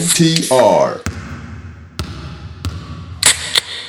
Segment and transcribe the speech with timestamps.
[0.00, 1.02] NTR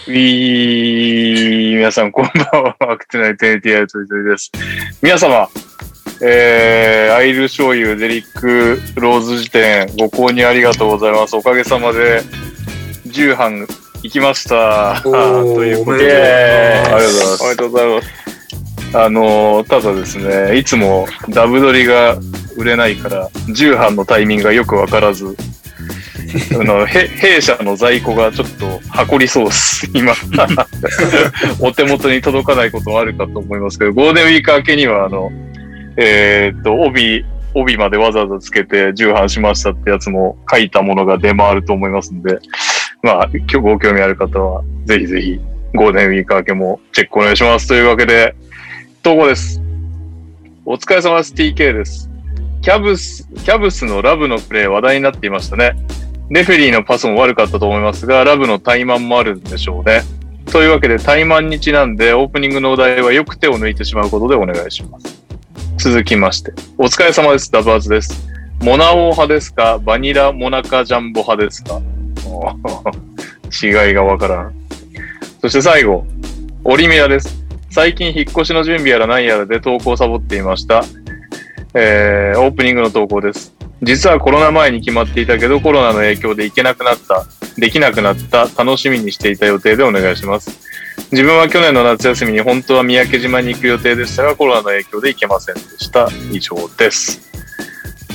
[0.08, 2.76] ウィー、皆さんこんばんは。
[2.80, 4.52] アクテナイト NTR とりです。
[5.02, 5.48] 皆様、
[6.22, 11.36] えー、アイル醤油デリックローズ辞典ご購入ありがとうございます。
[11.38, 12.22] おかげさまで
[13.08, 13.66] 10版
[14.04, 15.00] 行きました。
[15.04, 17.44] ということでありがとうございます。
[17.44, 18.98] おめでとうございます。
[18.98, 22.18] あの、ただですね、いつもダブドリが
[22.58, 25.38] 売れないから、重版のタイミングがよくわからず、
[26.60, 30.14] あの、へ弊社の在庫がちょっと箱りそうです、今。
[31.60, 35.32] お手元に届かないこともあるかと思いますけど、ゴールデンウィーク明けには、あの、
[35.98, 42.40] えーっと、帯、帯までわざわざつけて重版しましたってやつも書いたものが出回ると思いますんで、
[43.04, 45.40] まあ、今日ご興味ある方は、ぜひぜひ、
[45.74, 47.68] ゴールデンウィーク明けもチェックお願いします。
[47.68, 48.36] というわけで、
[49.04, 49.62] 東郷です。
[50.66, 51.34] お疲れ様です。
[51.34, 52.10] TK です。
[52.62, 55.76] キャブス、キャブスのラブのプレー話題になっていましたね。
[56.32, 60.02] レフェリーのパスも悪かったと思いますが、ラブの怠慢もあるんでしょうね。
[60.50, 65.22] というわけで、怠慢にちなんで、オープニングのお題はよく手を抜いてしまうことでお願いします。
[65.78, 67.52] 続きまして、お疲れ様です。
[67.52, 68.28] ダブアツです。
[68.62, 69.78] モナオ派ですか？
[69.80, 71.82] バニラモナカジャンボ派ですか？
[73.62, 74.54] 違いがわからん。
[75.42, 76.06] そして最後、
[76.64, 77.44] オリミラです。
[77.72, 80.84] 最近引っ越しの準備やら何やらで投稿サボっていました。
[81.74, 83.54] えー、オープニングの投稿です。
[83.82, 87.26] 実はコロナ前に決まっていたけどコロナの影響で行けなくなった、
[87.58, 90.52] できなくなった、楽しみにしていた予定でお願いします。
[91.12, 96.08] 自分は去年の夏休みに本当は三宅島に行く予定でしたがコロナの影響で行けませんでした。
[96.32, 97.22] 以上です。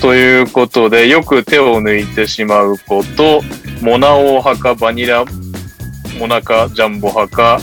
[0.01, 3.43] ということで、よく手を抜いてしまうこと、
[3.83, 5.25] モナオ派かバニラ
[6.21, 7.61] モナカジャンボ派か、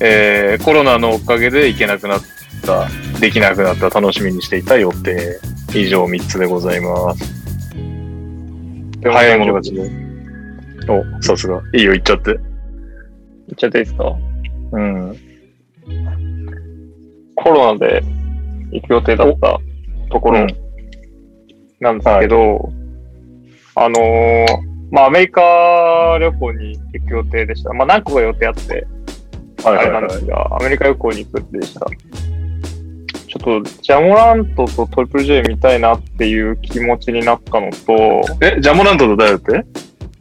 [0.00, 2.20] えーコロナのおかげで行けなくなっ
[2.62, 2.88] た、
[3.20, 5.40] できなくなった、楽しみにしていた予定。
[5.74, 7.34] 以上3つでございます。
[9.02, 9.90] 早い者勝ちで。
[10.88, 11.60] お、さすが。
[11.74, 12.32] いいよ、行っちゃって。
[12.34, 14.16] 言っちゃっていいですか？
[14.72, 15.16] うん。
[17.34, 18.02] コロナで
[18.72, 19.58] 行く予定だった
[20.10, 20.46] ところうん
[21.80, 22.72] なんですけど、
[23.74, 24.46] あのー
[24.90, 27.72] まあアメリカ旅行に行く予定でした。
[27.72, 28.86] まあ何個か予定あって、
[29.62, 30.26] はいはいはいあれなんです。
[30.26, 31.86] が、アメリカ旅行に行くってでした。
[33.46, 39.64] と、ジャモラントとトリプル J 見たいなっていう気持ちになったのと、え、ジャモラントと誰だって？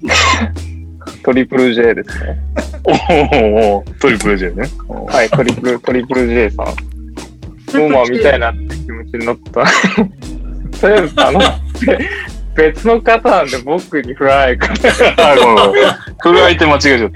[1.23, 2.37] トリプル J ですね。
[2.83, 2.91] お
[3.35, 4.69] おおトリプル J ね。
[5.07, 6.65] はい、トリプル、トリプル J さん。
[7.79, 9.63] もうまあ見たいなって気持ちになった。
[10.79, 11.39] とりあえず、あの、
[12.55, 15.31] べ別の方なんで僕に振らないから。
[15.31, 15.83] あ、ごめんごめん。
[16.21, 17.11] 振る相手間違えちゃっ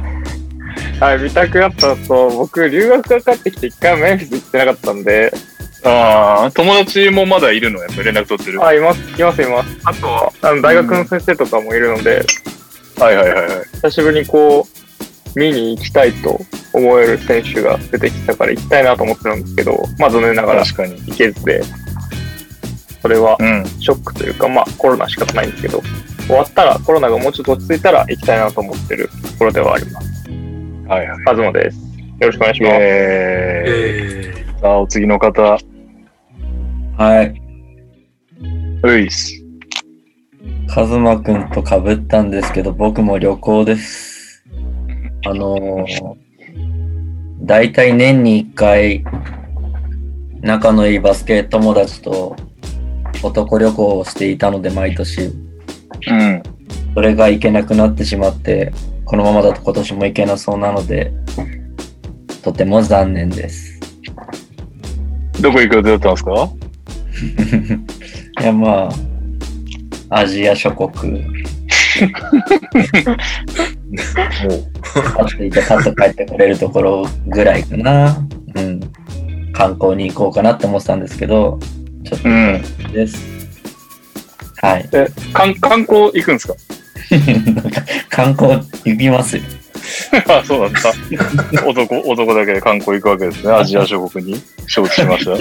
[0.00, 0.23] た。
[1.04, 5.32] はい、見たくなったのと、僕、留学がかかってきて一回もメンフィス行ってなかったんで、
[5.84, 7.78] ああ、友達もまだいるの？
[7.80, 8.58] やっぱ連絡取ってる？
[8.58, 9.80] はあ、います、います、います。
[9.84, 12.24] あとは、あの大学の先生とかもいるので、
[12.96, 13.48] いはいはいはい。
[13.74, 16.40] 久しぶりにこう、見に行きたいと
[16.72, 20.96] 思える選手が出てきたから行きたいなと思ってるんですけど、まあ残念ながら確かに。
[21.04, 21.62] 行けずで、
[23.02, 23.66] それはうん。
[23.78, 25.82] ショックというか、まあコロナ仕方ないんですけど、
[26.26, 30.13] 終わったら、コロナがもうちょっと落ち着いたら行きたいなと思ってるところではあります。
[30.86, 31.24] はいはい。
[31.24, 31.78] カズマです。
[32.20, 32.74] よろしくお願いします。
[32.78, 35.40] ええー、さあ、お次の方。
[35.42, 37.42] はい。
[38.82, 39.42] ういっす。
[40.68, 44.44] カズマくんと被ったんですけど、僕も旅行です。
[45.26, 45.86] あのー、
[47.40, 49.04] だいたい年に一回、
[50.42, 52.36] 仲のいいバスケ友達と
[53.22, 55.22] 男旅行をしていたので、毎年。
[55.22, 55.32] う
[56.12, 56.42] ん。
[56.92, 58.70] それが行けなくなってしまって、
[59.04, 61.12] このままだと今年も行けなそうなので、
[62.42, 63.80] とても残念です。
[65.40, 66.48] どこ行く予定だったんですか？
[68.42, 68.88] いや、ま
[70.10, 71.24] あ、アジア諸国。
[71.94, 72.08] 会
[75.34, 78.16] っていて、パッと帰ってくれるところぐらいかな。
[78.56, 78.80] うん。
[79.52, 81.58] 観光に行こうかなって思ってたんですけど、
[82.04, 82.62] ちょっとうん。
[82.92, 83.16] です。
[84.56, 84.88] はい。
[84.92, 86.54] え、観観光行くんですか？
[87.10, 89.42] なんか観光行きますよ。
[90.28, 90.92] あ、 そうなんだ。
[91.66, 93.52] 男、男だけで観光行くわけですね。
[93.52, 94.42] アジア諸国に。
[94.66, 95.32] 承知しました。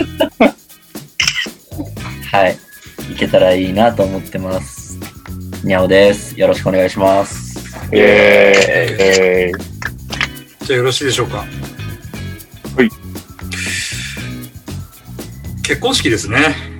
[2.37, 2.57] はい。
[3.09, 4.97] 行けたらいいなと思ってます。
[5.63, 6.39] にゃおです。
[6.39, 7.57] よろしくお願いします。
[7.91, 8.01] イェーイ。
[8.01, 11.37] えーー、じゃあよろしいでしょうか。
[11.37, 11.45] は
[12.83, 12.89] い。
[15.63, 16.72] 結婚式ですね。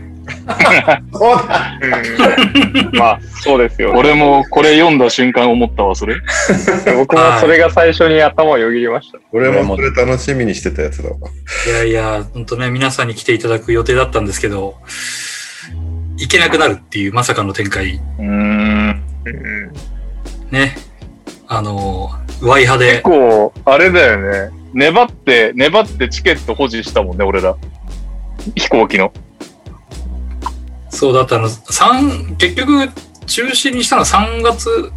[1.14, 3.94] そうだうんまあ、そうですよ。
[3.98, 6.16] 俺もこれ読んだ瞬間思ったわ、それ。
[6.96, 9.20] 僕もそれが最初に頭をよぎりました。
[9.32, 11.16] 俺もそれ楽しみにしてたやつだわ。
[11.68, 14.76] いやいや、本当ね、皆さんに来ていただく予定だったんですけど、
[16.18, 18.00] 行けなくなるっていうまさかの展開。
[18.20, 19.02] うーん。
[20.52, 20.76] ね。
[21.48, 22.10] あの、
[22.42, 23.02] ワイ派で結。
[23.04, 24.64] 構、あれだよね。
[24.74, 27.56] 粘って、粘ってチケット保持したもんね、俺ら。
[28.56, 29.12] 飛行機の。
[30.94, 31.50] そうだったの。
[31.50, 32.90] 三結局、
[33.26, 34.92] 中止にしたのは3月、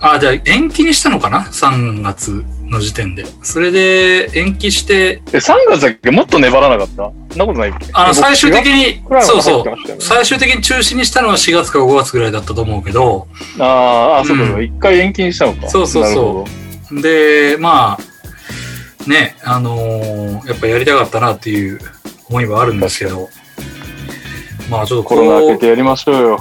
[0.00, 3.26] あ、じゃあ延期にしたのかな ?3 月の時点で。
[3.42, 6.10] それで延期して、え、3月だっけ？
[6.10, 7.12] もっと粘らなかった？
[7.30, 7.86] そんなことないっけ？
[7.92, 10.02] あの、最終的にそうそう。
[10.02, 13.26] 最終的に中止にしたのは4月か5月ぐらいだったと思うけど、
[13.58, 15.68] あーあ、そうかそうか、う一回延期にしたのか。
[15.68, 16.46] そうそうそ
[16.92, 17.02] う。
[17.02, 21.78] で、まあ、ね、あのーやっぱやりたかったなっていう
[22.28, 23.28] 思いはあるんですけど、
[24.70, 26.38] まあちょっとコロナ明こけてやりましょうよ。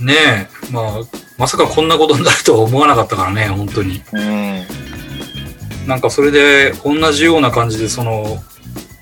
[0.00, 0.84] う、ね、まあ、
[1.36, 4.02] まさかこんなことになるとは思わなかったからね、本当に。
[4.12, 4.66] うん。
[5.86, 8.38] なんかそれで同じような感じでその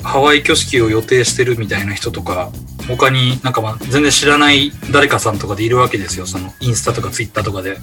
[0.02, 2.50] ハワイ挙式を予定してるみたいな人とか
[2.86, 7.78] 他になんかまあ全然知らない誰かさんとかでいるわけですよそのインスタとかツイッターとかで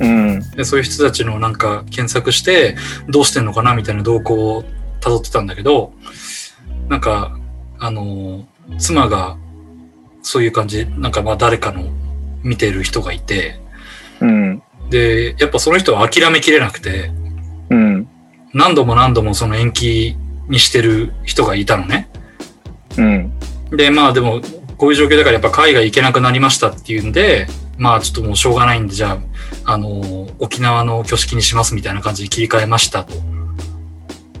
[0.00, 0.40] うん。
[0.56, 2.76] でそういう人たちのなんか検索して
[3.08, 4.64] どうしてんのかなみたいな動向を
[5.00, 5.92] 辿ってたんだけど
[6.88, 7.38] なんか
[7.78, 8.48] あの
[8.78, 9.36] 妻が
[10.22, 11.84] そういう感じなんかまあ誰かの
[12.42, 13.60] 見てる人がいて
[14.20, 14.62] うん。
[14.88, 17.10] でやっぱその人は諦めきれなくて
[17.70, 18.08] うん。
[18.52, 20.16] 何度も何度もその延期
[20.48, 22.08] にしてる人がいたのね。
[22.98, 23.32] うん。
[23.70, 24.40] で、まあでも、
[24.76, 27.46] こういう状況だからやっぱ海外行けなくなりましたっていうんで、
[27.78, 29.20] まあちょっともうしょうがないんで、じゃ
[29.64, 33.14] あ、あの、沖縄の挙式にしますみたいな感じに切り替えましたと。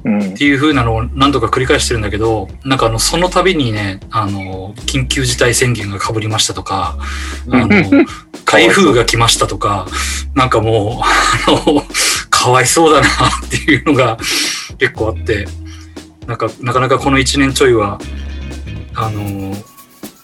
[0.00, 0.34] っうん。
[0.34, 6.98] ていう風なのを何度か繰り返してるんだけど、なんかあの、その度にね、あの、緊急事態宣言が被りましたとか、
[7.50, 7.68] あの、
[8.44, 9.86] 台風が来ましたとか、
[10.34, 11.82] なんかもう、あの、
[12.30, 13.10] かわいそうだなっ
[13.50, 14.16] ていうのが
[14.78, 15.46] 結構あって、
[16.26, 17.98] なんか、なかなかこの1年ちょいは、
[18.94, 19.54] あの、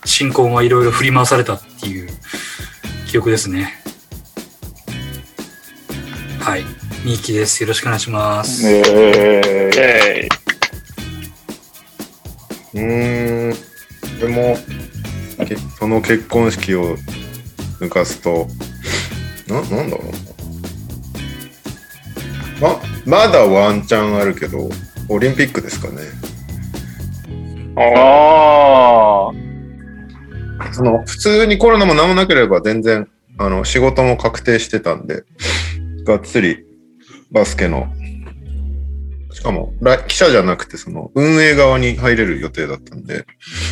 [0.04, 2.08] 新婚はいろいろ振り回されたっていう
[3.08, 3.74] 記憶ですね。
[6.40, 6.75] はい。
[7.06, 7.62] みーきです。
[7.62, 8.68] よろしくお願いします。
[8.68, 10.28] えー、え
[12.74, 13.56] うーん。
[14.18, 14.56] でも、
[15.46, 16.96] けその結婚式を
[17.78, 18.48] 抜かすと、
[19.46, 20.06] な、なんだろう
[22.60, 22.70] な。
[22.70, 24.68] ま、まだワンチャンあるけど、
[25.08, 26.02] オリンピックですかね。
[27.76, 29.30] あ
[30.58, 30.72] あ。
[30.72, 35.22] その、普通にコロナも何もなければ全然、あの、仕事も確定してたんで、
[36.04, 36.65] がっつり
[37.30, 37.88] バスケの、
[39.32, 43.26] しかも、ら記者じゃなくて、その、運営側に入れる予定だったんで、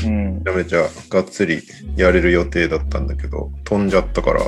[0.04, 0.34] うん。
[0.36, 1.62] めちゃめちゃがっつり
[1.96, 4.42] やれる予定だったんだけど、飛んじゃったから、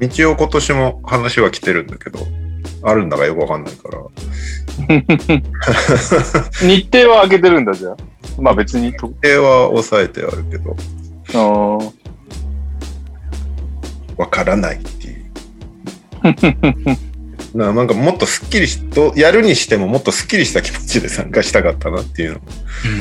[0.00, 2.20] 一応今年も話は来てるんだけど、
[2.82, 3.98] あるんだかよくわかんないから、
[6.66, 7.96] 日程は開けてるんだじゃあ。
[8.40, 9.08] まあ別にと。
[9.22, 10.76] 日程は抑えてあるけど、
[14.16, 15.24] わからないっていう。
[17.54, 22.40] ななんかもっとすっきりしと、やるにしてももっとすっきりした気持ちで参加したかったなっていうの。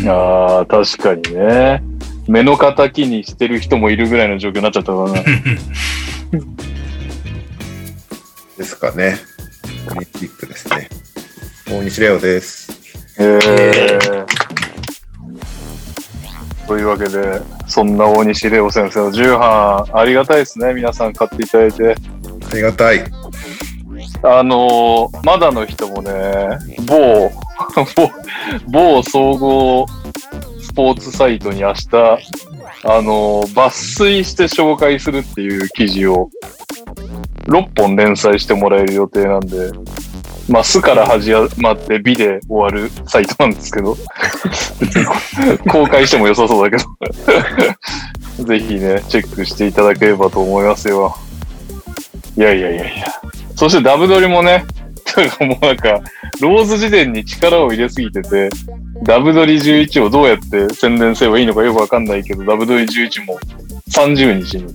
[0.02, 1.82] うんああ、確かにね。
[2.28, 5.24] 目の敵にしてる人もいるぐらいの状況になっちゃったからな。
[8.58, 9.18] ですかね。
[9.90, 10.88] オリンピックですね。
[11.68, 12.72] 大西レオです。
[13.18, 14.00] へえ。
[16.68, 20.74] というわけで、そんな大西レオ先生の重版、ありがたいですね。
[20.74, 21.96] 皆さん買っていただいて。
[22.52, 23.04] ありがたい。
[24.22, 26.12] あのーまだの人もね、
[26.86, 27.32] 某、
[28.68, 29.86] 某、総合
[30.62, 36.30] スポーツサイトに明日、あのー抜粋して紹介するっていう記事を
[37.48, 39.72] 6本連載してもらえる予定なんで、
[40.50, 43.98] まあ、すから始まって美で終わるサイトなんですけど、
[45.70, 46.84] 公開しても良さそうだけ
[48.38, 51.16] ど、 ぜひね、チェックしていただければと思いますよ。
[52.36, 53.08] いやいやいやいや。
[53.56, 54.66] そしてダブドリもね、
[55.18, 56.02] なんかもうなんか、
[56.42, 58.50] ローズ時点に力を入れすぎてて、
[59.04, 63.38] ダブドリ11をどうやって宣伝すればいいのかよくわかんないけど、ダブドリ11も
[63.92, 64.74] 30日に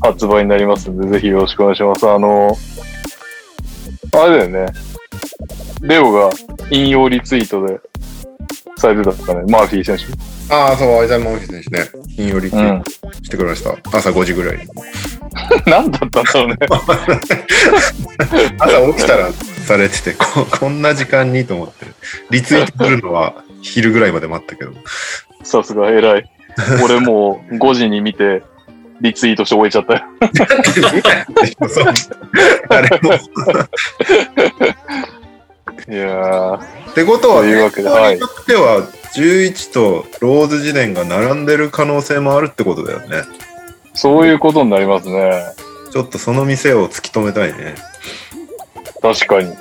[0.00, 2.08] 発売になりますんで、ぜひよろしくお願いします。
[2.08, 2.56] あの、
[4.12, 4.72] あれだよね。
[5.82, 6.30] レオが
[6.70, 7.78] 引用リツイートで
[8.76, 10.04] されてたかね、マーフィー選手。
[10.54, 11.88] ああ、そう、アイザンマンフィ選手ね。
[12.16, 12.90] 引用リツイート
[13.22, 13.76] してくれました。
[13.96, 14.64] 朝5時ぐらいに。
[15.66, 16.56] 何だったんだろうね。
[18.58, 21.86] 朝起きたらされててこ、こんな時間にと思って、
[22.30, 24.72] リツイートするのは昼ぐらいまで待ったけど。
[25.42, 26.24] さすが偉い。
[26.82, 28.42] 俺もう5時に見て、
[29.00, 30.02] リツイートして終えちゃったよ。
[32.68, 33.14] 誰も。
[35.88, 36.58] いやー。
[36.92, 43.24] ってことは、というわけで学校によっては11とローズ自伝が並んでる可能性もあるってことだよね。
[43.94, 45.32] そういうことになりますね。
[45.92, 47.74] ちょっとその店を突き止めたいね。
[49.00, 49.54] 確かに。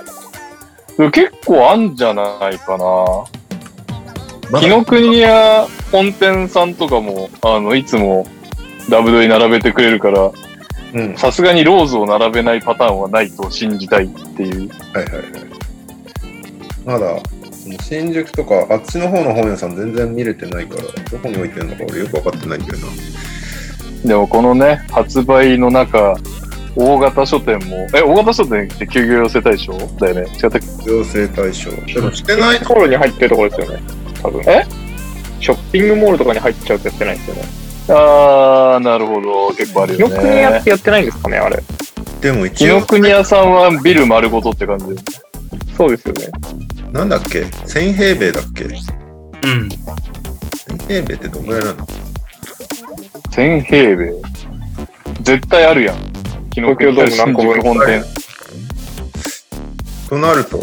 [1.11, 4.59] 結構あんじゃないかな。
[4.59, 8.27] 紀ノ国屋本店さんとかも、あの、いつも
[8.89, 10.31] ダブドリ並べてくれるから、
[10.93, 11.17] うん。
[11.17, 14.69] さすがにローズを並べないパターンはないと信じたいっていう。
[14.69, 15.31] はいはいはい。
[16.85, 17.19] まだ、
[17.81, 22.87] 新宿とか、あっちの方の本屋さん全然見れてないから、どこに置いてるのか俺よく分かってないんだよな。
[24.05, 26.15] でもこのね、発売の中、
[26.75, 30.21] 大型書店も、え、大型書店って休業要請対象だよね？
[30.21, 30.59] 違ったっけ？
[30.85, 31.69] 行政対象。
[31.93, 33.83] でもしてないところに入ってるところですよね。
[34.21, 34.41] 多分。
[34.47, 34.65] え？
[35.39, 37.43] ショッピングモールとかに入っちゃうとやってないですよね。
[37.89, 39.49] あー、なるほど。
[39.55, 40.61] 結構あるよ紀ノ国屋っね。
[40.61, 41.61] てやってないんですかね、あれ。
[42.21, 44.95] でも紀ノ一応、国屋さんはビル丸ごとって感じで。
[45.77, 46.27] そうですよね。
[46.91, 48.63] なんだっけ ?1000 平米だっけ？
[48.63, 48.71] うん。
[48.71, 48.79] ?1000
[50.87, 51.85] 平米ってどんぐらいなの
[53.33, 54.13] 1000平米。
[55.21, 55.97] 絶対あるやん。
[56.51, 58.03] 紀ノ国屋新宿本店。
[60.07, 60.59] となると、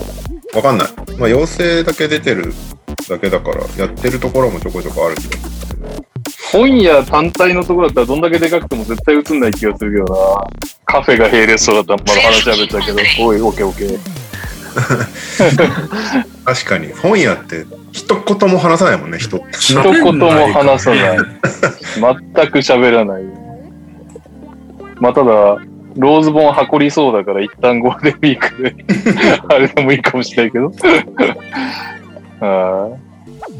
[0.54, 0.88] わかんない。
[1.18, 2.54] まあ、要請だけ出てる
[3.08, 5.50] だけだから、やってるところもちょこちょこあるけど。
[6.52, 10.44] 本屋単体のところだったらどんだけでかくても絶対映んない気がするけどな。
[10.84, 13.24] カフェが並列そうだったらまだ話は別だけど。
[13.24, 14.29] おい、オッケーオッケー。
[16.44, 19.42] 確かに、本屋って一言も話さないもんね、人。
[19.52, 21.18] 一言も話さない。
[21.94, 23.22] 全く喋らない。
[25.00, 25.58] まあ、ただ、
[25.96, 28.74] ローズ本箱りそうだから一旦ゴールデンウィークで
[29.48, 30.72] あれでもいいかもしれないけど。
[32.46, 33.10] はい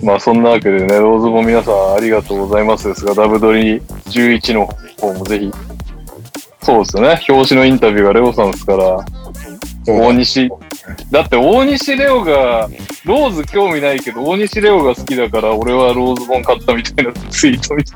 [0.03, 4.67] まあそんなわけでね、ローズ本皆さんありがとうございますですが、ダブドリ11の
[4.99, 5.51] 方もぜひ、
[6.63, 9.05] そうですよね、表紙のインタビューがレオさんですから、
[9.87, 10.51] 大西、
[11.11, 12.69] だって大西レオが、
[13.05, 17.93] ローズ興味ないけど、大西レオが好きだから、俺はローズ本買ったみたいなツイート見て、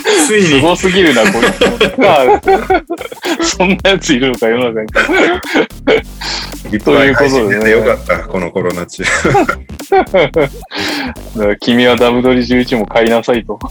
[0.00, 1.94] すついに、ごすぎるな、こいつ。
[1.98, 2.40] まあ、
[3.42, 4.88] そんなやついるのか、世の中に。
[6.72, 9.04] いっぱい配信出てよかった、このコロナ中。
[11.60, 13.58] 君はダブドリ11も買いなさいと。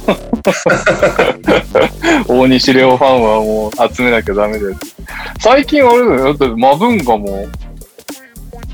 [2.28, 4.76] 大西レオファンはもう集めなきゃダメだよ。
[5.40, 6.34] 最近あれだよ。
[6.34, 7.48] だってマブンガも、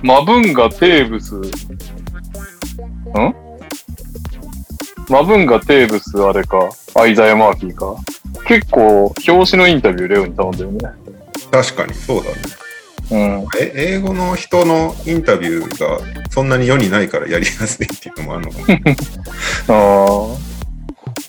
[0.02, 1.42] マブンガテーブス、ん？
[5.10, 7.96] マブンガテーブスあれか、アイザヤ・マーフィーか？
[8.48, 10.80] 結構、表紙のインタビューレオに頼んだよね。
[11.52, 12.36] 確かに、そうだね。
[13.12, 13.48] うん。
[13.60, 18.76] え英語の人のインタビューがそんなに世にないからやりやすいっていうのもあるのかな。
[19.76, 19.76] あ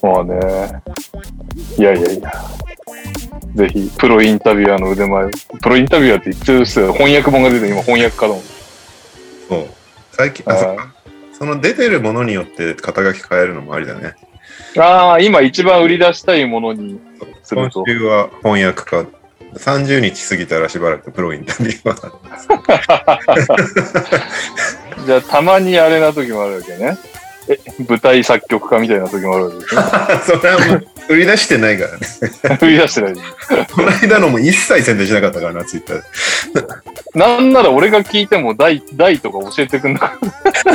[0.03, 0.07] あ。
[0.07, 0.83] まあね。
[1.79, 2.33] いやいやいや。
[3.55, 5.31] ぜひ、プロインタビュアーの腕前を。
[5.63, 8.43] プロインタビュアーって言ってる人は翻訳本が出て今翻訳家だもん。
[9.51, 9.67] そう。
[10.13, 10.55] 最近、あ、
[11.33, 14.15] その出てるものによって肩書き変えるのもありだね。
[14.79, 17.01] ああ、今一番売り出したいものに
[17.43, 17.83] す今ると。
[17.87, 19.07] 週は翻訳家。
[19.53, 21.97] 30日過ぎたらしばらくプロインタビューは。
[25.05, 26.97] じゃあ、たまにあれな時もあるわけね。
[27.53, 29.83] え、 舞台作曲家みたいな時もあるわけですね。
[30.41, 31.99] それはもう売り出してないからね。
[32.63, 33.15] 売り出してない。
[33.73, 36.05] この間のも一切宣伝しなかったからな、ツイッターで。
[37.15, 40.19] なんなら俺が聞いても台、台とか教えてくんなかっ
[40.53, 40.71] た。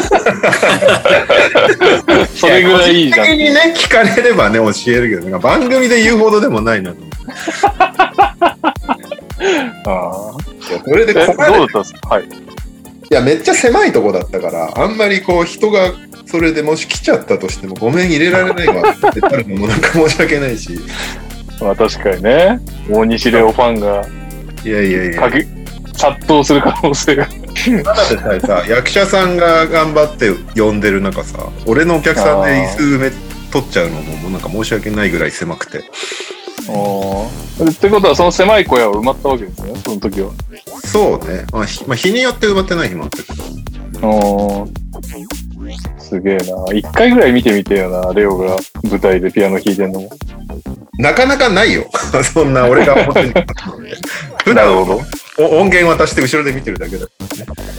[2.36, 3.28] それぐらいいいじゃん。
[3.28, 7.16] 個人的にね、聞かれればね、教えるけど、なんか番組で言うほどでもないなと思って。
[9.88, 10.32] あ
[10.84, 12.10] それでーえ、どうだったんですか？
[12.10, 12.28] はい。
[13.12, 15.94] いや、めっちゃ狭いとこだったから、あんまりこう、人が
[16.26, 20.80] それでもし来ちゃったとしても、ごめん入れられないわって言ったのもなんか申し訳ないし、
[21.62, 22.60] まあ確かにね、
[22.90, 24.06] 大西レオファンが
[24.64, 25.30] いやいやいや、
[25.94, 27.28] 殺到する可能性が。
[28.68, 33.12] 役者さんが頑張って呼んでる中さ、俺のお客さんで椅子埋め
[33.52, 35.84] 取っちゃうのも、もうなんか申し訳ないぐらい狭くて。
[37.70, 40.32] ってことは、その狭い小屋は埋まったわけですね、その時は。
[40.84, 41.46] そうね。
[41.52, 43.44] まあ、日によって埋まってない日もあったけど。
[46.08, 46.44] すげえな。
[46.74, 48.56] 一回ぐらい見てみてよな、レオが
[48.90, 50.10] 舞台でピアノ弾いてんのも。
[51.00, 51.86] なかなかないよ。
[52.34, 53.34] そんな俺が表に。
[54.46, 55.02] 普なる段ほ
[55.40, 57.06] お音源渡して後ろで見てるだけだ。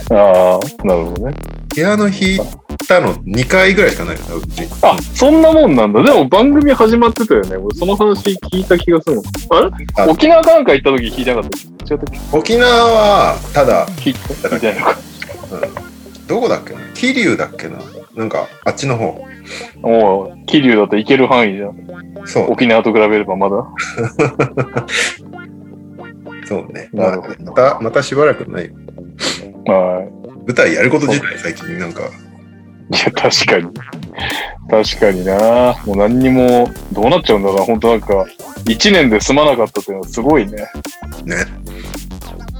[0.09, 0.15] ど。
[0.15, 1.33] ああ、なるほどね。
[1.73, 2.39] ピアノ弾い
[2.87, 4.67] たの2回ぐらいしかないよな、うち。
[4.81, 6.03] あ、そんなもんなんだ。
[6.03, 7.55] でも番組始まってたよね。
[7.57, 9.21] 俺その話聞いた気がする。
[9.49, 9.69] あれ？
[9.95, 12.37] あ沖縄かなんか行った時聞いてなかった違ったっけ？
[12.37, 14.97] 沖縄は、ただ、聞いたみたいなのか。
[16.27, 16.79] どこだっけな？
[16.93, 17.77] 桐生だっけな？
[18.17, 19.23] なんか、あっちの方。
[19.83, 21.77] おう、桐生だと行ける範囲じゃん。
[22.25, 23.63] そう、沖縄と比べればまだ。
[26.45, 26.89] そうね。
[26.93, 28.71] まあなるほどまた、またしばらくないよ。
[29.65, 30.07] は
[30.47, 32.01] 舞台やること自体最近なんか、
[32.89, 33.69] いや、確かに。
[34.69, 35.75] 確かにな。
[35.85, 37.65] もう何にも、どうなっちゃうんだろうな。
[37.65, 38.25] 本当なんか、
[38.65, 40.57] 1年で済まなかったっていうのはすごいね。
[41.25, 41.35] ね。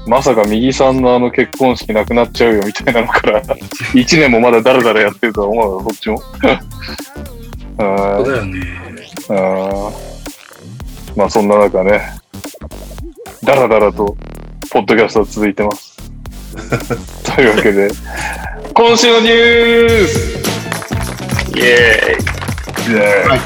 [0.08, 3.42] まさか右さんのあの結婚式なくなっちゃうよみたいなのから、
[3.92, 6.22] 1年もまだだらだらやってるとは思うよ、こっちも。
[7.78, 8.60] あそうだよね。
[9.28, 9.92] あー
[11.14, 12.00] まあそんな中ね、
[13.44, 14.16] だらだらと、
[14.70, 15.96] ポッドキャストは続いてます。
[17.34, 17.88] というわけで、
[18.72, 20.38] 今週のニュース
[21.54, 23.40] イエーイイエーイ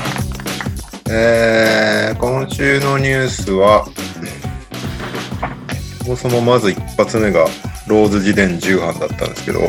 [1.10, 3.86] えー、今週のニュースは、
[6.04, 7.46] そもそもまず一発目が
[7.86, 9.60] ローズ自伝重版だったんですけど、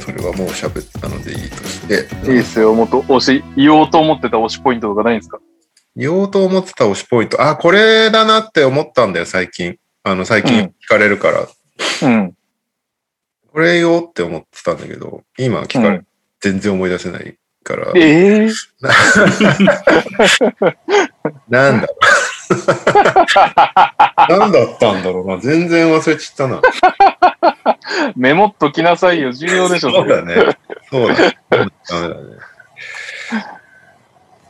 [0.00, 2.34] それはもう喋ったのでいいとして、うん。
[2.34, 5.38] いいっすよ、もっと推し、言おうと思ってた推しポイントとかないんですか？
[5.96, 9.76] 言おうと思ってた推しポイント、あ、これだなって思ったんだよ、最近。
[10.04, 11.46] あの、最近聞かれるから、
[12.02, 12.34] うん。
[13.52, 16.06] これ言おうって思ってたんだけど、今聞かれ、うん。
[16.40, 18.48] 全然思い出せないから、ええ
[21.48, 21.98] なんだろう。
[24.28, 25.38] なんだったんだろうな。
[25.38, 26.60] 全然忘れちったな。
[28.16, 30.34] メモっときなさいよ、重要でしょ、そうだね。
[30.90, 31.14] そうだ。
[31.14, 31.68] ダメ
[32.08, 32.14] だね。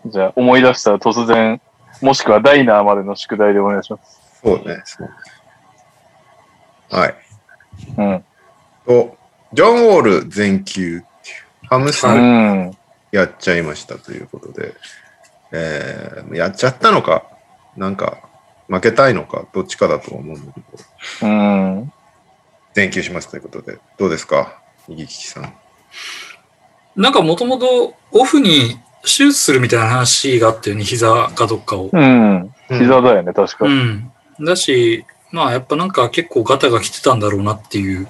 [0.07, 1.61] じゃあ、思い出したら突然、
[2.01, 4.21] もしくはダイナーまでの宿題でお願いします。
[4.43, 4.83] そうね。
[4.85, 5.11] そう
[6.91, 7.15] はい。
[7.97, 8.25] うん。
[8.87, 9.17] と、
[9.53, 12.19] ジョン・ウォール全休っていう、ハムスタうー
[12.71, 12.77] ん。
[13.11, 14.75] やっちゃいましたということで、
[15.53, 17.25] えー、やっちゃったのか、
[17.79, 18.19] なんか、
[18.67, 20.61] 負けたいのか、どっちかだと思うんだけ
[21.23, 21.93] ど、うん。
[22.75, 24.61] 全休しますということで、どうですか？
[24.89, 25.55] 右利きさん。
[26.97, 31.89] なんかもともとオフに手術するみたいな話があったよね、膝かどっかを。
[31.93, 32.53] うん。
[32.69, 33.65] 膝だよね、確か。
[33.65, 34.11] うん。
[34.41, 38.09] だし、まあやっぱなんか結構ガタが来てたんだろうなっていう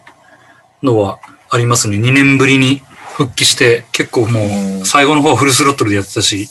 [0.83, 1.99] のはありますね。
[1.99, 2.83] 2年ぶりに
[3.17, 6.49] 復帰して結構もうんう最後の方はフルスロットルでやってたし、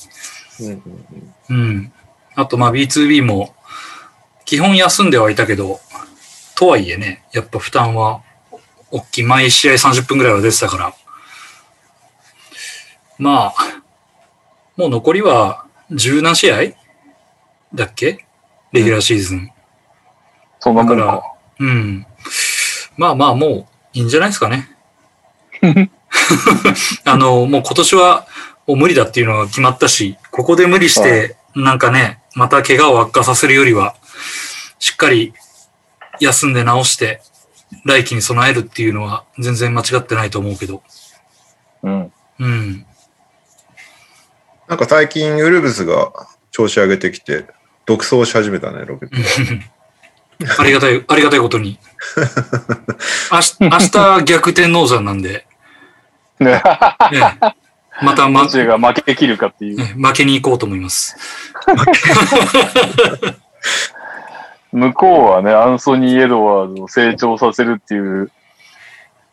[0.62, 0.82] うん
[1.49, 1.91] うん。
[2.38, 3.56] あとまあ B2B も
[4.45, 5.80] 基本休んではいたけど、
[6.56, 8.21] とはいえね、やっぱ負担は
[8.91, 9.23] 大きい。
[9.23, 10.93] 毎試合30分ぐらいは出てたから。
[13.17, 13.82] まあ、
[14.76, 16.73] もう残りは十何試合
[17.73, 18.26] だっけ？
[18.71, 19.52] レギュラーシーズン。
[20.60, 22.06] そんなもんだかうん。
[22.97, 24.69] まあまあもういいんじゃないですかね。
[27.04, 28.28] あの、もう今年は
[28.67, 33.95] もう無理だっていうのが決まったし、ここで無理して、なんかね、また怪我を悪化させるよりは、
[34.78, 35.34] しっかり
[36.19, 37.19] 休んで治して、
[37.84, 40.84] 来季に備えるっていうのは全然間違ってないと思うけど。
[41.82, 42.13] うん。
[42.39, 42.86] うん。
[44.67, 46.12] なんか最近、ウルブスが
[46.52, 47.47] 調子上げてきて、
[47.88, 49.15] 独走し始めたね、ロケット。
[50.62, 51.80] ありがたい、ありがたいことに。
[53.34, 53.69] 明日、明
[54.19, 55.47] 日逆転ノーザンなんで、
[56.39, 56.62] ね、
[57.12, 57.39] ね、
[58.03, 59.77] また、まマ、ジが負け切るかっていう。
[59.77, 61.15] ね負けに行こうと思います。
[64.71, 68.31] 向こうはね、アンソニー・エドワーズを成長させるっていう、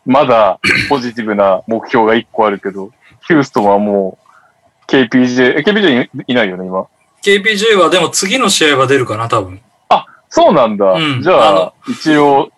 [0.07, 2.91] まだポジティブな目標が一個あるけど、
[3.27, 4.19] ヒューストンはも
[4.87, 6.87] う、KPJ、え KPJ いいないよね、今。
[7.23, 9.61] KPJ はでも次の試合は出るかな、多分。
[10.35, 10.95] そうなんだ。
[10.95, 12.51] うんじゃああの、一応、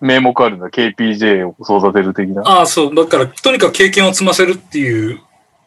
[0.00, 0.68] 名目あるんだ。
[0.68, 2.42] KPJ を育てる的な。
[2.42, 2.94] ああ、そう。
[2.94, 5.20] だから、とにかく経験を積ませるっていう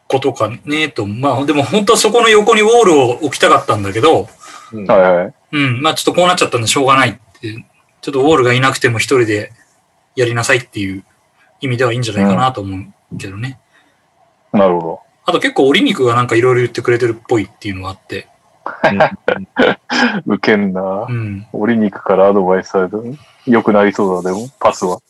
[0.08, 1.06] ことかね、と。
[1.06, 4.28] まあ、でも本当はそこの横にウォールを置きたかったんだけど、
[4.72, 5.34] うんはいはい。
[5.52, 7.64] うん、まあちょっとこうなっちゃったんでしょうがないって。
[8.00, 9.52] ちょっとウォールがいなくても一人で
[10.14, 11.04] やりなさいっていう
[11.60, 12.76] 意味ではいいんじゃないかなと思
[13.12, 13.58] うけどね。
[14.52, 18.28] なるほあと結構、折り肉がなんかいろいろ言ってくれてるっぽいっていうのがあって。
[20.24, 20.24] ど。
[20.34, 21.12] ウケんなう。
[21.12, 21.46] ん。
[21.52, 22.96] 折り肉からアドバイスされた。
[23.46, 25.00] 良くなりそうだ、でも、パスは。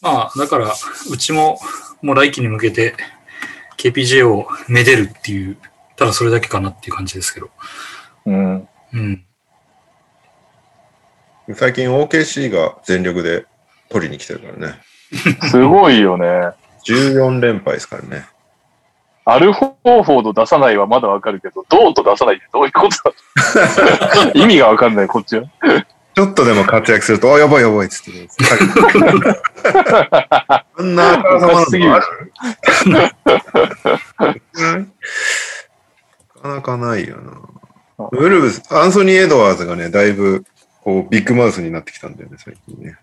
[0.00, 0.72] まあ、だから、
[1.10, 1.58] うちも、
[2.00, 2.94] もう来季に向けて、
[3.78, 5.56] KPJ をめでるっていう、
[5.96, 7.50] ただそれだけかなっていう感じですけど。
[8.26, 8.68] うん。
[8.92, 9.24] うん。
[11.54, 13.46] 最近 OKC が全力で
[13.88, 14.80] 取りに来てるからね。
[15.48, 16.26] すごいよね。
[16.84, 18.26] 14連敗ですからね。
[19.24, 23.12] アルフォーフォード出さないはまだわかるけど、ドーと出さないってどういうこと
[24.24, 25.44] だ 意味がわかんない、こっちは。
[26.18, 28.26] ちょっとでも活躍すると、あ、やばいやばいっつってね。
[30.76, 32.32] あんなあからさまなのある
[32.90, 33.08] な
[36.42, 37.40] かなかないよな。
[38.10, 40.44] ウルブス、アンソニー・エドワーズがね、だいぶ
[40.82, 42.96] こうビッグマウスになってきたんだよね、最近ね。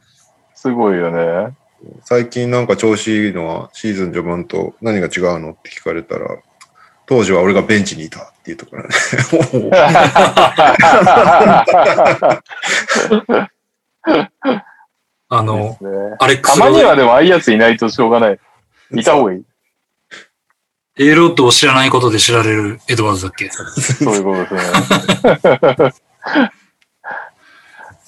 [0.54, 1.56] すごいよね。
[2.04, 6.38] 最近なんか調子いいのはシーズン序盤と何が違うのって聞かれたら、
[7.08, 8.90] 当時は俺がベンチにいたって言うとからね。
[15.30, 18.40] あの、ねアレックス・たまにはロでもああいうやついないとしょうがない。
[18.92, 19.44] いた方がいい。
[20.98, 23.50] A ロッドを知らないことで知られるエドワーズだっけ？
[23.50, 23.64] そ
[24.12, 25.94] ういうことですね。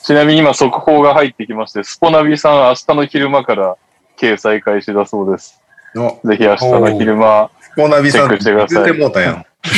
[0.04, 3.76] ちなみに今速報が入ってきまして、スポナビさん明日の昼間から
[4.18, 5.62] 掲載開始だそうです。
[5.96, 9.46] の、ぜひ明日の昼間、コーナビさん、チェックしてください言うてもうたやん。
[9.64, 9.72] 明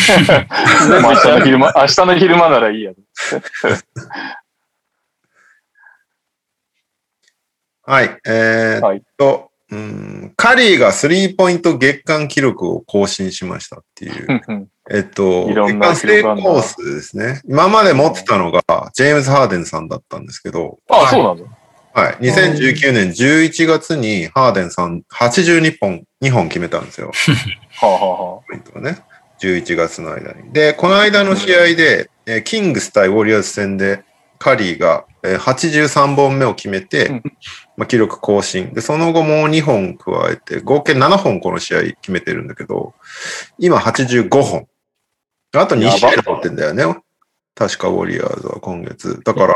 [1.15, 2.93] 日の昼間、 明日の昼間ならいいや。
[7.83, 8.17] はい。
[8.25, 14.41] えーはいっと、うん、カリーがスリーポイント月間記録を更新しましたっていう。
[14.89, 17.41] えっと、いろんな月間成功数ですね。
[17.45, 18.61] 今まで持ってたのが、
[18.93, 21.43] ジェームズ・ハーデンさんだったんですけど、あ、そうなんだ。
[21.93, 22.13] はい。
[22.15, 27.11] 2019年11月にハーデンさん82本、2本決めたんですよ。
[27.81, 28.99] はあ、はあはポイントがね。
[29.39, 30.51] 11月の間に。
[30.51, 34.03] で、この間の試合で、えーキングス対ウォリアーズ戦で、
[34.37, 37.23] カリーがえー83本目を決めて、うん
[37.77, 38.73] まあ、記録更新。
[38.73, 42.93] で、その後もう2本加えて、合計7本この試合決めてるんだけど、
[43.57, 44.67] 今85本。
[45.55, 46.83] あと2試合取ってんだよね。
[47.55, 49.21] 確かウォリアーズは今月。
[49.23, 49.55] だから、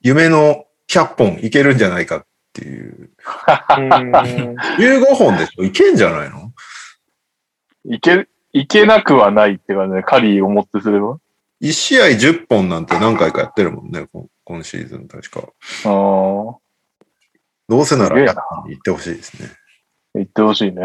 [0.00, 3.10] 夢の100本いけるんじゃないかっていう。
[4.78, 5.64] 15本でしょ？
[5.64, 6.43] いけんじゃないの？
[7.86, 11.18] いけ、いけなくはないって感じで、カリーをもってすれば
[11.62, 15.40] ？1試合10本なんて何回かやってるもんね、こ今シーズン確か。
[15.40, 15.50] ああ、
[15.86, 16.58] ど
[17.70, 19.48] うせならすげえな100本に行ってほしいですね。
[20.14, 20.74] 言ってほしいね。
[20.74, 20.80] で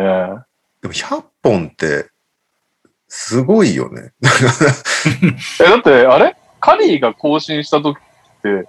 [0.88, 2.09] も100本って、
[3.07, 4.13] すごいよね。
[5.59, 6.35] え、だって、あれ？
[6.59, 8.01] カリーが更新した時っ
[8.41, 8.67] て、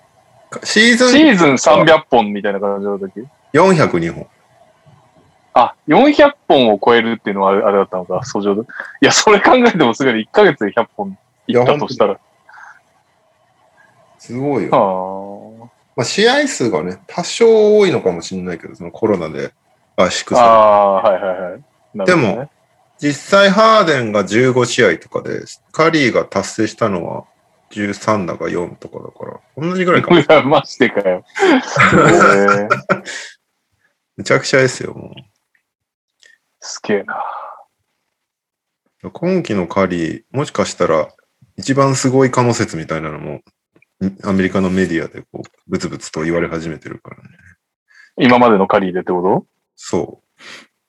[0.65, 3.23] シーズンシーズン300本みたいな感じだったっけ
[3.59, 4.29] 402本。
[5.53, 8.63] あ、400本を超えるっていうのはあれあれだったのか、訴状で。
[8.63, 8.65] い
[9.01, 12.19] や、それ考えてもすぐに1ヶ月で100本いったとしたら。
[14.19, 15.67] すごいよ。
[15.67, 19.53] あまあ、試合数がね、多少多いのかもしれないけど、そのコロナで
[19.97, 20.49] 圧縮あ、されて。
[20.49, 21.63] ああ、はいはいはい。
[21.95, 22.51] ねでも、
[22.99, 25.41] 実際ハーデンが15試合とかで、
[25.73, 27.25] カリーが達成したのは
[27.73, 30.21] 13だか4とかだから、同じぐらいかも。
[30.21, 31.25] いや、マジでかよ。
[34.17, 35.15] めちゃくちゃですよ、も
[36.61, 37.25] すげえな。
[39.03, 39.11] う。
[39.11, 41.09] 今季のカリー、もしかしたら、
[41.57, 43.43] 一番すごい可能説みたいなのも、ん
[44.25, 47.23] アメリカのメディアでこう、ブツブツと言われ始めてるからね。
[48.17, 49.47] 今までのカリーでってこと？
[49.77, 50.23] そ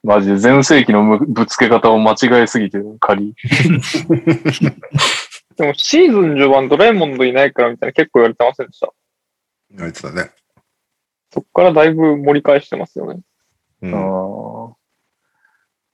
[0.04, 4.74] マジで全盛期のむぶつけ方を間違えすぎてる、カリー。
[5.56, 8.88] でもシーズン序盤ドラえもんドいないからみたいな結構言われてませんでした。
[8.88, 9.84] う。
[9.84, 10.32] あいつだね。
[11.32, 13.22] そっからだいぶ盛り返してますよね。
[13.84, 13.94] うん。
[13.94, 14.76] ああ。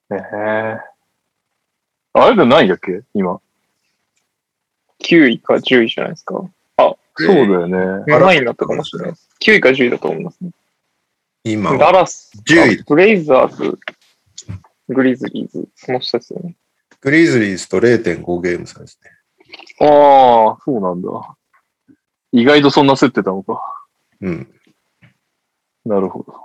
[0.09, 0.79] ねえ。
[2.13, 3.03] あれで何位だっけ？
[3.13, 3.39] 今。
[4.99, 6.43] 9位か10位じゃないですか。
[7.19, 7.77] そうだよね。
[8.05, 9.29] 7位になったかもしれないです。
[9.41, 10.51] 9位か10位だと思いますね。
[11.43, 12.83] 今はダラス、10位。
[12.83, 13.79] ブレイザーズ、
[14.89, 16.55] グリズリーズ、その下ですよね。
[17.01, 19.09] グリズリーズと0.5ゲーム差ですね。
[19.79, 21.09] ああ、そうなんだ。
[22.33, 23.61] 意外とそんな競ってたのか。
[24.21, 24.53] うん。
[25.85, 26.35] なるほど。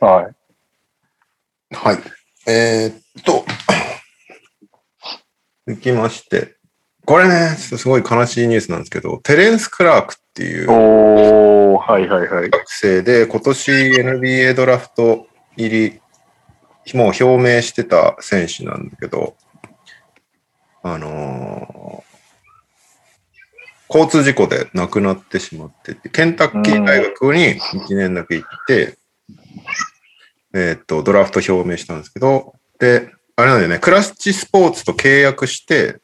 [0.00, 0.30] は
[1.70, 1.74] い。
[1.74, 1.98] はい。
[2.48, 3.44] えーっと、
[5.66, 6.56] 続きまして、
[7.04, 12.50] これね、すごい悲しいニュースなんですけど、テレンス・クラークっていうおー、はいはいはい。
[12.50, 16.00] 学生で、今年 NBA ドラフト入り、
[16.94, 19.36] もう表明してた選手なんだけど、
[20.82, 22.10] あのー
[23.92, 28.96] 交通事故で亡くなってしまってて、ケンタッキー大学に1年だけ行って、
[30.54, 36.00] えーっと、ドラフト表明したんですけど、で、あれなんだよね、クラッチスポーツと契約して、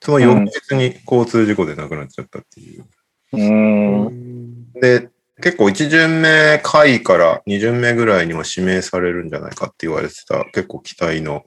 [0.00, 2.84] その翌日に交通事故で亡くなっちゃったっていう。
[3.32, 4.72] うーん。
[4.72, 5.08] で、
[5.40, 11.44] 結構1巡目下位から2巡目ぐらいには指名されるんじゃないかって言われてた結構期待の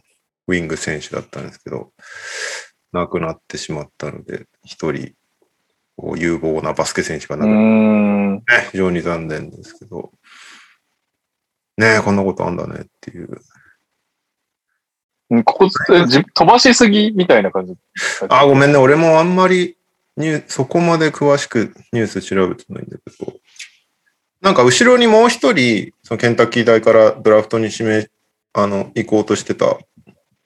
[0.48, 1.92] ウィング選手だったんですけど、
[2.92, 5.14] 亡くなってしまったので、一人、
[6.18, 8.42] 有望なバスケ選手がう亡くなっーん。
[8.42, 10.12] て、非常に残念ですけど、
[11.78, 13.42] ねえ、こんなことあんだねっていう。
[15.44, 17.74] ここえじ飛ばしすぎみたいな感じ。
[18.30, 19.78] あ、ごめんね、俺もあんまり
[20.18, 23.34] ニューそこまで詳しくニュース調べてないんだけど、
[24.42, 28.10] なんか後ろにもう一人、そのケンタッキー大からドラフトに指名、
[28.54, 29.78] あの、行こうとしてた、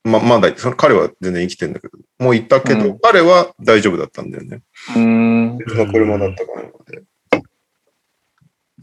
[0.04, 4.62] ま、まだ、その彼は全然生きてんだけど、もう行ったけど、うん彼は大丈夫だったんだよね。
[4.96, 5.58] うーん。
[5.58, 7.02] 別の車だったかなんかで。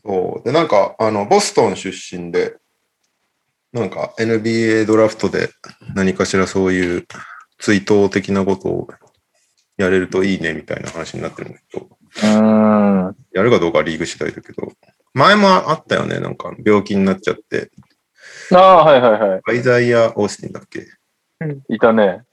[0.05, 0.45] そう。
[0.45, 2.57] で、なんか、あの、ボストン出身で、
[3.73, 5.49] なんか NBA ドラフトで
[5.95, 7.07] 何かしらそういう
[7.59, 8.89] 追悼的なことを
[9.79, 13.17] やれるといいねみたいな話になってるんだけど、うーん。
[13.33, 14.73] やるかどうかはリーグ次第だけど、
[15.15, 16.21] 前もあったよね。
[16.21, 17.71] なんか病気になっちゃって。
[18.53, 19.41] ああ、はいはいはい。
[19.49, 20.87] アイザイア・オースティンだっけ？
[21.71, 22.25] いたね。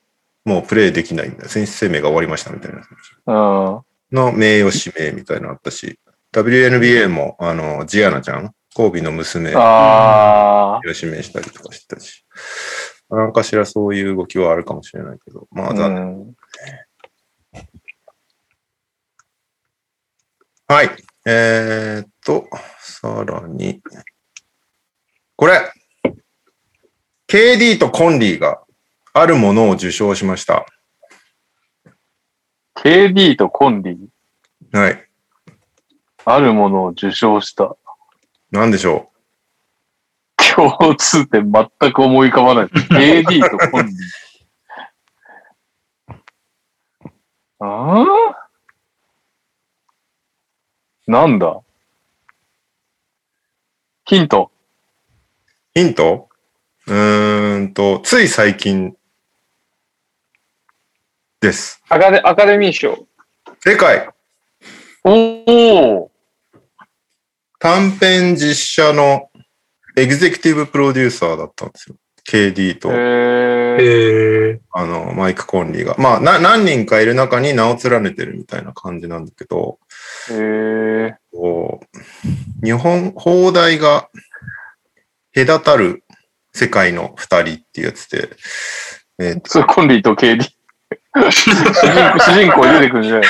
[0.44, 1.48] もうプレイできないんだ。
[1.48, 2.80] 選手生命が終わりましたみたいな。
[2.80, 3.80] う
[4.12, 4.16] ん。
[4.16, 6.00] の名誉指名みたいなのあったし、
[6.34, 10.82] WNBA も、あの、ジアナちゃん、コービーの娘を。
[10.86, 12.26] 指名したりとかしてたし、
[13.10, 16.04] なんかしらそういう動きはあるかもしれないけど、まあ残念。
[16.04, 16.36] うん
[20.72, 20.92] はい。
[21.26, 22.46] えー、っと、
[22.80, 23.82] さらに、
[25.36, 25.72] これ
[27.28, 28.62] !KD とコンリーが
[29.14, 30.68] あるものを受賞しました。
[32.76, 35.09] KD とコンリー、はい。
[36.32, 37.76] あるものを受賞した。
[38.52, 39.12] なんでしょ
[40.56, 42.66] 共通点全く思い浮かばない。
[42.68, 43.96] KD とコンリー。
[47.62, 48.06] ああ
[51.08, 51.62] なんだ？
[54.06, 54.52] ヒント。
[55.76, 56.30] うヒント？
[56.86, 58.96] うーんと、つい最近
[61.42, 61.82] です。
[61.90, 63.08] アカデアカデミー賞。
[63.62, 64.10] 正解
[65.04, 66.09] おお
[67.60, 69.30] 短編実写の
[69.98, 71.98] エグゼクティブプロデューサーだったんですよ。
[72.26, 72.98] KD と、へえ。
[73.82, 75.96] えー、あの、マイク・コンリーが。
[75.98, 79.80] まあ、な、何人かいる中に名を連ねてるみたいな感じなんだけど、
[80.32, 81.16] へえ。
[81.34, 81.82] こ
[82.62, 84.10] う日本、放題が
[85.34, 86.04] 隔たる
[86.54, 88.30] 世界の二人っていうやつで、
[89.20, 90.59] えーコンリーと KD。
[91.14, 93.24] 主人公出てくるんじゃない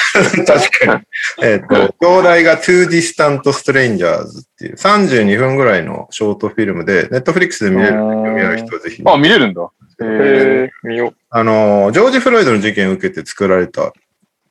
[0.45, 1.03] 確かに。
[1.41, 9.01] えっと、兄弟が Two Distant Strangers っていう32分ぐらいのショートフィルムで、ネットフリックスで見れるので興味ある人はぜひ。
[9.05, 9.61] あ、見れるんだ。
[9.61, 9.65] へ
[10.01, 10.05] え。
[10.05, 13.93] へえ、見よあの、ジョージ・フロイドの事件を受けて作られた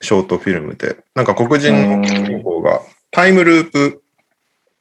[0.00, 4.02] ショートフィルムで、なんか黒人の主人公がタイムループ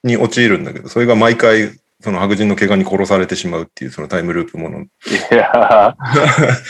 [0.04, 4.80] に陥るんだけど、それが毎回、その白人の怪我に殺されてしまうっていう、そのタイムループもの。
[4.80, 4.84] い
[5.30, 5.94] や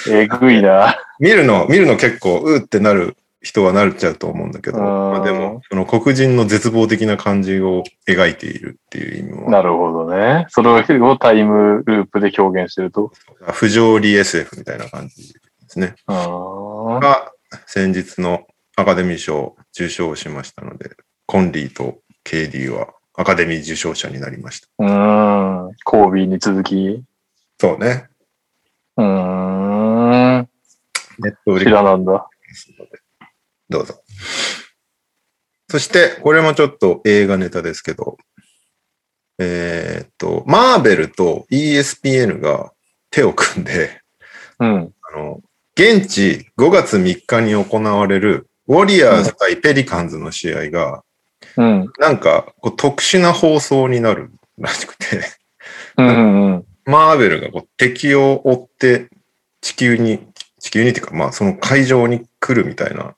[0.06, 0.98] ー、 えぐいな。
[1.20, 10.46] 見るの、見るの結構、うーってなる人はなっちゃうと思うんだけど、うんまあ、でも、その黒人の絶望的な感じを描いているっていう意味も、なるほどね。
[10.48, 13.12] それをタイムループで表現してると。
[13.52, 15.94] 不条理 SF みたいな感じですね。
[16.06, 17.32] が、
[17.66, 20.90] 先日のアカデミー賞受賞しましたので、
[21.26, 24.68] コンリーと KD はアカデミー受賞者になりました。
[24.78, 25.74] うーん。
[25.84, 27.02] コービーに続き。
[27.60, 28.08] そうね。
[28.96, 30.47] うーん。
[31.18, 32.28] ネット売り知らなんだ。
[33.68, 33.94] どうぞ。
[35.70, 38.16] そして、これもちょっと映画ネタですけど、
[39.38, 42.72] えーっと、マーベルと ESPN が
[43.10, 44.00] 手を組んで、
[44.58, 44.92] うん。
[45.12, 45.40] あの、
[45.74, 51.04] 現地5月3日に行われるウォリアーズ対ペリカンズの試合が、
[51.56, 51.92] うん。
[51.98, 55.22] なんかこう特殊な放送になるらしくて、
[55.96, 56.64] うん。
[56.84, 59.08] マーベルがこう敵を追って
[59.60, 60.26] 地球に、
[60.58, 63.14] 地球にっていうか、まあその会場に来るみたいな、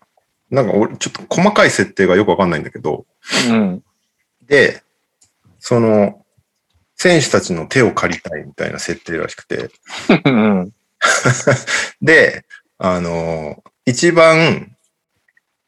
[0.51, 3.07] なんか俺ちょっと細かい設定がよくわかんないんだけど、
[3.49, 3.83] うん。
[4.47, 4.83] で、
[5.59, 6.25] その
[6.97, 9.71] 選手たちの手を借りたいみたいな設定らしくて、
[10.25, 10.71] うん。
[12.03, 12.45] で、
[12.79, 14.77] あの、一番、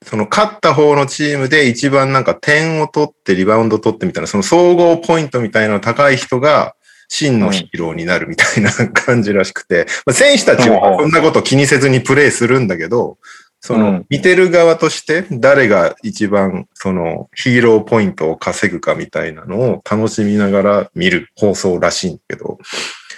[0.05, 6.75] その勝った方のチームで一番なんか点を取ってリバウンド取ってみたいな、その総合ポイントみたいなの高い人が
[7.15, 13.19] 真のヒーローになるみたいな感じらしくて、まあ選手たちはそんなこと気にせずにプレーするんだけど、
[13.61, 22.59] そうのん見てる側として誰が一番そのヒーローポイントを稼ぐかみたいなのを楽しみながら見る放送らしいんだけど。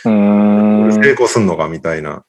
[0.04, 2.24] 成功すんのかみたいな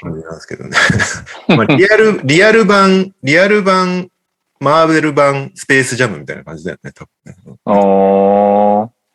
[0.00, 0.76] 感じなんですけどね。
[1.48, 4.08] まあ、リアル、リアル版、リアル版、
[4.60, 7.36] マーベル版、スペースジャムみたいな感じだよね、多分ね。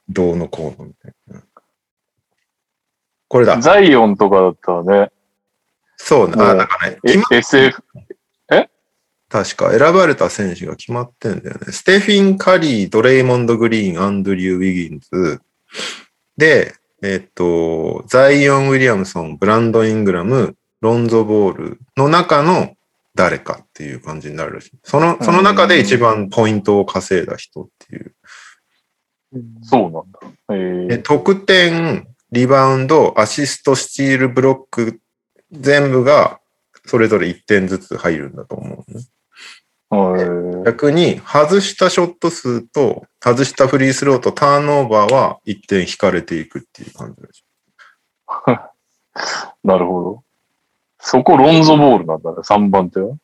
[0.09, 1.12] どうのこうのみたいな。
[3.33, 3.59] これだ。
[3.59, 5.11] ザイオンとかだったらね、
[5.97, 6.35] そうね。
[6.37, 7.83] あ、うんなんかね、え決ま SF、
[9.27, 11.71] 確か選ばれた選手が決まってんだよね。
[11.71, 15.41] ステフィン・カリー、ドレイモンド・グリーン、アンドリュー・ウィギンズ。
[16.37, 22.75] で、えっと、ザイオン・ウィリアムソン、ブランド・イングラム、ロンゾ・ボールの中の
[23.15, 24.71] 誰かっていう感じになるらしい。
[24.83, 28.13] その、その中で一番ポイントを稼いだ人っていう。
[29.63, 30.19] そうなんだ。
[30.51, 34.99] えでー、得点、リバウンド、アシスト、スチール、ブロック、
[35.51, 36.39] 全部が
[36.85, 39.03] それぞれ1点ずつ入るんだと思うね。
[39.91, 47.43] えー逆に、外したショット数と、外したフリースローとターンオーバーは1点引かれていくっていう感じです。
[49.63, 50.23] なるほど。
[50.99, 53.15] そこロンゾボールなんだね、3番手は。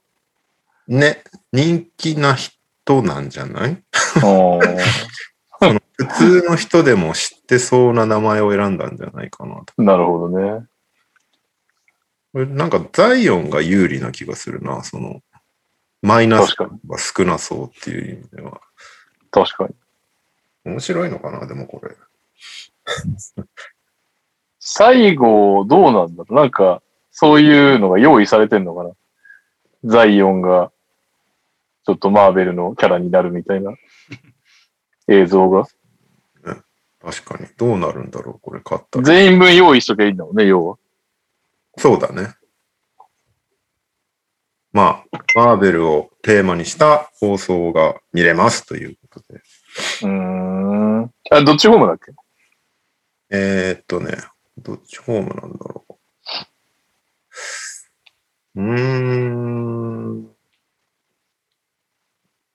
[0.87, 3.81] ね、人気な人なんじゃない？
[5.99, 9.83] 普通の人でも知ってそうな名前を選んだんじゃないかなと。
[9.83, 10.65] なるほどね。
[12.31, 15.21] これなんかザイオンが有利な気がするな、その、
[16.01, 18.61] マイナスが少なそうっていう意味では。
[19.31, 19.75] 確かに。
[20.63, 21.95] 面白いのかな、でもこれ。
[24.59, 26.81] 最後、どうなんだろうなんか、
[27.11, 28.91] そういうのが用意されてんのかな
[29.83, 30.71] ザイオンが、
[31.85, 33.73] ちょっとマーベルのキャラになるみたいな
[35.09, 35.67] 映像が。
[37.01, 37.47] 確かに。
[37.57, 39.05] どうなるんだろう、これ買ったら。
[39.05, 40.77] 全員分用意しときゃいいんだもんね、要は。
[41.77, 42.35] そうだね。
[44.71, 49.41] まあ、マーベルをテーマにした放送が見れますということで。
[50.03, 51.03] うーん。
[51.31, 52.11] あ、どっちホームだっけ？
[53.31, 54.17] えー、っとね、
[54.57, 55.85] どっちホームなんだろ
[58.55, 58.61] う。
[58.61, 60.23] うーん。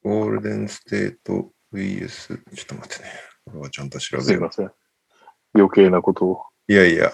[0.02, 3.10] ゴールデンステート VS、ちょっと待ってね。
[3.46, 4.50] これはちゃんと調べるすいま。
[4.52, 4.72] せん。
[5.54, 6.42] 余計なことを。
[6.68, 7.12] いやいや、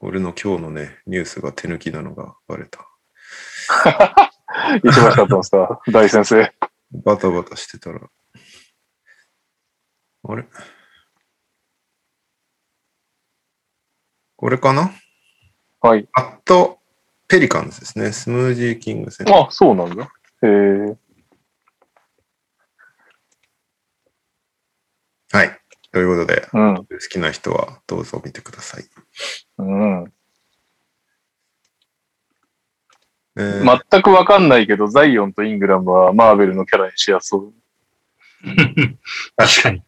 [0.00, 2.86] 俺の今日のね、ニュースが手抜きなのがバレた。
[4.82, 5.80] 忙しかったんですか？
[5.90, 6.52] 大先生。
[7.04, 8.00] バタバタしてたら。
[10.26, 10.44] あれ？
[14.36, 14.90] これかな？
[15.80, 16.08] はい。
[16.12, 16.78] アット
[17.28, 18.12] ペリカンズですね。
[18.12, 19.26] スムージーキング戦。
[19.34, 20.04] あ、そうなんだ。
[20.42, 20.96] へえ。
[25.32, 25.60] はい。
[25.94, 26.76] ということで、うん。
[26.76, 28.84] 好きな人はどうぞ見てください。
[29.58, 30.12] うん。
[33.36, 37.54] えー全くわかんないけど、ザイオンとイングラムはマーベルのキャラにしやすそう。
[39.36, 39.82] 確かに。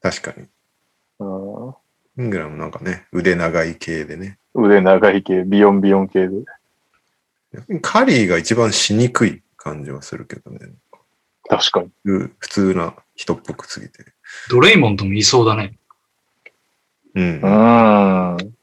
[0.00, 0.46] 確かに。
[1.18, 1.74] うん
[2.16, 4.38] イングラムなんかね、腕長い系でね。
[4.54, 6.36] 腕長い系、ビヨンビヨン系で。
[7.82, 10.58] カリーが一番しにくい感じはするけどね。
[11.50, 11.90] 確かに。
[12.38, 14.04] 普通な人っぽくすぎて。
[14.50, 15.78] ドレイモンドもいそうだね。
[17.14, 17.46] うんう。
[18.42, 18.54] ん。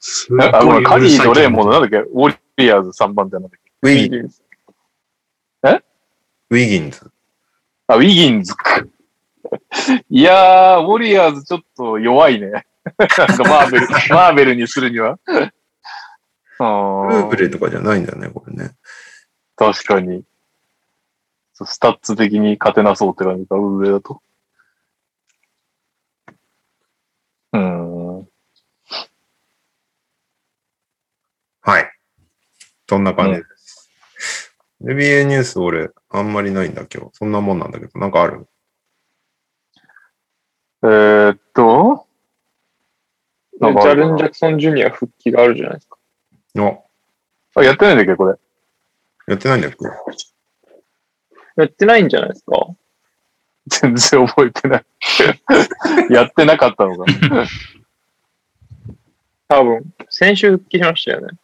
[0.00, 1.80] すあ、ごめん、カリー、ドレーモンド、の。
[1.80, 2.08] なんだっけ？
[2.10, 3.58] ウォリアーズ3番ってなんだっけ？
[3.82, 4.30] ウィギン
[6.50, 7.10] ウィギンズ。
[7.86, 8.84] あ、ウィギンズか。
[10.10, 12.50] いやー、ウォリアーズちょっと弱いね。
[12.50, 15.18] なんかマーベル、 マーベルにするには。
[15.26, 16.62] あ
[17.10, 18.72] ルーブーレとかじゃないんだよね、これね。
[19.56, 20.22] 確かに。
[21.54, 24.20] そうスタッツ的に勝てなそうって感じか、ウーブレだと。
[27.52, 28.28] うーん。
[31.60, 31.90] はい。
[32.88, 33.88] そんな感じです
[34.82, 37.10] ？NBA ニュース俺、あんまりないんだ今日。
[37.12, 38.48] そんなもんなんだけど、なんかある？
[40.82, 42.06] えー、っと、
[43.60, 45.96] ジャレン・ジャクソン・ジュニア復帰があるじゃないですか。
[46.58, 48.34] あ、あ、やってないんだっけ、これ？
[49.28, 49.76] やってないんだっけ？
[51.56, 52.66] やってないんじゃないですか？
[53.68, 54.84] 全然覚えてない。
[56.12, 57.04] やってなかったのか。
[59.48, 61.38] 多分、先週復帰しましたよね。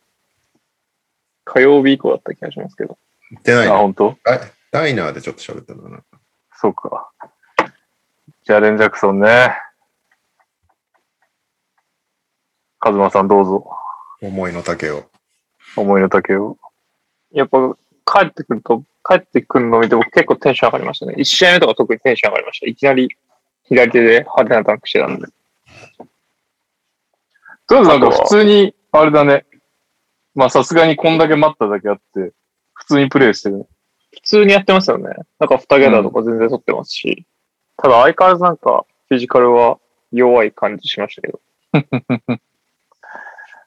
[1.45, 2.99] 火曜日以降だった気がしますけど。
[3.23, 4.19] あ、やってないね本当？
[4.25, 6.03] ダイダイナーでちょっと喋ったんだな。
[6.57, 7.11] そうか。
[8.45, 9.57] ジャレン・ジャクソンね。
[12.79, 13.71] カズマさんどうぞ。
[14.23, 15.11] 思いの丈を。
[15.77, 16.59] 思いの丈を。
[17.33, 21.15] やっぱ帰ってくると、帰ってくるのを見て僕結構テンション上がりましたね。
[21.17, 22.67] 1試合目とか特にテンション上がりました。
[22.67, 23.17] いきなり
[23.65, 25.27] 左手で派手なダンクしてたんで。
[27.67, 29.47] とりあえずなんか普通に、あれだね。
[30.35, 32.33] まあさすがにこんだけ待っただけあって、
[32.73, 33.65] 普通にプレイしてるね。
[34.13, 35.05] 普通にやってますよね。
[35.39, 37.27] なんか2ゲーダーとか全然取ってますし。
[37.77, 39.79] ただ相変わらずなんかフィジカルは
[40.13, 41.41] 弱い感じしましたけど。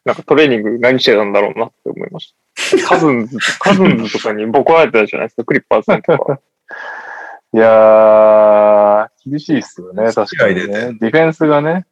[0.05, 2.42] なんかトレーニング何してたんだろうなって思いました。
[2.87, 6.39] カズンズ、カズンズとかにボコられてたじゃないですか、クリッパーズさんとか。
[7.53, 10.63] いやー、厳しいっすよね、確かにね。
[10.99, 11.85] ディフェンスがね。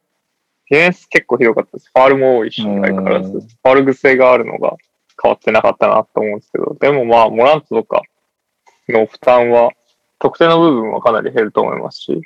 [0.70, 1.90] ディフェンス結構ひどかったです。
[1.92, 3.30] ファールも多いし、うん相変わらず。
[3.30, 4.76] ファール癖があるのが
[5.22, 8.02] 変わってなかったなと思うんですけど、でもまあ、モラントとか
[8.88, 9.70] の負担は、
[10.18, 12.22] 得点の部分はかなり減ると思いますし、うん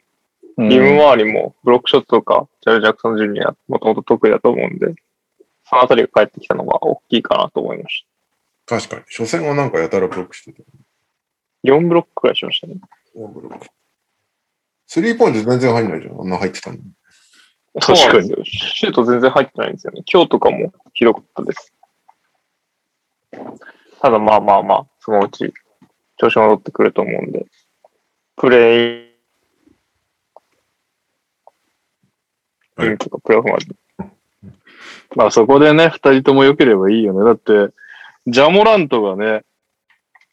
[0.71, 4.95] リム周りもブロックショットとか、ジャル・ジャクソン・ジュニア、もともと得意だと思うんで、
[5.65, 8.07] そのあたりが帰ってきたのが大きいかなと思いまし
[8.67, 9.03] 確かに。
[9.03, 10.63] 初戦はなんかやたらブロックしてた。
[10.63, 10.69] た。
[11.65, 12.75] 4ブロックくらいしましたね。
[13.15, 13.67] ブロック。
[14.87, 16.21] スリーポイント全然入んないじゃん。
[16.21, 16.83] あんな入ってたのに。
[17.81, 18.45] 確かに。
[18.45, 20.03] シュート全然入ってないんですよね。
[20.11, 21.73] 今日とかもひどかったです。
[24.01, 25.53] ただまあまあまあ、そのうち
[26.17, 27.47] 調子戻ってくると思うんで、
[28.37, 29.07] プレイ
[32.77, 33.67] はいンとかプレーオフまで。
[35.15, 37.25] まあそこでね、二人とも良ければいいよね。
[37.25, 37.75] だって、
[38.27, 39.45] ジャモラントがね、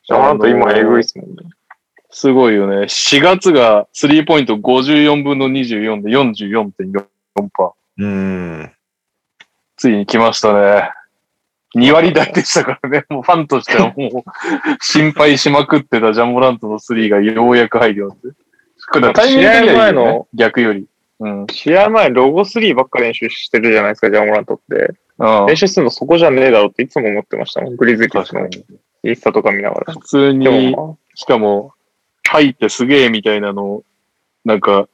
[0.08, 1.36] ジャマラント今エグいっすもんね。
[2.10, 2.84] すごいよね。
[2.84, 7.74] 4月がスリーポイント54分の24で44.4%。
[7.98, 8.72] うん。
[9.78, 10.90] ついに来ましたね。
[11.76, 13.06] 2割台でしたからね。
[13.10, 18.40] もうファンとしてはもう心配しまくってたジャンモラントのスリーがようやく入るようになって。
[18.92, 20.86] これタイミング的にはいいよ試合前ねの逆より。
[21.20, 21.48] うん。
[21.48, 24.94] 試合前、ロゴ3ばっか練習してるじゃないですか、ジャンモラントって。
[25.20, 27.76] うん練習するのそこじゃねえだろうっていつも思ってましたもん。
[27.76, 28.50] グリズリーズの。
[29.04, 29.94] インスタとか見ながら。
[29.94, 31.74] 普通でに、もしかも、
[32.28, 33.84] 入ってすげえみたいなのを、
[34.46, 34.88] なんか、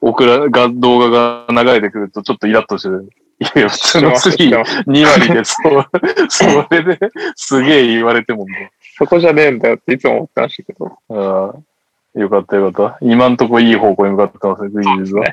[0.00, 3.10] 送ら、が、動画が流れてくるとちょっとイラッとしてる。
[3.40, 5.86] いやいや、普通のスリーまあ、2割で、そう、
[6.30, 6.98] それで
[7.34, 8.70] すげえ言われてもね。
[8.96, 10.98] そこじゃねえんだよっていつも思ってましたけど。
[11.10, 11.56] あ
[12.16, 12.98] あ、よかったよかった。
[13.04, 15.24] 今んとこいい方向に向かってますね、グリーンズは。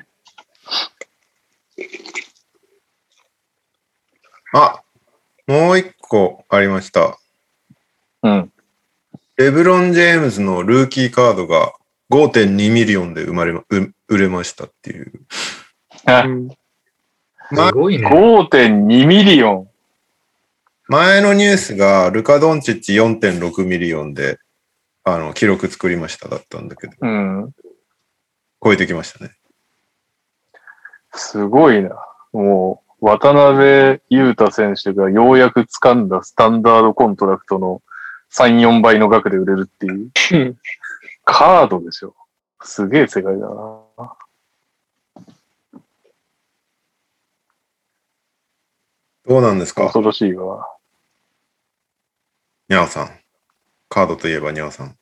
[4.54, 4.82] あ、
[5.48, 7.18] もう一個ありました。
[8.24, 8.52] うん。
[9.38, 11.74] レブロン・ジェームズのルーキーカードが
[12.12, 15.12] 5.2ミリオンで生まれま、う売れましたっていう。
[16.06, 16.26] あ
[17.54, 18.08] すごいね。
[18.08, 19.70] 5.2ミリオン。
[20.88, 24.40] 前のニュースがルカ・ドンチッチ4.6ミリオンで、
[25.06, 27.52] あの、記録作りましただったんだけど、うん。
[28.64, 29.32] 超えてきましたね。
[31.14, 31.96] すごいな。
[32.34, 37.82] もう、渡辺裕太選手がようやく掴んだスタンダードコントラクトの
[38.32, 40.12] 3、4倍の額で売れるっていう。
[40.32, 40.58] うん
[41.24, 42.16] カードですよ。
[42.64, 43.82] すげえ世界だな。
[49.28, 49.84] どうなんですか？
[49.84, 50.68] 恐ろしいわ。
[52.70, 53.12] ニャオさん。
[53.88, 54.98] カードといえばニャオさん。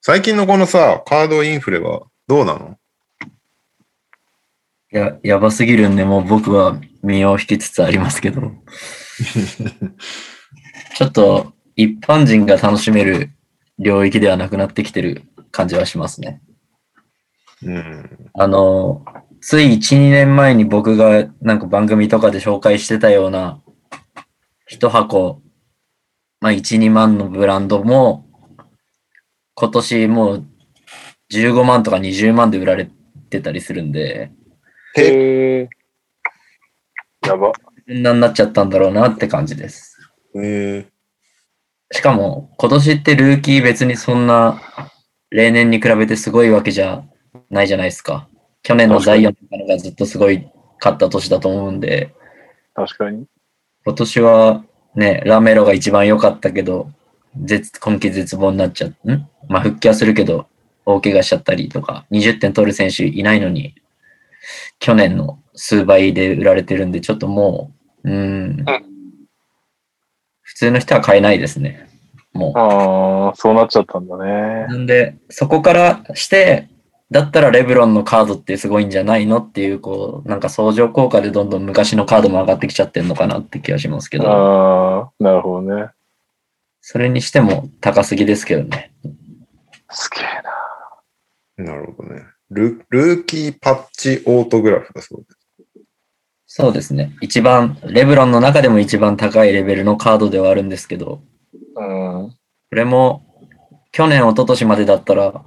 [0.00, 2.70] 最近のこのさ、カードインフレはどうなの？
[2.70, 2.81] い
[4.92, 8.52] や、やばすぎるんで、もう僕は身を引きつつありますけど。
[10.94, 13.30] ちょっと一般人が楽しめる
[13.78, 16.42] 領域ではなくなってきてる感じはしますね。
[17.62, 18.30] うん。
[18.34, 19.04] あの、
[19.40, 23.60] つい1、2年前に僕がなんか番組とかで紹介してたような
[24.66, 25.40] 一箱、
[26.40, 28.26] まあ1、2万のブランドも
[29.54, 30.46] 今年もう
[31.32, 32.90] 15万とか20万で売られ
[33.30, 34.32] てたりするんで、
[34.96, 37.52] へーやば。
[37.52, 37.54] こ
[37.92, 39.98] んなになっちゃったんだろうなって感じです。
[40.36, 40.86] え
[41.90, 44.60] しかも今年ってルーキー別にそんな
[45.30, 47.04] 例年に比べてすごいわけじゃ
[47.50, 48.28] ないじゃないですか。
[48.62, 50.48] 去年のザイオンとかのがずっとすごい
[50.80, 52.14] 勝った年だと思うんで、
[52.74, 53.26] 確かに。
[53.84, 54.64] 今年は
[54.94, 56.90] ね、ラメロが一番良かったけど、
[57.36, 59.28] 絶今季絶望になっちゃっん？
[59.48, 60.46] まあ復帰はするけど、
[60.86, 63.74] 大怪我しちゃったりとか、20点取る選手いないのに、
[64.78, 67.72] 去年の数倍で売られてるんで、ちょっとも
[68.04, 68.64] う、うーん、
[70.40, 71.88] 普通の人は買えないですね。
[72.32, 72.58] もう。
[72.58, 74.66] ああ、そうなっちゃったんだね。
[74.68, 76.68] なんで、そこからして、
[77.10, 85.90] だったらレブロンのカードってすごいんじゃないのっていう、こう、なんか相乗効果でどんどん昔のカードも上がってきちゃってるのかなって気がしますけど、ああ、なるほどね。
[86.80, 88.92] それにしても高すぎですけどね。
[89.90, 91.72] すげえな。
[91.72, 92.22] ー、なるほどね。
[92.52, 95.38] ルルーキーパッチオートグラフだそうです。
[96.46, 97.16] そうですね。
[97.22, 101.22] 一番、レブロンの中でも一番高いレベルのカードではあるんですけど、
[101.76, 102.30] うん。
[102.30, 102.36] こ
[102.72, 103.24] れも、
[103.90, 105.46] 去年、一昨年までだったら、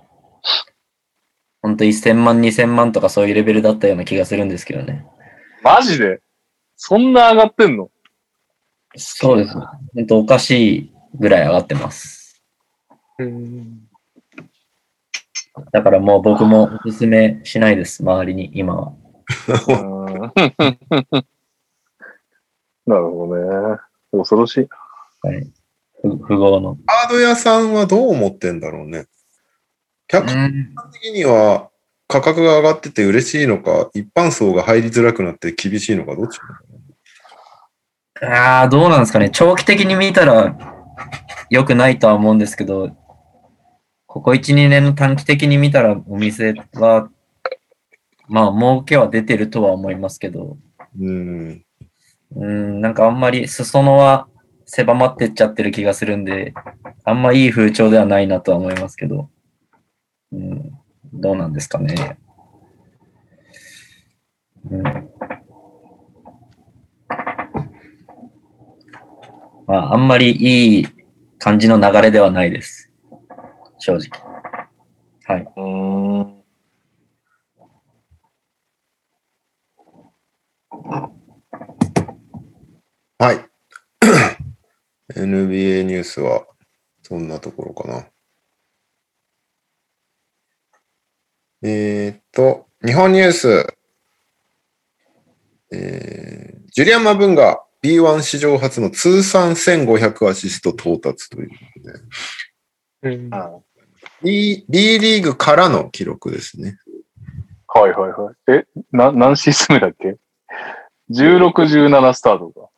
[1.61, 5.05] ほんと1000万、2000万とかそういうレベルだったような気がするんですけどね。
[5.63, 6.21] マジで？
[6.75, 7.89] そんな上がってんの？
[8.95, 9.53] そうです。
[9.53, 12.43] ほんとおかしいぐらい上がってます。
[13.19, 13.84] うん
[15.71, 18.93] だからもう僕もおすすめしないです、周りに、今は。
[19.67, 19.73] う
[21.17, 21.25] ん
[22.85, 23.35] なるほど
[23.73, 23.79] ね。
[24.11, 24.67] 恐ろしい。
[25.21, 25.47] はい。
[26.01, 26.77] 不不合の。
[26.85, 29.07] カード屋さんはどう思ってんだろうね。
[30.07, 30.51] 客観
[30.93, 31.69] 的には
[32.07, 36.39] 価格が上がってて嬉しいのか、一般層が入りづらくなって厳しいのか、どっち
[38.21, 39.29] ああ、どうなんですかね。
[39.31, 40.55] 長期的に見たら
[41.49, 42.95] 良くないとは思うんですけど、
[44.15, 47.09] ここ1、2年の短期的に見たらお店は、
[48.29, 50.57] まあ、儲けは出てるとは思いますけど、
[50.97, 51.65] うん。
[52.33, 54.29] うん、なんかあんまり裾野は
[54.65, 56.53] 狭まってっちゃってる気がするんで、
[57.03, 59.29] あんまいい風潮ではないなとは思いますけど、
[60.31, 60.71] うん、
[61.11, 62.17] どうなんですかね。
[64.71, 64.81] うん、
[69.67, 70.87] まあ、あんまりいい
[71.37, 72.84] 感じの流れではないです。
[73.85, 74.09] 正直。
[75.25, 75.45] はい。
[75.57, 76.43] うん。
[83.19, 83.45] はい。
[85.13, 86.47] NBA ニュースは
[87.03, 88.07] そんなところかな。
[91.61, 93.67] えーっと、日本ニュース。
[95.71, 101.99] えージュリアン・マブンが B1 史上初の通算1500アシスト到達ということで、
[103.03, 103.64] うん。
[104.25, 106.79] B, B リーグからの記録ですね。
[107.67, 108.35] はいはいはい。
[108.51, 110.17] え、な、何シーズン目だっけ
[111.11, 112.69] ?16、17スタートか。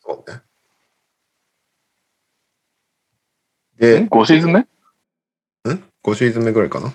[0.00, 0.40] そうね。
[3.78, 4.60] えで、?5 シーズン目？
[4.60, 4.64] ん
[6.02, 6.94] ?5 シーズン目ぐらいかな。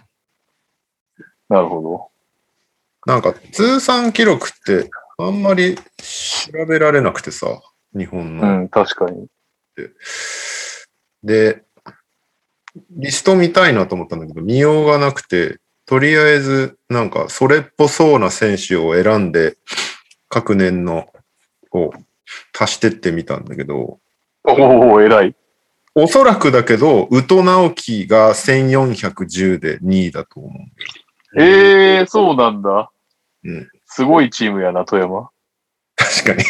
[1.48, 2.12] なるほ
[3.06, 7.62] なんか通算記録ってあんまり調べられなくてさ、
[7.98, 8.46] 日本ど。
[8.46, 8.60] うの。
[8.64, 9.28] ん、確かに。
[11.24, 11.64] で、
[12.92, 19.58] リスト見たいなと思ったんだけど、見ようがなくて、とりあえずなんかそれっぽそうな選手を選んで、
[20.30, 21.08] 各年の
[21.72, 21.92] を
[22.58, 24.00] 足してってみたんだけど、
[24.44, 25.36] おお偉い。
[25.96, 31.42] おそらくだけど、宇都直樹が1410で2位だと思う。
[31.42, 32.92] ええー、そうなんだ。
[33.44, 35.30] うんすごいチームやな、富山。
[35.96, 36.44] 確かに。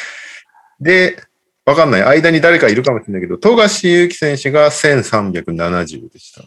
[0.80, 1.22] で、
[1.64, 2.02] わかんない。
[2.02, 6.42] 間に誰かいるかもしれないけど、富樫勇樹選手が1370でした。
[6.42, 6.44] あ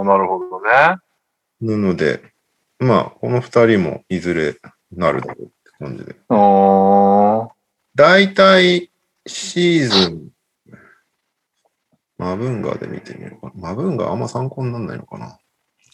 [0.00, 0.96] あ、なるほどね。
[1.60, 2.22] なので、
[2.78, 4.56] まあ、この二人もいずれ
[4.96, 6.16] なるだろうって感じで。
[6.28, 7.48] あー
[7.94, 8.90] 大体、
[9.26, 10.28] シーズン、
[12.16, 13.68] マブンガーで見てみようかな。
[13.68, 15.38] マブンガーあんま参考にならないのかな。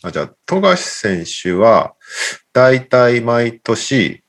[0.05, 1.95] あ、じゃあ、富樫選手は、
[2.53, 4.23] 大体毎年、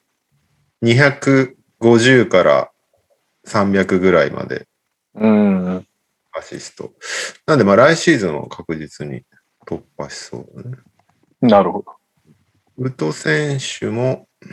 [1.82, 2.72] 250から
[3.48, 4.68] 300ぐらいまで
[5.16, 5.86] うん。
[6.32, 6.94] アシスト。
[7.48, 9.24] なんで、まあ来シーズンは確実に
[9.66, 10.78] 突破しそうだね。
[11.42, 11.96] なるほど。
[12.78, 14.48] 宇都選手も、宇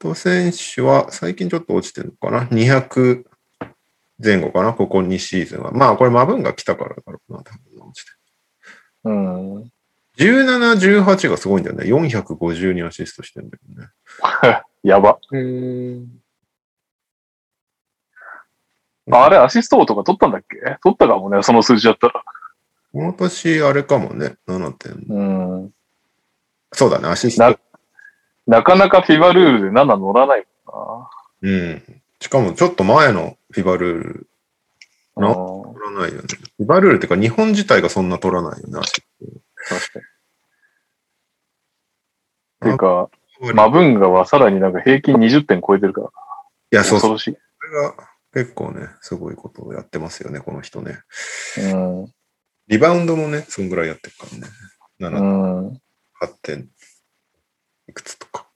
[0.00, 3.24] 都選手は最近ちょっと落ちてるのかな ?200
[4.22, 4.72] 前後かな？
[4.74, 5.70] ここ2シーズンは。
[5.72, 8.10] まあこれマブンが来たからだろうな、多分落ちて
[9.04, 9.64] うん。
[9.64, 9.70] る。
[10.18, 11.84] 17、18がすごいんだよね。
[11.84, 13.88] 452アシストしてるんだけどね。
[14.86, 15.18] やば。
[15.32, 16.22] うん。
[19.10, 20.56] ああれ、アシスト王とか取ったんだっけ？
[20.82, 22.24] 取ったかもね、その数字だったら。
[22.92, 24.36] この年あれかもね。
[24.46, 24.92] 7点。
[25.08, 25.22] う
[25.64, 25.74] ん。
[26.72, 27.60] そうだね、アシスなト。
[28.46, 31.08] なかなかフィバルールで7乗らないも
[31.42, 32.02] うん。
[32.20, 34.28] しかもちょっと前のフィバルール
[35.18, 35.28] んな。
[35.28, 36.28] なうん取らないよね。
[36.58, 39.04] フィバルールってか日本自体がそんな取らないよね、アシス
[39.68, 40.04] 確かに。
[42.62, 43.25] ていうか、ト。
[43.54, 46.08] マブンガはさらになんか平均20点超えてるから。
[46.08, 46.10] い
[46.76, 47.10] や、そうそう。
[47.10, 47.34] 恐ろしい。
[47.34, 50.98] これが結構ね、すごいことをやってますよね、この人ね。
[51.72, 52.12] うん。
[52.68, 55.18] リバウンドもね、そんぐらいやってるからね。
[55.18, 55.68] 7、うん。
[55.68, 55.78] 8
[56.42, 56.68] 点
[57.88, 58.48] いくつとか。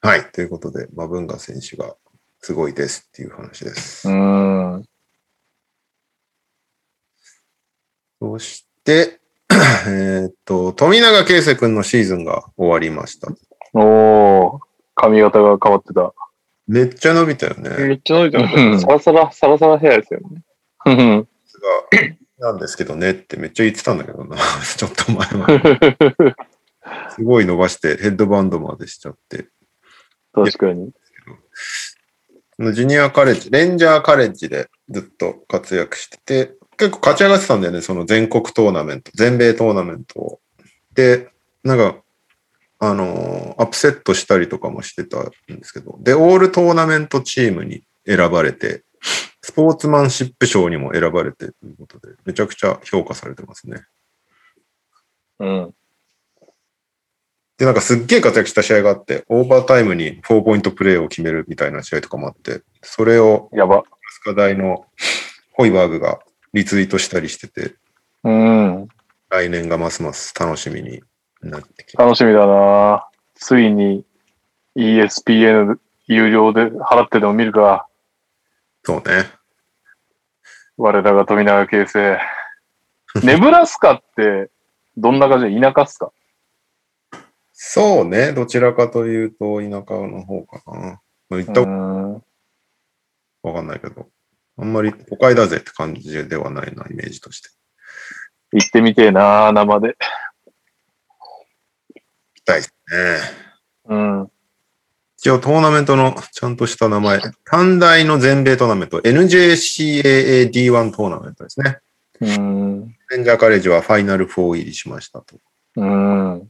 [0.00, 0.30] はい。
[0.32, 1.96] ということで、マブンガ選手が
[2.40, 4.08] すごいですっていう話です。
[4.08, 4.84] うん。
[8.20, 9.20] そして、
[9.86, 13.28] えーっと、富永啓生君のシーズンが終わりました。
[13.72, 14.60] おー、
[14.94, 16.12] 髪型が変わってた。
[16.66, 17.70] めっちゃ伸びたよね。
[17.86, 18.82] めっちゃ伸びてまうんす。
[18.82, 20.42] サラサラ、サラサラヘアですよね。
[20.86, 21.28] うん
[22.38, 24.36] がなんですけどねってめっちゃ言ってたんだけどな。
[24.76, 26.36] ちょっと前は。
[27.16, 29.48] すごい伸ばしてヘッドバンドまでしちゃって。
[30.32, 30.92] 確かに。
[32.72, 40.40] ジュニアカレッジ、レンジャーカレッジでずっと活躍してて、結構勝ち上がってたんだよね、その全国トーナメント、全米トーナメントを。
[40.94, 41.30] で、
[41.62, 41.96] なんか、
[42.78, 48.82] あのーアップセットしたりとかもしてたんですけど、で、オールトーナメントチームに選ばれて、
[49.42, 53.82] スポーツマンシップ賞にも選ばれてということで、めちゃくちゃ評価されてますね。
[55.38, 55.74] うん。
[57.58, 63.84] で、なんかすっげえ活躍した試合があって、オーバータイムに4ポイントプレーを決めるみたいな試合とかもあって、それをやば。
[64.10, 64.86] スカ大の
[65.52, 66.20] ホイバーグが
[66.54, 67.74] リツイートしたりしてて、
[68.22, 68.88] うん。
[69.28, 71.02] 来年がますます楽しみに
[71.42, 74.04] なってきま楽しみだなついに
[74.76, 77.88] ESPN 有料で払ってでも見るか。
[78.84, 78.92] す。
[78.92, 79.26] そうね。
[80.76, 82.18] 我らが富永啓生。
[83.22, 84.50] ネブラスカって
[84.96, 85.54] どんな感じ？
[85.54, 86.12] で田舎っすか？
[87.52, 88.32] そうね。
[88.32, 91.00] どちらかというと田舎の方かな。
[91.30, 91.60] まあ、行った
[93.48, 94.08] わかんないけど、
[94.56, 97.50] あんまり都会だぜって感じではないな、イメージとして。
[98.52, 99.88] 行ってみてえな生で。
[99.88, 99.96] 行
[102.34, 103.18] きたいですね。
[103.86, 104.30] うん。
[105.18, 111.78] 一応トーナメントのちゃんとした名前、短大の全米トーナメント、NJCAA-D1 トーナメントですね。
[112.20, 112.96] うん。
[113.10, 115.36] レンジャーカレッジはファイナル4入りしましたと。
[115.76, 116.48] うん。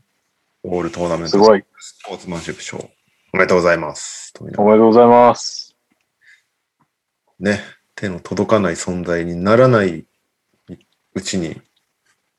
[0.65, 1.65] オールトーナメントすごい。
[1.79, 2.91] スポーツマンシップ賞。
[3.33, 4.33] おめでとうございます。
[4.41, 5.75] おめでとうございます。
[7.39, 7.61] ね、
[7.95, 10.07] 手の届かない存在にならない
[11.15, 11.61] うちに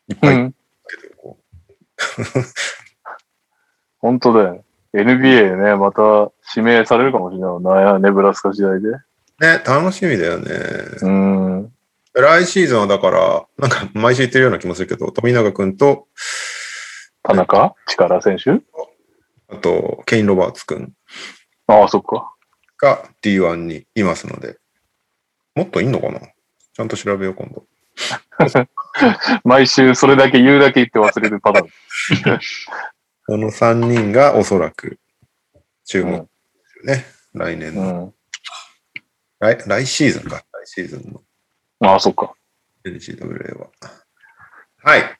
[0.07, 0.53] いっぱいいる
[1.01, 1.39] けど、こ
[3.99, 4.61] 本当だよね。
[4.93, 8.89] NBA ね、また指名されるかもしれないな、ネブラスカ時代で。
[8.89, 9.03] う
[9.39, 10.51] ね、楽しみだよね。
[11.01, 11.73] うん。
[12.13, 16.07] 来シーズンはだから、なんか毎週言ってるような気もするけど、富永君と、
[17.23, 17.75] 田中？
[17.87, 18.61] 力選手？
[19.49, 20.93] あと、ケイン・ロバーツ君
[21.67, 22.33] ああ、そっか。
[22.77, 24.57] が D1 にいますので、
[25.55, 26.19] もっといんのかな？
[26.19, 27.65] ちゃんと調べよう、今度。
[29.43, 31.69] 毎週それだけ言うだけ言って忘れるパターン。
[33.27, 34.99] この3人がおそらく
[35.85, 36.27] 注目で
[36.65, 37.05] すよね。
[37.33, 38.13] 来年の、うん。
[39.39, 39.63] 来。
[39.65, 40.43] 来シーズンか。
[40.51, 41.23] 来シーズンの
[41.79, 42.33] ああ、そっか。
[42.85, 43.67] NCWA は。
[44.83, 45.19] はい。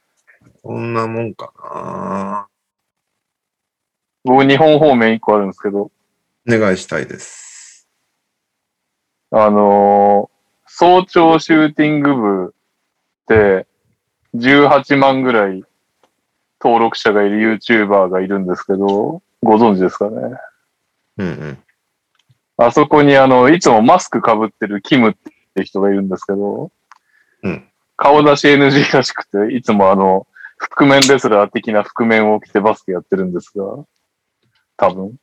[0.62, 2.48] そんなもんかな。
[4.24, 5.92] 僕、日本方面一個あるんですけど、お
[6.48, 7.55] 願いしたいです。
[9.32, 10.36] あのー
[10.68, 12.54] 早朝シューティング部
[13.24, 13.68] って、
[14.36, 15.64] 18万ぐらい
[16.60, 20.38] 登録者がいる YouTuber がいるんですけど、ご存知ですかね？
[21.18, 21.58] うんうん。
[22.58, 25.14] あそこにあの、いつもマスク被ってるキムっ
[25.54, 26.72] て人がいるんですけど、
[27.44, 33.86] うん顔出し NG らしくて、いつもあの、覆面レスラー的な覆面を着てバスケやってるんですが、
[34.76, 35.16] 多分。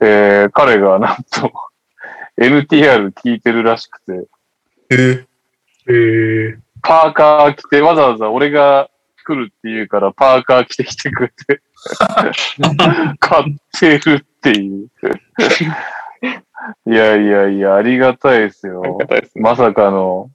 [0.00, 1.50] えー、彼がなんと、
[2.38, 4.28] NTR 聞いてるらしくて、
[4.90, 5.26] えー、
[5.88, 8.88] えー、パーカー着て、わざわざ俺が
[9.26, 11.60] 来るって言うから、パーカー着てきてくれて、
[13.18, 14.88] 買ってるっていう。
[16.86, 18.82] いやいやいや、ありがたいですよ。
[18.84, 19.42] ありがたいですね。
[19.42, 20.30] まさかの、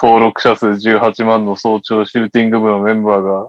[0.00, 3.48] 登録者数18万の早朝シューティング部のメンバーが、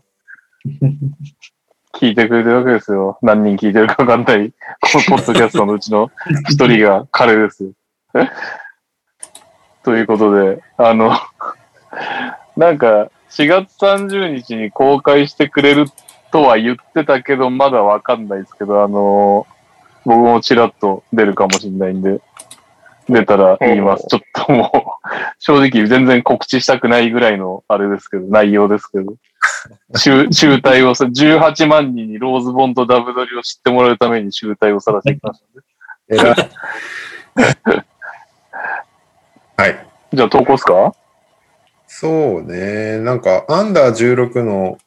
[1.93, 3.17] 聞いてくれてるわけですよ。
[3.21, 6.09] 何人聞いてるかわかんない、こ のポッドキャストのうちの
[6.49, 7.71] 一人が彼ですよ。
[9.83, 11.11] ということで、あの、
[12.55, 15.85] なんか、4月30日に公開してくれる
[16.31, 19.47] とは言ってたけど、まだわかんないですけど、あの、
[20.05, 22.19] 僕もちらっと出るかもしれないんで、
[23.09, 24.07] 出たら言います。
[24.07, 29.15] ちょっともう、正直全然告知したくないぐらいのあれですけど、内容ですけど。
[29.95, 35.62] 集集大をさ、18万人にローズボンとダブドリを知ってもらうために集大をさらしてきましたんで。
[36.09, 37.86] えらい。
[39.57, 39.88] はい。
[40.14, 40.93] じゃあ投稿っすか？
[41.88, 42.99] そうね。
[42.99, 44.78] なんか、アンダー16の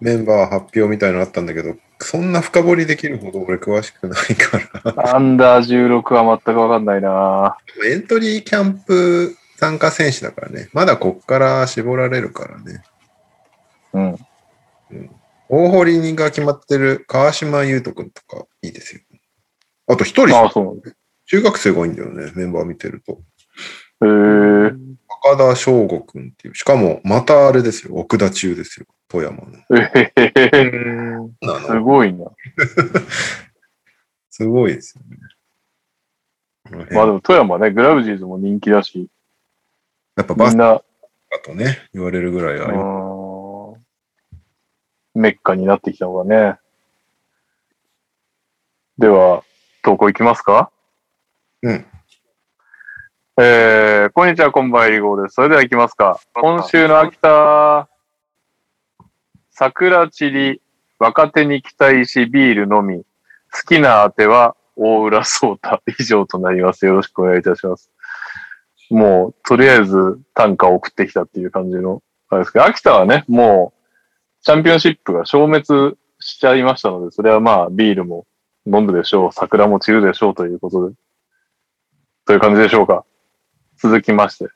[0.00, 5.14] メンバー発表みたいなのあったんだけど、そんな深掘りできるほど俺詳しくないから。
[5.14, 10.70] アンダー16は全くわかんないなエントリーキャンプ参加選手だからね。
[10.72, 12.82] まだこっから絞られるからね。
[13.92, 14.18] うん。
[15.48, 19.00] 大堀が決まってる川島優斗くんとかいいですよ。
[19.88, 20.82] あと一人ああ、そう。
[21.26, 22.32] 中学生が多いんだよね。
[22.34, 23.12] メンバー見てると。
[23.12, 24.72] へえ
[25.22, 26.54] 高田翔吾くんっていう。
[26.54, 27.94] しかも、またあれですよ。
[27.96, 28.86] 奥田中ですよ。
[29.08, 29.44] 富山の。
[29.76, 30.70] えへへへ
[31.40, 32.26] なすごいな。
[34.30, 35.18] すごいですよね。
[36.92, 39.08] まあでも富山ね、グラブジーズも人気だし、
[40.16, 40.84] やっぱバスみんな、ケ
[41.30, 42.99] だとね、言われるぐらいあります。
[45.14, 46.56] うんメッカになってきたのがね。
[48.96, 49.42] では、
[49.82, 50.70] 投稿いきますか？
[51.62, 51.86] うん。
[53.36, 55.34] えー、こんにちは、こんばんは、りごです。
[55.34, 56.20] それでは行きますか。
[56.34, 57.88] 今週の秋田、
[59.50, 60.62] 桜散り、
[61.00, 63.02] 若手に期待しビールのみ、
[63.52, 66.86] 好きなあては大浦聡太以上となります。
[66.86, 67.90] よろしくお願いいたします。
[68.90, 73.79] もう、とりあえず短歌を送ってきたっていう感じの、あれですけど、秋田はね、もう、
[74.42, 78.26] チャンピオンシップが消滅しちゃいましたので、それはまあ、ビールも
[78.66, 80.94] 飲むでしょう、桜も散るでしょうということで、
[82.26, 83.04] という感じでしょうか。
[83.76, 84.48] 続きまして。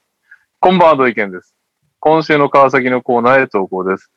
[0.61, 1.55] こんばんは、土井健です。
[2.01, 4.11] 今週の川崎のコーナーへ投稿です。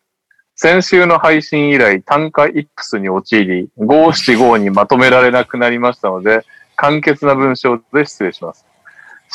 [0.56, 6.46] 先週の配信以来、単価イップスに陥り、五七五にまとめられなくなりましたので、
[6.76, 8.66] 簡潔な文章で失礼します。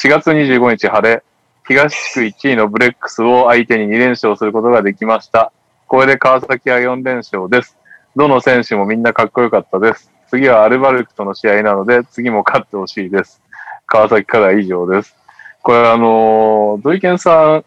[0.03, 1.22] 4月25日晴れ、
[1.68, 5.53] 東地区1位のブレックスを相手に2連勝することができました。
[5.93, 7.76] これで川崎は4連勝です。
[8.16, 10.11] どの選手もみんなかっこよかったです。
[10.30, 13.43] 次はアルバルクとの試合なので、次も勝ってほしいです。
[13.84, 15.14] 川崎からは以上です。
[15.61, 17.64] これあのー、土井健さん、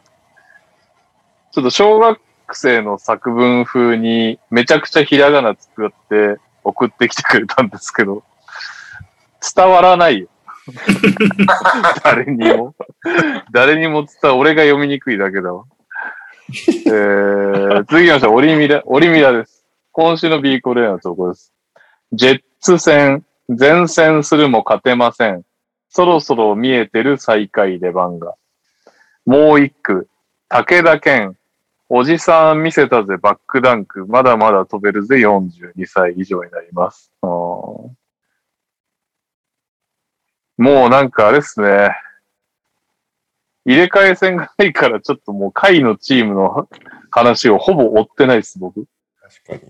[1.51, 2.19] ちょっと小学
[2.53, 8.23] 生の作文風にめちゃくちゃひらがな作って送ってきてくれたんですけど、
[9.55, 10.30] 伝わらないよ。
[12.03, 12.73] 誰にも。
[13.51, 15.65] 誰にも伝わ、俺が読みにくいだけだわ。
[16.48, 18.36] えー、次行きましょう。
[18.36, 19.66] オリミラ、オリミラです。
[19.91, 21.52] 今週の B コレーの投稿です。
[22.12, 25.43] ジェッツ戦、前線するも勝てません。
[25.89, 28.36] そろそろ見えてる最下位出番が。
[29.26, 30.08] もう一句、
[30.50, 31.36] 武田健、
[31.89, 37.12] おじさん見せたぜバックダンク、まだまだ飛べるぜ42歳以上になります。
[40.58, 41.89] もうなんかあれっすね。
[43.66, 46.70] 入れ替え戦がないからちょっともう下位のチームの
[47.09, 48.86] 話をほぼ追ってないです、僕。
[49.47, 49.66] 確か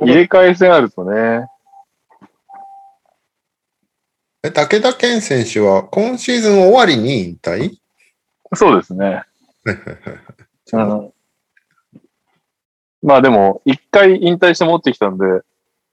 [0.00, 0.06] に。
[0.06, 1.46] 入れ替え戦あるとね。
[4.42, 7.76] え、武田健選手は今シーズン終わりに引退？
[8.54, 9.04] そうですね。
[9.04, 9.76] はいはい
[10.74, 11.12] はいうん
[13.04, 15.24] まあでも、一回引退して持ってきたんで、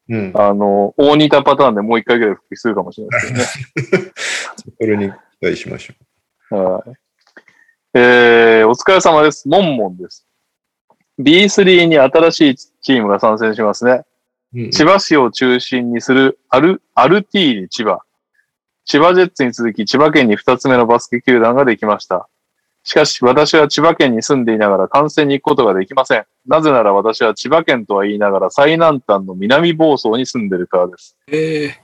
[0.10, 0.32] うん。
[0.36, 4.12] あの、大似たパターンでもう一回ぐらい復帰するかもしれないですね。
[4.80, 7.09] それに期待しましょはい。
[7.94, 9.48] えー、お疲れ様です。
[9.50, 10.28] モンモンです。
[11.20, 14.04] B3 に新しいチームが参戦しますね。
[14.54, 14.62] う。
[14.62, 18.02] うん千葉市を中心にするアル、アルティーリ千葉。
[18.86, 22.30] 千葉ジェッツに続き千葉県に2つ目のバスケ球団ができました。
[22.84, 26.26] しかし私は千葉県に住んでいながら観戦に行くことができません。
[26.48, 31.18] なぜなら私は千葉県とは言いながら最南端の南房総に住んでるからです。
[31.28, 31.76] ええ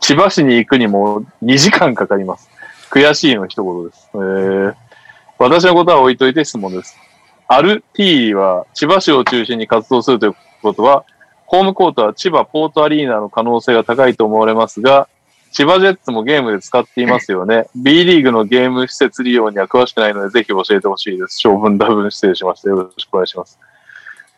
[0.00, 2.48] 千葉市に行くにも2時間かかります。
[2.90, 4.10] 悔しいの一言です。
[4.14, 4.74] えー、
[5.38, 6.96] 私のことは置いといて質問です。
[7.46, 11.04] アルティーは千葉市を中心に活動するということは、
[11.46, 15.08] ホームコートは千葉ポートアリーナの可能性が高いと思われますが、
[15.52, 17.68] 千葉ジェッツもゲームで使っていますよね。
[17.74, 21.38] B リーグのゲーム施設利用には詳しくないので、ぜひ教えてほしいです。
[21.38, 22.68] 長文多文失礼しました。
[22.68, 23.58] よろしくお願いします。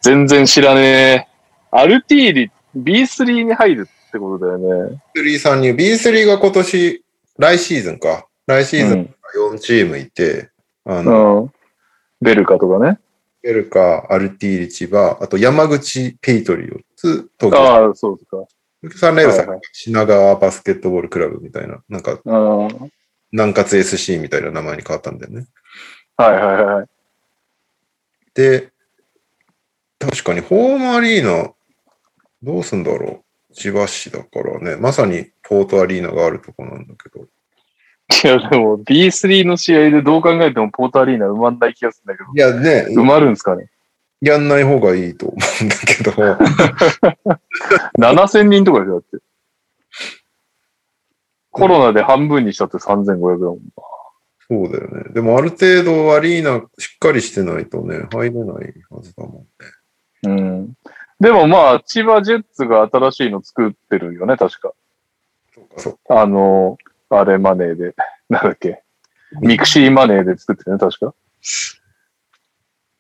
[0.03, 1.27] 全然知らねえ。
[1.73, 4.59] アルティーリ、B3 に入るってことだよ
[4.91, 5.03] ね。
[5.17, 5.71] B3 参入。
[5.73, 7.05] B3 が今年、
[7.39, 8.27] 来シーズンか。
[8.47, 9.15] 来シーズン
[9.55, 10.50] 4チームいて、
[10.85, 11.53] あの、うん。
[12.21, 12.99] ベルカとかね。
[13.43, 17.59] ベルカ、アルティーリ、千葉、あと山口ペイトリオッツ、東京。
[17.59, 18.47] ああ、そうですか。
[18.99, 22.19] サンライブさん、はいはい品川バスケットボールクラブみたいな、なんか、
[23.33, 25.47] 南葛 SC みたいな名前に変わったんだよね。
[26.17, 26.87] はいはい。
[28.35, 28.73] で、
[29.99, 31.53] 確かにホームアリーナ、
[32.43, 33.55] どうすんだろう。
[33.55, 37.27] 千葉市だからね、まさにポートアリーナがあるとこなんだけど。
[38.25, 42.33] いや、でも B3 の試合でどう考えてもポートアリーナ埋まんない気がするんだけど。
[42.35, 43.69] いやね、埋まるんですかね？
[44.21, 46.13] やんない方がいいと思うんだけど、
[47.99, 49.19] ?7000 人とかでしょだって。
[51.51, 53.61] コロナで半分にしたって3500だもん。
[54.49, 55.13] そうだよね。
[55.15, 59.47] でもある程度アリーナしっかりしてないとね、入れないはずだも
[60.25, 60.29] んね。
[60.29, 60.75] うん。
[61.19, 64.73] でもまあ、千葉ジェッツが新しいの作ってるよね、確か。
[65.55, 66.21] そうか、そうか。
[66.21, 66.79] あの、
[67.11, 67.95] あれマネーで。
[68.29, 68.83] なんだっけ。
[69.41, 71.15] ミクシーマネーで作ってるね、確か。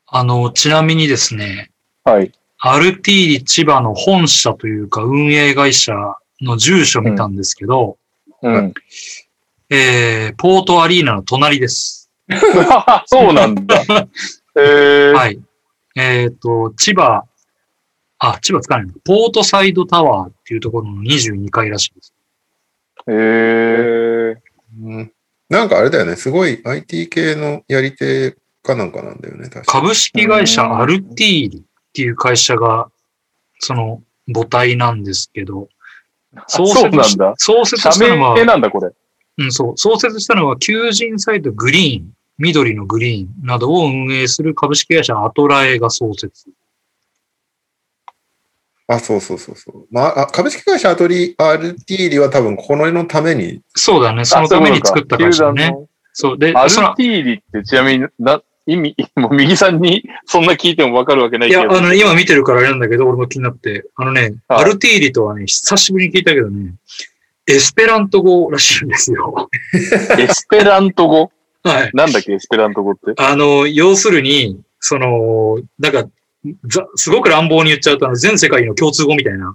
[0.06, 1.70] あの、ちなみにですね、
[2.04, 2.32] はい。
[2.58, 5.92] アルティーリ千葉の本社というか運営会社
[6.40, 7.96] の住所見たんですけど、
[8.42, 8.74] うん。
[9.70, 12.10] えー、ポートアリーナの隣です。
[13.06, 13.82] そうなんだ。
[14.56, 15.40] えー、はい。
[15.96, 17.24] えっ、と、千葉、
[18.18, 22.14] あ、千葉使わないのポートサイドタワーっていうところの22階らしいです。
[23.06, 24.36] えー、
[24.82, 25.12] うん、
[25.48, 32.90] なんかあれだよね、すごい IT 系のやり手かなんかなんだよね、確か株式会社アルティーリっていう会社が、
[33.58, 35.68] その母体なんですけど、
[36.46, 37.34] 創そう設しなんだ。
[37.36, 38.90] 創設社したのは名、なんだ、これ。
[39.38, 46.46] うん、そう、創設したのは求人サイトグリーン、緑のグリーンなどを運営する株式会社アトラエが創設。
[48.94, 49.86] あ、そうそうそうそう。
[49.90, 55.76] まあ、あ株式会社アトリ、アルティーリは多分この絵のために、そうだね、そのために作った会社ね。
[56.12, 61.78] そう、で、アルティーリってちなみにな、意味、 もう右さんに そんな聞いてもわかるわけないいや、けど。
[61.78, 66.74] あの、今見てるからあれなんだけど、俺も気になって、あのね、はいアルティーリとはね、久しぶりに聞いたけどね、
[67.46, 69.48] エスペラント語らしいんですよ。
[70.18, 71.32] エスペラント語？
[71.62, 71.90] はい。
[71.94, 73.12] なんだっけ、エスペラント語って？
[73.16, 76.08] あの、要するに、その、なんか、ざ
[76.96, 79.54] すごく乱暴に言っちゃうと、全世界の共通語みたいな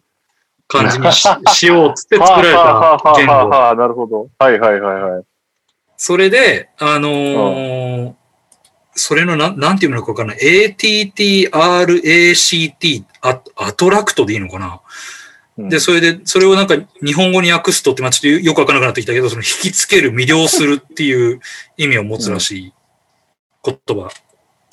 [0.68, 3.50] 感じにし しようっつって作られはた言語。
[3.50, 4.30] なるほど。
[4.40, 5.24] はいはいはいはい。
[5.98, 8.14] それで、あのー
[8.96, 10.38] それのなん、なんていうのかわかんない。
[10.38, 11.52] ATTRACT、
[13.22, 14.80] アアトラクトでいいのかな、
[15.58, 21.42] うんで、それで、それをなんか日本語に訳すとって、まあちょっとよくわからなくなってきたけど、その引きつける、魅了するっていう
[21.78, 22.74] 意味を持つらしい
[23.64, 24.10] 言葉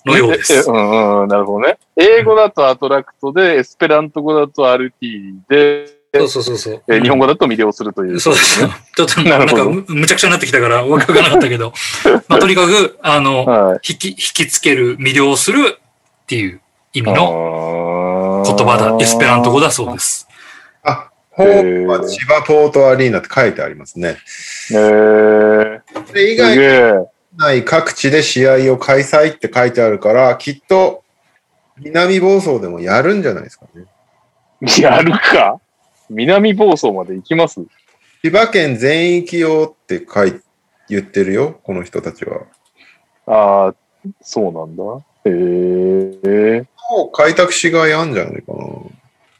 [0.06, 0.70] のようでええす。
[0.70, 1.78] うんうん、なるほどね。
[2.02, 6.82] 英語だと attract で、エスペラント語だと altiri で、そうそうそうそう。
[6.88, 8.20] え日本語だと魅了するという。
[8.20, 8.60] そうです。
[8.94, 11.72] ちょっとなるほどなんかむむちゃくちゃになってきたからわからなかったけど、
[12.28, 13.80] まあとにかく、あの、はい。
[13.92, 16.60] 引き、引きつける、魅了するっていう
[16.92, 20.28] 意味のの言葉だ、エスペラント語だそうです。
[20.82, 24.18] あ、ホープは千葉ポートアリーナって書いてありますね。
[24.70, 27.12] えー、それ以す外。
[27.36, 31.01] ない各地で試合を開催って書いてあるから、きっと
[31.78, 33.86] 南房総でもやるんじゃないですかね。
[34.80, 35.60] やるか？
[36.10, 37.60] 南房総まで行きます？
[38.22, 40.40] 千葉県全域よって書い
[40.88, 42.42] 言ってるよ、この人たちは。
[43.26, 43.74] ああ、
[44.20, 44.82] そうなんだ。
[45.24, 45.30] へ
[46.58, 46.64] え。
[46.90, 48.52] もう開拓しがいあんじゃないか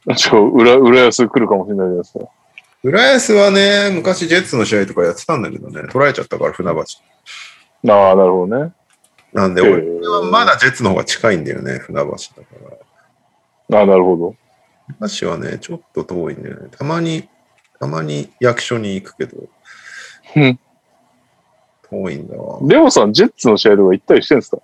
[0.07, 0.16] な。
[0.16, 2.26] ちょ、裏、裏安来るかもしれないですね。
[2.83, 6.80] 浦安はね、昔ジェッツの試合とかやってたんだけどね、取られちゃったから、船橋。
[7.93, 8.72] ああ、なるほどね。
[9.33, 12.22] なんで、俺はまだジェッツの方が近いんだよね、船橋だか
[13.70, 13.78] ら。
[13.78, 14.37] ああ、なるほど。
[14.99, 16.68] 船橋はね、ちょっと遠いんだよね。
[16.70, 17.28] たまに、
[17.80, 19.49] たまに役所に行くけど
[20.37, 20.59] うん、
[21.91, 22.59] 遠いんだわ。
[22.62, 24.59] レオさん、ジェッツの試合とか行ったりしてんですか？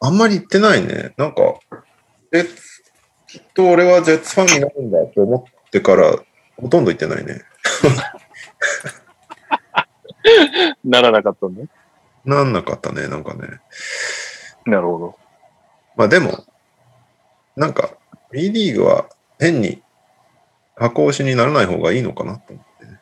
[0.00, 1.12] あんまり行ってないね。
[1.16, 1.42] なんか、
[2.32, 2.82] ジェッツ、
[3.28, 6.16] きっと俺はジェッツファンになるんだって思ってから、
[6.56, 7.42] ほとんど行ってないね。
[10.84, 11.62] ならなかったんだ。
[12.24, 13.60] なんなかったね、なんかね。
[14.64, 15.16] なるほど。
[15.96, 16.44] まあでも、
[17.56, 17.90] なんか、
[18.30, 19.06] B リーグは
[19.38, 19.82] 変に
[20.76, 23.00] 箱押しにならない方がいいのかなと思ってね。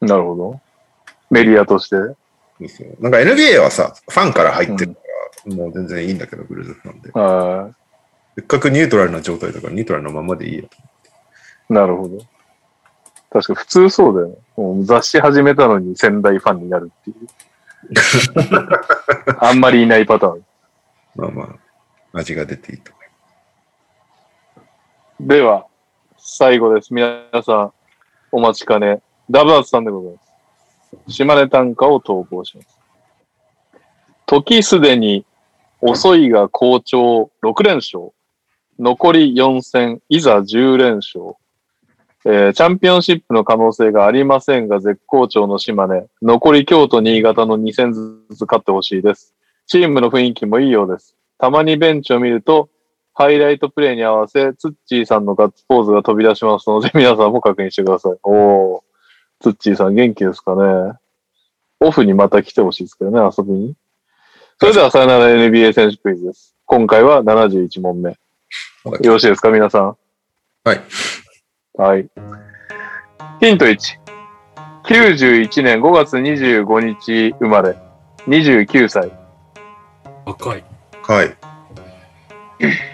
[0.00, 0.60] なるほど。
[1.30, 1.96] メディアとして。
[3.00, 5.00] なんか NBA はさ、ファンから入ってるか
[5.46, 7.10] ら、もう全然いいんだけど、ブルーズファンで。
[7.12, 7.70] は
[8.36, 10.64] せっかくニュートラルな状態だから、ニュートラルなままでいいよ。
[10.64, 11.72] い。
[11.72, 12.18] なるほど。
[13.30, 14.34] 確か普通そうだよね。
[14.56, 17.26] もう雑誌始めたのに仙台ファンになるっていう。
[19.40, 20.44] あんまりいないパターン。
[21.16, 24.62] まあまあ、味が出ていいと思いま
[25.20, 25.28] す。
[25.28, 25.66] では、
[26.16, 26.92] 最後です。
[26.92, 27.72] 皆さん、
[28.32, 29.00] お待ちかね。
[29.30, 30.20] ダブアツさんでございま
[31.06, 31.12] す。
[31.12, 32.78] 島根短歌を投稿します。
[34.26, 35.24] 時すでに
[35.80, 38.10] 遅いが好調6連勝。
[38.78, 41.36] 残り4戦、いざ10連勝。
[42.26, 46.06] えーチャンピオンシップの可能性がありませんが、絶好調の島根。
[46.22, 49.34] 残り京都、新潟の2戦ずつ勝ってほしいです。
[49.66, 51.16] チームの雰囲気もいいようです。
[51.38, 52.70] たまにベンチを見ると、
[53.12, 58.16] ハイライトプレイに合わせ、ツッチーさんのガッツポーズが飛び出しますので、 皆さんも確認してください。
[58.22, 58.80] おー、
[59.40, 60.92] ツッチーさん元気ですかね
[61.80, 63.74] オフにまた来てほしいですけどね、遊びに。
[64.58, 66.56] それでは、さよなら NBA 選手クイズです。
[66.64, 68.10] 今回は71問目。
[68.10, 68.16] よ
[69.12, 69.96] ろしいですか、皆さん。
[70.64, 70.80] はい。
[71.76, 72.08] はい。
[73.40, 73.98] ヒント1。
[74.84, 77.76] 91年5月25日生まれ。
[78.28, 79.10] 29歳。
[80.24, 80.64] 若い。
[81.02, 81.36] はい。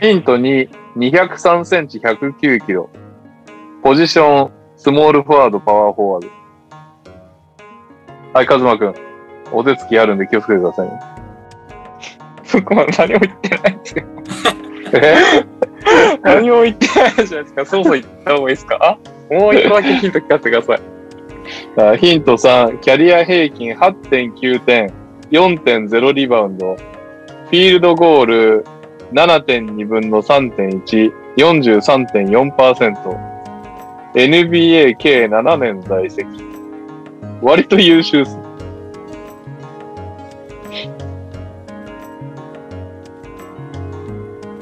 [0.00, 2.88] ヒント2、203センチ109キロ。
[3.82, 6.28] ポジション、スモールフォワード、パワーフォワード。
[8.32, 8.94] はい、カズマくん。
[9.52, 11.00] お手つきあるんで気をつけてくださいね。
[12.54, 14.04] 僕は何も言ってないんですよ。
[14.94, 15.69] え？
[16.22, 17.66] 何も言ってないじゃないですか？
[17.66, 18.78] そうそう言った方がいいですか？
[18.80, 18.98] あ？
[19.32, 20.80] もう一個だけヒント聞かせてください。
[21.78, 24.92] あヒント3、キャリア平均8.9点、
[25.30, 26.76] 4.0リバウンド。
[26.76, 28.64] フィールドゴール
[29.12, 33.30] 7.2分の3.1、43.4%。
[34.14, 36.26] NBA 計7年在籍。
[37.40, 38.36] 割と優秀っす。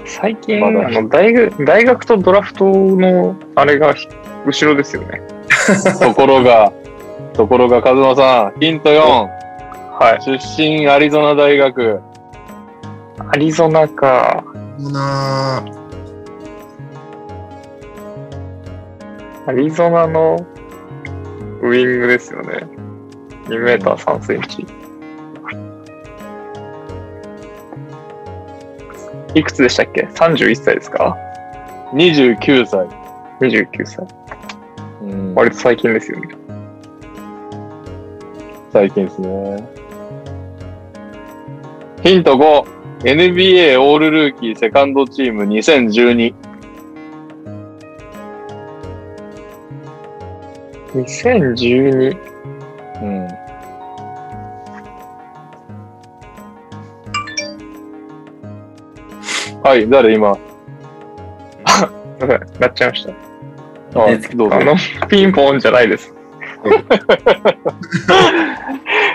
[0.09, 4.09] 最近、まだあの大学、大学とドラフトのあれがひ
[4.47, 5.21] 後ろですよね。
[6.01, 6.73] ところが、
[7.35, 9.01] ところが、カズマさん、ヒント4。
[9.01, 10.23] はい。
[10.23, 12.01] 出身アリゾナ大学。
[13.29, 14.45] アリゾナか。
[19.47, 20.39] アリゾナの
[21.63, 22.67] ウイングですよね。
[23.47, 24.78] 2メーター3センチ。
[29.39, 31.17] いくつでしたっけ ?31 歳ですか
[31.93, 32.87] ？29歳。
[33.41, 34.07] ?29 歳。
[35.03, 36.29] うん割と最近ですよね。
[38.73, 39.69] 最近ですね。
[42.03, 42.79] ヒント5。
[43.01, 46.35] NBA オールルーキーセカンドチーム2012。
[50.95, 52.38] 2012。
[59.69, 60.35] はい、誰今？
[62.59, 63.13] なっちゃいました。
[64.03, 64.65] あでどうぞあ。
[64.65, 64.75] の、
[65.09, 66.15] ピンポンじゃないです。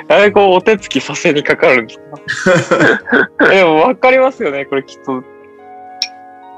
[0.09, 1.99] あれ、こう、お手つきさせにかかるんです
[3.39, 3.49] か？
[3.49, 5.23] でも、わかりますよね、これきっと。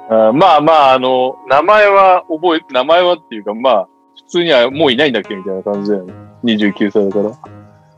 [0.09, 3.87] あまあまあ、あの、名前は覚え、名前はっていうか、まあ、
[4.17, 6.13] 普通にはもういないんだっけみたいな感じだよね。
[6.43, 7.31] 29歳だから。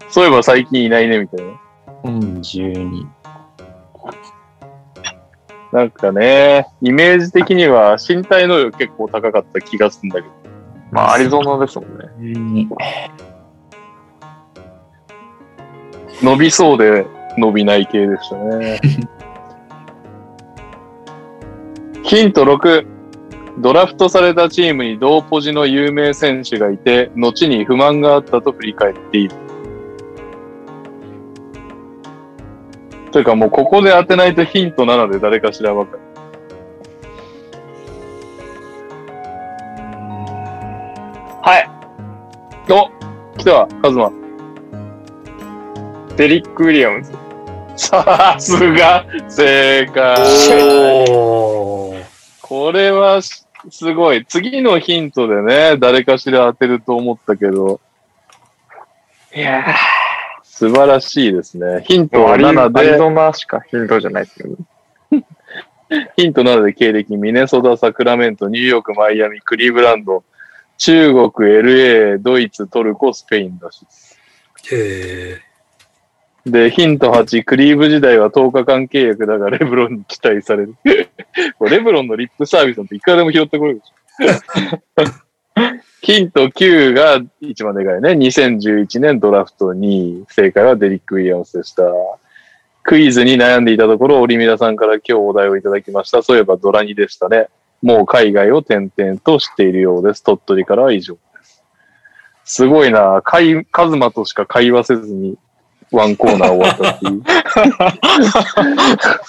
[0.10, 1.52] そういえば最近いないね、みたいな。
[2.04, 3.06] うん、12。
[5.72, 10.34] なんかね、イメージ的には身体能力結構高かった気がするんだけど。
[10.92, 12.06] まあ、アリゾナですもんね。
[12.18, 12.70] に
[16.22, 17.06] 伸びそうで
[17.38, 18.80] 伸びない系でしたね。
[22.04, 22.88] ヒント6。
[23.60, 29.36] ドラフトされたチームに同ポジの有名選手がいて、後に不満があったと振り返っている。
[33.12, 36.00] というかもうここで当てないとヒント7で誰かしらわかる。
[41.42, 41.70] はい。
[42.70, 44.12] お来たわ、カズマ。
[46.18, 47.14] デリック・ウィリアムズ。
[47.78, 51.06] さすが、正解。
[52.42, 54.26] これはすごい。
[54.26, 57.80] 次のヒントでね、誰かしら当てると思ったけど、
[59.36, 59.87] いやー
[60.58, 61.84] 素晴らしいですね。
[61.86, 64.40] ヒンー、トもうアリ7で、アリゾナしかヒントじゃないです
[66.18, 70.24] ヒント7で経歴、ミネソタ、サクラメント、ニューヨーク、マイアミ、クリーブランド、
[70.80, 74.20] 中国、LA、ドイツ、トルコ、スペインらしいです。
[74.74, 75.42] へ
[76.50, 80.74] で、ヒント8、クリーブ時代は10日間契約だが、レブロンに 期待される。
[80.86, 85.27] レブロンのリップサービスなんていくらでも拾ってこれるでしょ。
[86.02, 88.12] ヒント9が一番でかいね。
[88.12, 90.26] 2011年ドラフト2位。
[90.30, 91.84] 正解はデリック・ウィリアムスでした。
[92.84, 96.24] クイズに悩んでいたところ、オリミラさんから今日お題をいただきました。
[96.24, 97.48] そういえばドラニでしたね。
[97.82, 100.24] もう海外を転々としているようです。
[100.24, 101.64] 鳥取からは以上です。
[102.46, 103.22] すごいな。
[103.24, 105.38] カイカズマとしか会話せずに
[105.92, 107.24] ワンコーナー終わったっていう。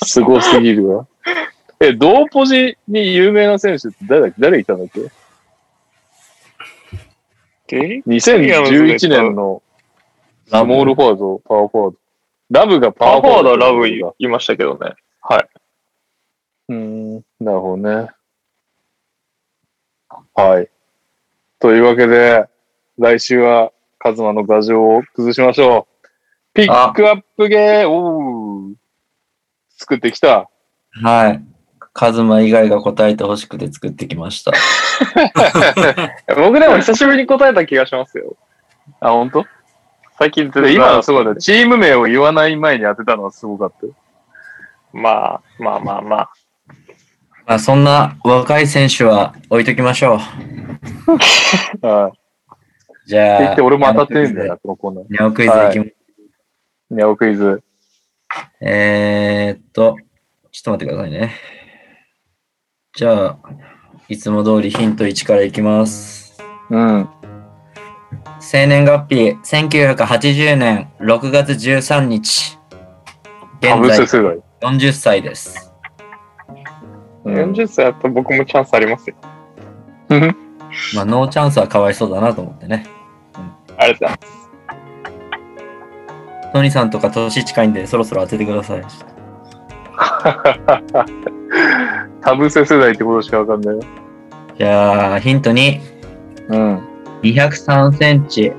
[0.07, 1.07] すごすぎるわ。
[1.81, 4.35] え、同ポジに有名な選手って誰だっけ？
[4.39, 5.01] 誰いたんだっけ？
[7.77, 9.63] ?2011 年の
[10.47, 11.99] スモールフォワード、パワーフォワード。
[12.51, 13.67] ラブがパパワーフォワードワード。
[13.67, 14.95] はラブいいましたけどね。
[15.21, 15.49] はい。
[16.69, 18.11] うーん、なるほどね。
[20.35, 20.71] はい。
[21.59, 22.47] というわけで、
[22.99, 26.09] 来週はカズマの牙城を崩しましょう。
[26.55, 28.75] ピックアップゲー、おー。
[29.77, 30.49] 作ってきた。
[30.91, 31.58] はい。
[31.99, 34.53] カズマ以外が答えてほしくて作ってきました。
[36.37, 38.37] 僕でも久しぶりに答えた気がしますよ。
[39.01, 39.45] あ、本当？
[40.17, 41.35] 最近ずっ今のすごいね。
[41.41, 43.95] チーム名を言わない前に当てたのはすごかったよ。
[44.93, 46.31] まあ、まあまあまあ。
[47.47, 50.21] まあ、そんな若い選手は置いときましょ
[51.83, 51.83] う。
[51.85, 53.09] はい。
[53.09, 55.05] じゃあ、って言って俺も当たってるんだよ、このコーナー。
[55.11, 55.93] ニャオクイズいきます。
[56.91, 57.61] ニャオクイズ。
[58.61, 59.97] えーっと、
[60.53, 61.58] ちょっと待ってくださいね。
[62.99, 63.39] じゃあ、
[64.09, 66.37] いつも通りヒント1からいきます。
[66.69, 67.09] うん。
[68.41, 72.59] 生年月日、1980年6月13日。
[73.61, 74.39] 現在ス世代。
[74.63, 75.73] 40歳です。
[77.25, 77.37] うん。
[77.53, 79.17] 40歳だと僕もチャンスありますよ。
[80.97, 82.85] まあ、ノーチャンスはかわいそうだなと思ってね。
[83.77, 84.27] ありがとうございま
[86.43, 86.53] す。
[86.53, 88.83] トニーさんとか年近いんで、そろそろ当ててください。
[92.23, 93.83] タブセ世代ってことしかわかんないよ。
[94.59, 95.81] じゃあ、ヒント2。
[96.49, 96.81] うん。
[97.23, 98.53] 203センチ、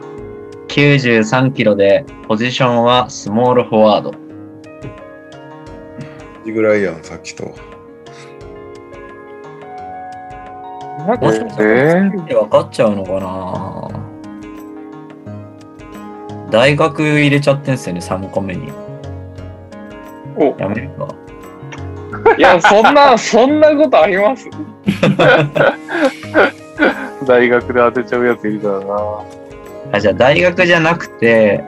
[0.68, 4.12] 93キロで、ポジションはスモールフォワード。
[4.12, 4.18] 同
[6.46, 7.46] じぐらいやん、さっきと。
[11.06, 14.10] もしかしたえら、で分かっちゃうのかな
[16.52, 18.72] 大学入れちゃってんすよね、3個目に。
[20.36, 21.08] おやめるか。
[22.38, 24.50] いや、そんな、 そんなことあります？
[27.26, 28.86] 大学で当てちゃうやついるからな。
[29.94, 31.64] あ、じゃあ大学じゃなくて、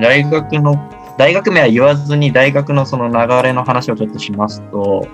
[0.00, 0.74] 大学の、
[1.18, 5.06] 大学名は言わずに大学のその流れの話をちょっとしますと、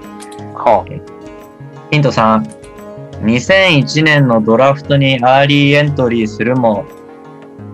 [0.54, 0.84] は
[1.90, 2.42] ヒント3。
[3.22, 6.84] 2001年のドラフトにアーリーエントリーするも、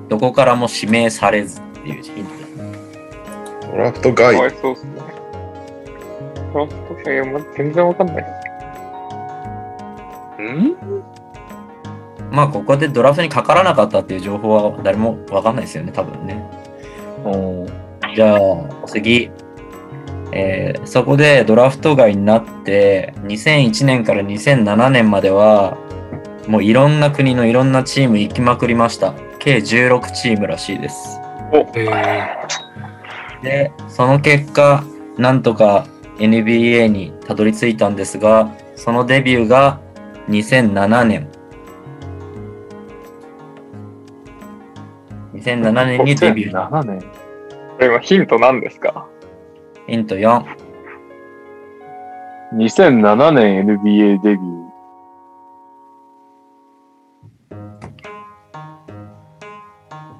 [0.08, 2.30] どこからも指名されずっていうヒント。
[3.72, 4.46] ドラフトかわ外。
[4.48, 4.90] いそうっすね。
[6.52, 8.24] ドラフトいやもう全然わかんない。
[10.42, 10.76] ん
[12.30, 16.48] まあ、ここでドラフトにかからなかったっていう情報は誰もわかんないですよね、多分ね。
[17.24, 17.36] う
[18.06, 18.14] ん。
[18.14, 19.30] じゃあ、次。
[20.32, 25.76] えーそこでドラフト外になって、2001年から2007年までは、
[26.46, 29.14] もういろんな国のいろんなチーム行きまくりました。
[29.38, 31.20] 計16チームらしいです。
[31.74, 32.28] え
[33.42, 34.84] で、その結果、
[35.18, 35.86] なんとか
[36.20, 39.80] NBA にたどり着いたんですが、そのデビューが
[40.28, 41.28] 2007年。
[45.34, 46.68] 2007年にデビュー。
[46.68, 47.06] 2007年こ
[47.80, 49.08] れはヒント何ですか？
[49.86, 50.44] ヒント4。
[52.54, 54.40] 2007年 NBA デビュ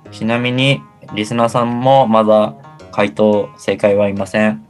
[0.09, 0.11] ー。
[0.11, 0.82] ちなみに、
[1.14, 2.55] リスナーさんもまだ
[2.92, 4.66] 回答正解はいません。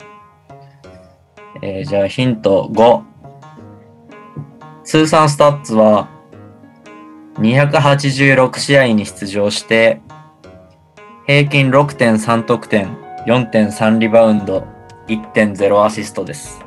[1.63, 3.03] えーじゃあヒント5。
[4.85, 6.09] 通算スタッツは
[7.35, 10.01] 286試合に出場して、
[11.27, 12.97] 平均6.3得点、
[13.27, 14.67] 4.3リバウンド、
[15.07, 16.61] 1.0アシストです。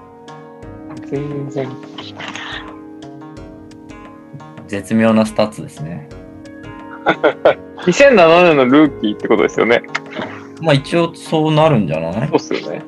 [1.08, 1.68] 全然。
[4.68, 6.08] 絶妙なスタッツですね。
[7.06, 9.84] 2007年のルーキーってことですよね。
[10.62, 12.28] まあ一応そうなるんじゃない？
[12.30, 12.82] そうっすよね。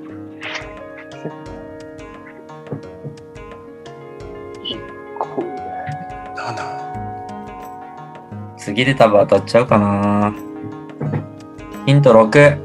[8.65, 10.33] 次で多分当たっちゃうかな。
[11.85, 12.57] ヒント6。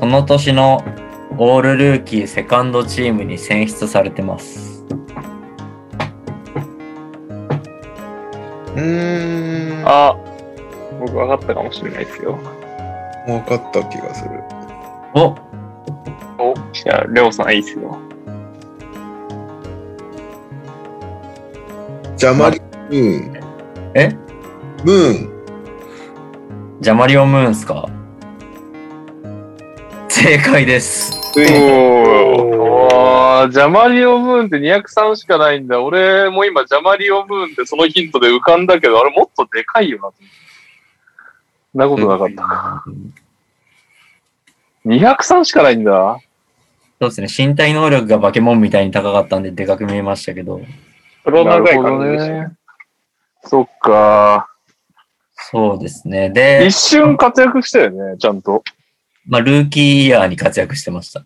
[0.00, 0.82] その年の
[1.36, 4.82] オールルーキーセカンドチームに選出されてます。
[8.76, 9.84] うーん。
[9.84, 10.16] あ、
[10.98, 12.38] 僕分かったかもしれないですよ。
[13.26, 14.30] 分かった気がする。
[15.12, 15.36] お
[16.42, 17.98] お、じゃあ、レオさんいいっすよ。
[22.16, 23.41] ジャマリムーン。
[23.94, 24.08] え？
[24.84, 25.32] ムーン。
[26.80, 27.88] ジャマリオムーンっすか？
[30.08, 31.12] 正解です。
[31.36, 35.82] おー、ジャマリオムーンって203しかないんだ。
[35.82, 40.26] 俺も今ジャマリオムーンってそのヒントで浮かんだけど、あれもっとでかいよなと思って。
[41.72, 42.84] そんなことなかったか。
[44.86, 46.18] 203しかないんだ。
[46.98, 47.46] そうですね。
[47.48, 50.62] 身体能力がバケモンみたいに高かったんででかく見えましたけど。
[51.24, 52.40] プロ長いなるほど感じでしたね。
[52.40, 52.52] ね。
[53.44, 54.48] そっか。
[55.50, 56.30] そうですね。
[56.30, 58.62] で一、瞬活躍したよね、ちゃんと。
[59.26, 61.22] まあ、ルーキーイヤーに活躍してました。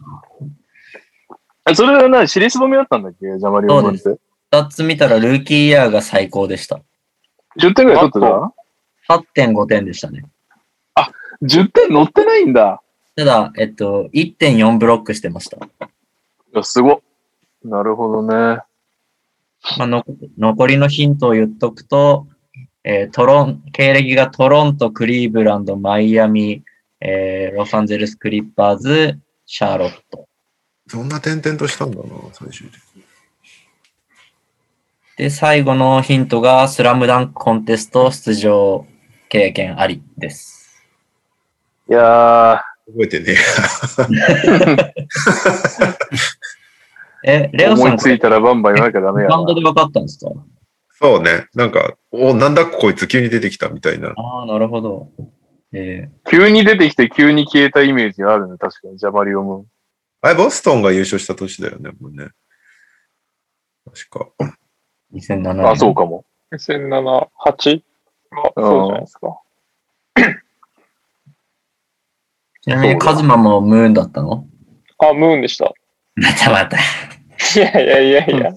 [1.68, 4.18] えそれは何シリーズ止めだったんだっけジャマリオンって。
[4.52, 6.80] 二つ見たらルーキーイヤーが最高でした。
[7.58, 10.24] 10点ぐらい取ってた？8.5点でしたね。
[11.42, 12.82] ?10 点乗ってないんだ。
[13.16, 15.56] ただ、えっと、1.4ブロックしてました。
[15.56, 15.60] い
[16.52, 17.00] や、すごっ。
[17.64, 18.60] なるほどね。
[19.78, 20.04] まあ、の
[20.38, 22.26] 残りのヒントを言っとくと、
[22.84, 26.62] えートロン、経歴がトロント、クリーブランド、マイアミ、
[27.00, 30.28] えーロサンゼルス・クリッパーズ、シャーロット。
[30.86, 33.02] そんな点々としたんだな、最終的に。
[35.16, 38.86] で、最後のヒントが、スラムダンクコンテスト出場
[39.28, 40.84] 経験ありです。
[41.88, 43.36] いや覚えてね
[47.26, 50.30] え、ー、レオさん、思いついたらバンバン言わなきゃダメやなバンドで分かったんですか？
[50.98, 51.46] そうね。
[51.54, 54.14] なんか、おなんだこいつ急に出てきたみたいな。
[54.16, 55.10] ああ、なるほど。
[55.72, 59.66] え急に出てきて急に消えたイメージがあるね、確かに、ジャマリオム。
[60.22, 62.28] あれ、ボストンが優勝した年だよね、もうね。
[63.84, 64.28] 確か。
[65.12, 65.68] ー、2007年。
[65.68, 66.24] あ、そうかも。
[66.52, 67.28] 2007、8?
[67.44, 69.40] あ、そうじゃないですか。
[72.62, 74.46] ちなみにカズマもムーンだったの？
[74.98, 75.72] あ、ムーンでした。
[76.16, 76.78] またまた。
[77.56, 78.50] いやいやいやいや。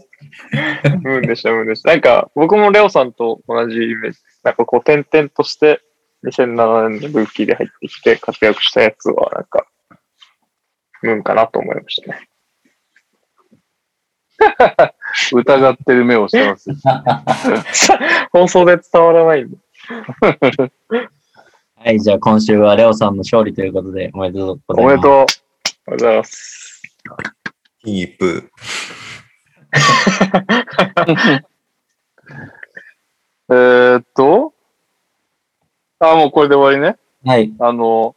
[1.02, 1.92] ムーンでした、ムーンでした。
[1.92, 4.24] なんか、僕もレオさんと同じイメージです。
[4.44, 5.82] なんかこう、点々として、
[6.26, 9.66] 2007年のルーキーで入ってきて活躍したやつは、なんか、
[11.02, 12.30] ムーンかなと思いましたね。
[15.34, 16.70] 疑ってる目をしてます。
[18.32, 19.58] 放送で伝わらないんで。
[21.76, 24.86] はい、じゃあ今週はレオさんの勝利ということで、おめでとうございます。
[24.86, 25.12] おめでとう。
[25.12, 25.28] ありがと
[25.88, 26.82] うございます。
[27.84, 28.50] 金一封。
[33.52, 34.54] えーっと、
[36.00, 37.00] あ、もうこれで終わりね。
[37.26, 37.52] はい。
[37.60, 38.16] あの、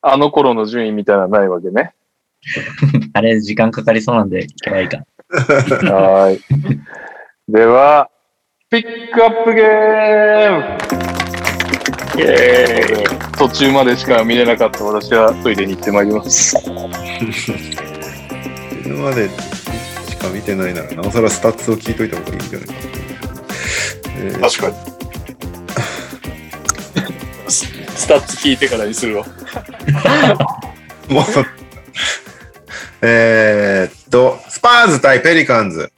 [0.00, 1.94] あの頃の順位みたいなのないわけね。
[3.14, 4.98] あれ、時間かかりそうなんで、今日はいいか。
[5.92, 6.40] はーい。
[7.48, 8.10] では、
[8.70, 10.64] ピックアップゲーム
[12.16, 13.38] イェーイ。
[13.38, 16.56] 途中までしか見れなかった私はトイレに行ってまいります。
[18.86, 19.28] 今まで
[20.08, 22.78] しか見てないなら、なおさらスタッツを聞いといた方がいいんじゃないかな。
[24.18, 24.94] えー確かに。
[27.50, 29.24] スタッツ聞いてからにするわ。
[31.08, 31.24] もう、
[33.00, 35.90] えーっと、スパーズ対ペリカンズ。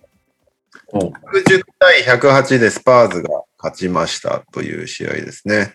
[0.93, 5.75] お110対108でスパーズが勝ちましたという試合ですね。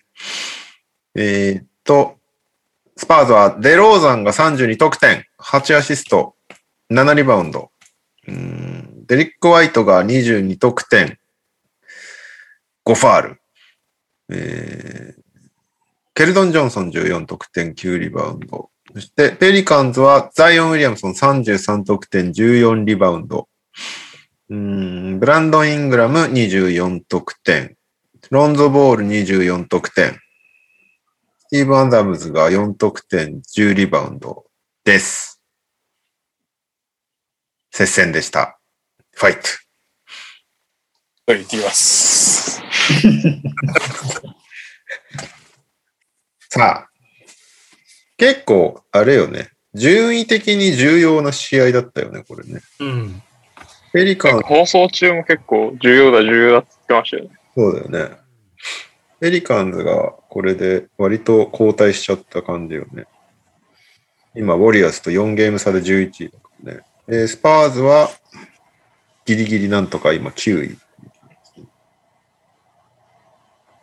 [1.16, 2.18] えーっと、
[2.96, 6.36] スパーズはデローザンが32得点、8アシスト、
[6.91, 7.72] 7リバウンド。
[8.27, 11.18] うんデリック・ホワイトが22得点、
[12.85, 13.41] 5ファール。
[14.30, 15.22] えー
[16.13, 18.69] ケルドン・ジョンソン14得点、9リバウンド。
[18.93, 23.47] そして、ペリカンズはザイオン・ウィリアムソン33得点、14リバウンド。
[24.49, 27.77] うんブランドン・イングラム24得点。
[28.30, 30.19] ロンゾ・ボール24得点。
[31.39, 34.45] スティーブ・アンダムズが4得点、10リバウンド
[34.84, 35.31] です。
[37.72, 38.60] 接戦でした。
[39.14, 39.39] ファイト。
[41.31, 42.61] はい、いきます。
[46.49, 46.89] さあ、
[48.18, 49.52] 結構、あれよね。
[49.73, 52.60] 順位的に重要な試合だったよね、これね。
[52.81, 53.22] うん。
[53.93, 57.30] ペリカン、放送中も結構重要だ、重要だって言ってましたよね。
[57.56, 58.18] そうだよね。
[59.22, 63.06] ペリカンズがこれで割と後退しちゃった感じよね。
[64.35, 66.81] 今、ウォリアーズと4ゲーム差で11位だからね。
[67.07, 68.10] で、スパーズは
[69.26, 70.78] ギリギリなんとか今9位。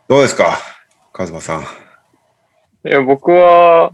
[0.07, 0.57] どうですか
[1.13, 1.61] カズマさん。
[1.61, 1.65] い
[2.83, 3.91] や、僕は、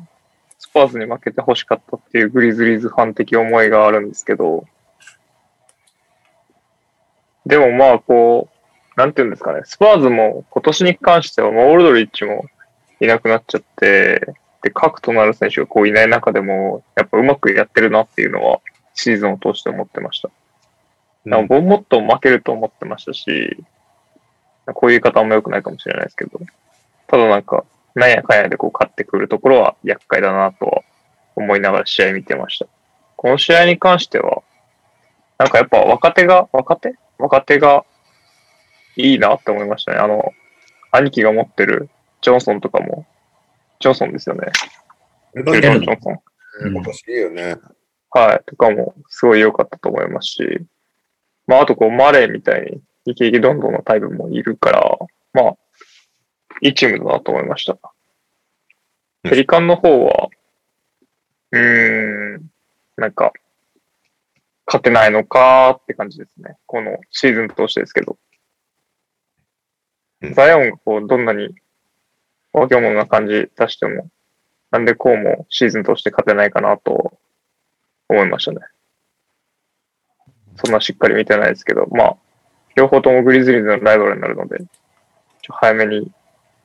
[0.59, 4.65] スパーズに負けて欲しかったっていうグリズリーズファン的思いがあるんですけど、
[7.45, 12.45] でもまあ、こう、なんていうんですかね、スパーズも今年に関しては、まあオールドリッチも
[13.01, 18.61] いなくなっちゃって、で、核となる選手がこういない中でも、やっぱうまくやってるなっていうのは、
[18.95, 20.29] シーズンを通して思ってました。
[21.25, 23.57] なんか僕もっと負けると思ってましたし、
[24.65, 26.39] こういう言い方あんま良くないかもしれないですけど、
[27.07, 30.81] ただなんか、なんやかんやでこう勝ってくるところは厄介だなとは
[31.35, 32.65] 思いながら試合見てました。
[33.15, 34.41] この試合に関しては、
[35.37, 36.95] なんかやっぱ若手が、若手？
[37.17, 37.85] 若手が
[38.97, 39.99] いいなって思いましたね。
[39.99, 40.31] あの、
[40.91, 41.89] 兄貴が持ってる
[42.21, 43.05] ジョンソンとかも、
[43.79, 44.51] ジョンソンですよね。
[45.35, 46.19] ジョンソン。
[46.71, 47.55] 今年いいよね。
[48.15, 48.43] はい。
[48.45, 50.59] とかもすごい良かったと思いますし、
[51.47, 52.81] まああとこうマレーみたいに
[53.11, 54.97] イケイケどんどんのタイプもいるから、
[55.33, 55.57] まあ、
[56.61, 57.73] いいチームだなと思いました。
[57.73, 57.75] う
[59.27, 60.29] んペリカンの方は、
[61.51, 62.51] うーん、
[62.95, 63.33] なんか、
[64.67, 66.57] 勝てないのかって感じですね。
[66.67, 68.17] このシーズン通してですけど。
[70.21, 71.55] うんザイオンがこう、どんなに
[72.53, 74.09] わけものな感じ出しても、
[74.69, 77.17] なんでこうもシーズン通して勝てないかなと
[78.09, 78.59] 思いましたね。
[80.63, 82.15] そんなしっかり見てないですけど、まあ、
[82.75, 84.59] 両方ともグリズリーズのライバルになるので、
[85.41, 86.11] ちょ早めに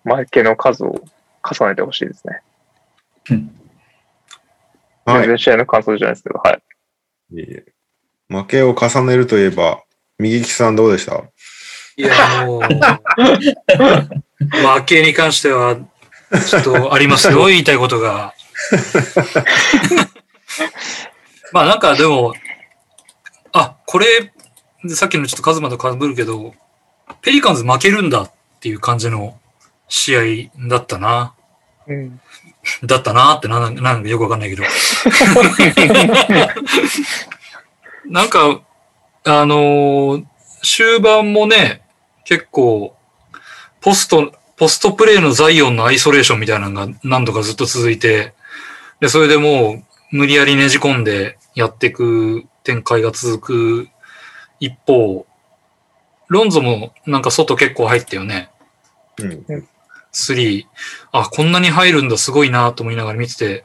[0.05, 0.95] 負けの数を
[1.43, 2.43] 重ねてほしいですね。
[5.05, 5.29] はい全。
[5.29, 6.63] 然試合の感想じゃないですけど、はい。
[7.33, 7.65] いえいえ
[8.29, 9.83] 負けを重ねるといえば、
[10.19, 11.23] 右利きさんどうでした？
[11.97, 12.63] いや、もう、
[14.39, 15.77] 負けに関しては、
[16.49, 18.35] ちょっとありますよ、 言いたいことが。
[21.53, 22.35] まあなんかでも、
[23.53, 24.33] あ、これ、
[24.89, 26.55] さっきのちょっとカズマと被るけど、
[27.23, 29.39] ペリカンズ負けるんだっていう感じの
[29.89, 30.21] 試合
[30.69, 31.35] だったな。
[31.87, 32.21] うん。
[32.85, 34.63] だったなってなんなんかよくわかんないけど。
[38.07, 38.61] なんか、
[39.25, 40.25] あのー
[40.63, 41.83] 終盤もね、
[42.25, 42.95] 結構、
[43.81, 48.35] ポスト、ポストプレイのザイオンのアイソレーションみたいなのが何度かずっと続いて、
[49.01, 49.83] で、それでも
[50.13, 53.89] う無理やりねじ込んでやっていく展開が続く
[54.61, 55.27] 一方、
[56.29, 58.51] ロンゾもなんか外結構入ったよね。
[59.19, 59.69] うん。
[60.13, 60.67] 3。
[61.13, 63.65] あ、こんなに入るんだ、すごいなと思いながら見てて。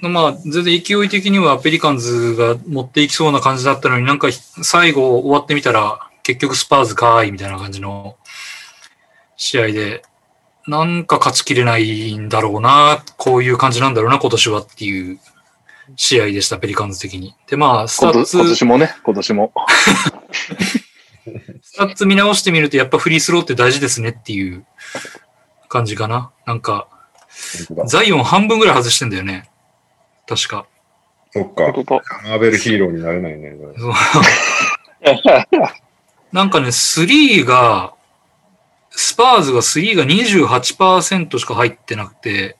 [0.00, 8.16] まあ、全然勢い的にはペリカンズが持っていきそうな感じだったのになんか最後終わってみたら結局スパーズかーいみたいな感じの
[9.36, 10.02] 試合で、
[10.66, 15.18] なんか勝ちきれないんだろうな、こういう感じなんだろうな、今年はっていう
[15.96, 17.34] 試合でした、ペリカンズ的に。
[17.48, 19.52] で、まあ、スタ今ッツ、年今年もね、今年も。
[21.62, 24.64] スタッツ見直してみるとやっぱフリースローって大事ですねっていう
[25.68, 26.32] 感じかな。
[26.46, 26.88] なんか、
[27.86, 29.48] ザイオン半分ぐらい外してんだよね。
[30.26, 30.66] 確か。
[31.32, 31.72] そっか。
[32.24, 33.52] マーベルヒーローになれないね。
[36.32, 37.94] なんかね、3が、
[38.90, 42.56] スパーズが3が28%しか入ってなくて、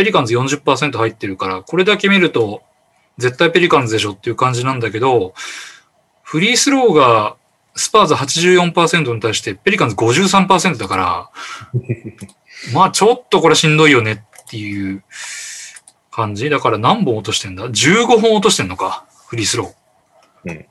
[0.00, 2.62] ペリカンズ40%入ってるから、これだけ見ると、
[3.18, 5.34] 絶対ペリカンズでしょっていう感じなんだけど、
[6.22, 7.36] フリースローが
[7.74, 11.30] スパーズ84%に対してペリカンズ53%だから、
[12.72, 15.04] まあちょっとこれしんどいよねっていう
[16.10, 16.48] 感じ。
[16.48, 20.50] だから何本落としてんだ ?15 本落としてんのか、フリースロー。
[20.50, 20.66] うん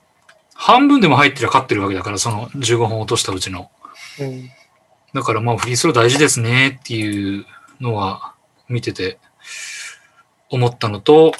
[0.62, 3.72] 半分でも入ってりゃ勝ってるわけだから、その15本落としたうちの。
[4.20, 4.50] うん。
[5.14, 7.46] だからまあフリースロー大事ですねっていう
[7.80, 8.34] のは
[8.70, 9.20] 見てて
[10.50, 11.34] 思ったのと、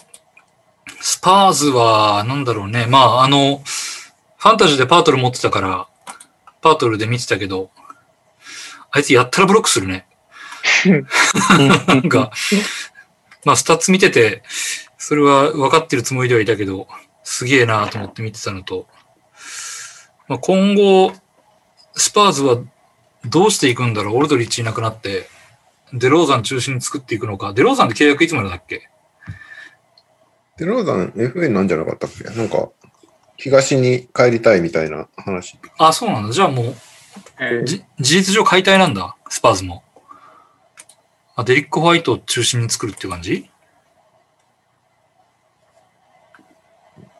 [1.02, 2.86] スパーズはなんだろうね。
[2.88, 3.62] まああの、
[4.38, 5.88] ファンタジーでパートル持ってたから、
[6.62, 7.70] パートルで見てたけど、
[8.92, 10.08] あいつやったらブロックするね。
[11.88, 12.32] なんか、
[13.46, 14.44] まあスタッツ見てて、
[14.98, 16.88] それは分かってるつもりではいたけど、
[17.24, 18.88] すげえなと思って見てたのと、
[20.28, 21.12] まあ、今後、
[21.96, 22.58] スパーズは
[23.26, 24.18] どうしていくんだろう。
[24.18, 25.28] オルドリッチいなくなって、
[25.94, 27.54] デローザン中心に作っていくのか。
[27.54, 28.90] デローザンって契約いつまでだっけ？
[30.58, 32.24] デローザン FA なんじゃなかったっけ？
[32.26, 32.70] なんか、
[33.38, 35.58] 東に帰りたいみたいな話。
[35.78, 36.34] あ、そうなんだ。
[36.34, 36.76] じゃあもう、
[37.40, 39.16] えーじ事実上解体なんだ。
[39.30, 39.84] スパーズも。
[41.36, 43.50] あ、デリック・ホワイトを中心に作るっていう感じ？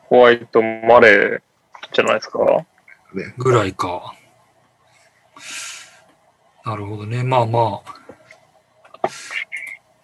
[0.04, 1.40] ホワイト、マレー
[1.92, 2.38] じゃないですか？
[3.14, 4.14] ね、ぐらいか。
[6.64, 7.24] なるほどね。
[7.24, 7.99] まあまあ。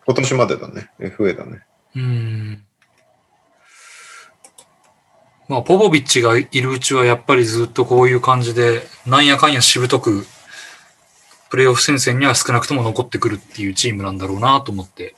[0.06, 0.90] 今年までだね。
[1.00, 1.62] FA だね。
[1.94, 2.62] うーん。
[5.48, 10.26] まあ、ポポビッチがいるうちはやっぱりずっとこういう感じで、なんやかんやしぶとく、
[11.50, 15.14] プレイオフ戦線には少なくとも残ってくるっていうチームなんだろうなと思って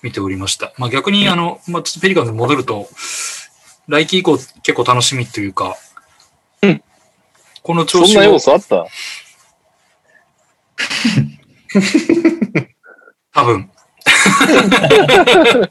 [0.00, 0.72] 見ておりました。
[0.78, 2.88] まあ逆にあの、まあちょっとペリカンズに戻ると、
[3.88, 5.76] 来季以降結構楽しみというか、
[6.62, 6.82] うん
[7.64, 8.86] この調子をそんな要素あった？
[13.32, 13.70] 多分。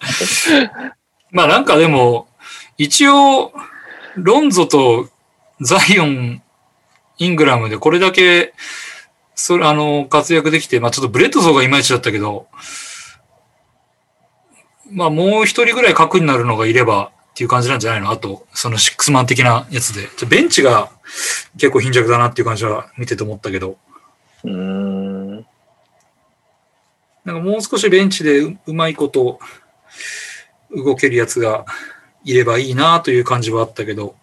[1.32, 2.28] まあなんかでも、
[2.78, 3.54] 一応、
[4.16, 5.10] ロンゾと
[5.62, 6.42] ザイオン、
[7.18, 8.54] イングラムでこれだけ、
[9.36, 12.48] それ、あの、活躍できて、まあちょっとブレッドソーがいまいちだったけど、
[14.92, 18.10] まあもう一人ぐらい核になるのがいればっていう感じなんじゃないの？
[18.10, 20.08] あと、そのシックスマン的なやつで。
[20.28, 20.90] ベンチが
[21.58, 23.78] 結構貧弱だなっていう感じは見てて思ったけど。
[24.44, 25.46] うん。
[27.28, 29.38] なんかもう少しベンチでうまいこと
[30.72, 31.66] 動けるやつが
[32.24, 34.16] いればいいなという感じはあったけど、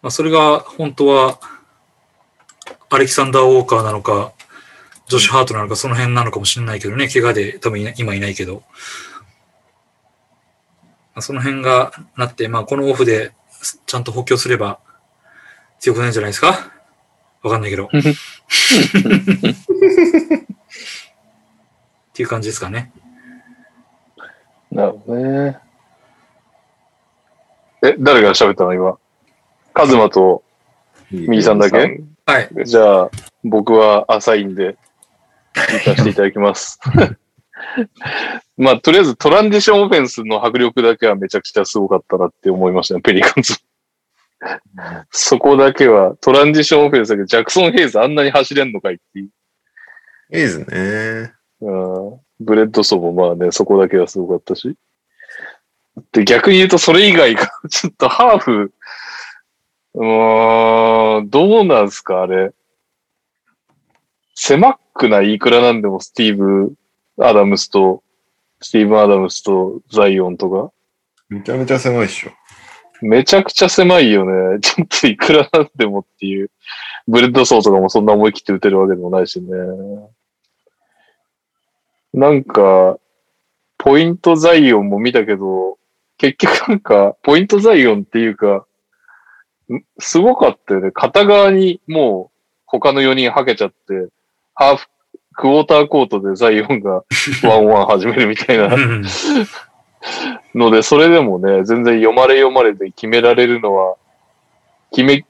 [0.00, 1.38] まあ、それが本当は
[2.88, 4.32] アレキサンダー・ウォーカーなのか、
[5.08, 8.62] ジョシュ・ハートなのか、その辺なのかもしれないけどね、怪我で多分今いないけど、
[11.14, 13.32] まあ、その辺がなって、まあ、このオフで
[13.84, 14.78] ちゃんと補強すれば
[15.80, 16.72] 強くないんじゃないですか？
[17.42, 17.90] わかんないけど。
[22.12, 22.92] っていう感じですかね。
[24.70, 25.58] なるほどね。
[27.82, 28.98] え、誰が喋ったの今？
[29.72, 30.44] カズマと
[31.10, 32.02] 右さんだけ？
[32.26, 32.50] はい。
[32.66, 33.10] じゃあ、
[33.42, 34.76] 僕は浅いんで、
[35.54, 36.78] 行かせていただきます。
[38.58, 43.56] まあ、とりあえずトランジションオフェンスの迫力だけはめちゃくちゃすごかったなって思いましたね、ペリカンズ。
[45.10, 49.30] そこだけは、トランジションオフェンスだけど、ジャクソン・ヘイズあんなに走れんのかいっていう。
[50.30, 51.32] ヘイズね。
[51.62, 51.70] う
[52.16, 54.76] んブレッドソーもまあね、そこだけはすごかったし。
[56.12, 58.72] で、逆に言うとそれ以外が、 ちょっとハーフ、
[59.94, 62.52] うーん、どうなんすか、あれ。
[64.34, 65.34] 狭くない？
[65.34, 66.74] いくらなんでもスティーブ・
[67.18, 68.02] アダムスと、
[68.60, 70.72] スティーブン・アダムスとザイオンとか。
[71.28, 72.30] めちゃめちゃ狭いっしょ。
[73.02, 74.58] めちゃくちゃ狭いよね。
[74.62, 76.50] ちょっといくらなんでもっていう。
[77.06, 79.48] ブレッドソーとかもそんな思い切って打てるわけでもないしね。
[82.12, 82.98] なんか、
[83.78, 85.78] ポイントザイオンも見たけど、
[86.18, 88.66] 結局なんか、ポイントザイオンっていうか、
[89.72, 90.90] んすごかったよね。
[90.92, 94.08] 片側にもう他の4人はけちゃって、
[94.54, 94.86] ハーフ、
[95.34, 97.02] クォーターコートでザイオンが
[97.42, 99.04] ワンオンワン始めるみたいなうん
[100.54, 103.96] ので、それでもね、全然読まれ読まれで決められるのは、
[104.90, 105.24] 決め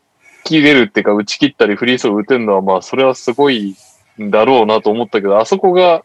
[0.45, 3.77] きれるっていうか、打ち切ったりフリースロー打てるのは、まあ、それはすごい
[4.21, 6.05] んだろうなと思ったけど、あそこが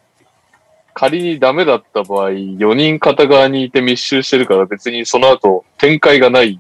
[1.00, 6.58] 仮にダメだった場合、4人片側にいて密集してるから別にその後展開がない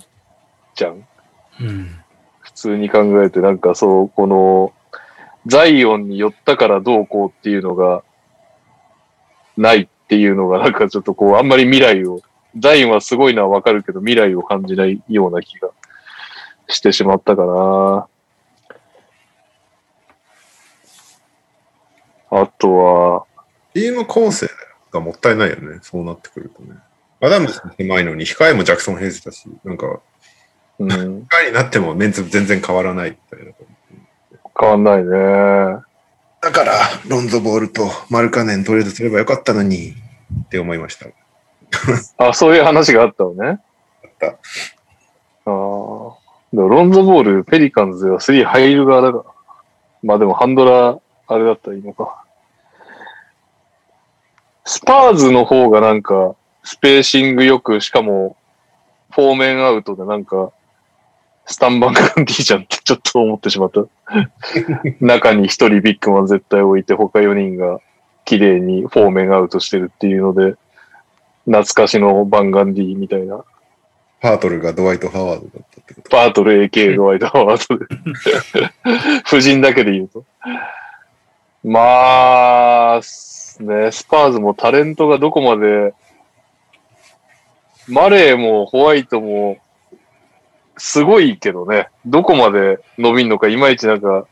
[0.75, 1.07] じゃん。
[1.59, 1.99] うん。
[2.41, 4.73] 普通に考えて、なんかそう、この、
[5.47, 8.03] ザイオンに寄ったからどうこうっていうのが、
[9.57, 12.21] ないっていうのが、なんかちょっとこう、あんまり未来を、
[12.59, 15.69] ザイオンはすごいのはわかるけど、未来を感じないような気が
[16.67, 18.07] してしまったかな。
[22.29, 23.25] あとは、
[23.75, 24.49] チーム構成
[24.91, 25.79] がもったいないよね。
[25.81, 26.75] そうなってくるとね。
[27.21, 29.99] アダムス狭いのに、控えもジャクソン・ヘイズだし、なんか、
[30.79, 33.51] うん、控えになってもメンツ全然変わらないみたいな。
[34.59, 35.83] 変わんないね。
[36.41, 36.73] だから、
[37.07, 39.93] ロンゾボールとマルカネントレードすればよかったのに、
[40.45, 41.07] って思いました。
[42.23, 43.59] あ、そういう話があったのね。
[44.03, 44.27] あった。
[44.27, 44.33] あ
[45.45, 46.17] あ。
[46.53, 49.23] ロンゾボール、ペリカンズでは3入る側だから。
[50.03, 52.23] まあでもハンドラー、あれだったらいいのか。
[54.67, 58.35] スパーズの方がなんか、スペーシングよく、しかも、
[59.11, 60.51] フォーメンアウトでなんか、
[61.45, 63.85] スタンバンガンディじゃんってちょっと思ってしまった。
[64.99, 67.79] 中に一人ビッグマン絶対置いて、他4人が
[68.25, 70.55] 綺麗にフォーメンアウトしてるっていうので、
[71.45, 73.45] 懐かしのバンガンディみたいな。
[74.19, 76.09] パートルがドワイト・ハワードだったってこと。
[76.09, 77.85] パートル AK ドワイトハワードで。
[79.25, 80.25] 夫人だけで言うと。
[81.63, 82.99] まあ、
[83.57, 85.93] すね、スパーズもタレントがどこまで、
[87.87, 89.57] マレーもホワイトも、
[90.77, 94.27] すごいけどね、どこまで伸びんのか、いまいちなんか、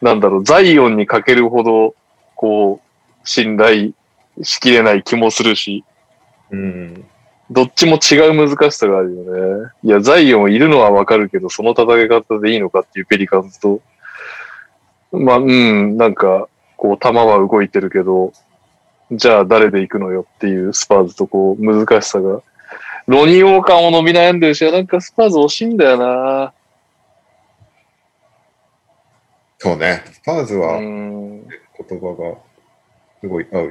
[0.00, 1.94] なんだろう、ザイオンにかけるほど、
[2.34, 3.92] こう、信頼
[4.42, 5.84] しきれない気もするし、
[6.50, 7.04] うん。
[7.50, 9.70] どっちも違う難しさがあるよね。
[9.84, 13.80] いや、ザイオンいるのはわかるけど、その戦い方でいいのかっていうペリカンズと、
[15.12, 18.32] まあ、うん、なんか、こう、球は動いてるけど、
[19.12, 22.42] じゃあ誰で行くのよっていうスパーズとこう、難しさが。
[23.06, 26.52] ロニー・ウォーカーも伸び悩んでるし、なんかスパーズ惜しいんだよな。
[29.58, 30.02] そうね。
[30.12, 31.46] スパーズはうん。
[31.46, 32.38] 言葉が
[33.20, 33.70] すごい合うよ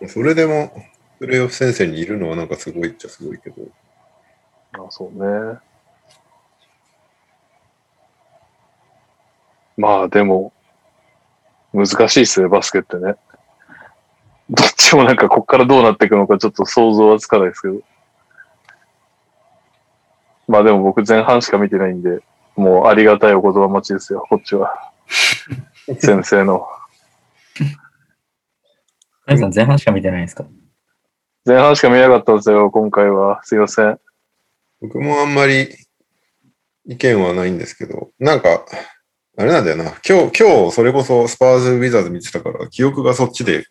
[0.00, 0.08] ね。
[0.08, 0.72] それでも、
[1.18, 3.62] プレイオフ先生にいるのはなんかすごいっちゃすごいけど。
[4.72, 5.58] あそうね。
[9.76, 10.52] まあでも、
[11.72, 13.14] 難しいっすね、バスケってね。
[14.48, 17.80] どっちもなんかこっからどうなっていくのかちょっと想像はつかないですけど。
[20.48, 22.20] まあでも僕前半しか見てないんで、
[22.56, 24.92] もうありがたいお言葉待ちですよ、こっちは。
[26.00, 26.66] 先生の。
[29.26, 30.44] 谷さん前半しか見てないんですか？
[31.44, 33.40] 前半しか見なかったんですよ、今回は。
[33.44, 34.00] すいません。
[34.80, 35.68] 僕もあんまり
[36.86, 38.64] 意見はないんですけど、なんか、
[39.40, 39.84] あれなんだよな。
[40.06, 43.64] 今日、今日、それこそスパーズ・ウィザーズ見てたから、記憶がそっちで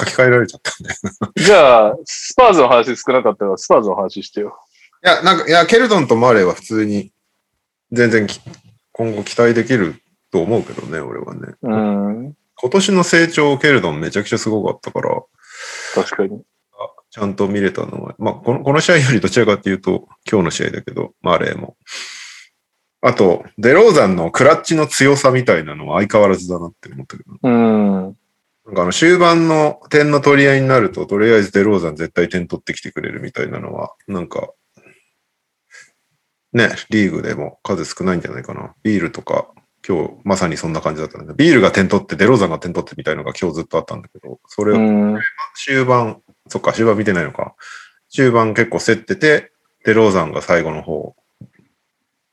[0.00, 1.32] 書き換えられちゃったんだよな。
[1.36, 4.58] じゃあ、スパーズの話少なかったから、スパーズの話してよ。
[5.04, 7.12] いや、なんか、いや、ケルドンとマーレーは普通に、
[7.92, 8.40] 全然き
[8.92, 9.96] 今後期待できる
[10.32, 11.40] と思うけどね、俺はね。
[11.60, 12.34] うん。
[12.56, 15.22] 今年の成長、ケルドンめちゃくちゃすごかったから、
[15.94, 16.40] 確かに。
[17.10, 21.76] ちゃんと見れたのは、まあ、このこの試合よりどちらかっていうと、今日の試合だけど、マーレーも。
[23.06, 28.16] あと、デローザンのクラッチの強さみたいなのは相変わらずだなって思ったけど、うん。
[28.64, 34.48] なんかあの終盤の点の取り合いになると、とりあえずデローザン絶対点取ってきてくれるみたいなのは、なんか、
[36.54, 38.74] ね、リーグでも数少ないんじゃないかな。
[38.82, 39.48] ビールとか、
[39.86, 45.20] 今日まさにそんな感じだったんで、ビールが点取って、デローザンが点取ってみたいなのが今日ずっとあったんだけど、それをうん。
[45.56, 47.54] 終盤、そっか、終盤見てないのか。
[48.08, 49.52] 終盤結構競ってて、
[49.84, 51.14] デローザンが最後の方、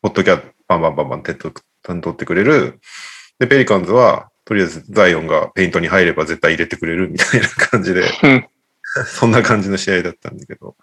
[0.03, 1.37] ホットキャット、バンバンバンバン点
[2.01, 2.79] 取ってくれる。
[3.39, 8.47] で、ペリカンズは、とりあえずザイオンがペイントに入れば絶対入れてくれるみたいな感じでうん、
[9.05, 10.75] そんな感じの試合だったんだけど。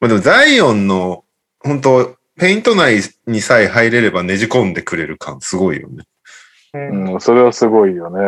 [0.00, 1.24] まあでもザイオンの、
[1.60, 6.04] 本当ペイント内にさえ入れればねじ込んでくれる感すごいよね。
[6.74, 8.18] うん、それはすごいよね。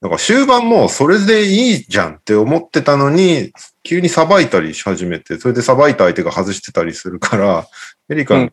[0.00, 7.66] だから終盤もうそれでいいじゃんって思ってたのに、急にさばいたりし始めて、それでさばいた相手が外してたりするから、
[8.08, 8.52] エリカンうん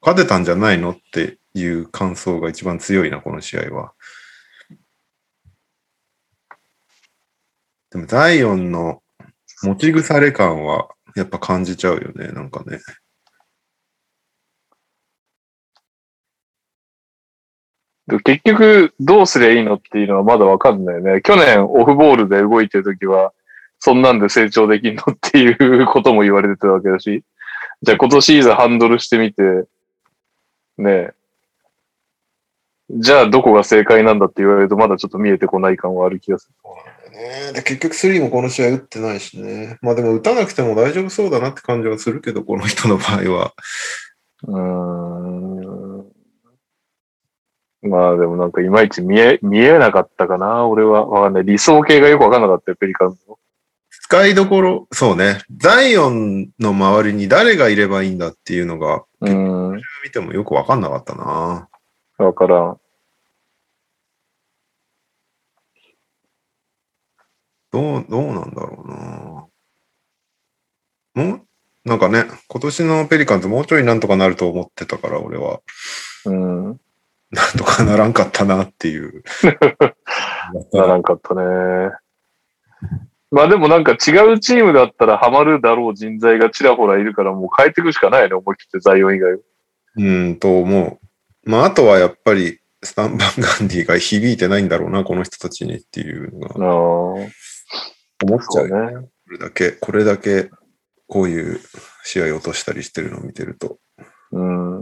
[0.00, 3.92] 勝てたんじゃないのっていう感想が一番強いな、この試合は。
[7.90, 9.02] でも、ザイオンの
[9.62, 12.78] 持ち腐れ感はやっぱ感じちゃうよね、なんかね。
[18.24, 21.20] 結局、どうすりゃいいのっていうのはまだわかんないよね。
[21.20, 23.34] 去年オフボールで動いてるときは、
[23.80, 27.22] そんなんで成長できんのっていうことも言われてたわけだし、
[27.82, 29.42] じゃあ今年いざハンドルしてみて、
[30.78, 31.14] ねえ、
[32.90, 36.54] じゃあどこが正解なんだって言われるとまだちょっと見えてこない感はある気がする。
[37.10, 39.78] ねで結局スリーもこの試合打ってないしね。
[39.82, 43.52] まあでも打たなくても大丈夫そうだなって感じはするけど、この人の場合は。
[44.46, 44.58] うー
[46.02, 46.06] ん。
[47.82, 51.06] まあでもなんかいまいち見え、見えなかったかな俺は。
[51.06, 51.44] わかんない。
[51.44, 53.38] 理想形がよくわかんなかったよ、ペリカンズの。
[53.90, 55.42] 使いどころ、そうね。
[55.56, 59.80] ザイオンの周りに誰がいればいいんだっていうのが、うーん。
[60.04, 61.68] 見てもよくわかんなかったな。
[62.18, 62.80] わからん。
[67.70, 69.48] どう、どうなんだろうな。
[71.24, 71.42] もう、
[71.84, 75.60] なんかね、今年のペリカンズもうちょいなんとかなると思ってたから、俺は。
[76.24, 76.64] うん。
[76.66, 76.78] なん
[77.58, 79.22] とかならんかったなっていう。
[80.72, 81.90] ならんかったね。
[83.30, 89.38] まあでもなんか違うチームだったらハマるだろう人材がちらほらいるからもう変えていくしかないね、思い切ってザイオン以外は。
[89.96, 91.00] うん、と思
[91.44, 91.50] う。
[91.50, 96.72] まあ、あとはやっぱり、スタンバンガンディが響いてないんだろうな、この人たちにっていうのがああ、
[98.24, 98.68] 思っちゃそうう。
[98.68, 99.08] ね。
[99.26, 100.50] これだけ、これだけ、
[101.06, 101.60] こういう
[102.04, 103.78] 試合を落としたりしてるのを見てると、
[104.30, 104.80] うん。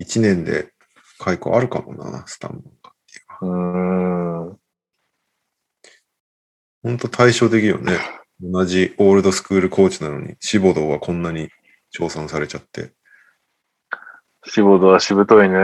[0.00, 0.72] 1年で
[1.18, 2.94] 解雇あるかもな、スタンバンガン
[3.40, 4.46] ディは。
[4.46, 4.58] うーん。
[6.84, 7.98] 本当対照的よね。
[8.42, 11.48] 同じオールドスクールコーチなのに、志ボドはこんなに
[11.90, 12.92] 称賛されちゃって。
[14.44, 15.54] 仕事はしぶといね。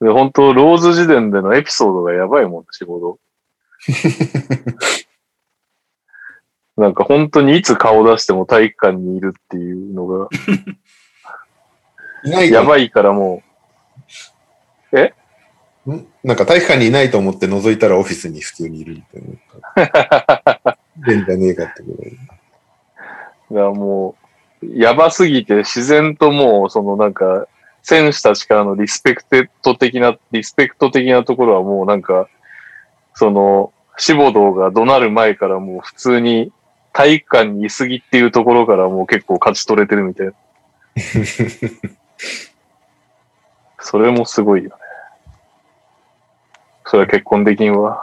[0.00, 3.20] で、本当ローズ時点でのエピソードがやばいもん、仕事。
[6.76, 10.28] なんか本当にいつ顔出しても体育館にいるっていうのが、
[12.24, 13.42] いないかやばいからもん
[16.24, 19.88] なんか体育館にいないと思って覗いたらオフィスに普通にいるみたい
[20.64, 20.78] な。
[21.04, 22.12] 変じゃねえかってぐらい。
[22.12, 24.16] う、だからも
[24.62, 27.46] う、やばすぎて自然ともう、そのなんか、
[27.82, 29.24] 選手たちからのリスペク
[29.62, 32.28] ト的な、リスペクト的なところはもうなんか、
[33.14, 36.52] その、志望道が怒鳴る前からもう普通に
[36.92, 40.32] 体育館にいすぎっていうところからもう結構勝ち取れてるみたいな。
[43.78, 44.76] それもすごいよね。
[46.86, 48.00] それは結婚できんわ。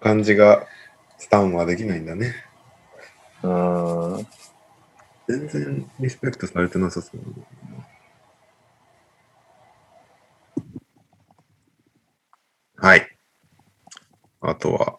[0.00, 0.66] 感じが
[1.18, 2.34] スタンはできないんだね。
[3.42, 4.26] うーん。
[5.28, 7.20] 全然リスペクトされてなさそう。
[12.76, 13.08] はい。
[14.40, 14.98] あとは、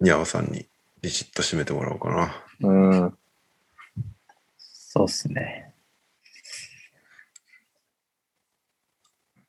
[0.00, 0.68] ニャオさんに
[1.00, 2.44] ビシッと締めてもらおうかな。
[2.60, 3.18] うん。
[4.58, 5.67] そうっすね。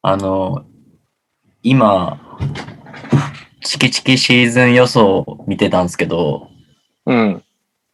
[0.09, 0.65] あの、
[1.61, 2.19] 今、
[3.61, 6.47] チキチキシーズン予想を見てたんですけど、
[7.05, 7.43] うん。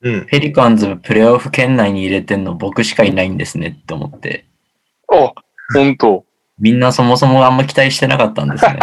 [0.02, 0.26] うん。
[0.28, 4.46] ペリカンズプレーオフ圏内に入れてんの僕しかいないんですねって思って、
[5.12, 5.34] あ、
[5.74, 6.24] 本当。
[6.58, 8.80] みんなそもそもあんま期待してなかったんですね。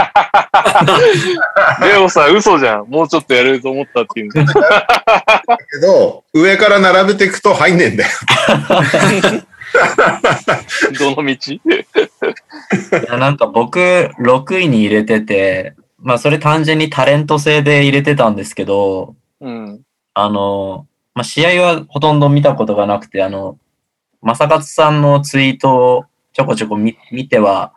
[1.81, 2.87] レオさん、嘘じゃん。
[2.87, 4.31] もうちょっとやれると思ったっていう。
[4.31, 8.11] だけど、上から並べていくと入んねえんだよ。
[10.99, 11.53] どの道？
[11.53, 11.61] い
[13.09, 13.79] やなんか僕
[14.19, 19.83] 6位に入れてて、まあそれ単純にタレント制で入れてたんですけど、うん。
[20.15, 23.59] あの、まあ、試合はほとんど見たことがなくて、あの、
[24.23, 27.73] 正勝さんのツイートをちょこちょこ見見ては、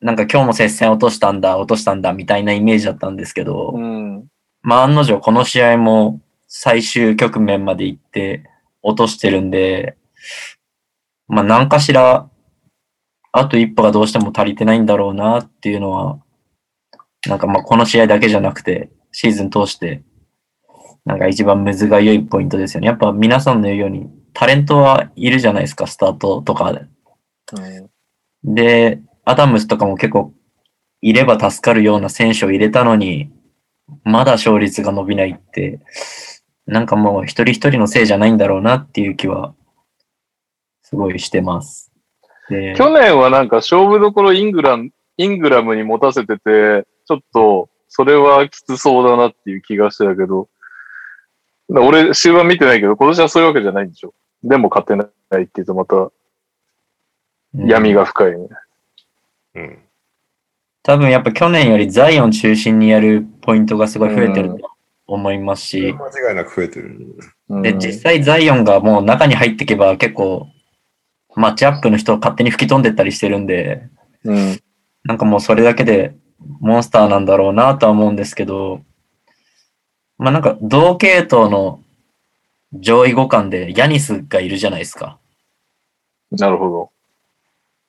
[0.00, 4.26] なんか今日も接戦落としたんだ、落としたんだ、みたいなイメージだったんですけど、うん。
[4.62, 8.44] まあ案の定この試合も最終局面まで行って
[8.82, 9.96] 落としてるんで、
[11.28, 12.28] まあ何かしら、
[13.32, 16.18] あと一歩がどうしても足りてないんだろうなっていうのは、
[17.26, 20.02] なんかまあこの試合だけじゃなくて、シーズン通して、
[21.04, 22.88] なんか一番むずが良いポイントですよね。
[22.88, 26.86] やっぱ皆さんの言うように、タレントはいるじゃないですか、スタートとかで。
[28.44, 30.32] で、アダムスとかも結構
[31.00, 33.30] いれば助かるような選手を入れたのに、
[34.04, 35.80] まだ勝率が伸びないって、
[36.66, 39.54] なんかもう一人一人のせいじゃないんだろうなっていう気は、
[40.88, 41.90] すごいしてます。
[42.48, 50.48] で、去年はなんか勝負どころイングラム、イングラムに持たせてて、ちょっと、それはきつそうだなっていう気がしてたけど、
[51.70, 54.14] だ俺、終盤見てないけど、今年はそういうわけじゃないんでしょ。
[54.44, 55.08] でも勝てな
[55.40, 56.12] いっていうとまた
[57.52, 58.48] 闇が深いね。
[59.56, 59.78] うん。
[60.84, 64.70] 多分やっぱ去年よりザイオン中心にやるポイントがすごい増えてると
[65.08, 67.16] 思いますし、間違いなく増えてる。
[67.48, 70.48] うんで、実際ザイオンがもう中に入っていけば結構、
[71.36, 73.88] マッチアップの人を勝手に吹き飛んでったりしてるんで、
[74.24, 74.60] うん。
[75.04, 76.16] なんかもうそれだけで
[76.60, 78.80] モンスターなんだろうなとは思うんですけど、
[80.18, 81.80] まあなんか同系統の
[82.72, 85.18] 上位互換でヤニスがいるじゃないですか。
[86.30, 86.90] なるほど。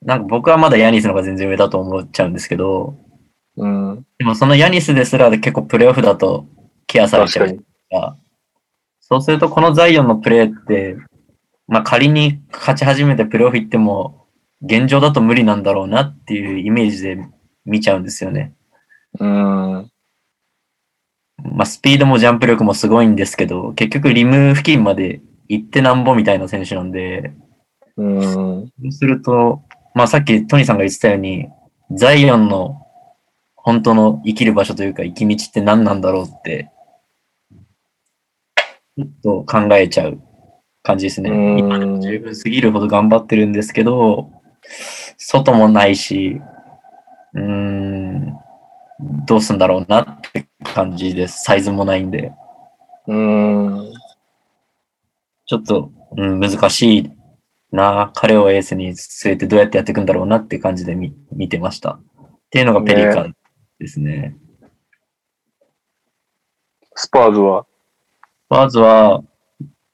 [0.02, 2.96] なんか僕はまだヤニスの方が全然上だと思っちゃうんですけど、
[3.56, 4.06] うん。
[4.18, 6.46] でもそのヤニスですら結構プレーオフだと
[6.86, 7.48] ケアされちゃう。
[7.48, 8.18] から、
[9.00, 10.98] そうするとこのザイオンのプレーって、
[11.68, 14.28] まあ仮に勝ち始めてプレーオフ行っても、
[14.62, 17.28] 現状だと無理なんだろうなっていうイメージで
[17.66, 18.54] 見ちゃうんですよね。
[19.20, 19.92] うん。
[21.44, 27.34] まあスピードもジャンプ力もすごいんですけど、結局リム付近まで行ってなんぼみたいな選手なんで、
[27.98, 28.22] うん。
[28.22, 29.64] そうすると、
[29.94, 31.48] まあさっきトニーさんが言ってたように、
[31.92, 32.86] ザイオンの
[33.56, 36.72] 本当の生きる場所というか生き道って何なんだろうって、
[38.98, 40.20] ちょっと考えちゃう
[40.88, 41.30] 感じですね。
[41.30, 44.32] うん今でも十分すぎるほど頑張ってるんですけど、
[45.18, 46.42] 外もないし、
[47.34, 48.34] うーん、
[49.26, 51.44] どうすんだろうなって感じです。
[51.44, 52.32] サイズもないんで。
[53.06, 53.92] うん。
[55.46, 57.12] ちょっと、うん、難しい
[57.72, 58.12] な。
[58.16, 61.92] 彼をエースに据えてどうやってやっていくんだろうなって感じで見見てました。
[61.92, 62.00] っ
[62.50, 63.36] ていうのがペリカン
[63.78, 64.38] ですね。
[66.96, 67.66] スパーズは？
[68.50, 69.22] まずは、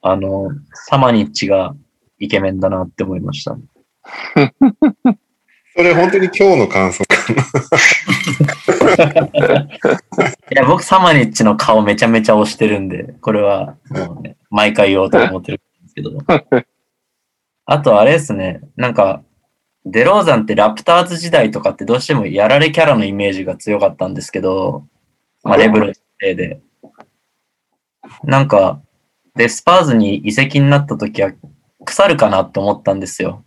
[0.04, 1.74] あの、サマニッチが
[2.20, 3.58] イケメンだなって思いました。
[5.76, 7.16] それ本当に今日の感想か
[10.52, 16.20] いや、僕サマニッチの顔めちゃめちゃ推してるんで、これはもう、ね、毎回言おうと思ってるんですけど。
[17.66, 19.24] あとあれですね、なんか、
[19.86, 24.86] デローザンってラプターズ時代とかってどうしてもやられキャラのイメージが強かったんですけど、
[25.44, 26.60] まあ、レブロンで。
[28.24, 28.82] なんか、
[29.36, 31.32] で、スパーズに移籍になった時は
[31.86, 33.44] 腐るかなと思ったんですよ。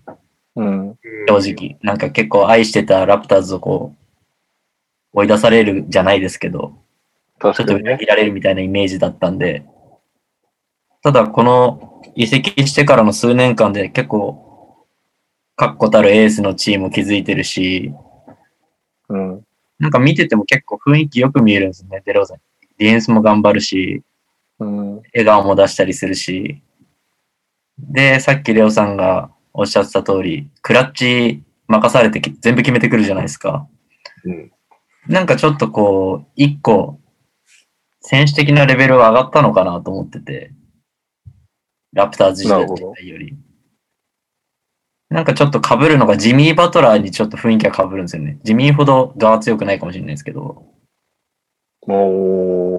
[0.56, 0.98] うん。
[1.28, 1.78] 正直。
[1.82, 3.94] なんか結構愛してたラプターズをこ
[5.14, 6.74] う、追い出されるじゃないですけど、
[7.40, 7.76] ちょっと。
[7.76, 9.64] 裏切られるみたいなイメージだったんで、
[11.02, 14.86] ただこの移籍してからの数年間で結構、
[15.54, 17.92] 確固たるエースのチームを築いてるし、
[19.08, 19.44] うん。
[19.78, 22.38] なんか見てても結構雰囲気よく見えるんですね、デローザン。
[22.78, 24.02] ディフェンスも頑張るし、
[24.58, 24.96] うん。
[25.14, 26.62] 笑顔も出したりするし、
[27.78, 33.66] で、さっきレオさんがおっしゃってた通り、クラッチ任されてき全部決めてくるじゃないですか。
[34.24, 34.52] うん
[35.08, 36.98] なんかちょっとこう、一個、
[38.00, 40.52] 選手的なレベルは上がったのかなと思ってて、
[41.92, 43.36] ラプターズ時代より。
[45.08, 48.40] なんかちょっと被るのがジミー・バトラーにちょっと雰囲気が被るんですよね。
[48.42, 50.64] ジミーほど我強くないかもしれないですけど、
[51.86, 52.75] お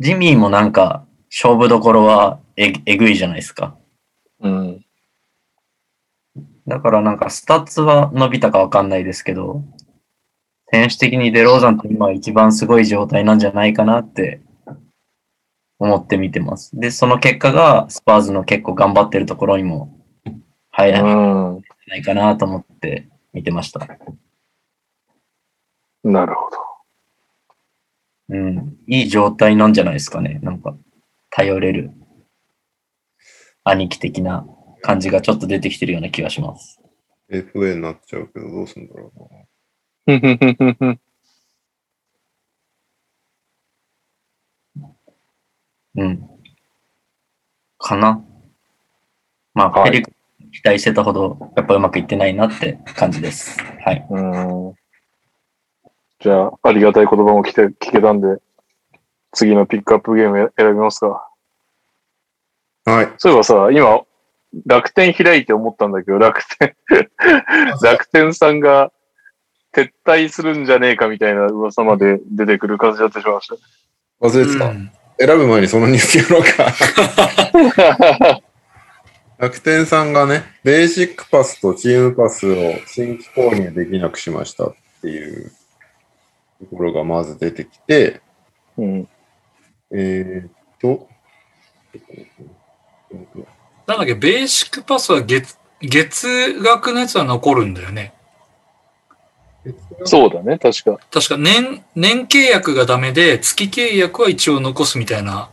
[0.00, 3.76] ジミーもなんか勝負どころはええぐいじゃないですか。
[4.40, 4.48] ー。
[4.48, 4.86] うん。
[6.66, 9.62] だからなんかスタッツは伸びたかわかんないですけど、
[10.70, 14.40] 選手的にデローザンって今一番すごい状態なんじゃないかなって
[15.78, 16.78] 思って見てます。
[16.78, 19.96] で、その結果がスパーズの結構頑張ってるところにも
[20.70, 21.06] 入らう
[21.58, 21.62] ん。
[21.88, 23.86] ないかなと思って見てました。
[26.02, 26.75] なるほど。
[28.28, 28.76] うん。
[28.88, 30.40] いい状態なんじゃないですかね。
[30.42, 30.76] なんか、
[31.30, 31.90] 頼れる
[33.64, 34.46] 兄貴的な
[34.82, 36.80] 感じがちょっと出てきてるような気がします。
[37.30, 39.12] FA になっちゃうけど、どうすんだろ
[40.06, 40.98] うな。
[45.96, 46.28] うん。
[47.78, 48.22] かな。
[49.54, 50.12] まあ、はいペリク
[50.52, 53.58] 期待してたほど、やっぱうまくいってないなって感じです。
[53.84, 54.06] はい。
[54.10, 54.74] うん。
[56.26, 58.38] じゃあ、ありがたい言葉も聞け聞けたんで、
[59.32, 61.30] 次のピックアップゲーム選びますか。
[62.84, 63.12] はい。
[63.18, 64.00] そういえばさ、今、
[64.66, 66.74] 楽天開いて思ったんだけど、楽天、
[67.80, 68.90] 楽天さんが
[69.72, 73.52] 撤退するんじゃねえかみたいな噂まで出てくる感じになってしまいまし
[74.20, 74.64] 忘れてた。
[74.64, 76.74] うん選ぶ前にそのニュースやろうか。
[78.18, 78.42] た。
[79.46, 85.52] 楽天さんがね、ベーシックパスとチームパスを新規購入できなくしましたっていう
[86.60, 88.20] ところがまず出てきて、
[88.76, 89.08] うん。
[89.92, 90.50] えーっ
[90.80, 91.08] と、
[93.86, 98.14] なんだっけ、ベーシックパスは月、月額のやつは残るんだよね。
[100.04, 100.98] そうだね、確か。
[101.10, 105.50] 確か年、年契約がダメで、月契約は一応残すみたいな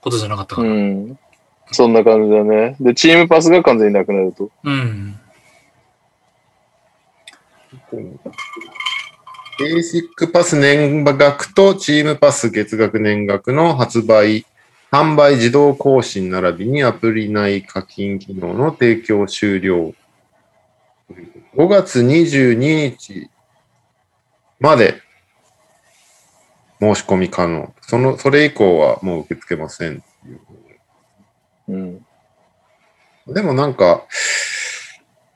[0.00, 0.72] ことじゃなかったかうな。
[0.72, 1.18] ん。
[1.72, 2.76] そんな感じだね。
[2.80, 4.50] で、チームパスが完全になくなると。
[4.64, 5.18] うん。
[9.56, 14.46] ベーシックパス年額とチームパス月額年額の発売、
[14.90, 19.94] 販売自動更新並びにアプリ内課金機能の提供終了。
[21.56, 23.30] 5月22日
[24.58, 25.00] まで
[26.80, 27.72] 申し込み可能。
[27.82, 30.40] その、それ以降はもう受け付けませんっていう。
[31.68, 32.06] うん。
[33.32, 34.04] でもなんか、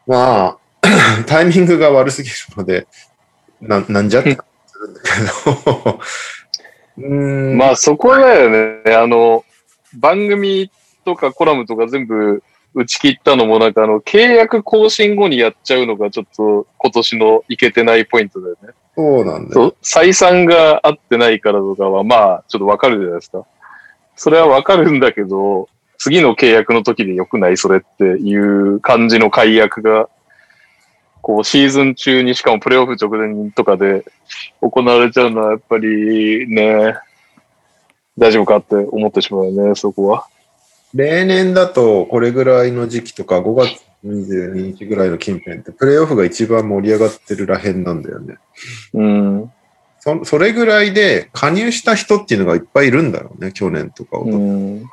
[0.09, 0.59] まあ、
[1.27, 2.89] タイミングが悪すぎるので、
[3.61, 5.09] ななんじゃって感じするんだけ
[5.91, 6.01] ど、
[6.99, 8.95] うーん、まあそこだよね。
[8.95, 9.45] あの、
[9.95, 10.71] 番組
[11.05, 12.43] とかコラムとか全部
[12.75, 18.69] 打ち切ったのもなんかあの、契約更新後にやっちゃうのがちょっと今年のいけてないポイントだよね。
[18.97, 19.77] そうなんだよ。
[19.83, 23.45] そう、採算が合ってないからとかはまあちょっとわかるじゃないですか。
[24.17, 25.69] それはわかるんだけど、
[25.99, 30.09] 次の契約の時で良くないそれっていう感じの解約が、
[31.23, 34.05] こうシーズン中にしかもプレイオフ直前とかで
[34.61, 36.95] 行われちゃうのはやっぱりね、
[38.17, 40.27] 大丈夫かって思ってしまうよね、そこは。
[40.95, 48.37] 例年だと、これぐらいの時期とか、5月22日ぐらいの近辺って、プレイオフが一番盛り上がってるらへんなんだよね。
[48.95, 49.53] うん。
[50.01, 54.19] そそれぐらいで、加入した人っていうのがいっぱいいるんだろうね、去年とか。
[54.19, 54.85] うん。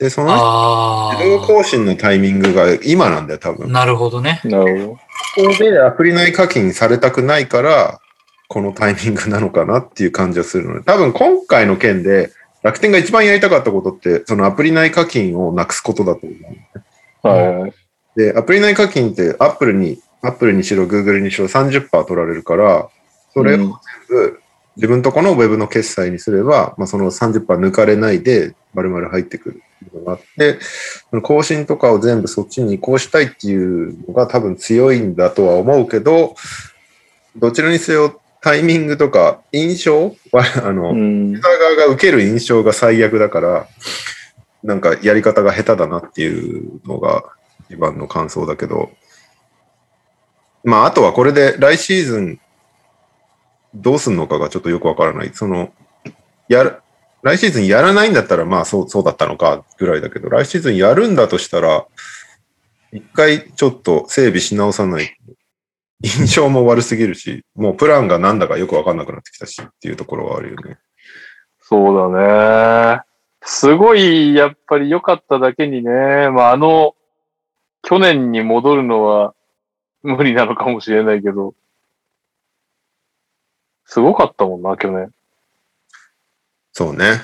[0.00, 3.70] で、そのあ自動更新のタイミングが今なんだよ、多分あ、。
[3.70, 4.40] なるほどね。
[4.44, 4.94] なるほど。
[4.94, 4.98] こ
[5.36, 8.00] こでアプリ内課金されたくないから、
[8.48, 12.32] このタイミングなのかなっていう感じはするので、多分今回の件で
[12.62, 16.34] 楽天が一番やりたかったことって、そのアプリ内課金をなくすことだと思
[17.22, 17.28] う。
[17.28, 17.74] はいはい。
[18.16, 22.88] で、アプリ内課金ってアップルに、アップルにしろ、グーグルにしろ30%取られるから、
[23.34, 23.68] それを全
[24.08, 24.40] 部
[24.76, 29.62] 自分とこのウェブの決済にすれば、まあ、その30%抜かれないで、丸々入ってくる。
[29.94, 30.58] のがあって、
[31.22, 36.34] 更新とかを全部そっちに移行したいっていうのが多分強いんだとは思うけど、
[37.36, 40.14] どちらにせよタイミングとか印象？
[40.32, 41.30] は、あの、うん。
[41.30, 43.68] ユーザー側が受ける印象が最悪だから、
[44.62, 47.24] なんかやり方が下手だなっていうのが
[47.68, 48.90] 一番の感想だけど、
[50.64, 52.40] まあ、あとはこれで来シーズン
[53.74, 55.30] どうすんのかがちょっとよくわからない。
[55.32, 55.72] その、
[56.48, 56.76] やる、
[57.22, 61.86] 来シーズンやらないんだったら、まあそう、そうだったのかぐらいだけど、来シーズンやるんだとしたら、
[62.92, 65.16] 一回ちょっと整備し直さない
[66.02, 70.78] 印象も悪すぎるし、もうプランがなんだかよくわかんなくなってきたしっていうところはあるよね。
[71.60, 73.02] そうだね。
[73.42, 76.94] すごい、やっぱり良かっただけにね、まあ、あの、
[77.82, 79.34] 去年に戻るのは
[80.02, 81.54] 無理なのかもしれないけど、
[83.84, 85.12] すごかったもんな、去年。
[86.80, 87.20] そうね。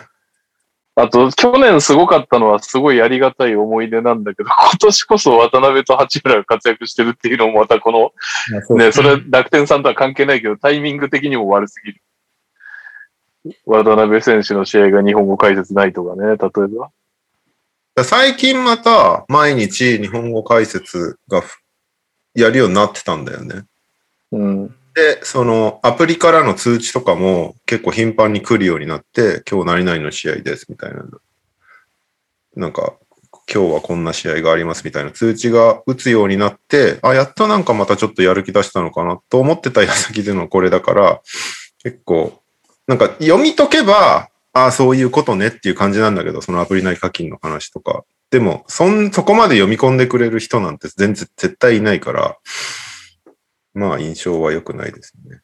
[0.97, 12.03] あと、去年すごかったのはすごいありがたい思い出なんだけど、 今年こそ渡辺と八村が活躍してるっていうのもまたこの、ね、それ楽天さんとは関係ないけど、タイミング的にも悪すぎる。
[13.65, 16.78] 渡辺選手の試合が日本語解説ないとかね、例え
[17.97, 18.05] ば。
[18.05, 21.61] 最近また毎日日本語解説がふ
[22.35, 23.65] やるようになってたんだよね。
[24.33, 24.74] うん。
[24.97, 31.05] で、そのアプリからの通知とかも結構頻繁に来るようになって、今日何々の試合ですみたいな。
[32.56, 32.94] なんか、
[33.52, 41.20] 今日はこんな試合がありますみたいな通知が打つようになって、あ、やっとなんかまたちょっとやる気出したのかなと思ってた矢先でのこれだから、
[41.82, 42.40] 結構、
[42.86, 48.05] なんか読み解けば、ああ、そういうことねっていう感じなんだけど、そのアプリ内課金の話とか。
[48.31, 52.39] でも、そん、そこまで読み込んでくれる人なんて全然絶対いないから、
[53.77, 55.40] まあ印象は良くないですね。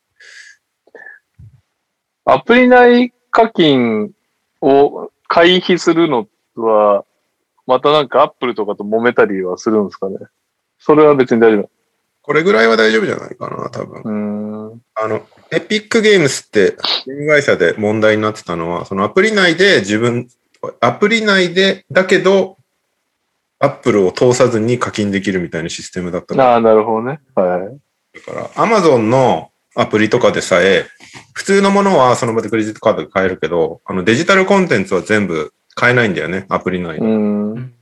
[2.25, 4.13] アプリ内課金
[4.63, 6.27] を回避するの
[6.57, 7.05] は、
[7.67, 10.17] またなんかアップルとかと揉めたりはするんですかね。
[10.79, 11.69] それは別に大丈
[12.23, 14.01] これぐらいは大丈夫じゃないかな、多分。
[14.01, 14.09] 夫。
[14.09, 14.83] うん。
[14.95, 20.29] あの、エピックゲームスって、ゲーム会社で問題になってたのは、そのアプリ内で自分、
[20.81, 22.57] アプリ内で、だけど、
[23.59, 27.21] アップルを通さずに課金できるみたいなシステムだったああ、なるほどね。
[27.35, 27.92] はい。
[28.15, 30.87] だから、アマゾンのアプリとかでさえ、
[31.33, 37.07] 普通のものはその場でクレジットカードで買えるけど、あのデジタルコンテンツは全部買えないんだよね、アプリ内で。
[37.07, 37.75] うん。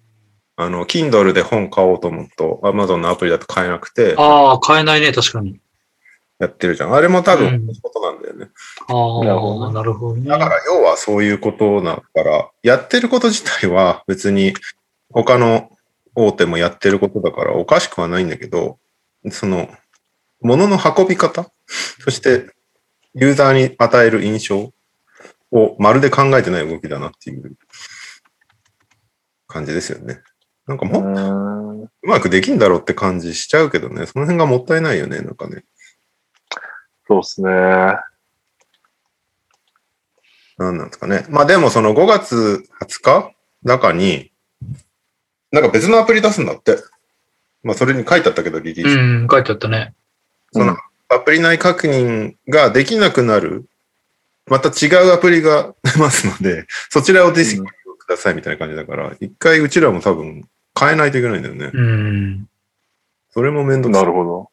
[0.56, 5.58] あの、Kindle で本買おうと思うと、Amazon のアプリだと買えなくて、ああ、買えないね、確かに。
[6.38, 6.94] やってるじゃん。
[6.94, 8.48] あれも多うん分、そういうことなんだよね。
[8.88, 10.28] ああ、なるほどなるほどね。
[10.28, 14.54] だから、要はそういうことだから、やってること自体は別に
[15.10, 15.70] 他の
[16.14, 18.78] 大手もやってることだからおかしくはないんだけど、
[19.30, 19.68] その、
[20.40, 21.50] 物の運び方？
[22.00, 22.46] そして、
[23.14, 24.72] ユーザーに与える印象
[25.50, 27.56] をまるで考えてない動きだなっていう
[29.46, 30.20] 感じですよね。
[30.66, 35.64] なんかもっとうまくできんだろうって感じしちゃうけどね、その辺がもったいないよね、なんかね。
[37.08, 37.50] そうですね。
[40.58, 41.26] なんなんですかね。
[41.28, 43.32] まあでもその5月20日
[43.64, 44.30] 中に、
[45.50, 46.76] なんか別のアプリ出すんだって。
[47.62, 48.96] まあそれに書いてあったけど、リリース。
[48.96, 49.94] うん、書いてあったね。
[50.52, 50.76] その
[51.08, 53.66] アプリ内確認ができなくなる、
[54.46, 60.48] また違うアプリが 出ますので、そちらをぜひご利用くださいみたいな感じだから、一回うちらも多分
[60.78, 61.70] 変えないといけないんだよね。
[61.72, 62.48] うん。
[63.30, 64.02] それもめんどくさ。
[64.02, 64.50] ないるほど。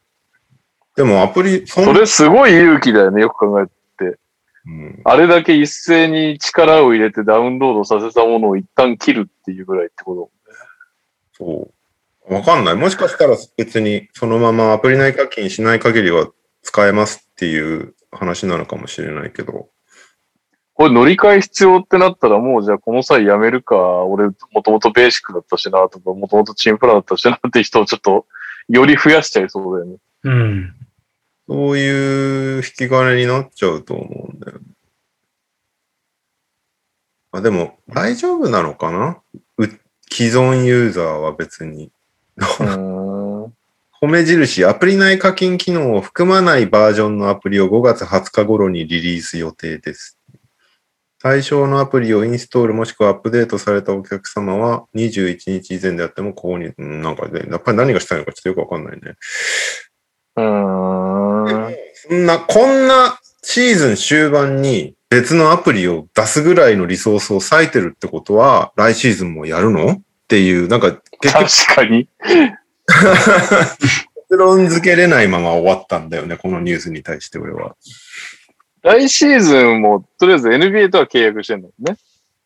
[0.95, 3.71] でもアプリ、そんそれすごい勇気だよね、よく考えて。
[4.65, 10.29] うんあれだけ一斉に力を入れてダウンロードさせたものを一旦切るっていうぐらいってこ
[11.31, 11.76] そう。
[12.29, 12.75] わかんない。
[12.75, 16.27] もしかしたら別にそのままアプリ内課金しない限りは
[16.61, 19.51] 使えますっていう話なのかもしれないけど。
[19.53, 19.69] と。
[20.73, 28.25] これ乗り換え必要ってなったらもうじゃあこの際やめるか、俺もともとベーシックだったしなとか、もともとチンプラだったしなって人をちょっと
[28.69, 29.97] より増やしちゃいそうだよね。
[30.23, 30.75] うん。
[31.49, 34.65] そういう引き金になっちゃうと思うんだよね。
[37.31, 39.21] あでも、大丈夫なのかな？
[39.57, 39.67] う
[40.11, 41.91] 既存ユーザーは別に。
[42.59, 43.53] うん。
[43.99, 50.17] 米印、アプリ内課金機能を含まないバージョンのアプリを5月20日頃にリリース予定です。
[51.19, 59.15] 対象のアプリをインストールもしくはアップデートされたお客様は21日以前であっても購入、うんなんかね、やっぱり何がしたいのかちょっとよくわかんないね。
[60.35, 61.75] うん。
[61.95, 70.01] そんな、こんなシーズン終盤に別のアプリを出すぐらいのリソースを割いてるってことは、来シーズンもやるの？
[70.27, 72.09] っていう、なんか結局確かに。
[74.29, 77.77] 結論付けれないまま終わったんだよね、このニュースに対して俺は。
[78.81, 81.95] 来シーズンもとりあえず NBA とは契約してんだもんね。
[81.95, 82.01] し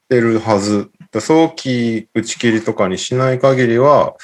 [0.10, 0.92] てるはず。
[1.12, 4.16] だ早期打ち切りとかにしない限りは、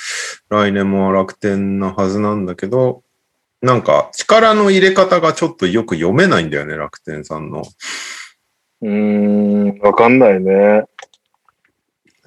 [0.50, 3.02] 来年も楽天なはずなんだけど、
[3.62, 7.64] なんか力の入れ方がちょっとよく読めないんだよね、楽天さんの。
[8.82, 10.84] うーん、わかんないね。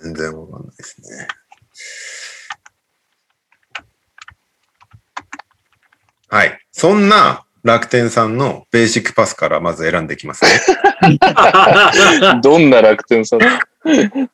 [0.02, 1.28] 全然わかんないですね。
[6.28, 6.60] はい。
[6.70, 10.50] そんな楽天さんのベーシックパスからまず選んでいきますね。
[12.42, 13.40] どんな楽天さん？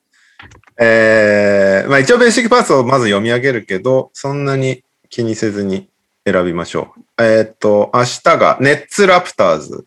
[0.79, 5.89] えー、まあ一応ベーシックパスをまず読み上げるけど、そんなに気にせずに
[6.27, 7.23] 選びましょう。
[7.23, 9.87] えーっと、明日がネッツラプターズ、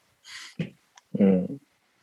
[1.19, 1.57] うん。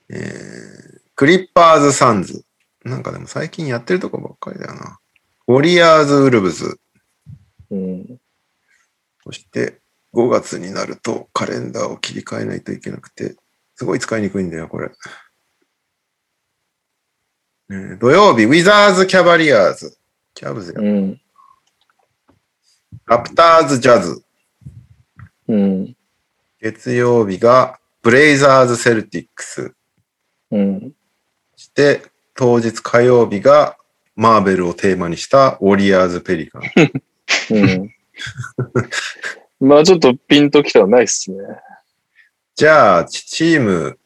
[0.08, 2.44] えー、クリッパーズサンズ。
[2.86, 4.98] なんかでも最近やってるとこばっかりだよな。
[5.48, 6.78] ウォリアーズウルブズ。
[7.70, 8.20] うん。
[9.24, 9.80] そして
[10.14, 13.34] 5月になるとカレンダーを切り替えないといけなくて、
[13.74, 14.90] すごい使いにくいんだよ、これ。
[17.70, 19.98] えー土曜日、ウィザーズ・キャバリアーズ。
[20.32, 20.80] キャブズや。
[20.80, 21.20] うん。
[23.06, 24.22] ラプターズ・ジャズ。
[25.48, 25.96] うん。
[26.60, 29.74] 月曜日がブレイザーズ・セルティックス。
[30.52, 30.92] うん。
[31.56, 32.02] そして
[32.36, 33.76] 当日火曜日が
[34.14, 36.62] マーベルをテーマにしたウォリアーズ・ペリカン。
[37.50, 37.94] うん。
[39.60, 41.38] まあちょっとピンときたらないっすね。
[42.54, 43.98] じゃあ、チチーム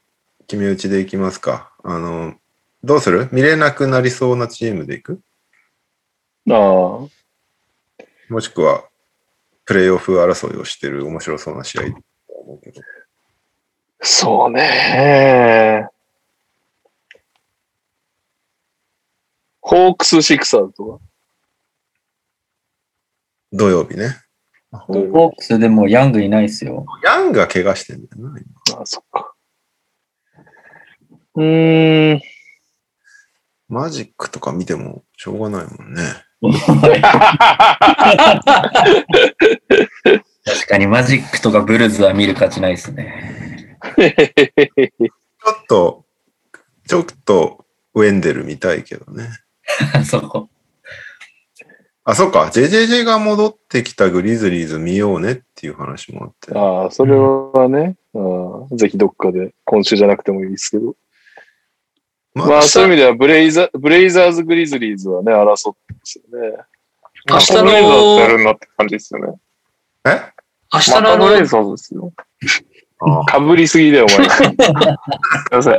[0.47, 1.73] 決め打ちでいきますか。
[1.85, 2.35] あの、
[2.83, 3.29] どうする？
[3.31, 5.21] 見れなくなりそうなチームでいく？
[6.49, 6.57] ああ。
[6.57, 7.09] も
[8.41, 8.85] しくは、
[9.65, 11.83] プレイオフ争いをしてる面白そうな試合。
[14.01, 15.87] そうね。
[19.71, 21.05] ホークス・シクサーズとか。
[23.53, 24.17] 土曜日ね。
[24.73, 26.85] ホークスでもヤングいないですよ。
[27.05, 29.33] ヤンが怪我してんだよな、今ああ、そっか。
[31.37, 32.21] うーん。
[33.69, 36.03] マジックとか見てもしょうがないもんね。
[40.45, 43.79] 確かにマジックとかブルズは見る価値ないですね。
[43.97, 46.07] ちょっと、
[46.89, 49.29] ちょっとウェンデル見たいけどね。
[50.05, 50.49] そう。
[52.05, 52.51] あ、そっか。
[52.53, 56.59] JJJ が戻ってきたグリズリーズ見ようねっていう話もあって。
[56.59, 58.19] ああ、それはね、あ
[58.73, 60.95] あぜひどっかで、今週じゃなくてもいいですけど。
[62.33, 66.57] ままあそういう意味ではブレイザー、ブレイザーズ・グリズリーズはね、争ってますよね。
[67.29, 69.35] 明日ブレイザーズやの、るなって感じですよね。
[70.07, 70.21] え？
[70.73, 72.13] 明日まのレイザーズですよ。
[73.01, 74.29] あかぶりすぎだよ、お前。
[74.31, 74.47] すい
[75.53, 75.79] ません。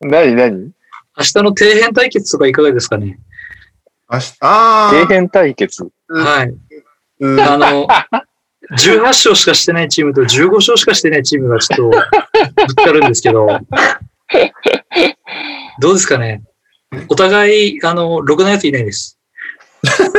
[0.00, 0.72] 何何？
[1.18, 3.18] 明日の底辺対決とかいかがですかね？
[4.10, 5.88] 明日、あ底辺対決。
[6.08, 6.54] はい。
[7.20, 7.86] うんあの、
[8.76, 11.98] 18勝しかしてないチームと15勝しかしてないチームがちょっと
[12.66, 13.46] ぶつかるんですけど、
[15.80, 16.42] どうですかね？
[17.08, 19.18] お互い、あの、ろくなやついないです。
[19.82, 20.12] 行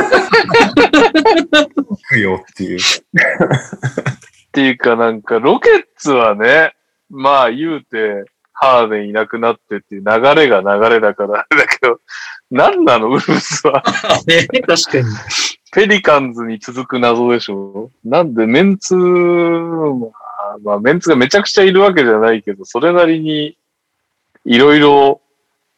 [2.08, 2.78] くよっていう。
[2.78, 2.80] っ
[4.52, 6.74] ていうかなんか、ロケッツはね、
[7.10, 12.00] まあ言うて、ハーデンいなくなってっていう流れが流れだから、あ れだけど、
[12.50, 13.82] 何なの、ウルブスは。
[14.26, 15.04] ね、確かに。
[15.72, 17.90] ペリカンズに続く謎でしょ？
[18.04, 23.58] なんで、メンツ、まあ、まあ、メンツがめちゃくちゃいるわけじゃないけど、それなりに、
[24.44, 25.20] いろいろ、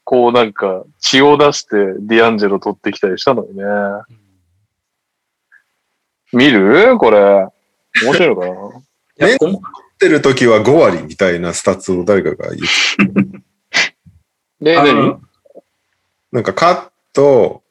[0.05, 3.65] こうなんか、血を出してディアンジェロ取ってきたりしたのにね。
[6.33, 6.97] 見る？
[6.99, 7.47] これ。
[8.05, 8.47] 面白いのか
[9.27, 9.29] な？
[9.29, 9.39] いや、
[9.97, 12.61] ってる時は5割みたいなスタッツを誰かが言っ
[13.15, 13.39] て、
[14.61, 15.21] ね何？
[16.33, 17.63] なんかカット、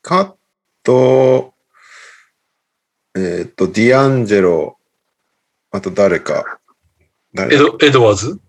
[0.00, 0.32] カッ
[0.84, 1.52] ト、
[3.16, 4.78] えっ、と、ディアンジェロ、
[5.72, 6.60] あと誰か、
[7.34, 8.40] 誰エド、エドワーズ？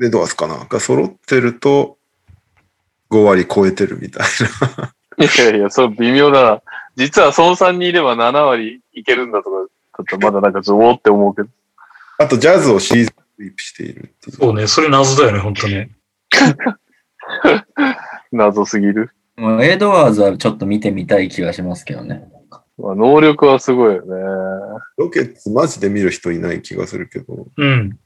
[0.00, 1.98] エドワースかなが揃ってると、
[3.10, 4.26] 5割超えてるみたい
[5.18, 5.26] な。
[5.26, 6.62] いやいや、そう微妙だな。
[6.94, 9.56] 実はその3人いれば7割いけるんだとか、
[9.98, 11.48] だったらまだなんかちょっとおーって思うけど。
[12.18, 14.36] あと、ジャズをシーズンスイープしているっていう。
[14.36, 15.90] そうね、それ謎だよね、本当ね。
[18.32, 19.10] 謎すぎる。
[19.36, 22.28] もうエドワーズはちょっと見てみたい気がしますけどね。
[22.76, 24.14] まあ、能力はすごいよね。
[24.96, 27.46] ロケッツマジで見る人いない気がするけど。
[27.56, 27.98] うん。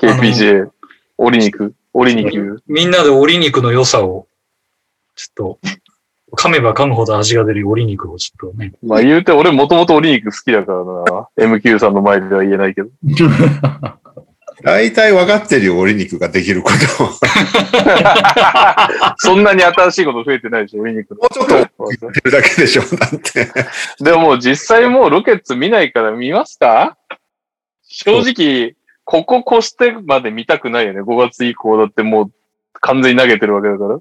[0.00, 0.70] KPJ、
[1.18, 2.62] オリ肉、オリ肉。
[2.66, 4.28] みんなで折り肉の良さを、
[5.16, 5.60] ちょっと、
[6.36, 8.72] 噛めば噛むほど味が出る折り肉をちょっとね。
[8.82, 11.28] まあ言うて、俺もともとオリ肉好きだからな。
[11.56, 12.88] MQ さんの前では言えないけど。
[14.62, 17.08] 大体分かってるよ、折り肉ができることを。
[19.18, 21.18] そんなに新しいこと増えてないでしょ、オリ肉の。
[21.18, 21.62] もうちょっと言
[22.10, 23.46] ってるだけでしょ、だって。
[24.00, 26.96] でももう実際もうロケッツ見ないから見ますか？
[27.84, 28.74] 正直、
[29.04, 31.02] ここ越してまで見たくないよね。
[31.02, 32.32] 5月以降だってもう
[32.80, 33.98] 完全に投げてるわけだから。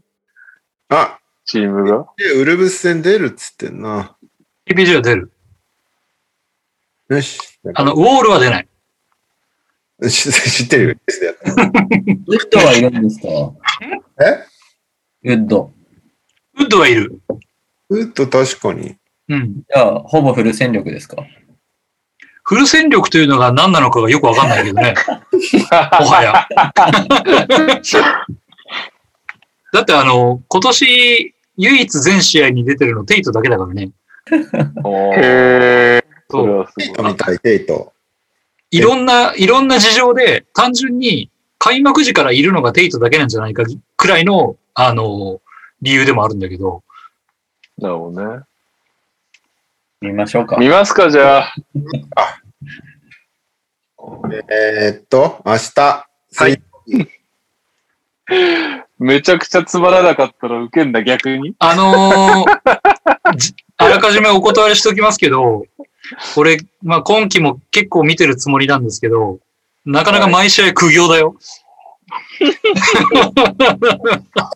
[0.89, 2.05] あ、チームが？
[2.17, 4.15] でウルブス戦出るっつってんな。
[4.69, 5.31] PPG は出る。
[7.09, 7.39] よし。
[7.73, 8.67] あの、ウォールは出ない。
[10.09, 10.95] 知 知ってるよ。
[12.27, 13.27] ウッドはいるんですか？
[14.23, 14.45] え？
[15.23, 15.71] ウッド。
[16.59, 17.19] ウッドはいる。
[17.89, 18.97] ウッド確かに。
[19.29, 19.55] うん。
[19.55, 21.23] じゃあ、ほぼフル戦力ですか？
[22.43, 24.93] フル戦力というのが何なのかがよくわかんないけどね。
[25.99, 26.47] もはや。
[29.73, 33.91] だってあの、今年唯一全試合に出てるのテイトだけだからね。
[35.17, 36.59] へそう。
[36.59, 37.11] はすごい。
[37.11, 37.93] みたい、テイト。
[38.71, 43.63] いろんな、いろんな事情で単純に開幕時からいるのがテイトだけなんじゃないか
[43.95, 45.41] くらいの、あの、
[45.81, 46.83] 理由でもあるんだけど。
[47.77, 48.43] なるほどね。
[50.01, 50.57] 見ましょうか。
[50.57, 51.55] 見ますか、じゃあ。
[54.49, 56.61] えーっと、明日、はい
[58.99, 61.53] めちゃくちゃつまらなかったら受けんだ、逆に。
[61.59, 65.65] あのー じあらかじめお断りしておきますけど、
[66.35, 69.39] 俺、まあ今期も結構見てるつもりなんですけど、
[69.85, 71.35] なかなか毎試合苦行だよ。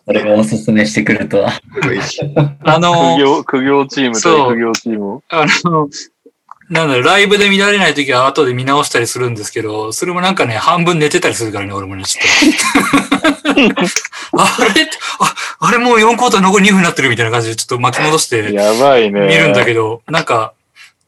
[0.06, 1.52] それをおすすめしてくるとは。
[2.64, 5.22] あのー苦行、苦行チーム苦行チームを。
[5.28, 5.88] あの、
[6.72, 13.52] なんだろう、ライブで見られないときは後で見直したりするんですけど、それもなんかね、半分寝てたりするからね、俺もね、ちょっと。
[14.42, 14.88] あれ？
[15.20, 19.20] あ、あれもう4クォーター残り2分になってるみたいな感じでちょっと巻き戻してやばいね。
[19.28, 20.54] 見るんだけど、なんか、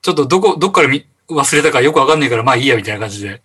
[0.02, 3.40] ちょっとどこ、どっから見忘れたかよくわかんないから、まあいいや、みたいな感じで。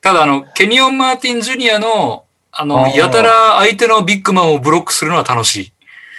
[0.00, 5.72] ただ、あの、ケニオン・マーティン・ジュニアの、あの、やたら相手のビッグマンをブロックするのは楽しい。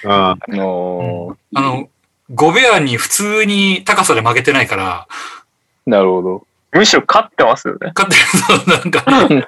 [0.05, 1.87] あおーあの、
[2.33, 5.07] ゴベアに普通に高さで負けてないから、
[5.85, 6.47] なるほど。
[6.73, 7.91] むしろ勝ってますよね。
[7.95, 8.17] 勝って
[8.59, 9.47] ると、なんか、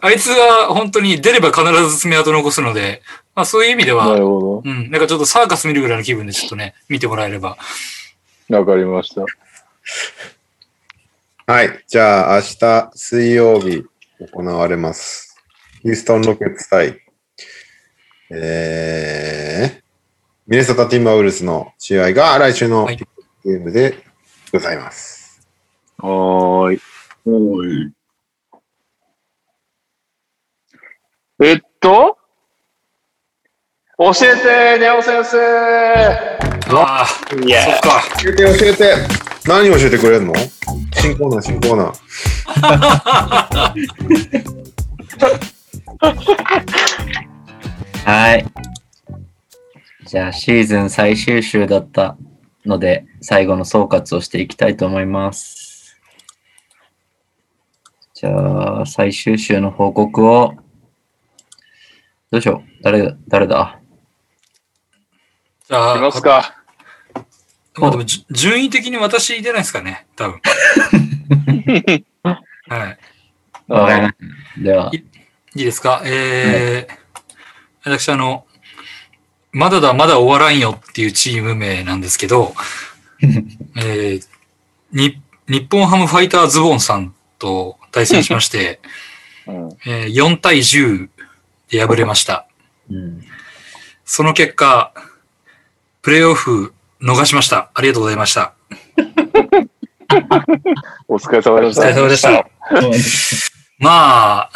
[0.00, 3.02] あいつは本当に出れば必ず爪痕残すので、
[3.34, 7.56] まあそういう意味でなは、るほうん、なんかちょっとサーカス見るぐらいの気分でちょっとね、見てもらえれば。
[8.48, 8.58] ど。
[8.58, 9.24] わかりました。
[11.52, 11.84] はい。
[11.88, 13.84] じゃあ、明日水曜日
[14.32, 15.36] 行われます。
[15.82, 17.00] ヒューストンロケッツ対、
[18.30, 19.87] えー、
[20.48, 22.96] ミネソタ・ティンバーウルスの試合が来週のはい
[23.44, 24.02] ゲームで
[24.52, 25.46] ございます。
[25.98, 26.80] はーい。
[31.44, 32.16] えっと？
[33.98, 35.38] 教えて、ネオ先生
[36.74, 37.06] ああ、
[37.44, 38.02] いやそっか。
[38.22, 38.94] 教えて教えて
[39.46, 40.32] 何教えてくれるの？
[40.94, 41.94] 新コーナー、新コーナー。
[48.04, 48.46] はい。
[50.08, 52.16] じゃあ、シーズン最終週だった
[52.64, 56.00] ので、最後の総括をしていきたいと思います。
[58.14, 60.54] じゃあ、最終週の報告を、
[62.30, 62.82] どうしよう。
[62.82, 63.78] 誰だ、誰だ？
[65.68, 66.54] じゃあ、いますか？
[67.76, 70.40] まあでもじ順位的に私出ないですかね、多分。
[72.24, 72.98] はい。
[73.68, 74.14] わかりまし
[74.56, 75.04] たでは、い
[75.54, 76.00] いですか？
[76.06, 76.96] えー、
[77.84, 78.46] 私あの、
[79.52, 82.54] まだだまだ終わらんよっていうチーム名なんですけど、
[83.76, 84.26] えー、
[84.92, 88.80] に、日本ハムファイターズボーンさんと対戦しまして、
[89.46, 91.08] うんえー4対10
[91.70, 92.46] で敗れました。
[92.90, 93.24] うん、
[94.04, 94.92] その結果、
[96.02, 97.70] プレイオフ逃しました。
[97.74, 98.54] ありがとうございました。
[101.08, 101.82] お疲れ様でした。
[101.82, 102.46] お疲れ様でした。
[103.78, 104.50] まあ、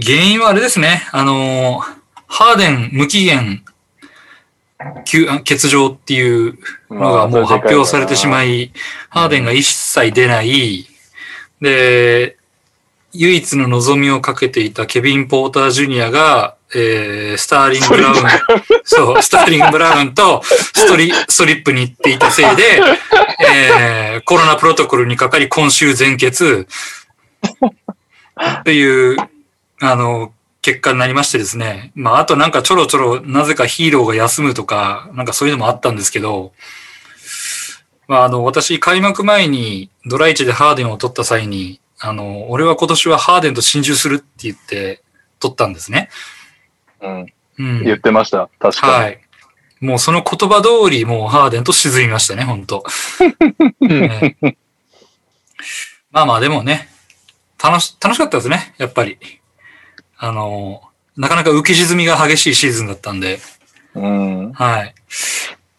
[0.00, 1.06] 原因はあれですね。
[1.12, 1.82] あの、
[2.26, 3.64] ハーデン無期限
[5.04, 6.58] 欠場っていう
[6.90, 8.64] のがもう発表されてしまい。
[8.64, 8.72] い、
[9.08, 10.86] ハーデンが一切出ない。
[11.60, 12.36] で、
[13.12, 18.16] 唯一の望みをかけていたケビン・ポーター・ジュニアが、えー、スターリング・ブラウン、
[18.84, 22.82] そう、スターリング・ブラウンとストリストリップに行っていたせいで、
[23.50, 26.66] えー、コロナプロトコルにかかり今週全欠、
[28.64, 29.16] という、
[29.80, 30.32] あの、
[30.68, 31.92] 結果になりましてですね。
[31.94, 36.52] まあ、あとなんかちょろちょろ、なぜかヒーローが休むとか、なんかそういうのもあったんですけど、
[38.06, 45.02] まあ、あの、私、開幕前にドライチでハーデンを取った際に、あの、俺は今年はハーデンと心中するって言って
[45.40, 46.10] 取ったんですね。
[47.00, 47.26] うん。
[47.58, 47.84] うん。
[47.84, 48.50] 言ってました。
[48.58, 49.04] 確かに。
[49.04, 49.20] はい。
[49.80, 52.84] もうその言葉通り、もうハーデンと沈みましたね、本当
[53.80, 54.36] ね
[56.10, 56.88] まあまあ、でもね、
[57.62, 59.18] 楽し、楽しかったですね、やっぱり。
[60.18, 60.82] あの、
[61.16, 63.38] なかなか浮き沈みが激しいシーズンだったんで、
[63.94, 64.52] うん。
[64.52, 64.94] はい。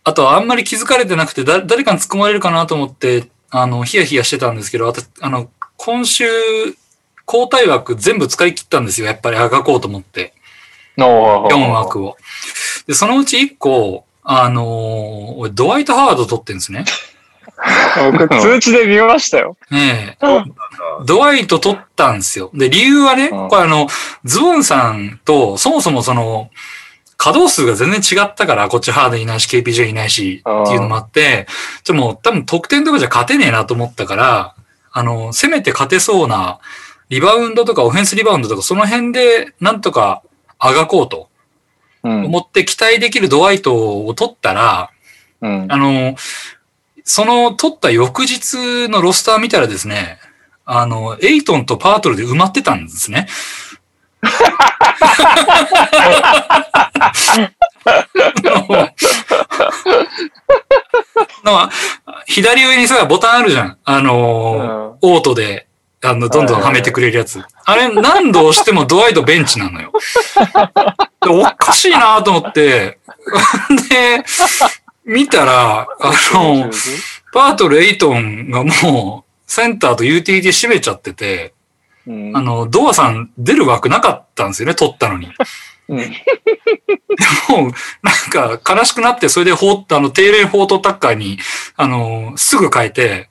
[0.03, 6.25] あと、あんまり気づかれてなくて、だ、誰かに突っ込まれるかなと思って、あの、ヒヤヒヤしてたんですけど、あと、あの、今週、
[7.27, 10.33] 交代枠全部使い切ったんですよ、やっぱりあがこうと思って。
[10.97, 12.17] 4 4枠を。
[12.87, 16.85] で、そのうち1個、あのー俺、ドワイト・ハワード取ってるんですね。
[18.11, 19.57] 僕、通知で見ましたよ。
[19.71, 20.43] ねえ。
[21.05, 22.51] ドワイト取ったんですよ。
[22.53, 23.87] で、理由はね、うんこれあの、
[24.23, 26.49] ズボンさんと、そもそもその、
[27.17, 31.47] 稼働数が全然違ったから、こっちハードいないし、KPJ いないし、っていうのもあって、
[31.83, 34.55] ちょ、もう多分得点とかじゃ勝てねえなと思ったから、
[34.91, 36.59] あの、せめて勝てそうな、
[37.09, 40.21] リバウンドとかオフェンスリバウンドとか、その辺で、なんとか、
[40.59, 41.29] あがこうと
[42.03, 42.25] うん。
[42.25, 44.91] 思って期待できるドワイトを取ったら、
[45.41, 45.67] うん。
[45.69, 46.15] あの、
[47.11, 50.19] その取った翌日のロスター見たらですね、
[50.63, 53.27] あの、エイトンとパートルで埋まってたんですね。
[61.43, 61.67] の
[62.27, 63.77] 左上にさ、ボタンあるじゃん。
[63.83, 65.65] あのーオートで、
[66.03, 67.41] あの、どんどんはめてくれるやつ。
[67.65, 69.91] あれ、何度押してもドワイトベンチなのよ。
[71.21, 72.99] でおかしいなと思って、
[73.89, 74.23] で、
[75.09, 76.69] 見たら、あの、
[77.33, 81.53] パートル・エイトンがもう、センターとユーティリティ閉めちゃってて、
[82.05, 85.27] うんあの、ドアさん出る枠なかったんですよね、取ったのに。
[85.89, 86.05] うんで
[87.49, 87.71] もう、
[88.03, 91.39] なんか悲しくなって、それでフォーあの、定例フォートタッカーに、
[91.75, 93.29] あの、すぐ変えて、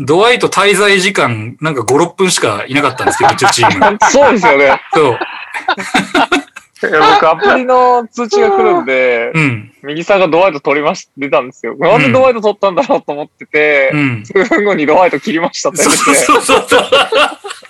[0.00, 3.98] ドワイト滞在時間、なんか5、6分しかいなかったんですけど、うちのチーム。
[4.10, 4.80] そうですよね。
[4.92, 5.18] そう。
[6.88, 9.72] いや僕、アプリの通知が来るんで、うん。
[9.82, 11.76] 右さんがドワイト取りまし、出たんですよ。
[11.76, 14.24] なんでドワイト取ったんだろうと思っててう、ん。
[14.24, 16.82] 数分後にドワイト切りましたってそう言って、そうそうそう。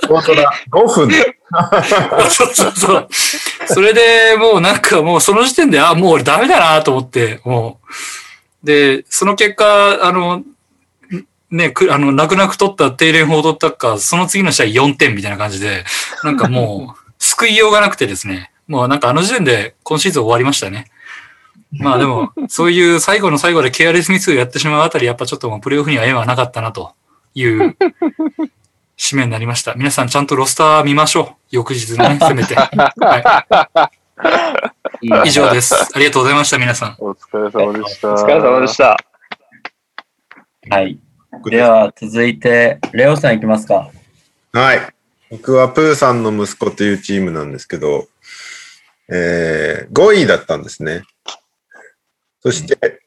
[0.09, 0.53] 本当だ。
[0.70, 1.37] 5分で。
[2.31, 3.09] そうそうそう。
[3.66, 7.81] それでもうなんかもうその時点で、あ、もう俺ダメだなと思って、も
[8.62, 8.66] う。
[8.66, 10.43] で、その結果、あの、
[11.51, 15.85] ね、くあの、泣く泣く取った定連法取ったか、その次の試合4点みたいな感じで、
[16.23, 20.86] なんかもう、救いようがなくてですね、もうなんかあの時点で今シーズン終わりましたね。
[21.72, 26.94] まあでも、 そういう最後の最後でケアレスミスをやってしまうあたり、やっぱちょっともうプレイオフには縁はなかったなと
[27.34, 27.76] いう
[28.97, 29.74] 締めになりました。
[29.74, 31.34] 皆さんちゃんとロスター見ましょう。
[31.51, 32.55] 翌日ね、せめて。
[32.55, 33.90] は
[35.02, 35.74] い、以上です。
[35.74, 36.97] ありがとうございました、皆さん。
[37.01, 38.12] お疲れ様でした。
[38.14, 38.97] お疲れ様でした。
[40.70, 40.97] はい。
[41.47, 43.90] では、続いて、レオさんいきますか。
[44.52, 44.80] はい。
[45.30, 48.09] 僕はプーさんの息子というチームなんですけど、
[49.11, 51.03] えー、5位だったんですね。
[52.41, 53.01] そして、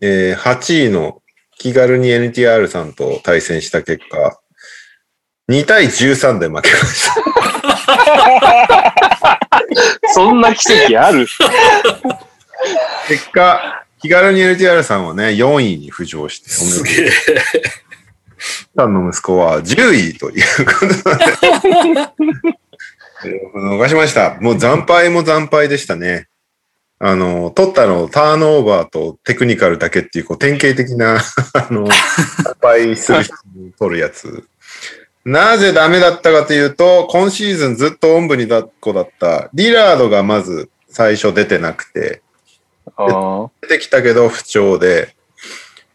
[0.00, 1.22] えー、8位の
[1.58, 4.38] 気軽に NTR さんと対戦した結果、
[5.48, 7.14] 2対13で負けました。
[10.14, 11.26] そんな奇跡ある？
[13.08, 17.12] 結果、気軽に NTR さんはね、4位に浮上して、おめでとうげえ。
[18.76, 22.67] さんの息子は10位ということで、えー
[23.24, 24.38] 逃しました。
[24.40, 26.28] もう惨敗も惨敗でしたね。
[27.00, 31.20] あの、取ったのターンオーバーとテクニカルだけっていう、こう、典型的な、
[31.54, 34.44] あの、惨敗する人に取るやつ。
[35.24, 42.22] なぜダメだったかというと、今シーズンずっとおんぶに抱っこだった、リラードがまず最初出てなくて、
[42.96, 45.14] あ出てきたけど不調で、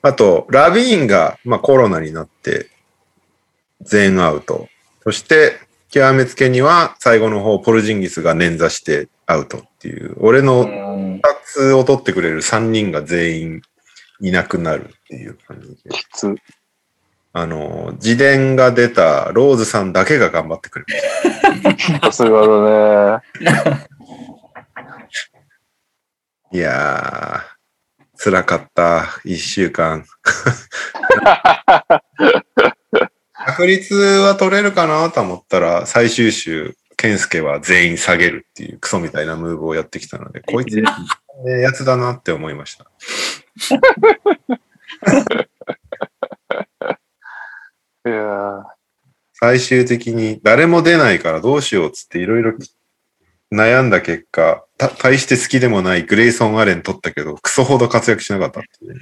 [0.02, 2.70] あと、ラビーンが、まあ、コロナになって、
[3.82, 4.68] 全アウト。
[5.04, 5.60] そして、
[5.94, 11.18] 極めつけには、最後の方、ポルジンギスが捻挫してアウトっていう、俺のん。
[11.18, 13.61] 2つを取ってくれる3人が全員
[14.20, 15.91] いなくなるっていう感じで。
[15.91, 16.36] きつ。
[17.34, 20.94] あの、自伝が出たローズさんだけが頑張ってくれる。
[22.02, 23.22] さ すがだね。
[26.53, 30.06] いやー、辛かった、一週間。
[33.54, 40.84] 確率は取れるかなと思ったら、最終週、健介は全員下げるっていうクソみたいなムーブをやってきたので、こいつ、ね、
[41.62, 42.86] やつだなって思いました。
[48.06, 48.64] いやー
[49.34, 52.54] 最終的に誰も出ないからどうしようっつっていろいろ
[53.54, 59.00] 悩んだ結果、た大して好きでもないグレイソン・アレン取ったけど、クソほど活躍しなかったっていう。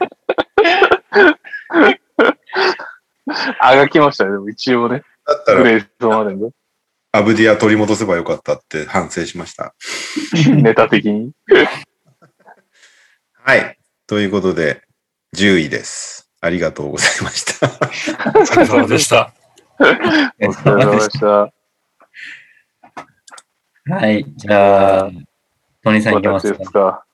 [3.59, 5.03] あがきましたね、でも一応ね。
[5.25, 6.49] だったレイソンあるんで。
[7.13, 9.75] アブディア取り戻せばよかったって反省しました。
[10.55, 11.31] ネタ的に。
[13.43, 13.77] はい。
[14.07, 14.81] ということで、
[15.35, 16.29] 10位です。
[16.41, 17.67] ありがとうございました。
[17.67, 17.69] お
[18.43, 19.33] 疲れ様でした。
[19.79, 21.53] お疲れ様でした。
[23.93, 24.25] はい。
[24.35, 25.11] じゃあ、
[25.83, 26.71] トニーさんいきますか私です。
[26.71, 27.05] か。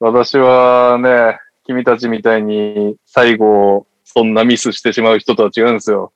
[0.00, 6.12] 私はね、君たちみたいに最後、そんなミスしてしまう人とは違うんですよ。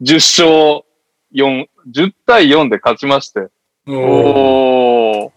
[0.00, 0.82] 10勝
[1.34, 3.48] 4、10対4で勝ちまして。
[3.86, 5.32] おお。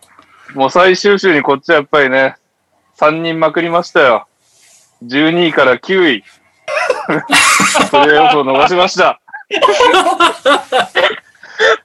[0.54, 2.36] もう最終週にこっちはやっぱりね、
[2.98, 4.26] 3人まくりましたよ。
[5.04, 6.24] 12位から9位。
[7.08, 9.20] プレーオフを逃しました。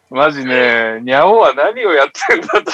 [0.09, 2.70] マジね、ニャオは何をやってんだと。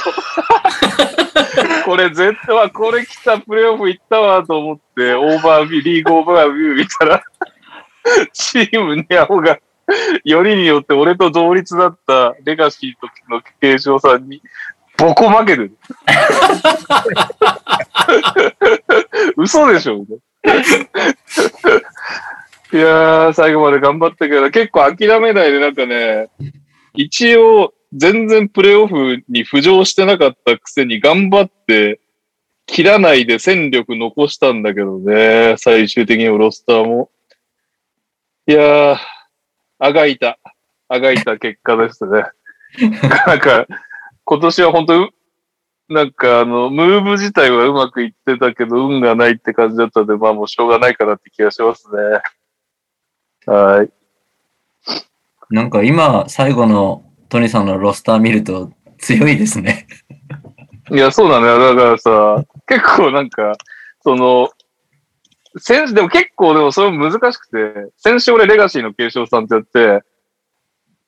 [1.85, 7.23] これ絶対は、これ来たプレーオフ行ったわと思って、オーバービュー、リーグオーバービュー見たら、
[8.33, 9.59] チームニャオが、
[10.25, 14.43] よりによって俺と同率だったレガシー時の継承さんに、
[14.97, 15.77] ボコ負けてる。
[19.37, 20.05] 嘘でしょ
[22.73, 26.29] いやー、最後まで頑張ったけど、結構諦めないでなんかね、
[26.95, 32.01] 一応、全然プレイオフに浮上してなかったくせに頑張って、
[32.67, 37.11] 切らないで戦力残したんだけどね、最終的にロスターも。
[38.47, 38.97] いやー、
[39.79, 40.39] あがいた、
[40.89, 42.25] あがいた結果ですね。
[43.27, 43.67] なんか、
[44.25, 45.11] 今年は本当、
[45.89, 52.23] なんかあの、ムーブ自体はうまくいってたけど、運がないって感じだったので、まあもうしょうがないかなって気がしますね。
[53.47, 53.91] はい。
[55.51, 59.87] なんか今、最後のトニーさんのロスター見ると強いですね。
[60.91, 61.75] いや、そうなのよ。
[61.75, 63.55] だからさ、結構なんか、
[64.03, 64.51] その、
[65.57, 70.05] 先でも結構でもそれも難しくて、先週俺レガシーの継承さんってやって、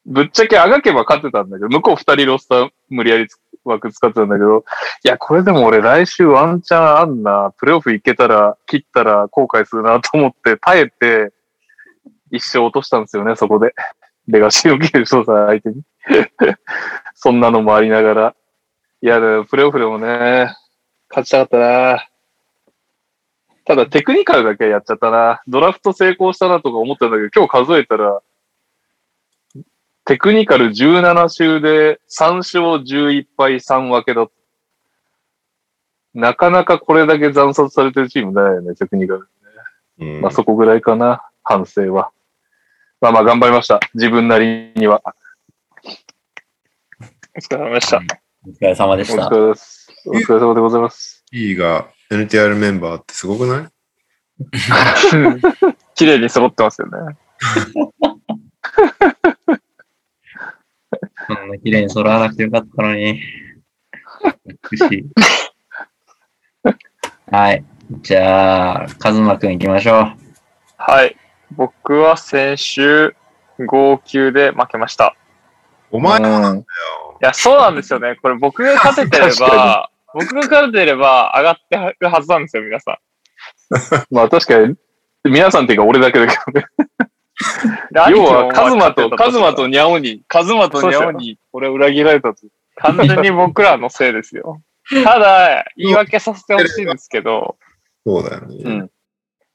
[0.06, 3.26] ぶっちゃけあがけば勝ってたんだけど、向こう二人ロスター無理やり
[3.64, 4.64] 枠使ってたんだけど、
[5.04, 11.34] いや、これでも俺来週ワンチャンあんな、プレイオフ行けたら、切ったら後悔するなと思って耐えて、
[12.30, 13.74] 一生落としたんですよね、そこで。
[14.28, 15.82] レガシーの継承さん相手に。
[17.14, 18.34] そんなのもありながら。
[19.02, 20.54] いや、プレイオフでもね、
[21.10, 22.08] 勝ちたかったな。
[23.66, 25.42] ただテクニカルだけやっちゃったな。
[25.46, 28.20] ドラフト成功したなとか思ってたんだけど、今日数えたら、
[30.04, 34.26] テクニカル17周で3勝11敗3分けだ。
[36.12, 39.28] なかなかこれだけ惨殺されてるチームないよね、テクニカル。
[39.98, 42.10] うんまあそこぐらいかな、反省は。
[43.04, 43.80] まあまあ頑張りました。
[43.92, 45.02] 自分なりには。
[47.36, 47.98] お疲れ様でした。
[47.98, 48.00] お
[48.50, 49.26] 疲れ様でおした。
[49.26, 49.92] 疲れです。
[50.06, 51.22] お疲れ様でございます。
[51.30, 53.68] E が NTR メンバーってすごくない？
[55.94, 56.92] 綺麗に揃ってますよね。
[61.26, 63.20] そんな綺麗に揃わなくてよかったのに。
[64.72, 65.04] 美しい。
[67.30, 67.62] はい。
[68.00, 70.14] じゃあ、カズマくん行きましょう。
[70.78, 71.14] はい。
[71.52, 73.16] 僕は先週、
[73.66, 75.16] 号泣で負けました。
[75.90, 76.64] お前もなんだよ。
[77.22, 78.16] いや、そうなんですよね。
[78.20, 82.96] これ僕が勝ててれば、僕が勝ててれば上がってるはずなんですよ、皆さん。
[84.14, 84.76] まあ確かに、
[85.24, 86.66] 皆さんっていうか俺だけだけどね。
[88.10, 92.40] 要は、カズマと、カズマとニャオに、カズマとニャオに、俺は裏切られたと。
[92.76, 94.60] 完全に僕らのせいですよ。
[95.04, 97.56] ただ、言い訳させてほしいんですけど、
[98.06, 98.56] そうだよね。
[98.62, 98.90] うん。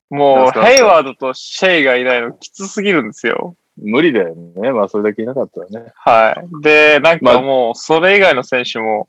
[0.09, 3.55] もう、ヘイワードとシェイがいないのきつすぎるんですよ。
[3.77, 4.71] 無理だよね。
[4.71, 5.91] まあそれだけいなかったらね。
[5.95, 6.61] はい。
[6.61, 9.07] で、なんまあかもう、それ以外の選手も、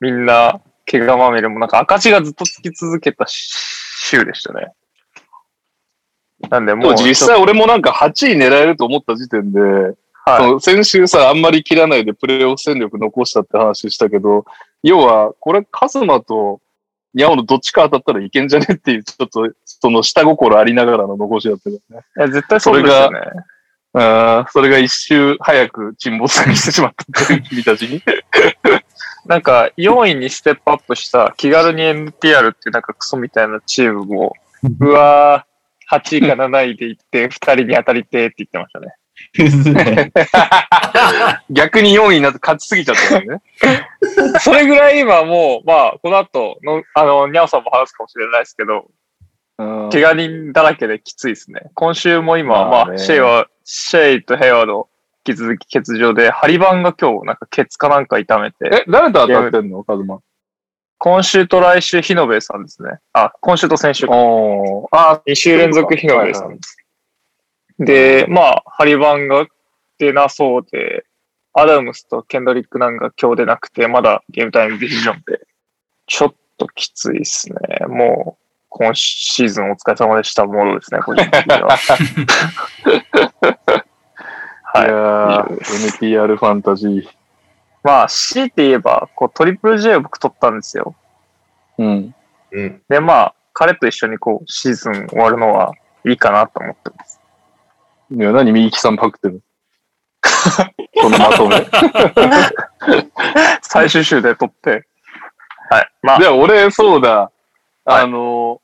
[0.00, 0.60] みんな、
[0.90, 4.72] 怪我まみれも、なんか赤字がずっとつき続けた週でしたね。
[6.48, 10.52] なんで、でもう、も実際俺もなんか8位狙えると思った時点で、そはい。
[10.52, 14.44] の先週さ、あんまり切らないでプレーオフ戦力残したって話したけど、
[14.82, 16.60] 要は、これカズマと
[17.14, 22.02] ニャオのどっちか当たったらいけんじゃねっていう、ちょっと、その下心ありながらの残しだったけどね。
[22.16, 23.20] いや絶対そうですよね。
[23.92, 28.02] あーそれが一周早く沈没してしまった君たちに。
[29.26, 34.32] なんか、4位にステップアップした気軽に NTR っていうなんかクソみたいなチームも、
[34.78, 38.94] うわー、8位か7位で行って、2人に当たりてーって言ってましたね。
[41.50, 43.42] 逆に4位になって勝ちすぎちゃったよね。
[44.40, 48.86] それぐらい今もう、まあ、この後の、あの、ニャオさんも話すかもしれないですけど、
[49.58, 51.70] うん怪我人だらけできついですね。
[51.74, 54.88] 今週も今、まあねまあ、シェイは、シェイとヘイワード、
[55.26, 59.84] 引き続き欠場で、ハリバンが今日、なんかケツかなんか痛めて、え、誰と当たってんの？
[59.84, 60.20] カズマ。
[60.96, 62.98] 今週と来週、日野部さんですね。
[63.12, 64.12] あ、今週と先週か。
[64.14, 66.79] おーあ2週連続日野部さんです。
[67.80, 69.46] で、まあ、ハリバンが
[69.98, 71.04] 出なそうで、
[71.54, 75.40] アダムスとケンドリックなんか今日出なくて、まだゲームタイムディビジョンで、
[76.06, 77.56] ちょっときついですね。
[77.88, 81.74] もう、今シーズンお疲れ様でしたモードですね、個人的には。
[84.76, 85.56] い やはい。
[85.56, 85.58] ー
[85.98, 87.08] NTR ファンタジー。
[87.82, 90.94] まあ、強いて言えば、こう、トリプル J を僕取ったんですよ。
[91.78, 92.14] うん。
[92.52, 92.82] うん。
[92.88, 95.72] で、まあ、彼と一緒にこう、シーズン終わるのは
[96.04, 97.09] いいかなと思ってます。
[98.12, 99.42] いや、何右木さんパクってる
[101.00, 101.56] そのまとめ？
[103.62, 104.86] 最終週で撮って？
[105.70, 105.88] はい。
[106.02, 107.30] まあ、で、俺、そうだ。
[107.84, 108.60] あの、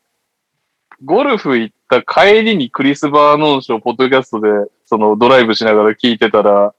[1.05, 4.49] ゴルフ行った帰りにクリス・バーノン賞、ポッドキャストで、
[4.87, 6.75] そのドライブしながら聞いてたら、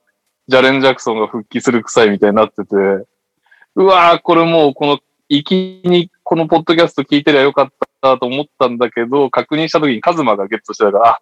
[0.47, 2.75] ジャレン・ジャクソンが復帰する臭いみたいになってて、
[3.75, 4.99] うわー、これもうこの、
[5.29, 7.69] 行きにこのポッドキャスト聞いてりゃよかっ
[8.01, 11.21] たと思ったんだけど、確認した時にカズマがゲットしてたから、あ、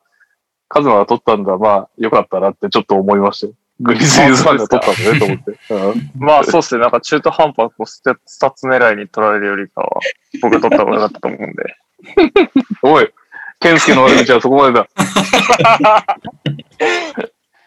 [0.68, 3.54] カズマが取ったんだ、まあ、よかったなってちょっと思いましたよ。
[3.82, 5.52] グリズリーズファンが取ったんだね、と思って。
[5.74, 6.82] うんまあそうっすね。
[6.82, 10.00] なんか中途半端こうステスタッツ狙いに取られるよりかは、
[10.42, 11.76] 僕が取った方が良かったと思うんで。
[12.84, 13.14] おい、
[13.60, 14.88] ケンスケの悪口はそこまでだ。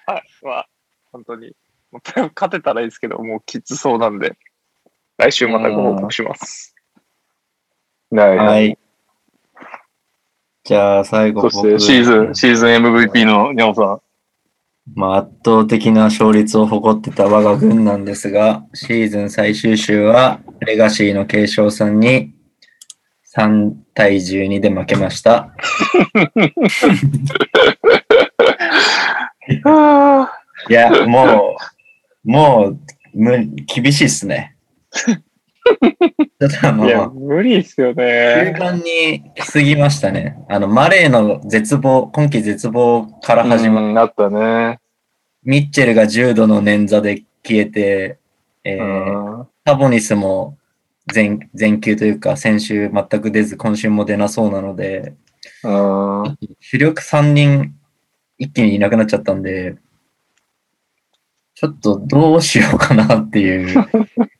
[0.06, 0.22] はい。
[0.42, 0.68] まあ、
[1.12, 1.52] 本当に。
[2.34, 4.36] 勝てたらいいですけど、もうきつそうなんで、
[5.16, 6.74] 来週またご報告します。
[8.10, 8.44] はいは。
[8.44, 8.78] はいい。
[10.68, 14.00] じゃあ最後そしてシーズン、シーズン MVP のニャオさん。
[14.94, 22.34] まあ、圧倒的な勝率を誇ってた我が軍なんですが、シーズン最終週はレガシーの継承さんに
[23.34, 25.54] 3対12で負けました。
[30.68, 31.56] いや、も
[32.26, 32.78] う、もう、
[33.14, 34.54] む厳しいっすね。
[36.40, 38.56] ちょっとあいや、の、無理ですよ中ね。
[38.58, 40.38] 盤に来すぎましたね。
[40.48, 44.80] あの、マレーの絶望、今季絶望から始まっうん、あったね。
[45.42, 48.18] ミッチェルが重度の捻挫で消えて、
[48.64, 50.56] えうーんタボニスも
[51.12, 55.14] 全全休というか、先週全く出ず、今週も出なそうなので、
[55.64, 57.74] うん主力3人
[58.38, 59.76] 一気にいなくなっちゃったんで、
[61.54, 63.86] ちょっとどうしようかなっていう。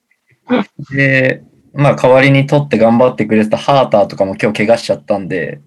[0.91, 1.43] で、
[1.75, 5.61] まあ代わりに取って頑張ってくれてたハーターとかも今日怪我しちゃったんで、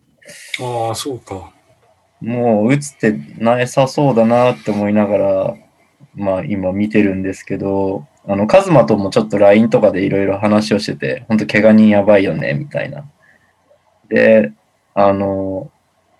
[0.60, 1.52] ああ、そうか。
[2.22, 5.56] もう打つってなさそうだなって思いながら、
[6.14, 13.10] まあ今見てるんですけど、あの、カズマともちょっと LINE とかでいろいろ話をしてて、本当怪我人やばいよね、みたいな。
[14.10, 14.52] で、
[14.94, 15.72] あの、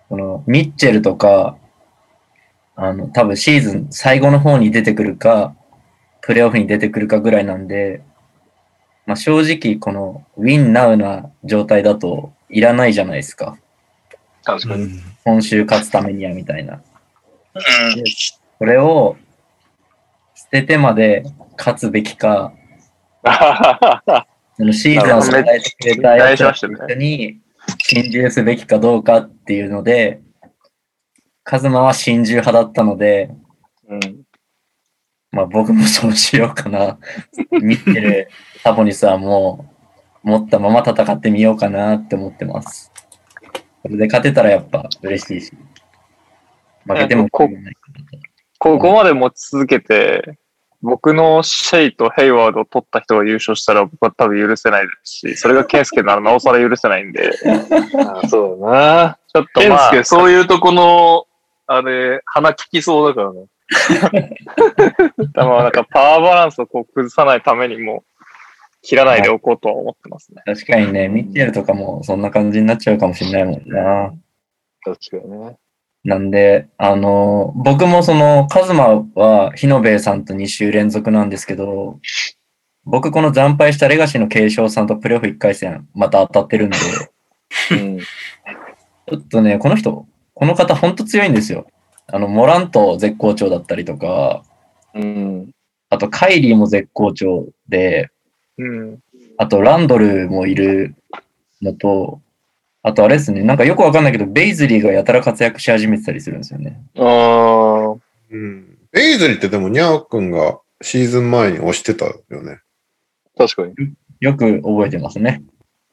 [0.08, 1.56] このミッチェルとか、
[2.74, 5.54] あの、多分シーズン最後の方に出てくるか、
[6.22, 8.02] プレーオフに出てくるかぐらいなんで、
[9.06, 13.58] まあ正直このウィンナウな状態だといらないじゃないですか。
[14.44, 14.82] 確かに。
[14.84, 15.00] うん。
[15.24, 16.80] 今週勝つためにはみたいな。
[18.58, 19.16] これを
[20.34, 21.24] 捨ててまで
[21.56, 22.52] 勝つべきか、
[24.56, 27.40] そのシーズンを支えてくれたやつらと一緒に
[27.78, 30.20] 心中すべきかどうかっていうので、
[31.44, 33.30] カズマは心中派だったので、
[33.88, 34.21] うん
[35.32, 36.98] まあ僕もそうしようかな。
[37.50, 38.28] 見てる
[38.62, 39.66] サボニスはも
[40.22, 42.92] う持ったまま戦ってみようかなって思ってます。
[43.82, 45.52] それで勝てたらやっぱ嬉しいし、
[46.86, 47.48] 負けてもこ
[48.58, 50.38] ここまで持ち続けて、
[50.82, 57.30] 僕のシェイとヘイワードを取った人が優勝したら僕は多分許せないですし、それがケンスケならなおさら許せないんで、
[58.06, 59.18] あそうだな。
[59.32, 61.26] ちょっとケンまあ、スケ、そういうとこの、
[61.66, 63.46] あれ、鼻利きそうだからね。
[65.34, 68.04] でもなんかパワーバランスをこう崩さないためにも、
[68.82, 70.42] 切らないでおこうとは思ってますね。
[70.44, 74.12] 確かにね、ミッチェルとかもそんな感じになっちゃうかもしれないもんな。
[74.84, 75.56] 確かにね。
[76.04, 82.00] なんで、あの、僕もその、カズマは日野兵衛さんと2週連続なんですけど、
[82.84, 86.76] 僕この惨敗したレガシーの継承さんとプレーオフ1回戦また当たってるんで、
[87.70, 87.98] うん。
[88.00, 91.66] ちょっとね、この人、この方ほんと強いんですよ。
[92.12, 94.44] あの、モラント絶好調だったりとか、
[94.94, 95.50] うん。
[95.88, 98.10] あとカイリーも絶好調で、
[98.58, 98.98] うん。
[99.38, 100.94] あとランドルもいる
[101.62, 102.20] のと、
[102.82, 106.82] あとあれですね、なんかよくわかんないけど、ベイズリーがやたら活躍し始めてたりするんですよね。
[106.98, 107.96] ああ。
[108.30, 108.78] うん。
[108.92, 112.60] ベイズリーってでもニャー君がシーズン前に押してたよね。
[113.38, 113.74] 確かに。
[114.20, 115.42] よく覚えてますね。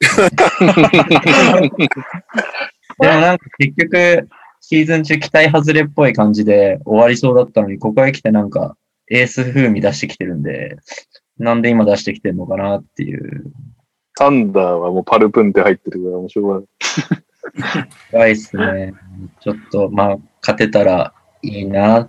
[0.00, 0.08] で
[3.08, 4.28] もなんか結局、
[4.72, 8.76] シーズン中期待外れっぽい感じで終わりそうだったのに、ここへ来てなんか
[9.10, 10.76] エース風味出してきてるんで、
[11.38, 13.52] なんで今出してきてんのかなっていう。
[14.16, 16.64] サンダーはもうパルプンって入ってるから面白い。
[18.12, 18.94] 怖いっすね。
[19.40, 22.08] ちょっと、まあ、勝てたらいいな。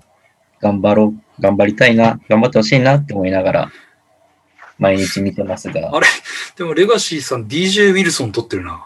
[0.59, 1.41] 頑張ろう。
[1.41, 2.19] 頑張りたいな。
[2.29, 3.71] 頑張ってほしいなって思いながら、
[4.77, 5.95] 毎日見てますが。
[5.95, 6.05] あれ？
[6.55, 8.85] でもレガシーさん DJ ウィルソン取ってるな。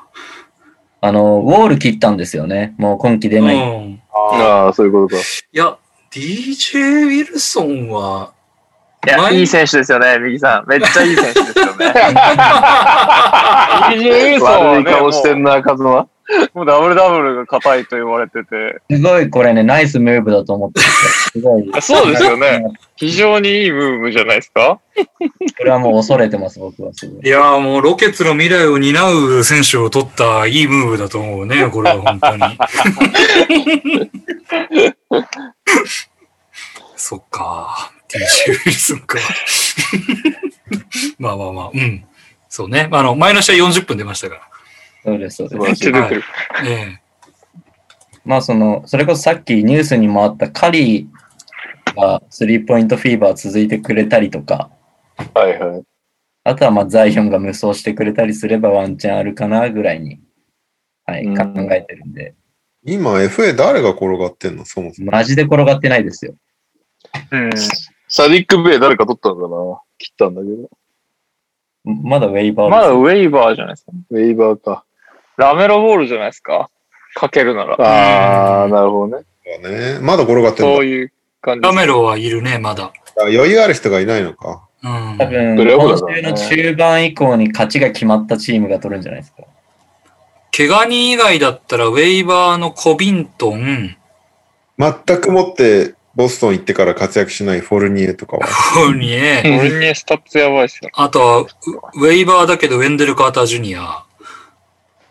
[1.06, 2.74] あの、ウォール切ったんですよね。
[2.78, 3.56] もう今季出ない。
[3.56, 4.02] うん。
[4.12, 5.22] ああ、そういうことか。
[5.54, 5.78] いや、
[6.12, 8.34] DJ ウィルソンは、
[9.06, 10.68] いや、前いい選手ですよね、右さん。
[10.68, 11.94] めっちゃいい選手ですよね。
[14.42, 16.08] 悪い顔してんな、カズマ。
[16.54, 21.70] もうダブルダブルが硬いと言われてて、すごいこれね、ナイスムーブだと思ってすごい。
[21.82, 22.64] そうですよね。
[22.96, 24.80] 非常にいいムーブじゃないですか？
[25.58, 27.26] これはもう恐れてます、僕はすごい。
[27.26, 32.44] いやーもうロケッツの未来を担う選手を取ったいいムーブだと思うね、これは本当に。
[36.96, 37.92] そっか。
[38.08, 39.20] ティーシュウィルソンか。
[41.20, 42.04] まあまあまあ、うん。
[42.50, 42.88] そうね。
[42.92, 44.50] あの、前の試合40分出ましたか
[45.06, 45.62] そうです、そうです。
[45.62, 46.22] めっちゃ出てる。
[46.22, 46.28] ら。
[46.68, 47.02] え
[48.26, 54.72] まあその、それこそさっきニュースにもあったカリーがスリーポイントフィーバー続いてくれたりとか、
[55.34, 55.84] はいはい。
[56.44, 60.20] あとはまあザイオンが無双してくれたりすればワンチャンあるかなぐらいに、
[61.06, 62.34] はい、うん考えてるんで、
[62.84, 64.66] 今 FA 誰が転がってんの？
[64.66, 65.12] そもそも。
[65.12, 66.36] マジで転がってないですよ。
[67.32, 67.50] うん。
[68.08, 70.70] サディック・ベイ誰か取ったのかな切ったんだけど。
[71.84, 73.92] まだウェイバーですまだウェイバーじゃないですか。
[74.10, 74.85] ウェイバーか。
[75.38, 76.70] ラメロボールじゃないですか？
[77.14, 77.76] かけるなら。
[78.64, 79.26] あー、なるほどね。
[79.62, 82.92] ね、まだ転がってんだそういう感じラメロはいるね、まだ。
[83.18, 84.68] あ余裕ある人がいないのか。
[84.84, 85.26] うん多。
[85.28, 89.44] 分、今週の中盤以降に勝ちが決まったチームが取るんじゃないですか。
[90.56, 93.98] 怪我人以外だったら、ウェイバーのコビントン、
[94.78, 98.48] 全くもってボストン行ってから活躍しないフォルニエとかは。
[98.48, 100.90] フォルニエ、俺にスタッツやばいっすよ。
[100.94, 101.48] あとはウ、
[101.96, 104.05] ウェイバーだけどウェンデル・カーター・ジュニア、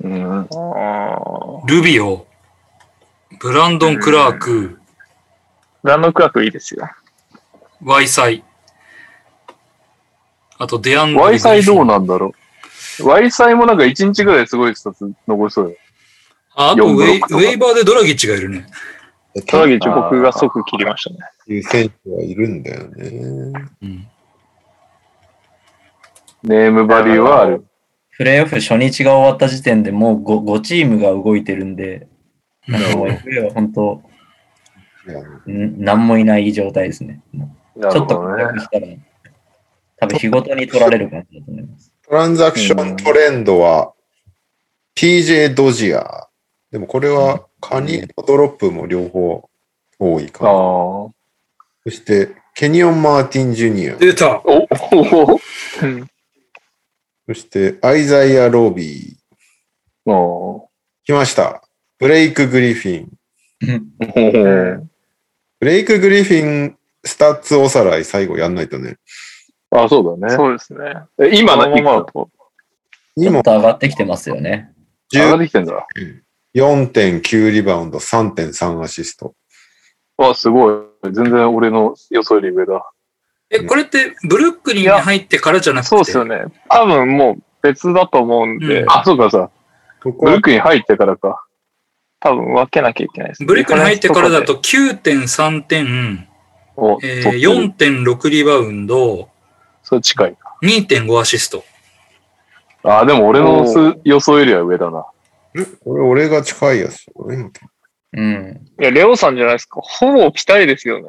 [0.05, 0.41] うん。
[0.41, 2.27] あルビオ、
[3.41, 4.79] ブランドン・クラーク、
[5.83, 6.89] ランドクラークいいですよ。
[7.83, 8.45] ワイサイ。
[10.59, 12.33] あと、デアンドレワイサイどうななんだろ
[13.01, 13.09] う。
[13.09, 15.79] ワイサイもなんか1日ぐらいすごいスタッツ残しそうだよ。
[16.55, 18.67] ああとウェイ、4ブロックとかウェイバーでドラギッチがいるね。
[19.47, 21.19] トラギッチ僕が即切りましたね。
[21.49, 23.69] いう選手はいるんだよね。
[23.83, 24.09] うん。
[26.45, 27.67] ネームバリューはある。
[28.17, 32.07] プレーオフ初日が終わった時点でもう 5, 5チームが動いてるんで、
[32.69, 34.03] なんか FA は本当、
[35.47, 37.21] 何もいない状態ですね。
[37.35, 38.45] ちょっとほどね。
[38.45, 38.87] 活躍したら、
[39.97, 41.93] 多分日ごとに取られる感じだと思います。
[42.07, 43.93] トランザクショントレンドは
[44.95, 46.25] TJ ドジアー。
[46.71, 49.49] でもこれはカニとドロップも両方
[49.99, 50.51] 多いかな。
[50.51, 51.15] そ
[51.91, 53.97] してケニオン・マーティン・ジュニア。
[53.97, 55.41] 出たおお
[55.83, 56.09] うん。
[57.27, 60.11] そしてアイザイア・ロビー。
[60.11, 60.69] お
[61.05, 61.63] 来ました。
[61.99, 63.09] ブレイク・グリフィン。
[64.01, 64.87] お
[65.61, 68.97] ブレイク・グリフィンスタッツおさらい最後やんないとね。
[69.71, 70.37] あ、そうだね。
[70.37, 70.81] そうですね。
[71.19, 72.13] え今何ままだと。
[72.13, 72.29] ちょ
[73.17, 74.73] 今っと上がってきてますよね。
[75.13, 75.87] 上がってきてんだ。
[76.55, 79.35] 4.9リバウンド、3.3アシスト。
[80.19, 80.75] あ、すごい。
[81.05, 82.91] 全然俺の予想より上だ。
[83.51, 85.89] え、これってブルックリンに入ってからじゃなくて？
[85.89, 86.45] そうですよね。
[86.69, 89.51] 多分もう別だと思うんで、うんあ、そうかさ。
[90.03, 91.45] ブルックに入ってからか。
[92.21, 93.45] 多分分けなきゃいけないです。
[93.45, 96.29] ブルックリンに入ってからだと9.3点、
[96.77, 99.29] お、えー、取ってる4.6リバウンド、
[99.83, 100.37] それ近い。
[100.63, 101.65] 2.5アシスト。
[102.83, 105.07] あ、でも俺のす予想よりは上だな。
[105.85, 107.07] これ俺が近いやつ。
[107.15, 107.51] 今
[108.17, 108.61] うん。
[108.81, 109.81] いや、レオさんじゃないですか。
[109.83, 111.07] ほぼピタリですよね。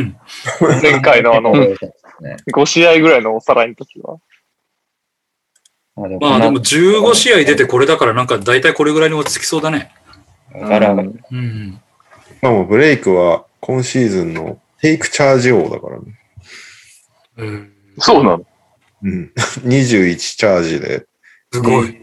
[0.82, 1.84] 前回のあの、そうです
[2.20, 4.18] ね5試合ぐらいのおさらいの時は。
[5.96, 9.92] まあでもまあでも15試合出てこれだからなんか大体これぐらいに落ち着きそうだね。
[10.52, 11.80] 上がる上がるうん。
[12.42, 16.04] まあもうブレイクは今シーズンのテイクチャージ王だからね。
[17.36, 18.46] うんそうなの？
[19.02, 19.32] うん。
[19.64, 21.06] 21チャージで。
[21.52, 21.88] すごい。
[21.88, 21.94] へ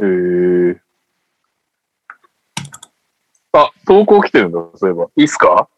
[0.00, 0.76] え。
[3.58, 5.06] あ、投稿来てるんだ、そういえば。
[5.16, 5.68] いいっすか？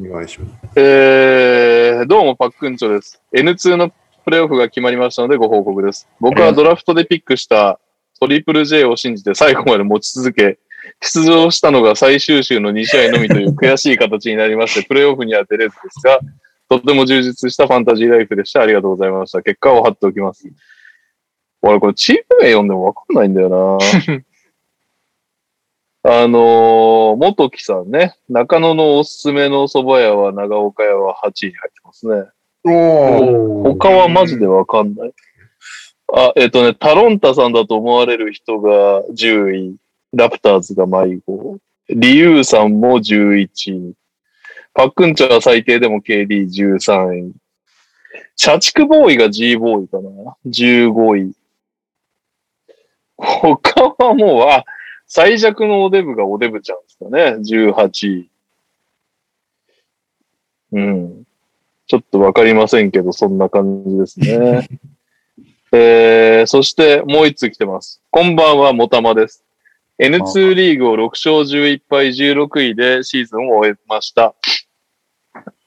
[0.00, 0.80] お願いします。
[0.80, 3.20] えー、どうもパックンチョです。
[3.34, 3.90] N2 の
[4.24, 6.08] プレイオフが決まりましたのでご報告です。
[6.20, 7.78] 僕はドラフトでピックした
[8.20, 10.58] トリプル J を信じて最後まで持ち続け、
[11.02, 16.20] 出場したのが最終週の2試合のみという 悔しい形になりまして、プレイオフには出れずですが、
[16.70, 18.62] とても充実したファンタジーライフでした。
[18.62, 19.42] ありがとうございました。
[19.42, 20.48] 結果を貼っておきます。
[21.60, 23.78] 俺、これチーム名読んでもわかんないんだよな
[26.04, 32.24] あのー、元木さんね、中野のおすすめの蕎麦屋は長岡屋は8位に入ってますね。
[32.64, 35.12] お他はマジでわかんない。
[36.14, 39.76] あ、えっ、とね、タロンタさんだと思われる人が10位、
[40.12, 41.58] ラプターズが迷子、
[41.90, 43.94] リユーさんも11位、
[44.74, 47.32] パックンチャは最低でも KD13 位、
[48.36, 51.32] 社畜ボーイが G ボーイかな ?15 位。
[53.16, 54.64] 他はもう、あ、
[55.08, 57.36] 最弱のおデブがおデブちゃんですかね。
[57.40, 58.30] 18位。
[60.72, 61.24] うん。
[61.86, 64.68] ちょっとわかりませんけど、そんな感じですね。
[65.72, 68.02] えー、そしてもう一通来てます。
[68.10, 69.44] こんばんは、もたまです。
[69.98, 74.34] N2 リーグを6勝11敗16位でシーズンを終えました。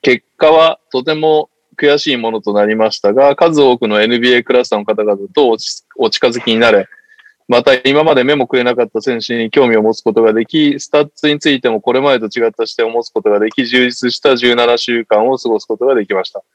[0.01, 5.57] 結果はとても悔しいものとなりましたが、数多くの NBA クラスターの方々と
[5.97, 6.87] お近づきになれ、
[7.51, 16.45] また今まで目もくれなかった選手に興味を持つことができ、スタッツについてもこれまでと違った視点を持つことができ、充実した17週間を過ごすことができました。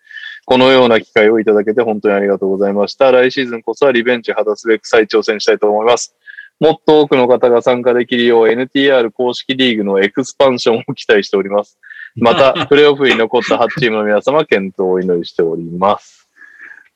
[0.47, 3.13] このような機会をいただけて本当にありがとうございました。
[3.13, 6.17] 来シーズンこそはリベンジ果たすべく再挑戦したいと思います。
[6.61, 11.79] もっと多くの方が参加できるよう NTR 公式リーグのエクスパンションを期待しております。
[12.15, 16.27] また、プレイオフに残った8チームの皆様、健闘をお祈りしております。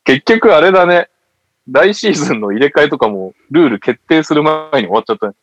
[0.03, 1.10] 結局あれだね。
[1.69, 5.33] 来シーズンの入れ替えとかもルール決定する前に終わっちゃったね。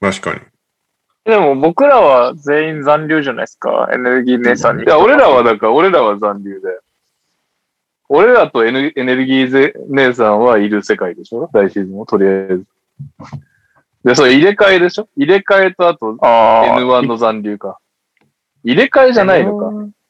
[0.00, 0.40] 確かに。
[1.24, 3.88] でも僕らは全員残留じゃないですか。
[3.92, 4.84] エネルギー姉さんに。
[4.84, 6.68] いや、俺らはだから、俺らは残留で。
[8.10, 11.48] 俺らとエネエネルギーぜ姉さんはいる世界でしょ？
[11.52, 12.64] 来シーズンもとりあえず。
[14.04, 15.08] で、それ入れ替えでしょ？
[15.16, 16.80] 入れ替えとあとああ。
[16.80, 17.78] N1 の残留か。
[18.62, 19.66] 入れ替えじゃないのか。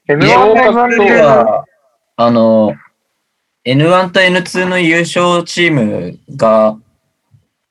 [0.08, 1.64] N1 いやの残留は、
[2.16, 2.74] あの、
[3.66, 6.76] N1 と N2 の優勝チームが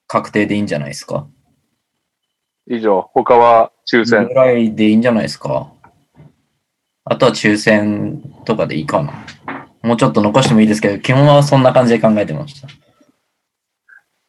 [0.08, 1.28] 確定でいいんじゃないですか？
[2.68, 3.10] 以上。
[3.14, 4.34] 他は抽選ぐ。
[4.34, 5.72] らいでいいんじゃないですか？
[7.06, 9.26] あとは抽選とかでいいかな。
[9.84, 12.68] もうちょっと残してもいいですけど、基本はそんな感じで考えてました。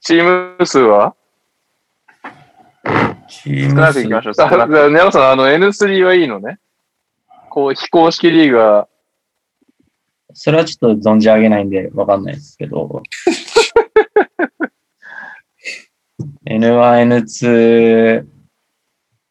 [0.00, 1.14] チーム数は？
[3.28, 4.90] チー少なくいきましょう。
[4.90, 6.58] ネオさん、あの N3 はいいのね。
[7.48, 8.88] こう、非公式リーグは、
[10.35, 13.02] それはちょっと存じ上げないんでわかんないですけど。
[16.47, 18.27] N1、N2、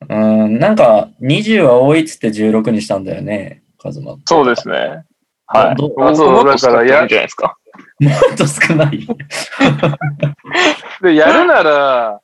[0.10, 0.16] う
[0.48, 4.18] ん、なんか20は多いっつって16にしたんだよね、カズマ。
[4.26, 5.04] そうですね。
[5.46, 5.76] はい。
[5.76, 7.58] どあそうもっとだからや少ないんじゃないですか。
[8.00, 9.08] もっと少ない。
[11.02, 12.22] で、やるなら、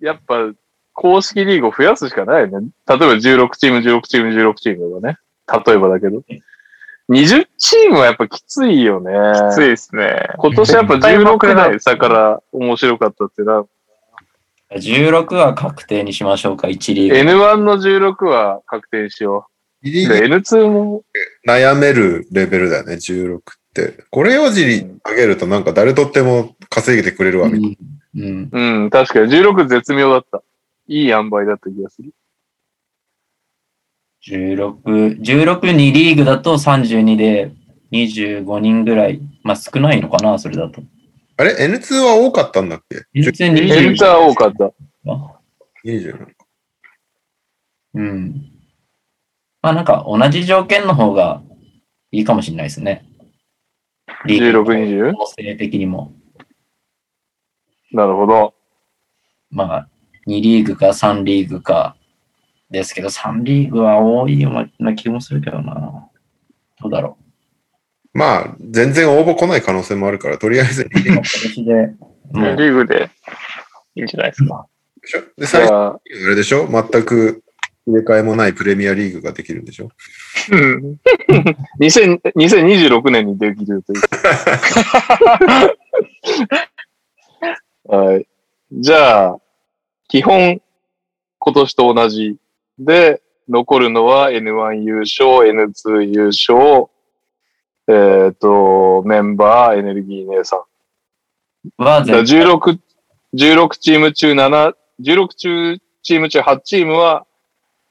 [0.00, 0.52] やっぱ、
[0.92, 2.70] 公式リーグを増やすしかないよね。
[2.88, 5.18] 例えば16チーム、16チーム、16チームとかね。
[5.66, 6.22] 例えばだけど。
[7.08, 9.12] 20チームはやっぱきついよね。
[9.50, 10.28] きついですね。
[10.38, 13.64] 今年やっぱ16台差から面白かったってな。
[14.72, 17.30] 16は確定にしましょうか、1リーグ。
[17.30, 19.48] N1 の16は確定しよ
[19.82, 19.90] う。
[19.90, 21.04] で、N2 も、
[21.46, 23.40] 悩めるレベルだよね、16っ
[23.72, 24.04] て。
[24.10, 27.78] これをじり上げるとなんか誰とっても稼げてくれるわ、みたい
[28.16, 28.50] うん。
[28.52, 28.82] うん。
[28.82, 30.42] うん、確かに16絶妙だった。
[30.88, 32.10] いい塩梅だった気がする。
[34.28, 37.52] 16、16、2リーグだと32で
[37.92, 39.20] 25人ぐらい。
[39.42, 40.80] まあ少ないのかな、それだと。
[40.80, 40.86] な。
[41.38, 44.72] あれ ?N2 は多かったんだっけ？N2 エンター多かった。
[45.84, 46.32] ?20 なのか。
[47.94, 48.52] うん。
[49.62, 51.42] まあなんか同じ条件の方が
[52.10, 53.06] いいかもしれないですね。
[54.26, 55.16] リーグ16、20?
[55.16, 56.12] 構成的にも。
[57.92, 58.54] なるほど。
[59.50, 59.88] まあ
[60.26, 61.96] 2リーグか3リーグか
[62.70, 66.08] ですけど、3リーグは多いような気もするけどな。
[66.80, 67.16] どうだろ
[68.12, 71.14] まあ、全然応募来ない可能性もあるから、とりあえず2 う。
[71.14, 71.72] 今年で
[72.32, 73.10] もうリーグで
[73.94, 74.66] いいんじゃないですか。
[75.02, 75.20] でしょ？
[75.20, 76.66] で、じ最初ゃあ、あれでしょ？
[76.66, 77.42] 全く
[77.86, 79.90] 入れ替えもないプレミアリーグができるんでしょ？
[80.50, 80.98] うん。
[81.80, 84.00] 2000 2026年にできるという。
[87.88, 88.26] はい。
[88.72, 89.38] じゃあ、
[90.08, 90.60] 基本、
[91.38, 92.36] 今年と同じ
[92.78, 96.88] で、残るのは N1 優勝、N2 優勝、
[97.88, 100.60] えっ、と、メンバー、エネルギー姉さん。
[101.82, 102.78] は全体16、
[103.34, 107.26] 16チーム中7、16中チーム中8チームは、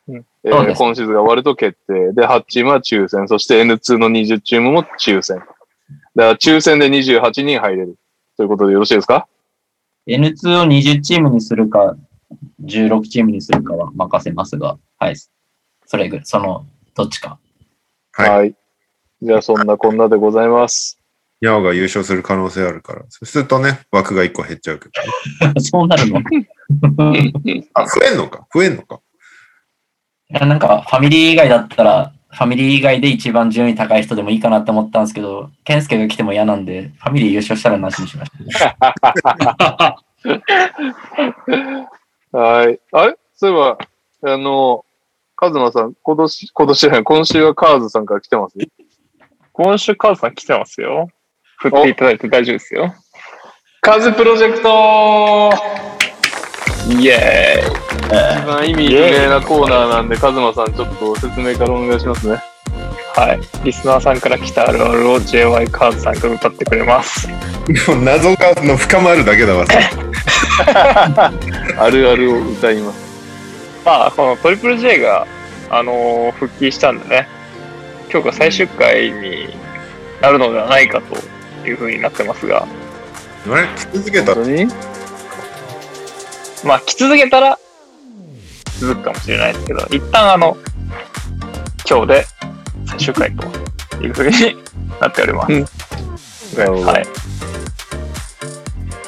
[0.07, 2.14] うんえーそうです今シーズンが終わると決定。
[2.14, 3.28] で、8チームは抽選。
[3.28, 5.40] そして N2 の20チームも抽選。
[5.40, 5.49] だか
[6.16, 7.98] ら抽選で28人入れる。
[8.38, 9.28] ということでよろしいですか
[10.07, 11.95] ？N2 を20チームにするか、
[12.64, 15.16] 16チームにするかは任せますが、はい。
[15.86, 17.40] それぐらい、その、どっちか。
[18.14, 18.56] はい
[19.22, 20.99] じゃあそんなこんなでございます。
[21.41, 23.06] ヤオが優勝する可能性あるから。
[23.10, 24.90] そうするとね、枠が1個減っちゃうけ
[25.53, 25.60] ど。
[25.62, 26.20] そうなるの？
[26.20, 28.45] い あ、増えんのか？
[28.53, 28.99] 増えんのか？
[30.30, 40.03] やなんか、ファミリー以外だったら、ファミリー以外で一番順位高い人でもいいかなって思ったんですけど、ケンスケが来ても嫌なんで、ファミリー優勝したらなしにしました。
[42.36, 42.80] はい。
[42.91, 43.16] あれ？
[43.36, 43.78] そういえば、
[44.34, 44.84] あの、
[45.38, 48.57] カズマさん、今年、今年じゃない、今週はカーズさんから来てます？
[49.53, 51.10] 今週カズさん来てますよ。
[51.60, 52.94] 振っていただいて大丈夫ですよ。
[53.82, 55.49] カズプロジェクト
[56.90, 57.64] イエ
[58.07, 62.34] 一番意味不明なコーナーなんで、カズマさん、ちょっと説明からお願いしますね。
[63.16, 63.40] ーイはい。
[63.64, 67.28] リスナーさんから来たあるあるを JY カーズさんが歌ってくれます。
[67.88, 69.66] もう謎がの深まるだけだわ。
[71.80, 73.06] あるあるを歌います。
[73.86, 75.27] まあ、このトリプル J が、
[75.69, 77.27] あのー復帰したんでね、
[78.11, 79.49] 今日が最終回に
[80.22, 82.65] なるのではないかというふうになってますが、
[83.48, 83.68] あれ？
[83.68, 84.34] 来続けた？
[86.64, 87.60] まあ、来続けたら
[88.80, 90.57] 続くかもしれないですけど、一旦あの、
[91.88, 92.26] 今日で
[92.88, 94.56] 最終回というふうに
[94.99, 95.53] なっております。
[95.53, 97.06] うはい。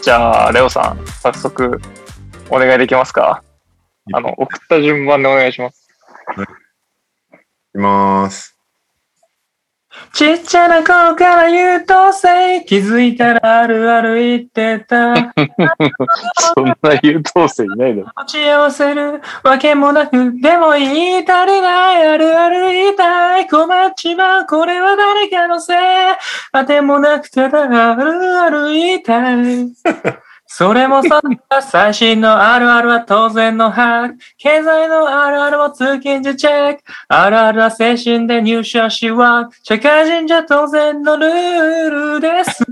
[0.01, 1.81] じゃあ、レオさん、早速、
[2.49, 3.43] お願いできますか？
[4.13, 5.87] あの、送った順番でお願いします。
[7.33, 7.37] い
[7.73, 8.56] きます。
[10.13, 12.61] ちっちゃな頃から優等生。
[12.65, 15.13] 気づいたらあるある言ってた。
[16.55, 18.11] そんな優等生いないだろ。
[18.17, 23.47] 持ち合わせるわけもなくでも言い足りないあるある言いたい。
[23.47, 24.45] 困っちまう。
[24.45, 25.77] これは誰かのせい。
[26.51, 29.37] あてもなくただあるある言いたい
[30.47, 31.11] それもそん
[31.49, 42.63] な最新のあるあるは当然の把握経済のあるあるも通勤時チェックあるあるは精神で入社しは社会人じゃ当然のルールです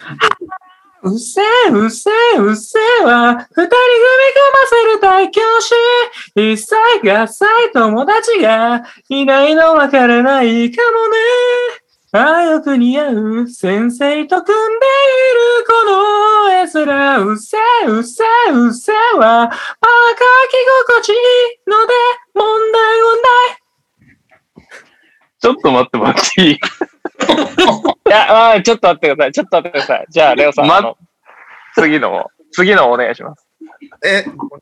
[1.04, 3.68] うせえ、うせえ、うせえは、二人組み込
[4.52, 5.74] ませる大教師。
[6.34, 6.74] 一切
[7.04, 7.44] 合切
[7.74, 11.83] 友達がいないのわからないかもね。
[12.16, 17.26] ああ、よく似合う先生と組んでいるこの絵面。
[17.26, 19.58] うっせえ、うっせえ、うっせえは、ああ、書
[20.48, 20.54] き
[20.86, 21.16] 心地いい
[21.66, 21.92] ので
[22.34, 23.22] 問題はな
[23.54, 23.64] い。
[25.40, 26.58] ちょっと待ってもらっていいい
[28.08, 29.32] や、あーちょっと待ってください。
[29.32, 30.06] ちょっと待ってください。
[30.08, 30.96] じゃあ、レオさん、まあの、
[31.74, 33.44] 次の、次のお願いします。
[34.04, 34.60] え、こ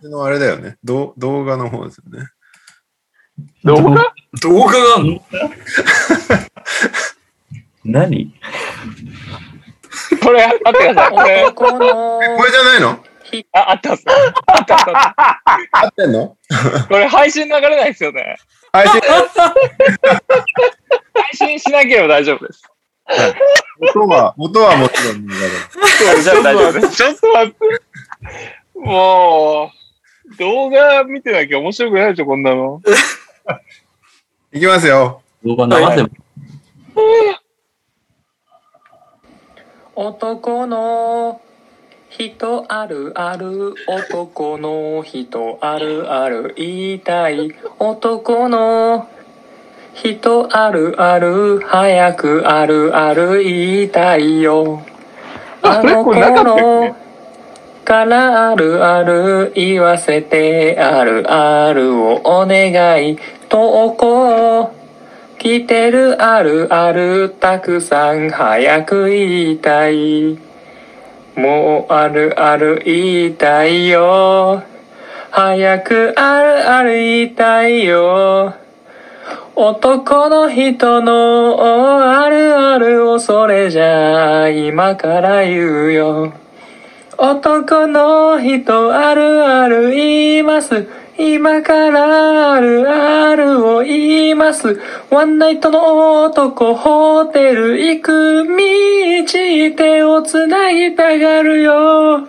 [0.00, 0.78] の、のあれだよね。
[0.82, 2.28] ど動画の方ですよね。
[3.64, 4.14] 動画？
[4.40, 4.72] 動画？
[4.72, 5.20] があんの？
[7.84, 8.32] 何？
[10.22, 11.10] これ、待ってください。
[11.10, 13.04] これ、男のえこれじゃないの？
[13.52, 14.04] あ、あってます。
[14.06, 14.12] あ
[14.60, 14.84] ってます。
[14.84, 15.00] あって
[15.72, 16.36] 合ってんの？
[16.88, 18.36] これ、配信流れないですよね。
[18.72, 19.00] 配信？
[19.00, 19.28] 配
[21.34, 22.62] 信しなければ大丈夫です。
[23.94, 25.34] 音は、音はもちろんだ
[26.14, 26.90] けじゃあ大丈夫です。
[26.96, 27.58] ちょっと待って。
[28.76, 29.70] も
[30.30, 32.80] う、動画見てなきゃ面白くないでしょ、こんなの。
[33.46, 33.54] ど。
[34.52, 35.22] いきますよ。
[35.44, 36.22] 動画流せば
[39.94, 41.40] 男の
[42.08, 49.08] 人あるある男の人あるある言いたい男の
[49.94, 54.82] 人あるある早くあるある言いたいよ
[55.62, 56.94] あの頃
[57.92, 63.18] からあるある言わせてあるあるをお願い。
[63.50, 64.72] 投稿。
[65.38, 70.38] 来てるあるあるたくさん早く言いたい。
[71.36, 74.62] もうあるある言いたいよ。
[75.30, 78.54] 早くあるある言いたいよ。
[79.54, 86.41] 男の人のあるあるをそれじゃあ今から言うよ。
[87.18, 90.88] 男の人あるある言います。
[91.18, 94.80] 今からあるあるを言います。
[95.10, 98.54] ワンナイトの男ホテル行く道
[99.76, 102.28] 手をつなぎたがるよ。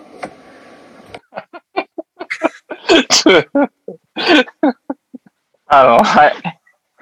[5.66, 6.34] あの、はい。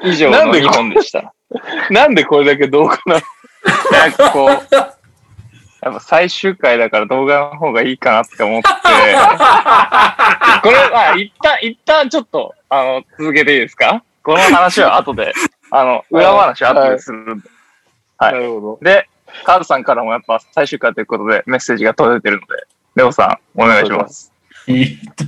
[0.05, 1.35] 以上のなんで2本でした。
[1.91, 3.17] なんでこれだけ動画な。
[3.17, 3.21] の
[3.93, 4.59] なんかこう、
[5.83, 8.75] やっぱ最終回だから動画の方がいいかなって思って、 こ
[10.71, 14.05] れは一旦、一旦ちょっと、あの、続けていいですか？
[14.23, 15.33] この話は後で、
[15.73, 17.49] あの、裏話は後でするんで。
[18.19, 18.79] はいなるほど。
[18.81, 19.09] で、
[19.45, 22.55] カードさんからもやっぱ最終回ということでメッセージが届いてるので、
[22.95, 24.33] レオさん、お願いします。
[24.69, 25.25] いいと。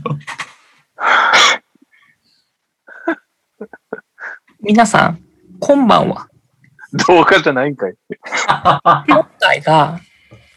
[4.60, 5.18] 皆さん
[5.58, 6.28] こんばんは
[7.08, 7.94] 動画じゃないんかい。
[8.46, 9.98] 今回が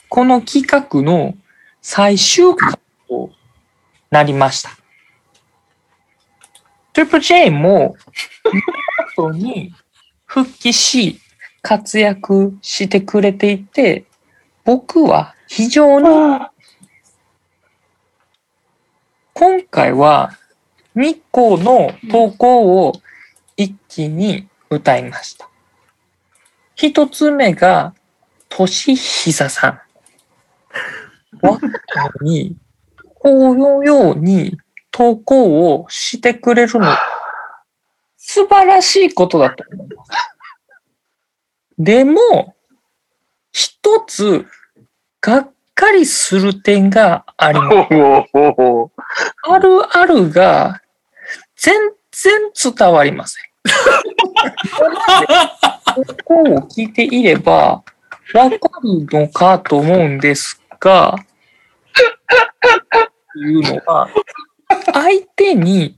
[0.10, 1.36] この企画の
[1.82, 2.74] 最終回
[3.08, 3.30] と
[4.10, 4.70] なりました。
[6.94, 7.96] トリプル J も
[9.16, 9.74] 後に
[10.26, 11.20] 復帰し
[11.62, 14.06] 活躍してくれていて、
[14.64, 16.08] 僕は非常に
[19.34, 20.32] 今回は
[20.96, 22.94] 2個の投稿を
[23.56, 25.48] 一気に歌いました。
[26.76, 27.94] 一つ目が、
[28.50, 29.87] としひささん。
[31.42, 31.70] わか
[32.22, 32.56] に、
[33.16, 34.58] このように
[34.92, 36.88] 投稿をしてくれるの、
[38.18, 40.12] 素晴らしいことだと思います。
[41.78, 42.56] でも、
[43.52, 44.46] 一つ
[45.22, 47.94] がっかりする点があります。
[49.44, 50.82] あるあるが
[51.56, 51.74] 全
[52.12, 53.44] 然伝わりません。
[55.96, 57.84] ここを聞いていれば
[58.34, 58.50] わか
[58.84, 61.16] るのかと思うんですが、
[63.36, 64.10] いうのは、
[64.94, 65.98] 相手に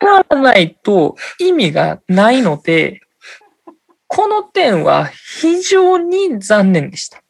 [0.00, 3.00] 伝わらないと意味がないので、
[4.08, 7.22] この点は非常に残念でした。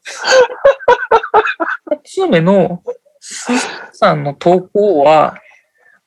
[2.02, 2.82] 一つ目の
[3.20, 3.52] ス
[3.92, 5.36] さんの投稿は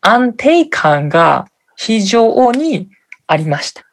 [0.01, 2.89] 安定感が非常に
[3.27, 3.83] ありました。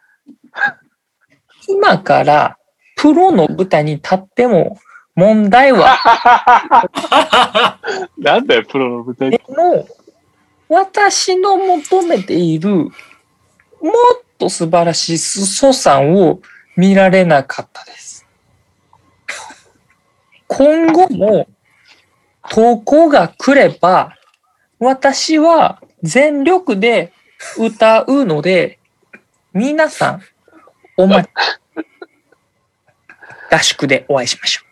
[1.68, 2.58] 今から
[2.96, 4.78] プロの舞台に立っても
[5.16, 5.98] 問題は
[8.18, 9.40] なんだよ、プロの舞台。
[10.68, 12.92] 私の求めている、もっ
[14.36, 16.40] と素晴らしい裾さんを
[16.76, 18.26] 見られなかったです。
[20.48, 21.48] 今後も
[22.50, 24.16] 投稿が来れば、
[24.78, 27.12] 私は全力で
[27.58, 28.78] 歌うので、
[29.54, 30.22] 皆さん、
[30.98, 31.32] お待ち。
[33.50, 34.65] 合宿でお会いしましょ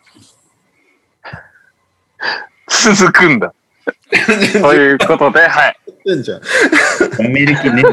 [2.67, 3.53] 続くんだ。
[4.61, 5.77] ということで、はい。
[6.03, 6.41] てんじゃん。
[7.31, 7.83] 見る気ね。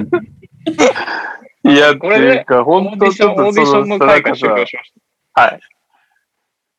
[1.65, 4.93] いや、これでっていうか、本当ちょっとオーディションのそ回が終なんか了しまし
[5.35, 5.61] はい。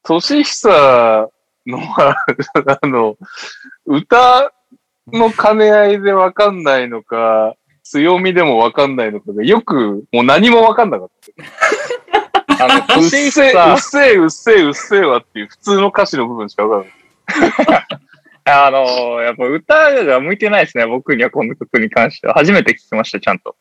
[0.04, 1.30] 年久
[1.66, 2.18] のは、
[2.82, 3.18] あの、
[3.86, 4.52] 歌
[5.08, 11.10] の兼ね合いでわかんないのか、強みでもわかんないのかが、よく、もう何もわかんなかっ
[12.48, 12.58] た。
[12.58, 12.66] た。
[12.66, 17.02] あの、うっ年せえ、うさっ、せえ、うっせえ、うっせえわっていう普通の歌詞の部分しかわかんない。
[18.45, 22.34] あの、やっぱ歌が向いてないですね、僕にはこの曲に関しては。
[22.34, 23.56] 初めて聞きました、ちゃんと。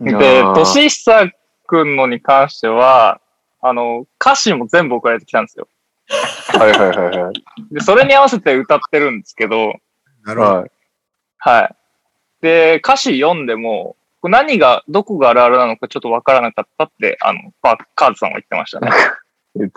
[0.00, 1.30] で、年久
[1.66, 3.20] くんのに関しては、
[3.62, 5.68] あの、歌詞も全部送られてきたんですよ。
[6.58, 7.34] はいはいはいはい。
[7.72, 9.74] で、それに合わせて歌ってるんですけど、
[10.24, 10.54] なるほど。
[10.56, 10.70] はい。
[11.38, 11.76] はい。
[12.42, 18.90] で、歌詞読んでも、これ何が、どこがあるあるなのかちょっとわからなかったって、あの、パカーズさんは言ってましたね。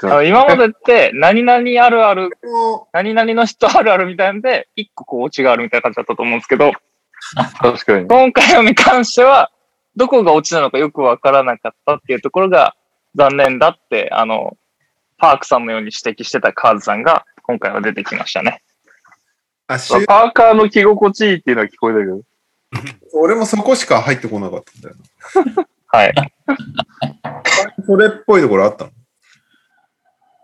[0.03, 6.71] あの今までって、何々あるある、も何々の人あるあるみたいなんで、一個こうオチがあるみたいな感じだったと思うんですけど、
[7.59, 8.07] 確かに。
[8.07, 9.51] 今回のに関しては、
[9.95, 12.75] どこがオチなのかよくわからなかったっていうところが
[13.15, 14.57] 残念だって、あの、
[15.17, 18.61] パークさんのように指摘してたカーズさんが今回は出てきましたね。
[19.67, 22.21] あ、しパーカーの着心地いいっていうのは聞こえたけど。
[23.13, 24.95] 俺もそこしか入ってこなかったんだよ
[25.87, 26.13] はい。
[26.13, 27.43] な。
[27.85, 28.91] それっぽいところあったの？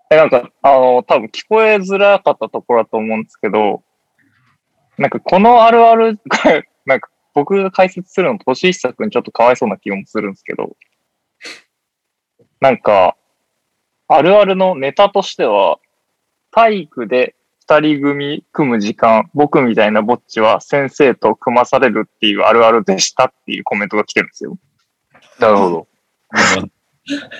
[0.09, 3.83] え、なんか、あの、多分聞こえづらかったところだと思うんですけど、
[4.97, 10.75] なんかこのあるあるが、 なんか僕が解説するの、としひさくんちょっとかわいそうな気もするんですけど、
[12.59, 13.15] なんか、
[14.07, 15.79] あるあるのネタとしては、
[16.51, 24.57] 体育で二人組組む時間、僕みたいなぼっちは先生と組まされるっていうあるあるでしたっていうコメントが来てるんですよ。
[25.39, 25.87] なるほど。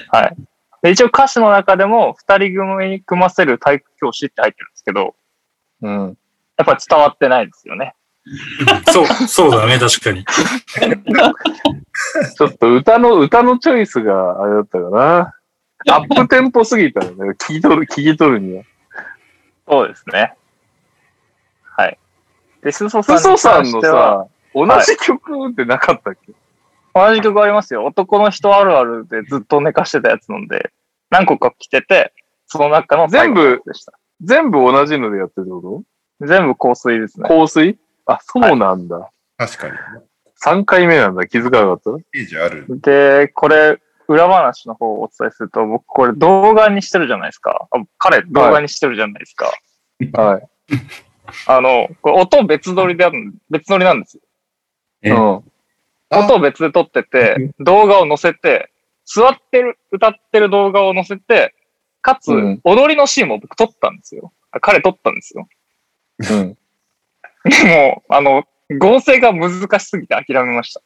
[0.09, 0.35] はい。
[0.83, 5.15] で一応歌詞の中でも、二人組に組ませる体育教師って入ってるんですけど、
[5.81, 6.17] うん。
[6.57, 7.95] やっぱ伝わってないですよね。
[8.91, 10.25] そう、そうだね、確かに。
[12.35, 15.33] ちょっと歌の、歌のチョイスがあれだったかな。
[15.89, 17.29] アップテンポすぎたよね。
[17.31, 18.63] 聞き取る、聞き取るには。
[19.67, 20.35] そうですね。
[21.63, 21.97] はい。
[22.61, 26.33] で、スソさんにスソさんのさ、同じ曲ってなかったっけ、
[26.93, 27.85] 同じ曲ありますよ。
[27.85, 30.71] 男の人あるあるでずっと寝かしてたやつなんで、
[31.09, 32.13] 何個か来てて、
[32.47, 33.93] その中の最後のやつでした。
[34.21, 35.83] 全部同じのでやってるってこ
[36.21, 37.29] 全部香水ですとね。
[37.29, 37.77] 香水？
[38.05, 39.11] あ、そうなんだ。
[39.37, 39.73] 確かに。
[40.43, 41.25] 3回目なんだ。
[41.27, 42.65] 気づかなかっイメージある。
[42.69, 47.67] で、これ、裏話の方をお伝えすると、僕これ動画にしてるじゃないですか。
[47.71, 49.51] あ彼動画にしてるじゃないですか。
[50.11, 50.47] たはい。
[51.47, 54.23] あの、これ音別撮りである、別撮りなんですよ。
[55.03, 55.43] えうん。
[56.19, 58.71] 音を別で撮ってて、動画を載せて、
[59.05, 61.53] 座ってる、歌ってる動画を載せて、
[62.01, 64.33] かつ、うん踊りのシーンも僕撮ったんですよ。
[64.51, 65.47] あ彼撮ったんですよ。
[66.19, 66.57] うん。
[67.45, 68.43] でも、あの、
[68.79, 70.81] 合成が難しすぎて諦めました。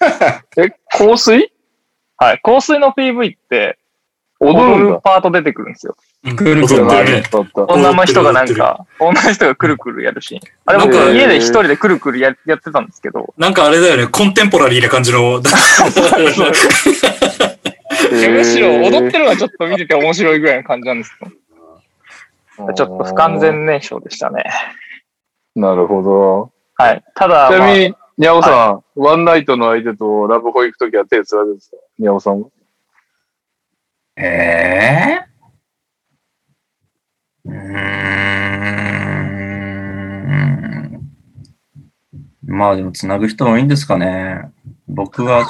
[0.56, 1.52] え、香水？
[2.16, 2.40] はい。
[2.42, 3.78] 香水の PV って、
[4.40, 5.94] 踊踊るパート出てくるんですよ。
[6.24, 6.84] うんくるくる。
[7.68, 10.40] 女の人がなんか、女の人がくるくるやるシーン。
[10.64, 15.40] あれ僕家で一人でくるくるややってたんですけど、なんかあれだよね、コンテンポラリーな感じの。
[18.10, 24.44] むしろ踊ってるのはちょっと見てて面白いぐらいの感じなんですけど、ちょっと不完全燃焼でしたね。
[25.54, 26.50] なるほど。
[26.76, 27.04] はい。
[27.14, 32.48] ただ、まあちなみに、にゃおさん、ワンナイトの相手とラブホ行くときは手つられるんですかにゃおさんは？
[34.22, 37.60] ええー、うーん。
[42.42, 44.50] まあでも、つなぐ人多いんですかね。
[44.88, 45.46] 僕は、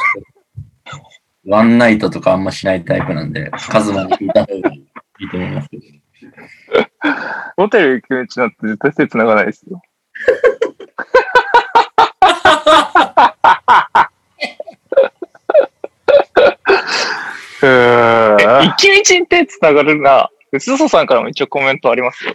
[1.44, 4.86] ワンナイトとかあんましないタイプなんで、カズマに聞いた方がいい
[5.28, 5.82] と思いますけど。
[7.56, 9.82] ホテル行くうちなんて絶対手つながないですよ。
[17.62, 20.30] えー一気道に手繋がるな。
[20.58, 22.34] すそさんからも一応コメントありますよ。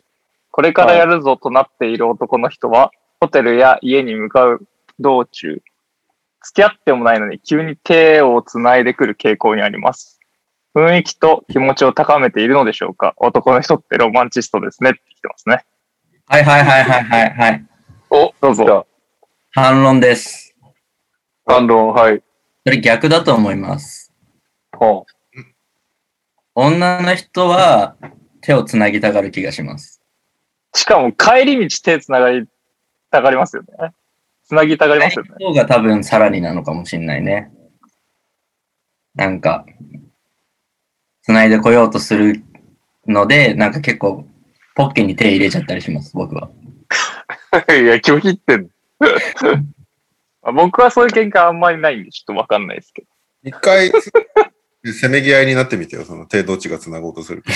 [0.51, 4.65] これからやるぞとなっている男の人は、ホテルや家に向かう
[4.99, 5.61] 道中、
[6.41, 10.21] 付き合ってもないのに急に手を繋いでくる傾向にあります。
[10.75, 13.13] 雰囲気と気持ちを高めているのでしょうか？
[13.17, 15.65] 男の人ってロマンチストですねって来てますね。
[16.27, 17.65] はいはいはいはいはいはい。
[18.09, 18.87] お、どうぞ。
[19.51, 20.55] 反論です。
[21.45, 22.21] 反論、はい。
[22.65, 24.13] それ逆だと思います。
[24.77, 25.05] ほ
[26.55, 27.97] 女の人は
[28.39, 30.01] 手をつなぎたがる気がします。
[30.73, 32.47] しかも帰り道手繋がり
[33.11, 33.91] たがりますよね。
[34.45, 35.31] 繋ぎたがりますよね。
[35.39, 37.51] 方が多分さらになのかもしれないね。
[39.15, 39.65] なんか、
[41.23, 42.43] 繋いでこようとする
[43.05, 44.25] ので、なんか結構、
[44.75, 46.49] ポッケに手入れちゃったりします、僕は。
[47.69, 47.73] う。
[47.75, 48.69] いや、拒否ってん
[50.55, 53.07] 僕はそういう喧嘩あんまりないんでちょっとわかんないですけど。
[53.43, 53.91] 一回、
[54.93, 57.51] せめぎ合いになってみてよ、その手どっちが繋ごうとするか。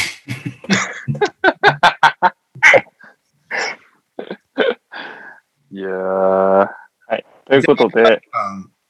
[5.71, 6.67] いやー、
[7.45, 8.21] ということで、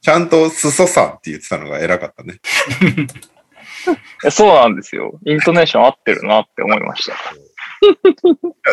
[0.02, 2.40] ちゃんとすそさんって言ってたのが偉かったね。
[4.32, 5.20] そうなんですよ。
[5.26, 7.14] イントネーション合ってるなって思いました。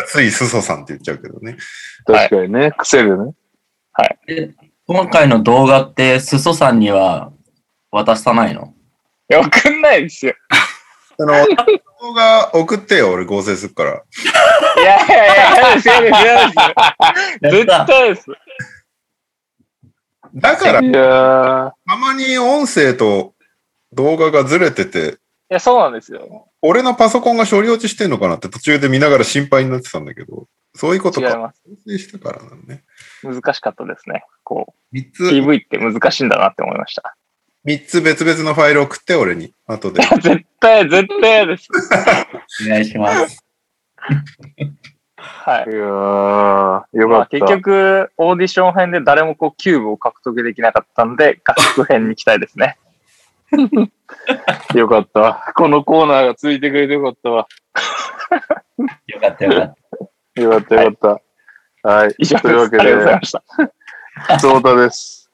[0.07, 1.57] ついすそさんって言っちゃうけどね。
[2.05, 3.33] 確かにね、癖でね。
[4.27, 4.53] で
[4.85, 7.31] 今回の動画って、すそさんには
[7.91, 8.73] 渡さないの？
[8.73, 8.76] い
[9.29, 10.33] や、送んないですよ。
[11.19, 11.45] あの、
[12.01, 13.91] 動画送ってよ、俺合成するから。
[13.91, 17.55] いやいやいや、嫌です、嫌です、嫌です。
[17.57, 18.25] 絶対です。
[20.35, 23.33] だから、いやー、たまに音声と
[23.93, 25.17] 動画がずれてて、
[25.49, 26.49] いや、そうなんですよ。
[26.61, 31.29] 俺のパソコンが処理落ちしてんのかなって途中で見ながら心配になってたんだけど、そういうことか。
[31.29, 31.61] 違います。
[31.65, 32.83] 合成したからなのね。
[33.23, 34.25] 難しかったですね。
[34.43, 37.15] こ三つう、、PV って難しいんだなって思いました。
[37.67, 39.53] 三つ別々のファイル送って、俺に。
[39.67, 40.01] 後で。
[40.23, 41.67] 絶対、絶対嫌です。
[42.65, 43.45] お願いします。
[45.17, 45.73] はいい。
[45.73, 45.81] やー、
[46.93, 47.39] よまあ、かった。
[47.39, 52.77] 結局、オーディション編で誰もこう、キューブを獲得できなかったんで、合宿編に期待ですね。
[54.73, 55.51] よかった。
[55.53, 57.47] このコーナーがついてくれてよかったわ。
[59.07, 59.75] よかったよかっ
[60.35, 60.41] た。
[60.41, 61.21] よかった、よかっ
[61.83, 61.89] た。
[61.89, 62.15] はい。
[62.17, 62.41] 以上です。
[62.43, 63.31] というわけありがとうございでま、し
[64.29, 64.37] た。
[64.37, 65.26] ゾータです。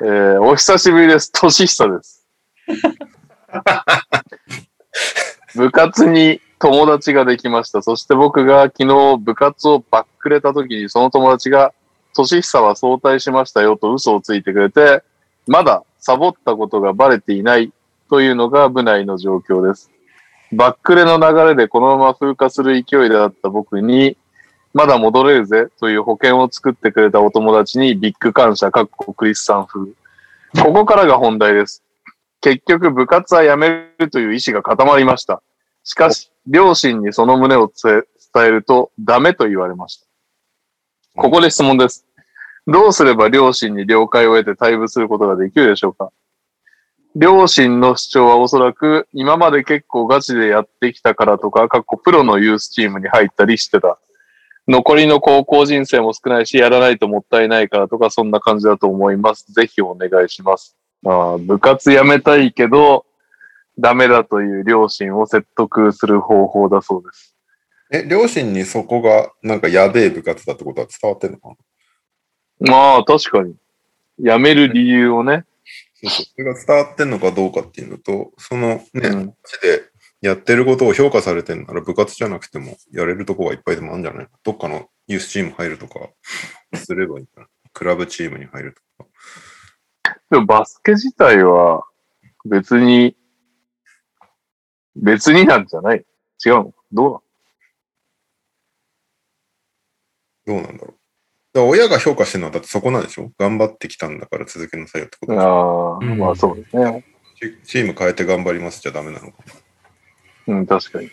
[0.00, 1.30] えー、お久しぶりです。
[1.30, 2.26] としひさです。
[5.54, 7.82] 部活に友達ができました。
[7.82, 11.74] そして僕が昨日部活をバックれた時にその友達が、
[12.14, 15.02] としひさは早退しましたよと嘘をついてくれて、
[15.46, 17.70] まだサボったことがバレていない
[18.08, 19.90] というのが部内の状況です。
[20.52, 24.16] バックレの流れでこのまま風化する勢いであった僕に、
[24.74, 29.90] まだ戻れるぜという保険を作ってくれたお友達にビッグ感謝、かっこクリスさん風。
[30.62, 31.82] ここからが本題です。
[32.40, 35.42] 結局部活は辞めるという意思が固まりました。
[35.84, 38.04] しかし、両親にその旨を伝
[38.44, 40.06] えるとダメと言われました。
[41.16, 42.06] ここで質問です。
[42.66, 46.10] どうすれば両親に了解を得て退部することができるでしょうか
[47.14, 53.98] 両親の主張はおそらく今まで結構ガチでやってきたからとか、かっこプロのユースチームに入ったりしてた。
[54.68, 59.52] 残りの高校人生も少ないし、やらないともったいないからとか、そんな感じだと思います。
[59.52, 60.76] ぜひお願いします。
[61.04, 63.04] ああ部活辞めたいけど、
[63.78, 67.34] ダメだという両親を説得する方法だそうです。
[67.90, 71.48] え、両親にそこがなんかやべえ部活だってことは伝わってんのか
[72.60, 72.70] な？
[72.70, 73.54] まあ、確かに。
[74.18, 75.44] 辞める理由をね。
[76.04, 79.34] それが伝わってんのかどうかっていうのと、そのね、うんで
[80.22, 86.08] やってることを評価されてんなら部活じゃなくてもやれるとこがいっぱいでもあるんじゃないどっかのユースチーム入るとか
[86.78, 87.48] すればいいんじゃない？
[87.74, 89.10] クラブチームに入るとか。
[90.30, 91.84] でもバスケ自体は
[92.44, 93.16] 別に、
[94.96, 96.04] 別になんじゃない？
[96.44, 96.74] 違うの？
[96.92, 97.22] どう
[100.46, 100.86] どうなんだろう。
[100.86, 100.96] だか
[101.54, 103.30] ら親が評価してるのはだってそこなんでしょ？
[103.38, 105.48] 頑張ってきたんだから続けなさいよってことなでしょ？
[105.48, 106.18] のああ、うん。
[106.18, 107.04] まあそうですね。
[107.40, 109.38] チチーム変えて頑張りますじゃダメなのか。
[109.46, 109.52] な
[110.46, 111.08] うん、確かに。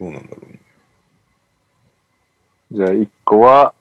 [0.00, 0.60] どうなんだろうね。
[2.72, 3.74] じゃあ、一個は、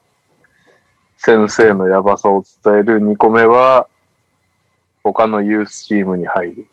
[1.18, 3.00] 先生のやばさを伝える。
[3.00, 3.88] 二個目は、
[5.04, 6.68] 他のユースチームに入る。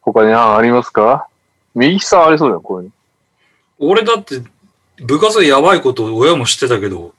[0.00, 1.28] 他に案ありますか？
[1.74, 2.92] 右さんありそうだよ、こういう
[3.80, 3.88] の。
[3.90, 4.42] 俺だって
[5.02, 7.14] 部活でやばいこと親も知ってたけど、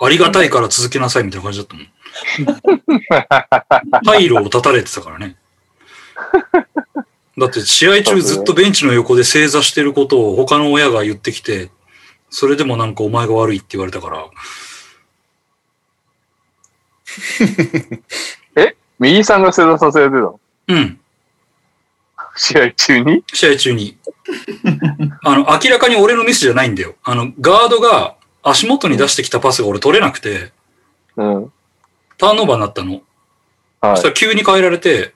[0.00, 1.86] ありがたいから続けなさいみたいな感じだったもん。
[4.06, 5.36] 退路を断たれてたからね。
[7.38, 11.70] だって試合中ずっとベンチの横で正座してることを他の親が言ってきて、
[12.30, 14.26] それでもなんかお前が悪いって言われたから、
[18.98, 20.40] 右さんが正座させてたの？
[20.68, 21.00] うん、
[22.36, 23.24] 試合中に？
[23.32, 23.96] 試合中に。
[25.24, 26.94] あの、明らかに俺のミスじゃないんだよ。
[27.02, 30.52] あの、ガードが足元に出してきたパスが俺取れなくて、
[31.16, 31.52] うん。
[32.18, 32.92] ターンオーバーになったの。
[32.92, 33.02] はい
[33.96, 35.12] そしたら急に変えられて、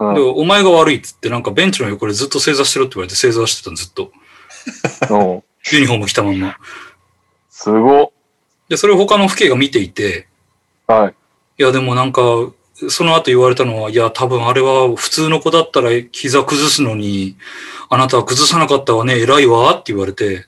[0.00, 4.10] うんで、お前が悪いっつって、なんかベンチの横でずっと正座してろって言われて正座してたの、ずっと。
[5.10, 5.42] うん。
[5.72, 6.56] ユニフォーム着たまんま。
[7.50, 8.12] すご
[8.68, 10.28] で、それを他の父兄が見ていて、
[10.90, 10.94] っ。
[10.94, 11.14] はい。
[11.58, 12.22] いや、でもなんか、
[12.88, 17.36] その後言われたのは、いや、多分あれは普通の子だったら膝崩すのに、
[17.90, 20.46] あなたは崩さなかったわね、偉いわって言われて。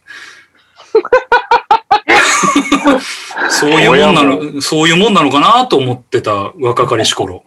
[3.51, 7.45] そういうもんなの、そういうもんなのかなと思ってた若かりし頃。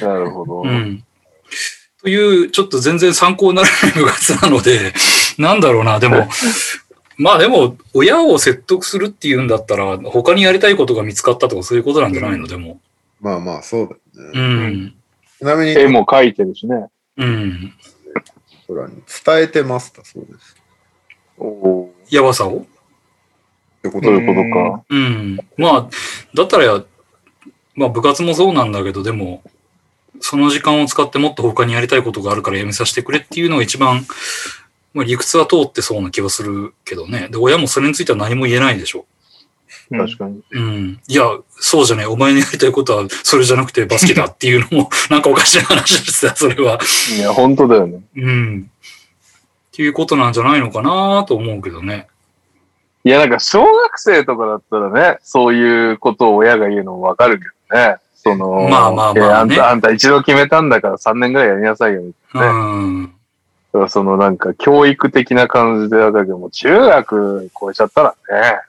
[0.00, 0.62] なるほど。
[0.62, 1.04] うん。
[2.02, 4.92] という、ちょっと全然参考にならない部活なので、
[5.38, 6.28] なんだろうな、でも、
[7.16, 12.80] まあでも、親を説得するっていうんだったら、他にやりたいことが見つかったとかそういうことなんじゃないの、でも。
[13.20, 14.66] まあまあ、そうだようね。
[14.68, 14.94] ん。
[15.38, 16.86] ちなみに、絵も描いてるしね。
[17.18, 17.72] うん。
[18.66, 20.56] 空に伝えてました、そうです。
[21.38, 22.58] おおやばさを？
[22.58, 22.64] っ
[23.82, 24.10] てこと？
[24.10, 24.82] いうことか。
[24.88, 25.38] うん。
[25.56, 25.88] まあ、
[26.34, 26.84] だったらや、
[27.74, 29.42] まあ部活もそうなんだけど、でも、
[30.22, 34.06] その時間を使ってもっと他にやりたいことがあるからやめさせてくれっていうのが一番、
[34.94, 37.28] まあ理屈は通ってそうな気はするけどね。
[37.30, 39.04] で、親もそれについては何も言えないでしょ。
[39.90, 40.42] 確かに。
[40.52, 41.00] うん。
[41.06, 42.06] いや、そうじゃない。
[42.06, 46.78] お前のやりたいことはそれじゃなくてバスケだっていうのも、 なんかおかしな話ですよ、それは。
[47.16, 48.00] いや、本当だよね。
[48.16, 48.70] うん。
[48.70, 52.06] っていうことなんじゃないのかなと思うけどね。
[53.04, 57.96] いや、なんか小学生とかだったらね、そういうことを親が言うのもわかるけどね。
[58.22, 62.02] その、まあまあまあねあんた、あんた一度決めたんだから3年ぐらいやりなさいよ。
[62.34, 63.12] うん。
[63.88, 68.60] そのなんか教育的な感じでだけども、中学超えちゃったらね、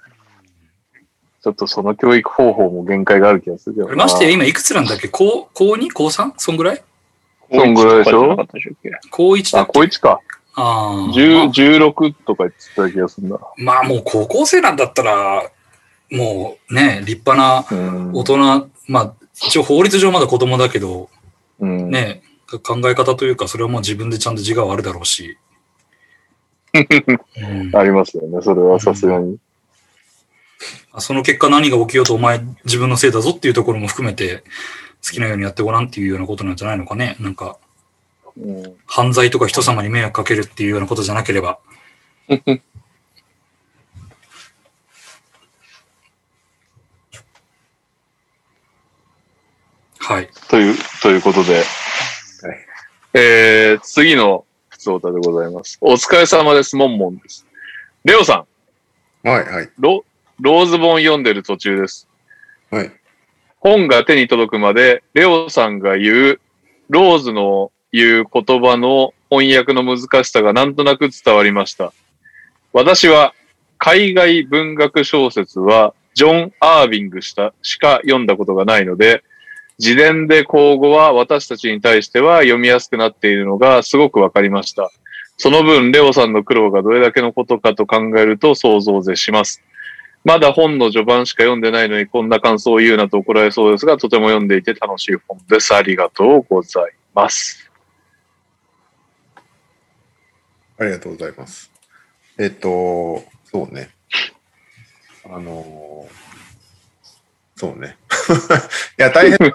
[1.44, 3.96] ちょっとその教育方法も限界がある気がするけ。
[3.96, 5.10] ましてや今いくつなんだっけ？
[5.10, 5.90] 高、高 2?
[5.94, 6.32] 高 3?
[6.38, 6.82] そんぐらい？
[7.52, 8.92] そんぐらいでしょ高一とかじゃなかったでしょっけ？
[9.12, 9.72] 高1だあ、っけ？
[9.74, 10.20] こいつか。
[10.56, 11.14] ああ。
[11.14, 11.50] 10
[11.90, 13.38] 16とか言ってた気がするな。
[13.58, 15.44] まあもう高校生なんだったら、
[16.12, 18.12] もうね、立派なうん。
[18.14, 21.10] 大人、まあ一応法律上まだ子供だけど、
[21.60, 21.90] うん。
[21.90, 22.22] ね、
[22.64, 25.38] 考え方というか、それはもう自分でちゃんと自我はあるだろうし。
[26.74, 28.42] うんありますよね。
[28.42, 29.38] それはさすがに。
[30.98, 34.44] その結果何が起きようとお前自分のせいだぞっていうところも含めて
[35.04, 37.16] 好きなようにやってごらんっていうようなことなんじゃないのかね。
[37.20, 37.58] なんか
[38.38, 38.76] うん。
[38.86, 41.60] 犯罪とか人様に迷惑かけるっていうようなことじゃなければ。
[50.06, 50.30] はい。
[50.50, 51.64] という、ということで。
[53.14, 55.78] えー、次の普通歌でございます。
[55.80, 56.76] お疲れ様です。
[56.76, 57.46] モンモンです。
[58.04, 58.46] レオさ
[59.24, 60.04] ん、はい、はい、ロ、
[60.42, 62.10] ローズ本読んでる途中です。
[62.70, 62.92] はい。
[63.60, 66.42] 本が手に届くまで、レオさんが言う、
[66.90, 71.94] ローズの言う言葉の翻訳の難しさがなんとなく伝わりました。
[72.74, 73.34] 私は、
[73.78, 79.24] 海外文学小説は、ジョン・アービングしたしか読んだことがないので、
[79.80, 84.92] 自伝で口語は私たちに対しては読みやすくなっているのがすごくわかりました。
[85.38, 89.62] その分、レオさんの苦労がどれだけのことかと考えると想像を絶します。
[90.24, 95.74] まだ本の序盤しか読んでないのにこんな感想を言うなと怒られそうですが、とても読んでいて楽しい本です。
[95.74, 97.70] ありがとうございます。
[100.80, 101.72] ありがとうございます。
[102.38, 103.90] えっと、そうね。
[105.26, 106.08] あの
[107.56, 107.98] そうね。
[109.00, 109.54] いや、大変。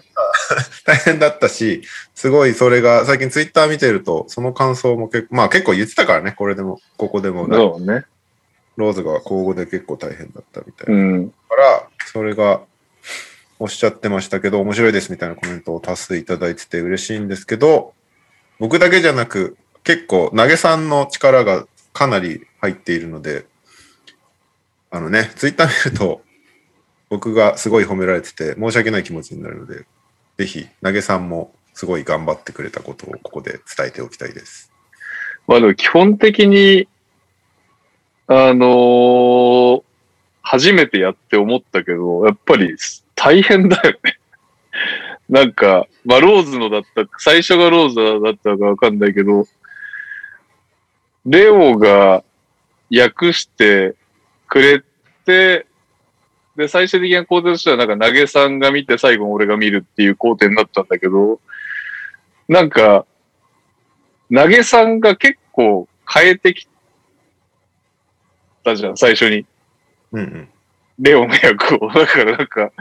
[0.85, 1.83] 大変だったし、
[2.15, 8.05] すごいそれが、最近ツイッター見てると、その感想も結構、まあ結構言ってたからね、これでも、ここでも、そうね。
[8.77, 11.01] ローズが口語で結構大変だったみたいな。
[11.01, 11.29] うん。
[11.31, 12.63] から、それが
[13.59, 17.93] おっしゃってましたけど、面白いですみたいなコメントを多数いただいてて嬉しいんですけど、
[18.61, 23.47] 僕だけじゃなく、結構、投げさんの力がかなり入っているので、
[24.91, 26.23] あのね、ツイッター見ると、
[27.09, 29.87] 僕がすごい褒められてて、申し訳ない気持ちになるので、
[30.39, 34.73] ぜひ、投げさんもすごい頑張ってくれたことをここで伝えておきたいです。
[35.47, 36.89] まあでも基本的に、
[38.29, 39.89] あのー
[40.51, 42.75] 初めてやって思ったけど、やっぱり
[43.15, 44.19] 大変だよね。
[45.29, 49.47] なんか、まあローズのだった、最初がローズだったかわかんないけど、
[51.27, 52.25] レオが
[52.91, 53.95] 訳して
[54.47, 54.83] くれ
[55.27, 55.67] て、
[56.59, 61.41] で、最終的な工程としては、なんか投げさんが見て最後俺が見るっていう工程になったんだけど、
[62.49, 63.07] なんか、
[64.35, 66.67] 投げさんが結構変えてき
[68.65, 69.47] たじゃん、最初に。
[70.11, 70.49] うんうん。
[70.99, 71.89] レオの役を。
[71.95, 72.73] だからなんか、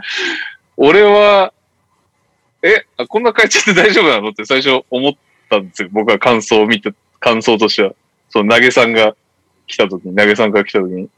[0.76, 1.52] 俺は、
[2.62, 4.30] え、あこんな変えちゃって大丈夫なの？
[4.30, 5.12] って最初思っ
[5.48, 5.88] たんですよ。
[5.92, 7.92] 僕は感想を見て、感想としては。
[8.28, 9.14] その投げさんが
[9.68, 11.08] 来た時に、投げさんが来た時に。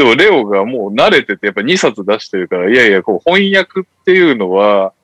[0.00, 4.94] でもレオがもう慣れてて、やっぱ2冊出してるから、いやいや、こう翻訳っていうのは、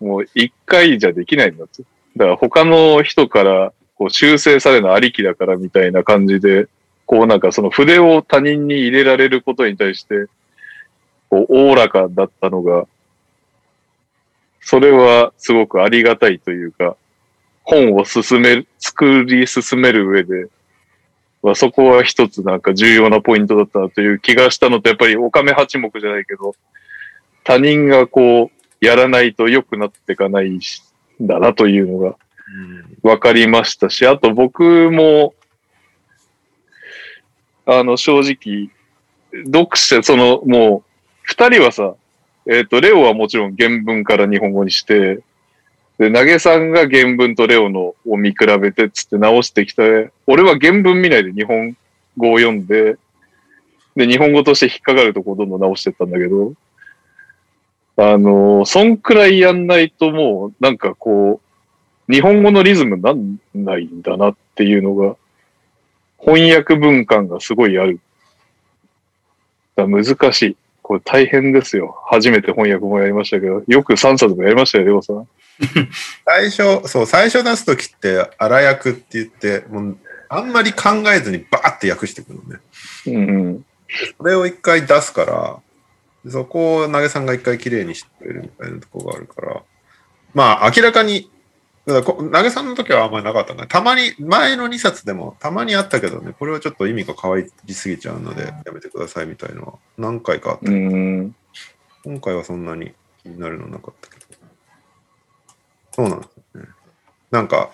[0.00, 1.82] もう1回じゃできないんだって。
[2.16, 6.66] だから他の人からこう修正されるのありきだからみたいな感じで、
[7.04, 10.28] こうなんかその筆を他人に入れられることに対して、
[11.28, 12.86] こう、おおらかだったのが、
[14.62, 16.96] それはすごくありがたいというか、
[17.64, 20.48] 本を進める、作り進める上で、
[21.42, 26.54] はそこは一つなんか重要なポイントだったという気がしたのと、やっぱりおかめ八目じゃないけど、
[27.44, 30.82] 他人がこう、やらないと良くなっていかないし
[31.20, 32.16] だなというのが
[33.02, 35.34] 分かりましたし、あと僕も、
[37.66, 38.70] あの、正直、
[39.44, 40.82] 読者、その、もう、
[41.22, 41.94] 二人はさ、
[42.46, 45.20] えっ、と、レオはもちろん原文から日本語にして、
[45.98, 51.76] で、投げさんが原文とレオのを見比べてつって直してきて、俺は原文見ないで日本
[52.16, 52.96] 語を読んで、
[53.96, 56.52] で、日本語として引っかかるとこどんどん直してったんだけど、
[57.96, 61.40] あの、そんくらいやんないともう、なんかこ
[62.08, 65.16] う、日本語のリズムなんないんだなっていうのが、
[66.20, 67.98] 翻訳文感がすごいある。
[69.74, 70.56] だ難しい。
[70.82, 71.96] これ大変ですよ。
[72.06, 75.28] 初めて翻訳もやりましたけど、よく3冊もやりましたよ、レオさん。
[76.24, 82.60] 最初、そう、最初出すときって、荒訳って言って、もう、あんまり考えずにバーって訳してくるのね。
[83.06, 83.64] うんうん。
[84.18, 89.62] それを一回出すから、そこを投げさんが一回きれいにしてくれるみたいなところがあるから、
[90.34, 91.30] まあ明らかに、
[91.86, 101.34] だ投げさんの時はあんまりなかったんだたまに、前の2冊でもたまにあったけどね、これはちょっと意味が変わりすぎちゃうので、やめてくださいみたいなのは何回かあったうけど、ん。
[102.04, 104.17] 今回はそんなに気になるのなかったけど。
[105.98, 106.68] そうなんですよね。
[107.32, 107.70] なんか、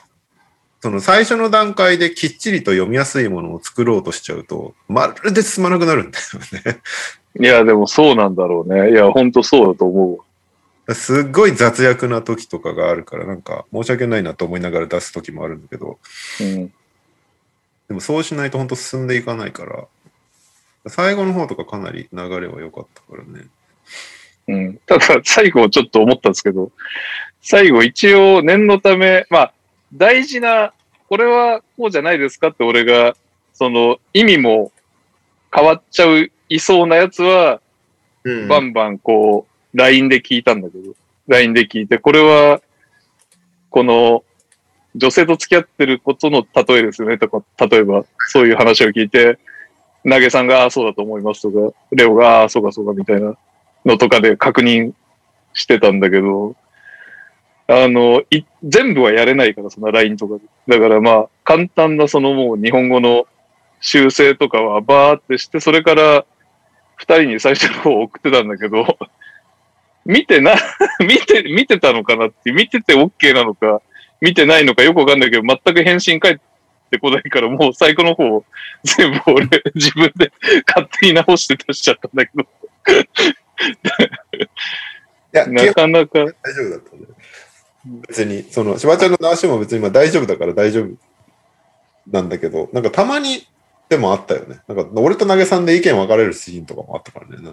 [0.81, 6.81] その最初の段階できっちりと読みやすいものを作ろうとしちゃうと、まるで進まなくなるんだよね。
[7.39, 8.93] いや、でもそうなんだろうね。
[8.93, 10.21] いや、本当そうだと思
[10.87, 10.95] う。
[10.95, 15.99] すっごい雑訳な時とかがあるから、なんか申し訳ないなと思いながら出す時もあるんだけど、
[16.41, 16.73] うん。
[17.89, 19.85] でもそうしないと本当進んでいかないから、
[20.87, 23.49] 最後の方とかかなり流れは良かったからね。
[24.49, 24.79] うん。
[24.87, 26.71] ただ、最後ちょっと思ったんですけど、
[27.41, 29.53] 最後一応念のため、まあ、
[29.93, 30.73] 大事な、
[31.09, 33.15] これはこうじゃないですかって俺が、
[33.53, 34.73] その意味も
[35.55, 37.61] 変わっちゃう、いそうなやつは、
[38.25, 38.49] うん。
[38.49, 40.95] バンバンこう、LINE で聞いたんだけど、
[41.29, 42.61] LINE で聞いて、これは、
[43.71, 44.25] この、
[44.97, 49.39] 女性と付き合ってることの例えですよね、とか、例えば、そういう話を聞いて、
[50.09, 53.37] 投げさんが、ああ、そうだと思いますとか、レオが、ああ、そうかそうか、みたいな
[53.85, 54.93] のとかで確認
[55.53, 56.57] してたんだけど、
[57.67, 60.43] あの、い全部はやれないから、その LINE とかで。
[60.69, 63.27] だからまあ、簡単なそのもう日本語の
[63.81, 66.27] 修正とかはバーってして、それから
[66.97, 68.99] 二人に最初の方送ってたんだけど、
[70.05, 70.55] 見てな、
[71.01, 73.81] 見て、見てたのかなって、見てて OK なのか、
[74.21, 76.37] 見てないのかよくわかんないけど、全く返信返っ
[76.91, 78.45] てこないから、もう最後の方、
[78.83, 80.33] 全部俺、自分で
[80.67, 82.47] 勝手に直して出しちゃったんだけど、
[85.33, 87.15] や、基な本かなか、大丈夫だったんだよ。
[88.09, 90.91] 別に、その、しばちゃんの直しも別にまあ大丈夫だから大丈夫
[92.11, 93.47] なんだけど、なんかたまに
[93.89, 94.61] でもあったよね。
[94.69, 97.53] なんか俺と投げさんで意見分かれるシーンとかもあったからね。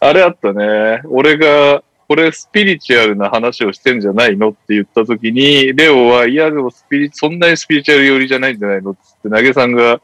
[0.00, 1.00] あれあったね。
[1.06, 10.02] 俺が、これスピリチュアルな話をしてんじゃないのって言った時に、レオは、いや、でもスピリ、そんなにスピリチュアル寄りじゃないんじゃないのって言って、投げさんが、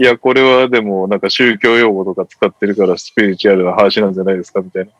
[0.00, 4.90] いや、これはでもなんか宗教用語とか使ってるからスピリチュアルな話なんじゃないですかみたいな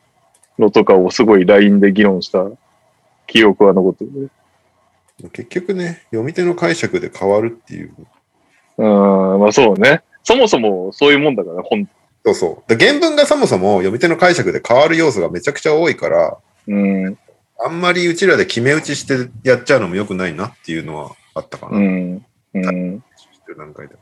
[0.59, 2.45] のとかをすごい LINE で議論した
[3.25, 4.29] 記憶は残ってる
[5.23, 5.29] ね。
[5.31, 7.95] 結局ね、読み手の解釈で変わるっていう。
[8.77, 10.03] うん、まあそうね。
[10.21, 11.89] そもそもそういうもんだから、本
[12.23, 12.75] そうそう。
[12.75, 17.17] で原文がそもそも読み手の解釈で変わる要素がめちゃくちゃ多いから、うん、
[17.65, 21.77] あんまりうちらで決め打ちしてやっちゃうのも良くないなっていうのはあったかな。
[21.77, 23.03] うん、うん。
[23.57, 23.95] 段階で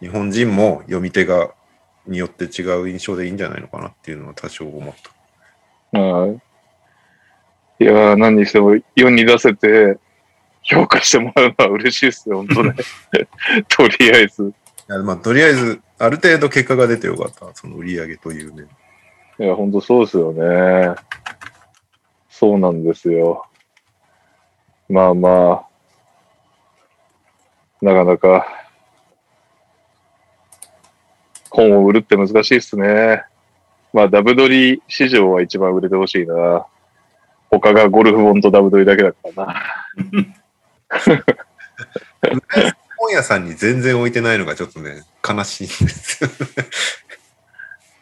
[0.00, 1.50] 日本人も読み手が
[2.06, 4.94] によって違う印象でいいんじゃないのかなっていうのは多少思っ
[5.92, 5.98] た。
[5.98, 6.40] はい。
[7.80, 9.98] いやー、何にしても世に出せて、
[10.62, 12.74] 評価してもらうのは嬉しいですよ、本当ね。
[13.68, 14.52] とりあえず。
[14.88, 17.54] やまあ、とりあえず、ある程度結果が出てよかった。
[17.54, 18.68] その売り上げという面。
[19.40, 20.94] いや、本当そうですよね。
[22.28, 23.46] そうなんですよ。
[24.88, 25.68] まあまあ、
[27.82, 28.67] なかなか、
[31.50, 33.24] 本を売るって難しいっすね。
[33.92, 36.66] まあ、ダブドリ市場は一番売れてほしいな。
[37.50, 39.62] 他がゴルフ本とダブドリだけだからな。
[42.98, 46.30] 本屋さんに全然置いてないのがちょっとね、悲しいんですよ。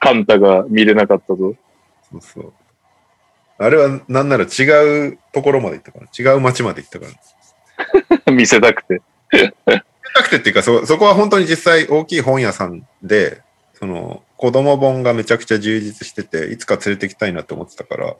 [0.00, 1.54] カンタが見れなかったぞ。
[2.10, 2.52] そうそう。
[3.58, 7.06] あれはなんなら違うところまで行ったから、違う街まで行ったか
[8.26, 8.32] ら。
[8.32, 9.02] 見せたくて。
[10.16, 13.42] なくてっていうかそ、そこは本当に実際大きい本屋さんで、
[13.74, 18.16] その子供本がめちゃくちゃ充実してて、いつか連れてきたいなって思ってたから、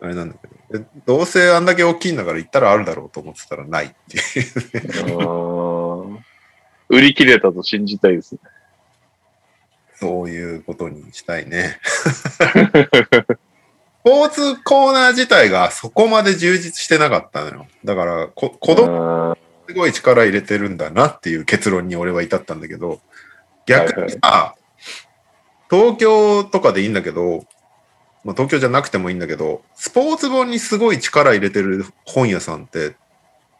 [0.00, 5.16] あれなんだけど、でどうせあんだけ大きいんだから行ったらあるだろうと思ってたらないっていう。
[5.18, 6.24] うん
[6.88, 8.40] 売り切れたと信じたいですね。
[9.96, 11.78] そういうことにしたいね。
[11.82, 12.38] ス
[14.04, 17.66] ポーツコーナー自体がそこまで充実してなかったのよ。
[17.84, 19.36] だからこ、子供うん
[19.66, 23.00] すごい力入れてるんだなっていう結論に俺は至ったんだけど、
[23.66, 24.54] 逆にさ、
[25.70, 27.44] 東京とかでいいんだけど、
[28.24, 32.96] まあ、東京じゃなくてもいいんだけど、スポーツ本にすごい力入れてる本屋さんって、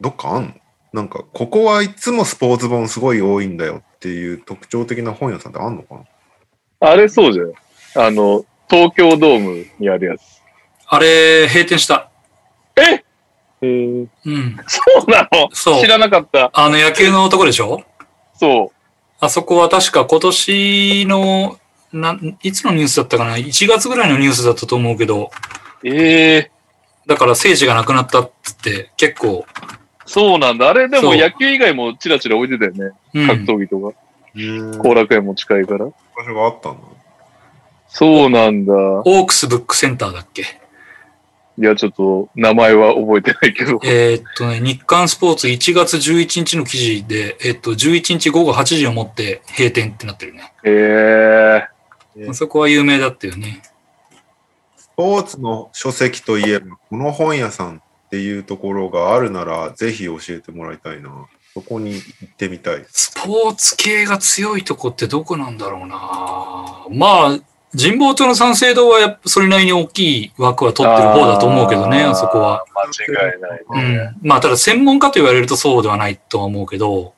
[0.01, 0.53] どっかあんの？
[0.93, 6.89] なんか、ここはいつもスポーツ本すごい多いんだよっていう特徴的な本屋さんってあんのかな？
[6.89, 8.07] あれそうじゃん。
[8.07, 10.21] あの、東京ドームにあるやつ。
[10.87, 12.09] あれ、閉店した。
[12.75, 13.04] え？
[13.65, 14.57] ー、うん。
[14.67, 15.49] そうなの？
[15.53, 16.51] そう知らなかった。
[16.53, 17.83] あの野球のとこでしょ？
[18.35, 18.71] そ
[19.19, 21.57] あそこは確か今年の、
[21.93, 25.31] なんいつのニュースだったかな ?1 月ぐらいのニュースだったと思うけど、
[25.83, 25.87] う。
[25.87, 26.51] ええ
[27.07, 29.45] だから聖地がなくなったっつって結構、
[30.05, 30.69] そうなんだ。
[30.69, 32.95] あれでも野球以外もチラチラ置いてたよね。
[33.13, 33.97] うん格闘技とか。
[34.35, 35.85] うん後楽園も近いから。
[35.85, 35.93] 場
[36.25, 36.79] 所があったんだ。
[37.87, 38.73] そうなんだ。
[38.73, 40.43] オークスブックセンターだっけ？
[41.57, 43.79] いや、ちょっと名前は覚えてないけど。
[43.83, 50.53] えーっとね、日刊スポーツ1月11日の記事で、えっと、11日午後8時をもって閉店ってなってるね。
[50.63, 53.61] ええあそこは有名だったよね。
[54.77, 61.27] スポーツの書籍といえば、この本屋さんっていうところがあるなら、ぜひ教えてもらいたいな。
[61.53, 62.85] そこに行ってみたい。
[62.89, 67.39] スポーツ系が強いとこってどこなんだろうなまあ、
[67.77, 72.65] 神保町の三省堂はやっぱそれなりに大きい枠は取ってる方だと思うけどね、あそこは。。
[72.75, 73.63] 間違いない。
[73.69, 74.15] うん。
[74.21, 77.13] まあ、ただ専門家と言われるとそうではないとは思うけど、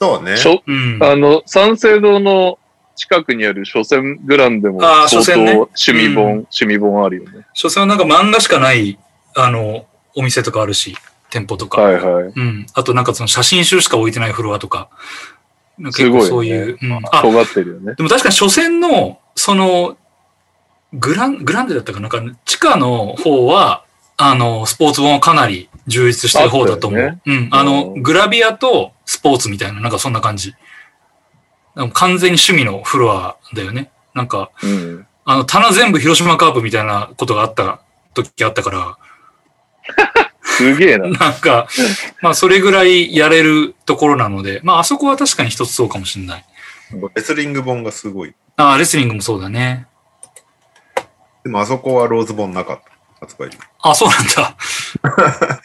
[0.00, 0.34] そうね。
[0.66, 0.98] うん。
[1.02, 2.58] あの、三省堂の
[2.96, 7.46] 近くにある書店グランでも相当書店ね趣味本、うん趣味本あるよね。
[7.54, 8.98] 所詮はなんか漫画しかない、
[9.36, 10.96] あの、お店とかあるし、
[11.30, 11.82] 店舗とか。
[11.82, 12.24] はいはい。
[12.24, 12.66] うん。
[12.74, 14.88] あとなんかその写真集しか置いてないフロアとか。
[15.78, 16.78] 結すごいよね構そういう。
[16.82, 16.92] うん。
[17.12, 17.94] あ、尖ってるよね。
[17.94, 19.96] でも確かに初戦の、その、
[20.92, 23.84] グラン、グランデだったかななんか地下の方は、
[24.16, 27.00] あの、スポーツ本はかなり充実してる方だと思う。
[27.00, 27.48] あったうん。
[27.52, 30.54] あの、うんグラビアとスポーツみたいな、なんかそんな感じ。
[31.92, 33.90] 完全に趣味のフロアだよね。
[34.14, 35.06] なんか、うん。
[35.24, 37.80] あの、棚全部広島カープみたいなことがあった
[38.14, 38.98] 時あったから、
[40.42, 41.08] すげえな。
[41.18, 41.68] なんか、
[42.20, 46.44] まあ、それぐらいやれるところなので、まあ、あそこは確かに一つそうかもしれない。
[47.14, 48.34] レスリング本がすごい。
[48.60, 49.86] ああ、レスリングもそうだね。
[51.44, 53.26] でもあそこはローズ本なかった。
[53.26, 53.58] 発売日。
[53.80, 54.56] あ、そうなんだ。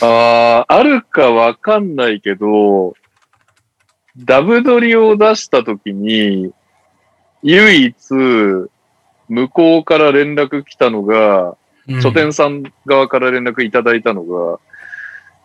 [0.02, 2.94] ああ、あるかわかんないけど、
[4.16, 6.52] ダブドリを出したときに、
[7.42, 7.94] 唯一、
[9.28, 11.56] 向こうから連絡来たのが、
[11.88, 14.58] うん書店さん側から連絡いただいたのが、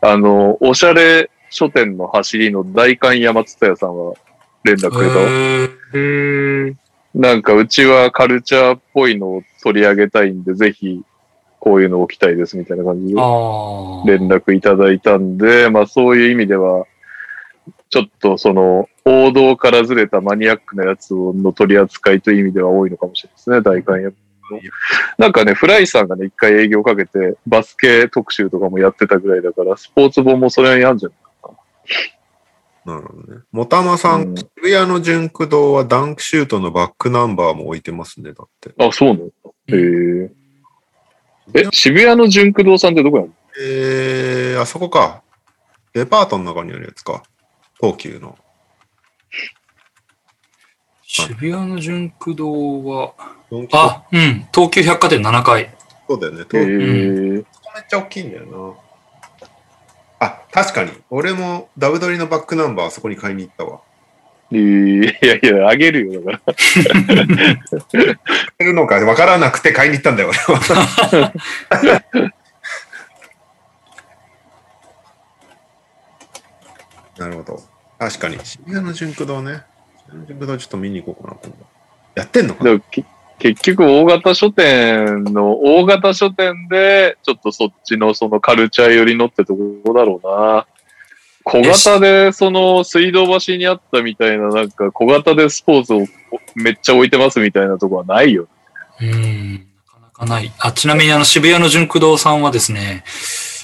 [0.01, 4.16] あの、おしゃれ書店の走りの大観山津田屋さんは
[4.64, 5.22] 連絡くれたわ。
[5.24, 6.78] へーうん。
[7.14, 11.02] なんかうちはカルチャーっぽいのを取り上げたいんで、ぜひ
[11.60, 13.22] こういうの置きたいですみたいな感じで。
[14.18, 16.86] 連絡いただいたんで、まあそういう意味では、
[17.90, 24.14] ちょっとその王道からずれたマニアックなやつの取り扱いという意味では多いのかもしれないですね、大観山。
[25.18, 31.58] なんかね、フライさんがね、一回営業かけて、バスケ特集とかもやってたぐらいだから、スポーツ本もそれにあるんじゃないな
[32.85, 33.42] るほどね。
[33.51, 38.72] もたまさん、うん渋谷の純駆堂はダンクシュートのバックナンバーも置いてますね、だって。
[38.77, 39.32] あ、そうなのへ
[40.26, 40.32] え。
[41.53, 43.30] え、渋谷の純駆堂さんってどこやの？
[43.60, 45.24] えー、あそこか。
[45.93, 47.24] デパートの中にあるやつか。
[47.80, 48.38] 東急の。
[51.01, 53.14] 渋谷の純駆堂は、
[53.74, 54.48] あ、うん。
[54.53, 55.76] 東急百貨店7階。
[56.08, 56.42] そうだよね。
[56.42, 56.82] へ東急え。
[57.34, 57.43] めっ
[57.90, 58.91] ちゃ大きいんだよな。
[60.22, 60.91] あ、確かに。
[61.09, 63.82] 俺もダブドリのバックナンバーあそこに買いに行ったわ。
[64.51, 66.53] いやいや、あげるよ、だから。
[68.59, 69.00] いるのか？
[69.00, 71.33] 分からなくて買いに行ったんだよ、俺は。
[77.17, 77.64] なるほど。
[77.98, 79.64] 確かに、渋谷の純駆堂ね。
[80.06, 81.58] 渋谷の純駆堂ちょっと見に行こうかな、今度。
[82.14, 82.80] やってんのかな？
[83.42, 90.68] 結局、大型書店の、大型書店で、ちょっとそっちのそのカルチャー寄りのってとこだろうな。
[91.44, 96.06] 小型で、その水道橋にあったみたいな、なんか小型でスポーツを
[96.53, 98.48] めっちゃ置いてますみたいなとこはないよ。
[99.02, 99.53] うん。
[99.53, 99.58] な
[99.92, 100.52] かなかない。
[100.60, 103.03] あ、ちなみにあの渋谷の純駆動さんはですね、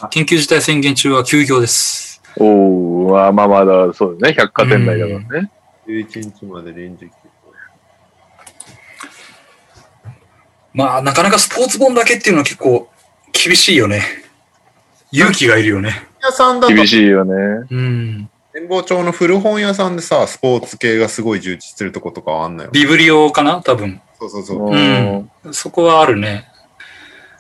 [0.10, 2.24] 緊急事態宣言中は休業です。
[2.38, 4.34] おー、まあまあまだ、そうだね。
[4.34, 5.52] 百貨店内だからね。
[5.88, 7.27] 11日まで臨時休
[10.78, 12.88] まあ、なかなかスポーツ本だけっていうのは結構
[13.34, 14.04] 厳しいよね。
[15.12, 16.08] 勇気がいるよね。
[16.22, 17.34] 屋さんだと、厳しいよね。
[17.72, 18.30] うん。
[18.54, 22.70] 展望町の古本屋さんでさ、スポーツ系がすごい充実してるとことかはあんのよ。
[22.72, 23.60] ビブリオかな？
[23.64, 24.00] 多分。
[24.20, 24.72] そうそうそう。
[24.72, 26.48] うんそこはあるね。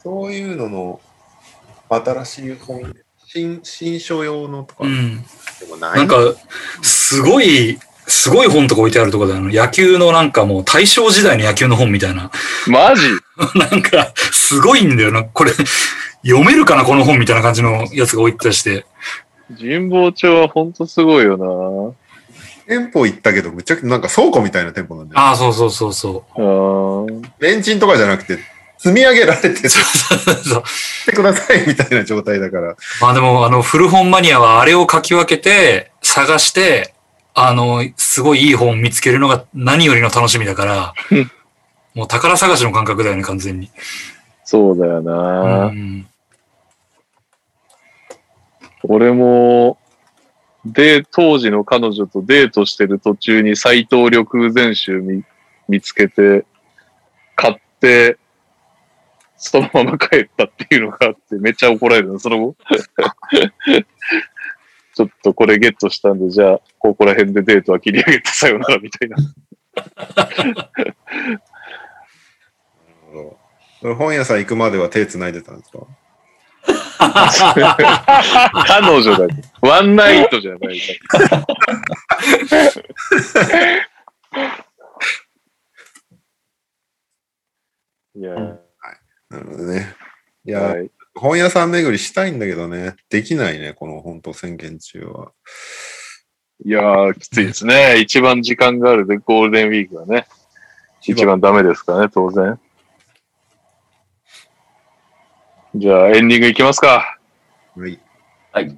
[0.02, 1.00] そういうのの
[1.90, 2.96] 新しい本、
[3.28, 5.18] 新新書用のとかうん。
[5.18, 5.98] でもない？
[5.98, 6.16] なんか、
[6.82, 7.78] すごい、
[8.08, 9.42] すごい本とか置いてあるとこだよ。
[9.42, 12.32] 野球のなんかもう大正時代の野球の本みたいな。
[12.68, 13.02] マジ？
[13.56, 15.24] なんか、すごいんだよな。
[15.24, 15.52] これ、
[16.24, 18.86] 読めるかなこの本みたいな感じのやつが置いてたりして。
[19.60, 21.96] 神保町はほんとすごいよ
[22.68, 25.20] 店舗行ったけど、むちゃくちゃなんか倉庫みたいな店舗なんだよ。
[25.20, 26.40] ああ、そうそうそうそう。
[26.42, 26.46] な。
[26.46, 28.40] あーレンチンとかじゃなくて、
[28.78, 29.80] 積み上げられてて、そ
[30.16, 32.76] うそうしてくださいみたいな状態だから。
[33.02, 36.94] まあでも、あの、古本マニアはあれをかき分けて、探して、
[37.40, 40.94] あの、すごいいい本見つけるのが何よりの楽しみだから、
[41.94, 43.70] もう宝探しの感覚だよね、完全に。
[44.44, 45.68] そうだような。
[45.68, 46.08] ん。
[48.82, 49.78] 俺も、
[50.66, 55.24] で、当時の彼女とデートしてる途中に斎藤緑全集見
[55.68, 56.44] 見つけて、
[57.36, 58.18] 買って、
[59.38, 62.56] そのまま帰ったっていうのがあって、めっちゃ怒られるの、その後。
[64.98, 69.16] ちょっとこれゲットしたんで、じゃあ、ここら辺でデートは切り上げてさよならみたいな。
[73.96, 75.86] 本屋さん行くまでは手繋いでたんですか？
[78.66, 79.30] 彼女だよ。
[79.62, 80.78] ワンナイトじゃない。
[88.16, 88.34] いや、
[89.30, 89.94] なるほどね。
[90.46, 90.90] いや、はい。
[91.18, 92.96] 本屋さん巡りしたいんだけどね。
[93.10, 95.32] できないね、この本当宣言中は。
[96.66, 98.00] いやー、きついですね。
[98.00, 100.28] 一番時間があるで、ゴールデンウィークはね。
[101.02, 102.60] 一番ダメですからね、当然。
[105.76, 107.18] じゃあ、エンディングいきますか。
[108.52, 108.78] はい。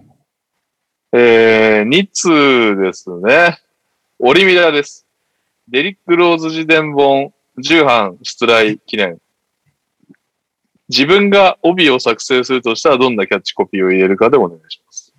[1.11, 3.59] えー、2通ですね。
[4.19, 5.07] オリミラです。
[5.67, 9.17] デリック・ローズ自伝本10版出題記念。
[10.89, 15.13] 自分が帯を作成するとしたらどんなキャッチコピーを入れるかでお願いします。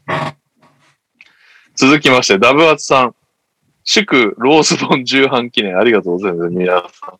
[1.76, 3.14] 続きまして、ダブアツさん。
[3.82, 6.50] 祝ローズ本10版記念ありがとうございます。
[6.50, 7.18] 皆さん。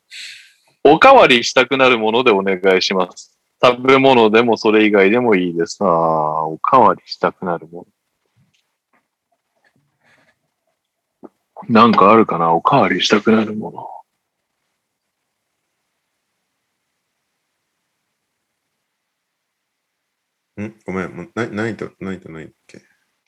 [0.85, 3.39] おかわりしたくなるものでお願いします。
[3.63, 5.79] 食べ物でもそれ以外でもいいです。
[5.83, 7.87] ああ、おかわりしたくなるも
[11.23, 11.31] の。
[11.69, 12.53] なんかあるかな？
[12.53, 13.87] おかわりしたくなるもの。
[20.63, 20.75] ん？
[20.87, 22.81] ごめん、もうな何と、何と何だっけ？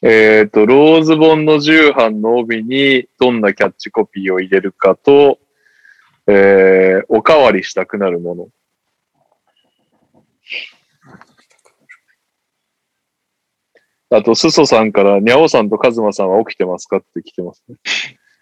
[0.05, 5.39] えっ、と、ローズ本の重版の帯にどんなキャッチコピーを入れるかと、
[6.27, 8.49] えー、おかわりしたくなるもの。
[14.11, 17.77] あと、すそさんから、にゃおさんとかずまさんは起きてますかって来てますね。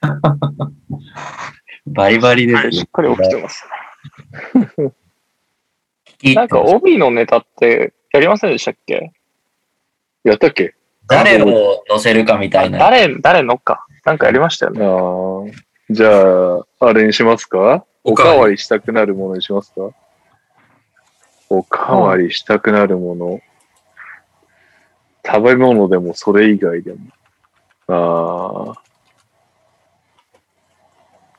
[1.86, 2.86] バリバリですねしっ。
[2.91, 3.65] かり起きてます。
[6.35, 9.13] なんか帯のネタってやりませんでしたっけ？
[10.25, 10.75] やったっけ？
[11.07, 12.79] 誰を乗せるかみたいな。
[12.79, 13.87] 誰、誰のか？
[14.05, 14.85] なんかやりましたよね。
[14.85, 15.53] あー
[15.91, 17.85] じゃあ、あれにしますか？
[18.05, 19.91] おかわりしたくなるものにしますか？
[21.49, 23.41] おかわりしたくなるもの。
[25.27, 26.99] 食べ物でもそれ以外でも。
[27.89, 28.83] ああ。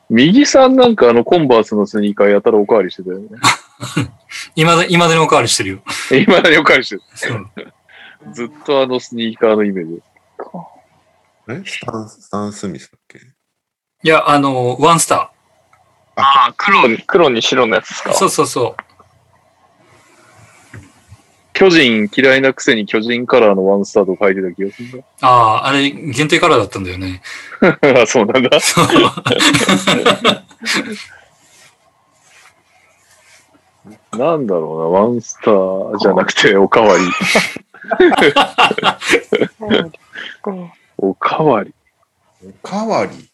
[0.09, 3.29] 右さんなんかあのコンバースのスニーカーやたらおかわりしてたよね。
[4.55, 5.83] 今だ、今だにおかわりしてるよ。
[6.11, 7.01] 今だにおかわりしてる。
[8.33, 10.01] ずっとあのスニーカーのイメージ。
[11.49, 11.63] え？
[11.65, 13.17] スタン、スタンスミスだっけ？
[14.03, 15.31] いや、あの、ワンスタ
[16.15, 18.13] ああ、黒に、黒に白のやつですかー。
[18.13, 18.83] そうそうそキ
[21.53, 27.21] 巨人嫌いなくせに巨人カラーのワンスターと書いてた気がするああ、あれ、限定カラーだったんだよね。
[28.07, 28.59] そうなんだ。
[34.17, 37.03] なんだろうな、ワンスターじゃなくておかわり。
[40.97, 41.73] おかわり。
[42.43, 43.29] おかわり。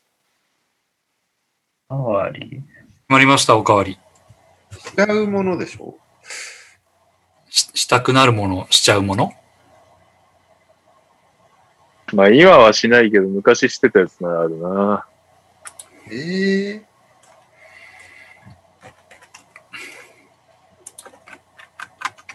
[1.90, 2.50] かわり。
[2.50, 2.64] 決
[3.08, 3.98] まりました、おかわり。
[4.98, 5.96] 違うものでしょ？
[7.50, 9.34] ししたくなるもの、しちゃうもの？
[12.14, 15.08] まあ今はしないけど、昔してたやつならあるな。
[16.12, 16.87] ええ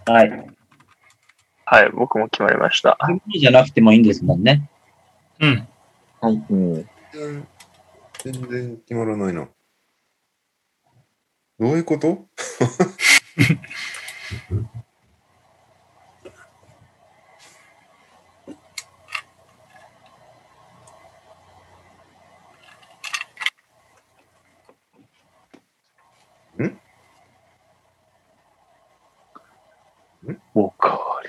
[0.07, 0.47] はい。
[1.65, 2.99] はい、僕も決まりました。
[3.29, 4.69] じゃなくてもいいんですもんね。
[5.41, 5.69] うん。
[6.23, 6.75] うん。
[6.75, 7.47] 全然、
[8.25, 9.49] 全然決まらないな。
[11.59, 12.27] どういうこと
[30.55, 31.23] おかわ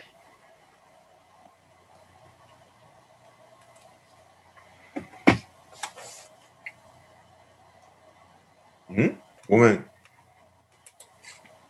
[8.89, 9.01] り。
[9.01, 9.85] んごめん。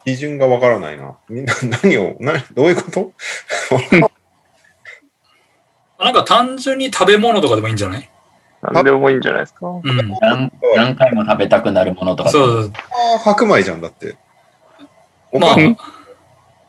[0.03, 1.17] 基準がわからないな。
[1.29, 1.53] みんな
[1.83, 3.11] 何を、などういうこと？
[6.03, 8.09] なんか単純に食べ物とかでもいいんじゃない？
[8.61, 9.67] なんでもいいんじゃないですか？
[9.67, 9.81] うん。
[10.21, 12.29] 何何回も食べたくなるものとか。
[12.29, 12.71] そう。
[12.91, 14.15] ああ、白米じゃんだって。
[15.31, 15.61] おまあか、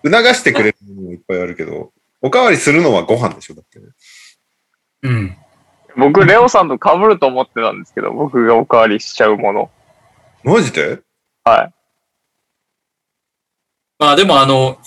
[0.04, 1.92] 促してくれるものもいっぱいあるけど、
[2.22, 3.80] おかわりするのはご飯でしょだって。
[5.02, 5.36] うん。
[5.96, 9.70] 僕、レオさんと被ると思ってたんですけど、僕がおかわりしちゃうもの。
[10.42, 11.00] マジで？
[11.44, 11.74] はい。
[13.98, 14.78] まあでもあの、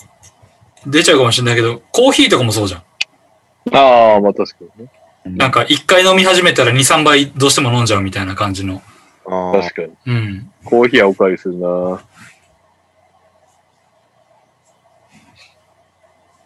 [0.86, 2.82] 出ちゃうかもしれないけど、コーヒーとかもそうじゃん。
[3.74, 4.90] ああ、まあ確かにね。
[5.24, 8.82] なんか一回飲み始めたら2、3杯どうしても飲んじゃうみたいな感じの。
[9.26, 9.92] ああ確かに。
[10.06, 10.52] うん。
[10.64, 12.02] コーヒーはおかわりするな。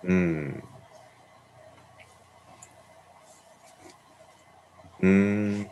[0.04, 0.62] うん。
[5.00, 5.68] うーん。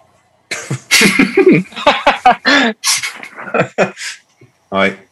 [4.70, 5.09] はい。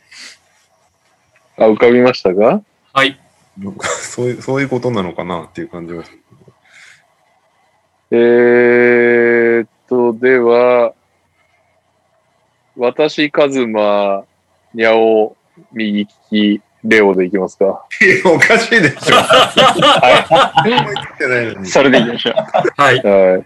[1.59, 2.63] あ、浮かびましたか？
[2.93, 3.19] はい。
[3.83, 6.05] そういう、そういうことなのかなっていう感じは。
[8.11, 10.95] えーっと、では、
[12.77, 14.25] 私、カズマ、
[14.73, 15.37] ニャオ、
[15.73, 17.85] 右利き、レオでいきますか。
[18.01, 19.17] い やおかしいでしょ。
[19.17, 20.63] は
[21.63, 21.67] い。
[21.67, 22.35] それでいきましょう。
[22.81, 23.03] はい。
[23.03, 23.45] はい。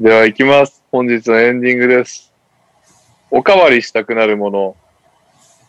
[0.00, 0.82] では、いきます。
[0.90, 2.32] 本日のエンディングです。
[3.30, 4.76] おかわりしたくなるもの。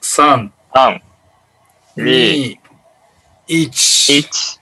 [0.01, 0.99] 3、3、
[1.97, 2.59] 2、
[3.47, 3.69] 1。
[4.19, 4.59] 1。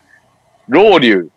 [0.68, 1.32] ロウリュウ。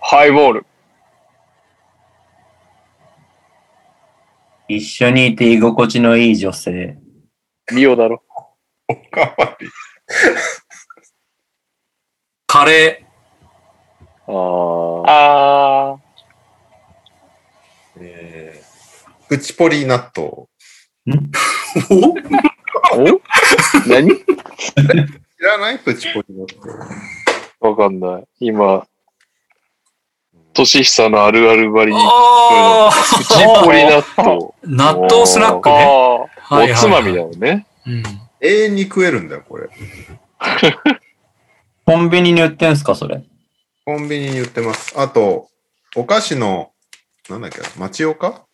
[0.00, 0.66] ハイボール。
[4.66, 6.98] 一緒にいて居心地のいい女性。
[7.72, 8.20] ミオだろ。
[8.88, 9.68] おかわり。
[12.48, 13.06] カレ
[14.26, 15.04] あー。
[15.06, 15.98] あ
[17.98, 20.48] えー、プチポリ納豆。
[21.06, 21.20] ー。
[22.94, 23.20] お？
[23.88, 24.10] 何？
[24.16, 24.24] 知
[25.42, 25.78] らない？
[25.78, 26.46] プチポリ納
[27.60, 27.70] 豆。
[27.70, 28.24] わかんない。
[28.40, 28.86] 今、
[30.52, 34.38] トシヒサのあるあるばりに、あプチポリ納豆。
[34.38, 35.72] ー納豆スナックあ。
[35.72, 35.84] ね。
[35.84, 36.54] ああ。
[36.54, 37.66] はいはいはいおつまみだよね。
[37.86, 38.02] うん。
[38.40, 39.68] 永遠に食えるんだよ、これ。
[41.84, 43.22] コンビニに売ってんすか、それ？
[43.84, 44.94] コンビニに売ってます。
[44.98, 45.48] あと、
[45.94, 46.70] お菓子の、
[47.28, 48.44] なんだっけ、町岡？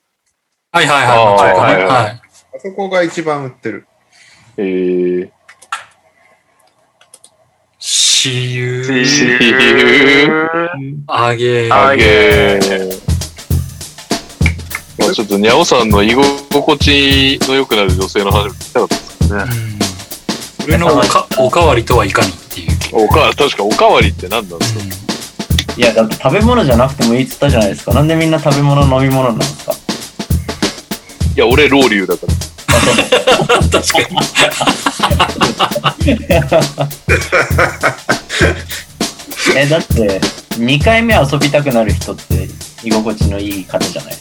[0.75, 1.53] はいはいあーはい。
[1.53, 2.22] 間違いはいはいはい。
[2.55, 3.87] あそこが一番売ってる。
[4.57, 5.31] えー、
[7.79, 10.49] しゆ自し由。
[11.07, 13.03] あげああげー。
[14.99, 19.45] まあちょっと、にゃおさんの居心地の良くなる女性の話を聞きたかったですね。
[19.67, 19.83] うん
[20.65, 22.69] 俺のおかおかわりとはいかにっていう。
[22.93, 24.75] おか、確かおかわりって何なんです
[25.67, 25.75] か？
[25.77, 27.93] いや、だって食べ物じゃなくてもいいっつったじゃないですか。
[27.95, 29.73] なんでみんな食べ物飲み物なんですか？
[31.35, 32.33] いや、俺、ロウリュウだから。
[33.81, 34.07] 確かに。
[39.57, 40.21] え、だって、
[40.59, 42.49] 2回目遊びたくなる人って
[42.85, 44.15] 居心地のいい方じゃない？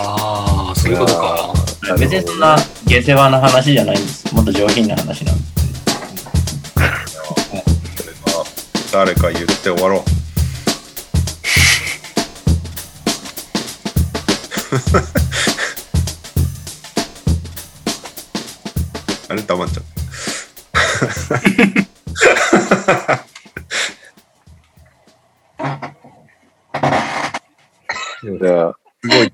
[0.00, 1.52] ああ、そういうことか。
[1.98, 2.56] 別にそんな
[2.86, 4.34] 下世話な話じゃないんです。
[4.34, 5.48] もっと上品な話なんです。
[7.96, 8.44] それは
[8.92, 10.02] 誰か言って終わろう。
[19.28, 19.98] あれ黙っちゃった。
[28.20, 28.30] す
[29.08, 29.32] ごい。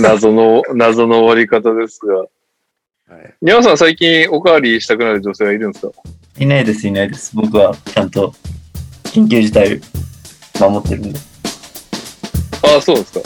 [0.00, 2.14] 謎の、謎の終わり方ですが。
[2.16, 5.92] はい、にゃおさん最近おかわりしたくなる女性はいるんですか？
[6.38, 7.30] いないです、いないです。
[7.36, 8.34] 僕はちゃんと
[9.04, 9.80] 緊急事態
[10.58, 11.18] 守ってるんで。
[12.62, 13.20] ああ、そうですか。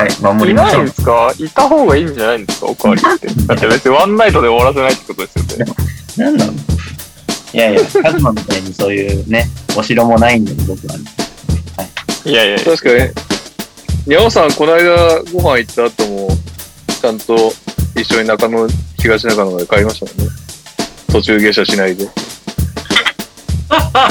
[0.00, 0.84] はい、守いないんりましょう。
[0.86, 1.32] ですか？
[1.38, 2.66] いた方がいいんじゃないんですか？
[2.66, 3.26] おかわりって。
[3.46, 5.72] だって別にワンナイトで終わらせないってことですよね。
[6.16, 6.52] なんなの
[7.52, 10.94] いやいや、カズマみたいにそういうね、お城もないんで、僕は。
[12.24, 12.64] いやいやいや。
[12.64, 13.10] 確かに。
[14.06, 16.28] にゃおさん、この間ご飯行った後も、
[17.00, 17.52] ちゃんと
[17.96, 20.32] 一緒に中野、東中野まで帰りましたもんね。
[21.12, 22.04] 途中下車しないで。
[22.04, 22.12] やっ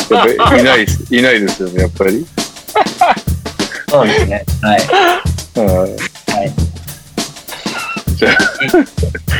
[0.09, 2.25] ぱりいないです、いないですよね、やっぱり。
[3.89, 4.45] そうですね。
[4.61, 4.81] はい。
[5.55, 6.51] はいはい。
[8.15, 8.35] じゃあ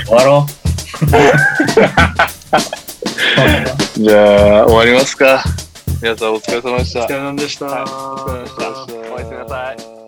[0.06, 0.60] 終わろう。
[4.00, 5.44] じゃあ、終わりますか。
[6.02, 7.02] 皆さんお疲れ様でした。
[7.02, 7.66] お疲れ様でした。
[7.66, 8.64] お疲れ様でした
[9.14, 9.99] おやすみなさい。